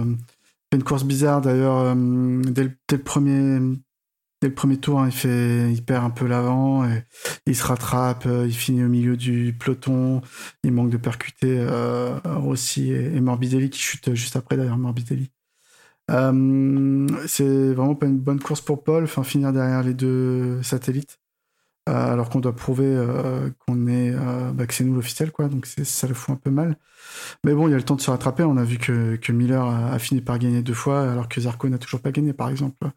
fait 0.72 0.78
une 0.78 0.84
course 0.84 1.04
bizarre 1.04 1.42
d'ailleurs. 1.42 1.96
dès, 1.96 2.64
le 2.64 2.98
premier, 2.98 3.60
dès 4.42 4.48
le 4.48 4.54
premier 4.54 4.78
tour, 4.78 5.00
hein, 5.00 5.08
il, 5.08 5.12
fait, 5.12 5.72
il 5.72 5.84
perd 5.86 6.04
un 6.04 6.10
peu 6.10 6.26
l'avant, 6.26 6.86
et 6.86 7.04
il 7.46 7.56
se 7.56 7.64
rattrape, 7.64 8.26
il 8.26 8.54
finit 8.54 8.84
au 8.84 8.90
milieu 8.90 9.16
du 9.16 9.56
peloton. 9.60 10.22
Il 10.64 10.72
manque 10.72 10.90
de 10.90 10.98
percuter 10.98 11.58
euh, 11.60 12.18
Rossi 12.26 12.92
et, 12.92 13.22
Morbidelli 13.22 13.70
qui 13.70 13.80
chute 13.80 14.14
juste 14.16 14.36
après 14.36 14.58
d'ailleurs, 14.58 14.78
Morbidelli. 14.78 15.30
C'est 17.28 17.74
vraiment 17.74 17.96
pas 17.96 18.06
une 18.06 18.20
bonne 18.20 18.40
course 18.40 18.62
pour 18.62 18.84
Paul, 18.84 19.08
finir 19.08 19.52
derrière 19.52 19.84
les 19.84 19.94
deux 19.94 20.62
satellites. 20.64 21.20
Euh, 21.90 22.14
alors 22.14 22.30
qu'on 22.30 22.40
doit 22.40 22.56
prouver 22.56 22.86
euh, 22.86 23.50
qu'on 23.68 23.88
est 23.88 24.12
euh, 24.16 24.52
bah, 24.54 24.66
que 24.66 24.74
c'est 24.74 24.86
nous 24.86 24.96
l'officiel 24.96 25.32
quoi. 25.32 25.50
Donc 25.50 25.66
ça 25.66 26.08
le 26.08 26.14
fout 26.14 26.34
un 26.34 26.38
peu 26.38 26.50
mal. 26.50 26.78
Mais 27.44 27.54
bon 27.54 27.68
il 27.68 27.72
y 27.72 27.74
a 27.74 27.78
le 27.78 27.84
temps 27.84 27.96
de 27.96 28.02
se 28.02 28.10
rattraper. 28.10 28.44
On 28.44 28.56
a 28.56 28.64
vu 28.64 28.78
que, 28.78 29.18
que 29.18 29.32
Miller 29.34 29.66
a, 29.66 30.00
fini 30.00 30.22
par 30.22 30.40
gagner 30.40 30.62
deux 30.62 30.74
fois 30.74 31.12
alors 31.12 31.28
que 31.28 31.42
Zarco 31.42 31.68
n'a 31.68 31.78
toujours 31.78 32.00
pas 32.00 32.12
gagné 32.12 32.32
par 32.32 32.50
exemple 32.50 32.88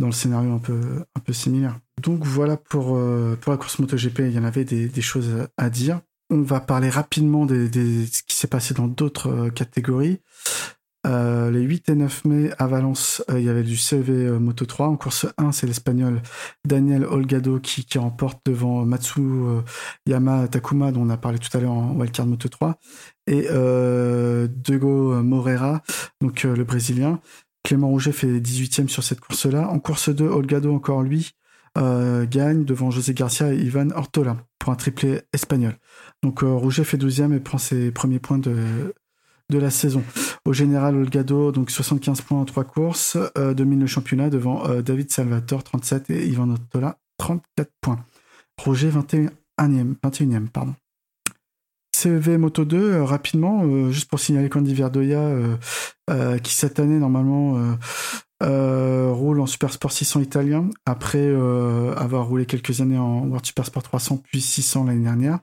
dans 0.00 0.06
le 0.06 0.12
scénario 0.12 0.52
un 0.52 0.58
peu 0.58 1.04
un 1.14 1.20
peu 1.20 1.32
similaire. 1.32 1.78
Donc 2.02 2.24
voilà 2.24 2.56
pour 2.56 2.98
pour 3.40 3.52
la 3.52 3.58
course 3.58 3.78
MotoGP. 3.78 4.20
Il 4.20 4.32
y 4.32 4.38
en 4.38 4.44
avait 4.44 4.64
des 4.64 5.02
choses 5.02 5.46
à 5.56 5.70
dire. 5.70 6.00
On 6.28 6.42
va 6.42 6.60
parler 6.60 6.88
rapidement 6.88 7.46
de 7.46 7.68
ce 7.72 8.22
qui 8.24 8.34
s'est 8.34 8.48
passé 8.48 8.74
dans 8.74 8.88
d'autres 8.88 9.50
catégories 9.50 10.20
euh, 11.04 11.50
les 11.50 11.62
8 11.62 11.88
et 11.88 11.94
9 11.96 12.24
mai 12.26 12.50
à 12.58 12.66
Valence, 12.68 13.24
euh, 13.28 13.40
il 13.40 13.44
y 13.44 13.48
avait 13.48 13.64
du 13.64 13.76
CV 13.76 14.12
euh, 14.12 14.38
Moto 14.38 14.64
3. 14.66 14.86
En 14.86 14.96
course 14.96 15.26
1, 15.36 15.50
c'est 15.50 15.66
l'Espagnol 15.66 16.22
Daniel 16.64 17.04
Olgado 17.04 17.58
qui, 17.58 17.84
qui 17.84 17.98
remporte 17.98 18.40
devant 18.46 18.84
Matsu 18.84 19.20
Yama 20.06 20.46
Takuma, 20.48 20.92
dont 20.92 21.02
on 21.02 21.10
a 21.10 21.16
parlé 21.16 21.38
tout 21.38 21.54
à 21.56 21.60
l'heure 21.60 21.72
en 21.72 21.92
Wildcard 21.94 22.26
Moto 22.26 22.48
3, 22.48 22.78
et 23.26 23.48
Dego 24.48 25.22
Moreira, 25.22 25.82
donc 26.20 26.44
le 26.44 26.64
Brésilien. 26.64 27.20
Clément 27.64 27.88
Rouget 27.88 28.12
fait 28.12 28.40
18e 28.40 28.88
sur 28.88 29.02
cette 29.02 29.20
course-là. 29.20 29.68
En 29.68 29.78
course 29.78 30.08
2, 30.08 30.24
Olgado, 30.24 30.74
encore 30.74 31.02
lui, 31.02 31.32
gagne 31.76 32.64
devant 32.64 32.90
José 32.90 33.14
Garcia 33.14 33.52
et 33.52 33.58
Ivan 33.58 33.90
Ortola 33.94 34.36
pour 34.58 34.72
un 34.72 34.76
triplé 34.76 35.22
espagnol. 35.32 35.76
Donc 36.22 36.40
Rouget 36.40 36.84
fait 36.84 36.96
12e 36.96 37.34
et 37.34 37.40
prend 37.40 37.58
ses 37.58 37.90
premiers 37.90 38.20
points 38.20 38.38
de, 38.38 38.94
de 39.50 39.58
la 39.58 39.70
saison. 39.70 40.02
Au 40.44 40.52
général, 40.52 40.96
Olgado, 40.96 41.52
donc 41.52 41.70
75 41.70 42.22
points 42.22 42.40
en 42.40 42.44
trois 42.44 42.64
courses, 42.64 43.16
euh, 43.38 43.54
domine 43.54 43.80
le 43.80 43.86
championnat 43.86 44.30
devant 44.30 44.66
euh, 44.66 44.82
David 44.82 45.10
Salvatore, 45.10 45.62
37, 45.62 46.10
et 46.10 46.26
Ivan 46.26 46.50
Ottola, 46.50 46.98
34 47.18 47.70
points. 47.80 48.04
Roger, 48.58 48.90
21e, 48.90 49.94
21e 50.02 50.48
pardon. 50.48 50.74
CEV 51.94 52.38
Moto 52.38 52.64
2, 52.64 52.76
euh, 52.76 53.04
rapidement, 53.04 53.90
juste 53.90 54.10
pour 54.10 54.18
signaler 54.18 54.48
qu'Andy 54.48 54.74
Verdoya, 54.74 55.30
qui 56.42 56.54
cette 56.54 56.80
année, 56.80 56.98
normalement, 56.98 57.76
roule 58.40 59.40
en 59.40 59.46
Super 59.46 59.72
Sport 59.72 59.92
600 59.92 60.20
italien, 60.20 60.68
après 60.86 61.32
avoir 61.96 62.26
roulé 62.26 62.46
quelques 62.46 62.80
années 62.80 62.98
en 62.98 63.20
World 63.20 63.46
Super 63.46 63.66
Sport 63.66 63.84
300, 63.84 64.22
puis 64.24 64.40
600 64.40 64.84
l'année 64.84 65.04
dernière. 65.04 65.38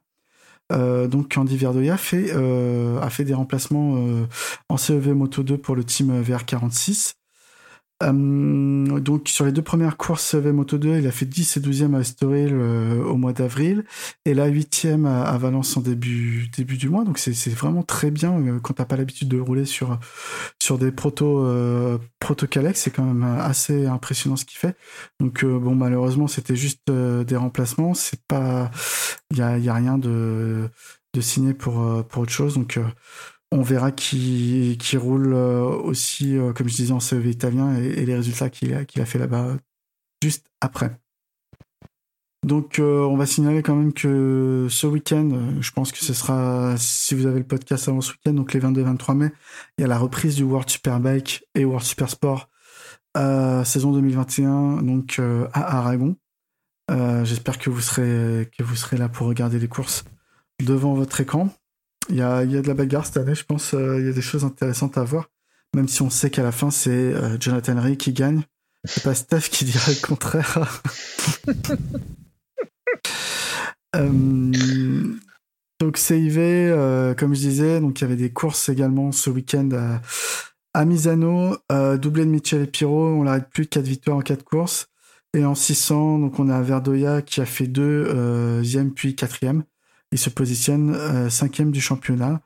Euh, 0.71 1.07
donc 1.07 1.35
Andy 1.37 1.57
Verdoya 1.57 1.97
fait, 1.97 2.31
euh, 2.33 2.99
a 3.01 3.09
fait 3.09 3.23
des 3.23 3.33
remplacements 3.33 3.95
euh, 3.97 4.25
en 4.69 4.77
CEV 4.77 5.13
Moto 5.13 5.43
2 5.43 5.57
pour 5.57 5.75
le 5.75 5.83
team 5.83 6.21
VR46. 6.21 7.18
Euh, 8.01 8.99
donc 8.99 9.27
sur 9.27 9.45
les 9.45 9.51
deux 9.51 9.61
premières 9.61 9.97
courses 9.97 10.23
CEV 10.23 10.53
Moto 10.53 10.77
2, 10.77 10.99
il 10.99 11.07
a 11.07 11.11
fait 11.11 11.25
10 11.25 11.57
et 11.57 11.59
12e 11.59 11.95
à 11.95 11.99
Estoril 11.99 12.53
au 12.55 13.17
mois 13.17 13.33
d'avril 13.33 13.83
et 14.25 14.33
la 14.33 14.49
8e 14.49 15.05
à, 15.05 15.37
Valence 15.37 15.75
en 15.75 15.81
début 15.81 16.49
début 16.55 16.77
du 16.77 16.89
mois. 16.89 17.03
Donc 17.03 17.17
c'est 17.19 17.33
vraiment 17.49 17.83
très 17.83 18.11
bien 18.11 18.59
quand 18.63 18.75
t'as 18.75 18.85
pas 18.85 18.95
l'habitude 18.95 19.27
de 19.27 19.39
rouler 19.39 19.65
sur 19.65 19.99
sur 20.61 20.77
des 20.77 20.91
proto 20.91 21.45
proto 22.19 22.47
Calex, 22.47 22.79
c'est 22.81 22.91
quand 22.91 23.03
même 23.03 23.23
assez 23.23 23.85
impressionnant 23.85 24.37
ce 24.37 24.45
qu'il 24.45 24.57
fait. 24.57 24.77
Donc 25.19 25.43
bon 25.43 25.75
malheureusement 25.75 26.27
c'était 26.27 26.55
juste 26.55 26.89
des 26.89 27.35
remplacements, 27.35 27.93
c'est 27.93 28.23
pas 28.27 28.71
il 29.31 29.37
y 29.37 29.41
a, 29.41 29.57
y 29.57 29.69
a, 29.69 29.73
rien 29.73 29.97
de, 29.97 30.69
de 31.13 31.21
signé 31.21 31.53
pour, 31.53 31.81
euh, 31.81 32.03
pour 32.03 32.23
autre 32.23 32.31
chose. 32.31 32.55
Donc, 32.55 32.77
euh, 32.77 32.85
on 33.51 33.61
verra 33.61 33.91
qui, 33.91 34.77
roule 34.95 35.33
euh, 35.33 35.63
aussi, 35.63 36.37
comme 36.55 36.67
je 36.69 36.75
disais, 36.75 36.93
en 36.93 36.99
CEV 36.99 37.27
italien 37.27 37.75
et, 37.75 38.05
les 38.05 38.15
résultats 38.15 38.49
qu'il 38.49 38.73
a, 38.73 38.79
a 38.79 39.05
fait 39.05 39.19
là-bas 39.19 39.57
juste 40.21 40.47
après. 40.61 40.91
Donc, 42.45 42.79
on 42.79 43.17
va 43.17 43.25
signaler 43.25 43.61
quand 43.61 43.75
même 43.75 43.91
que 43.91 44.67
ce 44.69 44.87
week-end, 44.87 45.29
je 45.59 45.71
pense 45.71 45.91
que 45.91 45.97
ce 45.97 46.13
sera, 46.13 46.75
si 46.77 47.13
vous 47.13 47.25
avez 47.25 47.39
le 47.39 47.45
podcast 47.45 47.89
avant 47.89 47.99
ce 47.99 48.13
week-end, 48.13 48.33
donc 48.33 48.53
les 48.53 48.61
22-23 48.61 49.13
mai, 49.13 49.31
il 49.77 49.81
y 49.81 49.83
a 49.83 49.87
la 49.87 49.97
reprise 49.97 50.35
du 50.35 50.43
World 50.43 50.69
Superbike 50.69 51.43
et 51.53 51.65
World 51.65 51.85
Supersport 51.85 52.49
saison 53.65 53.91
2021, 53.91 54.83
donc 54.83 55.19
à 55.51 55.77
Aragon. 55.79 56.15
Euh, 56.89 57.23
j'espère 57.23 57.59
que 57.59 57.69
que 57.69 58.63
vous 58.63 58.75
serez 58.75 58.97
là 58.97 59.09
pour 59.09 59.27
regarder 59.27 59.59
les 59.59 59.67
courses 59.67 60.03
devant 60.63 60.93
votre 60.93 61.21
écran. 61.21 61.49
Il 62.09 62.15
y 62.15 62.21
a, 62.21 62.43
y 62.43 62.57
a 62.57 62.61
de 62.61 62.67
la 62.67 62.73
bagarre 62.73 63.05
cette 63.05 63.17
année, 63.17 63.35
je 63.35 63.45
pense. 63.45 63.73
Euh, 63.73 63.99
il 63.99 64.07
y 64.07 64.09
a 64.09 64.13
des 64.13 64.21
choses 64.21 64.43
intéressantes 64.43 64.97
à 64.97 65.03
voir. 65.03 65.29
Même 65.75 65.87
si 65.87 66.01
on 66.01 66.09
sait 66.09 66.31
qu'à 66.31 66.41
la 66.41 66.51
fin 66.51 66.71
c'est 66.71 66.89
euh, 66.89 67.37
Jonathan 67.39 67.79
Ray 67.79 67.95
qui 67.97 68.11
gagne. 68.11 68.41
C'est 68.85 69.03
pas 69.03 69.13
Steph 69.13 69.49
qui 69.51 69.65
dirait 69.65 69.93
le 69.93 70.01
contraire. 70.05 70.81
donc 75.79 75.97
CIV, 75.97 76.73
comme 77.17 77.35
je 77.35 77.39
disais, 77.39 77.81
donc 77.81 77.99
il 77.99 78.03
y 78.03 78.05
avait 78.05 78.15
des 78.15 78.31
courses 78.31 78.69
également 78.69 79.11
ce 79.11 79.29
week-end 79.29 79.69
à, 80.73 80.85
Misano, 80.85 81.57
doublé 81.97 82.25
de 82.25 82.31
Michel 82.31 82.61
et 82.61 82.67
Piro. 82.67 83.05
On 83.05 83.23
l'arrête 83.23 83.49
plus 83.49 83.65
de 83.65 83.69
4 83.69 83.83
victoires 83.85 84.17
en 84.17 84.21
4 84.21 84.43
courses. 84.43 84.87
Et 85.35 85.45
en 85.45 85.53
600, 85.53 86.19
donc 86.19 86.39
on 86.39 86.49
a 86.49 86.61
Verdoya 86.61 87.21
qui 87.21 87.41
a 87.41 87.45
fait 87.45 87.67
deuxième 87.67 88.93
puis 88.93 89.15
quatrième. 89.15 89.63
Il 90.11 90.17
se 90.17 90.29
positionne 90.29 90.95
euh, 90.95 91.29
cinquième 91.29 91.71
du 91.71 91.81
championnat. 91.81 92.41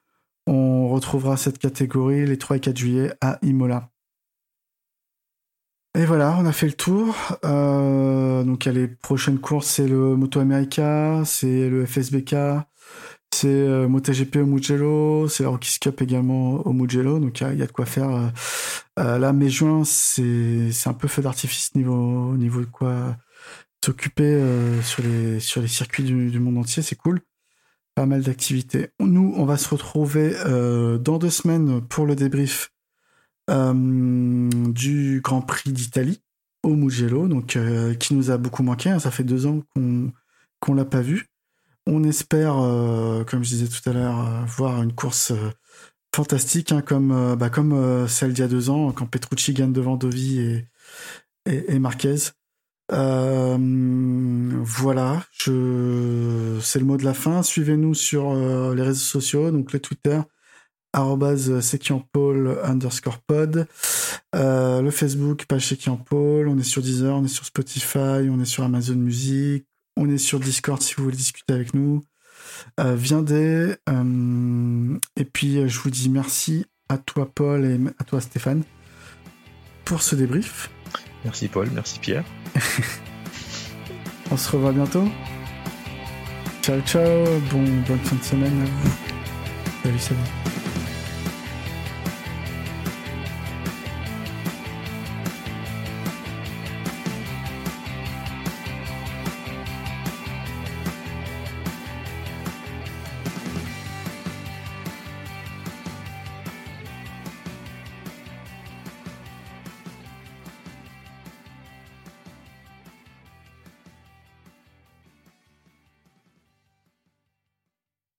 On 0.48 0.90
retrouvera 0.90 1.38
cette 1.38 1.60
catégorie 1.60 2.26
les 2.26 2.38
3 2.38 2.57
et 2.57 2.60
4 2.60 2.77
juillet 2.77 3.14
à 3.22 3.40
Imola. 3.41 3.94
Et 5.95 6.06
voilà, 6.06 6.35
on 6.40 6.45
a 6.45 6.52
fait 6.52 6.65
le 6.65 6.73
tour. 6.73 7.15
Euh, 7.45 8.44
donc 8.44 8.65
il 8.65 8.69
y 8.73 8.76
a 8.76 8.80
les 8.80 8.88
prochaines 8.88 9.40
courses, 9.40 9.68
c'est 9.68 9.88
le 9.88 10.15
Moto 10.15 10.40
America, 10.40 11.22
c'est 11.23 11.69
le 11.69 11.85
FSBK, 11.85 12.35
c'est 13.31 13.48
euh, 13.48 13.88
MotoGP 13.88 14.38
au 14.38 14.45
Mugello, 14.48 15.27
c'est 15.27 15.44
la 15.44 15.49
Rockies 15.49 15.77
Cup 15.80 16.02
également 16.02 16.65
au 16.65 16.73
Mugello, 16.73 17.19
donc 17.19 17.41
il 17.41 17.60
y, 17.60 17.61
a 17.61 17.68
de 17.68 17.72
quoi 17.72 17.85
faire. 17.85 18.31
Euh, 18.99 19.18
là, 19.19 19.34
mai-juin, 19.34 19.84
c'est 19.85 20.72
un 20.88 20.94
peu 20.94 21.07
feu 21.07 21.22
d'artifice 21.22 21.76
niveau, 21.76 22.35
niveau 22.38 22.61
de 22.61 22.65
quoi 22.65 23.15
s'occuper 23.85 24.41
sur 24.81 25.03
les 25.03 25.68
circuits 25.68 26.03
du, 26.03 26.40
monde 26.40 26.57
entier, 26.57 26.81
c'est 26.81 26.95
cool. 26.95 27.22
Pas 27.95 28.06
mal 28.06 28.24
d'activités. 28.24 28.90
Nous, 28.99 29.34
on 29.38 29.45
va 29.45 29.57
se 29.57 29.70
retrouver 29.70 30.36
dans 30.99 31.20
deux 31.20 31.30
semaines 31.30 31.82
pour 31.82 32.07
le 32.07 32.15
débrief 32.15 32.72
du 33.48 35.22
Grand 35.24 35.41
Prix 35.41 35.72
d'Italie 35.72 36.22
au 36.64 36.76
Mugello, 36.76 37.28
donc 37.28 37.57
qui 37.99 38.14
nous 38.15 38.32
a 38.32 38.38
beaucoup 38.38 38.64
manqué. 38.64 38.90
Hein. 38.90 38.98
ça 38.98 39.11
fait 39.11 39.24
deux 39.24 39.45
ans 39.45 39.61
qu'on 39.76 40.11
qu'on 40.64 40.74
l'a 40.74 40.86
pas 40.86 41.02
vu. 41.02 41.28
On 41.86 42.03
espère, 42.06 42.57
euh, 42.57 43.26
comme 43.26 43.44
je 43.44 43.49
disais 43.49 43.68
tout 43.68 43.90
à 43.90 43.94
l'heure, 43.94 44.20
euh, 44.20 44.45
voir 44.45 44.82
une 44.82 44.94
course 44.94 45.32
euh, 45.32 45.52
fantastique, 46.15 46.72
hein, 46.72 46.82
comme, 46.82 47.36
bah, 47.36 47.52
celle 48.07 48.34
d'il 48.34 48.41
y 48.41 48.45
a 48.45 48.48
deux 48.48 48.70
ans, 48.70 48.91
quand 48.94 49.06
Petrucci 49.06 49.53
gagne 49.53 49.74
devant 49.74 49.98
Dovi 49.98 50.64
et, 51.45 51.80
Marquez. 51.80 52.15
Voilà, 54.65 55.23
je... 55.31 56.60
c'est 56.61 56.80
le 56.80 56.85
mot 56.85 56.97
de 56.97 57.05
la 57.05 57.14
fin. 57.14 57.43
Suivez-nous 57.43 57.93
sur 57.93 58.34
les 58.73 58.81
réseaux 58.81 58.99
sociaux, 58.99 59.51
donc 59.51 59.73
le 59.73 59.80
Twitter, 59.80 60.19
sekianpaul 60.95 62.60
underscore 62.64 63.19
pod, 63.19 63.68
le 64.34 64.89
Facebook, 64.91 65.45
page 65.45 65.68
sekianpaul, 65.68 66.47
on 66.47 66.57
est 66.57 66.64
sur 66.64 66.81
Deezer, 66.81 67.15
on 67.15 67.23
est 67.23 67.27
sur 67.27 67.45
Spotify, 67.45 68.30
on 68.30 68.39
est 68.39 68.45
sur 68.45 68.64
Amazon 68.64 68.95
Music, 68.95 69.65
on 69.95 70.10
est 70.10 70.18
sur 70.18 70.39
Discord 70.39 70.81
si 70.81 70.95
vous 70.95 71.03
voulez 71.03 71.18
discuter 71.18 71.53
avec 71.53 71.73
nous. 71.73 72.03
Euh, 72.80 72.95
viendez. 72.95 73.76
Euh, 73.89 74.97
et 75.15 75.26
puis, 75.26 75.68
je 75.68 75.80
vous 75.80 75.89
dis 75.89 76.10
merci 76.10 76.65
à 76.89 76.97
toi, 76.97 77.30
Paul, 77.34 77.65
et 77.65 77.80
à 77.99 78.03
toi, 78.03 78.22
Stéphane, 78.22 78.64
pour 79.85 80.01
ce 80.01 80.15
débrief. 80.15 80.73
Merci 81.24 81.48
Paul, 81.48 81.70
merci 81.74 82.00
Pierre. 82.00 82.24
On 84.32 84.38
se 84.38 84.52
revoit 84.52 84.72
bientôt. 84.72 85.08
Ciao 86.62 86.80
ciao, 86.82 87.26
bon, 87.52 87.64
bonne 87.88 88.00
fin 88.00 88.16
de 88.16 88.24
semaine 88.24 88.62
à 88.62 88.66
vous. 88.66 88.91
Salut 89.84 90.00
salut. 90.00 90.62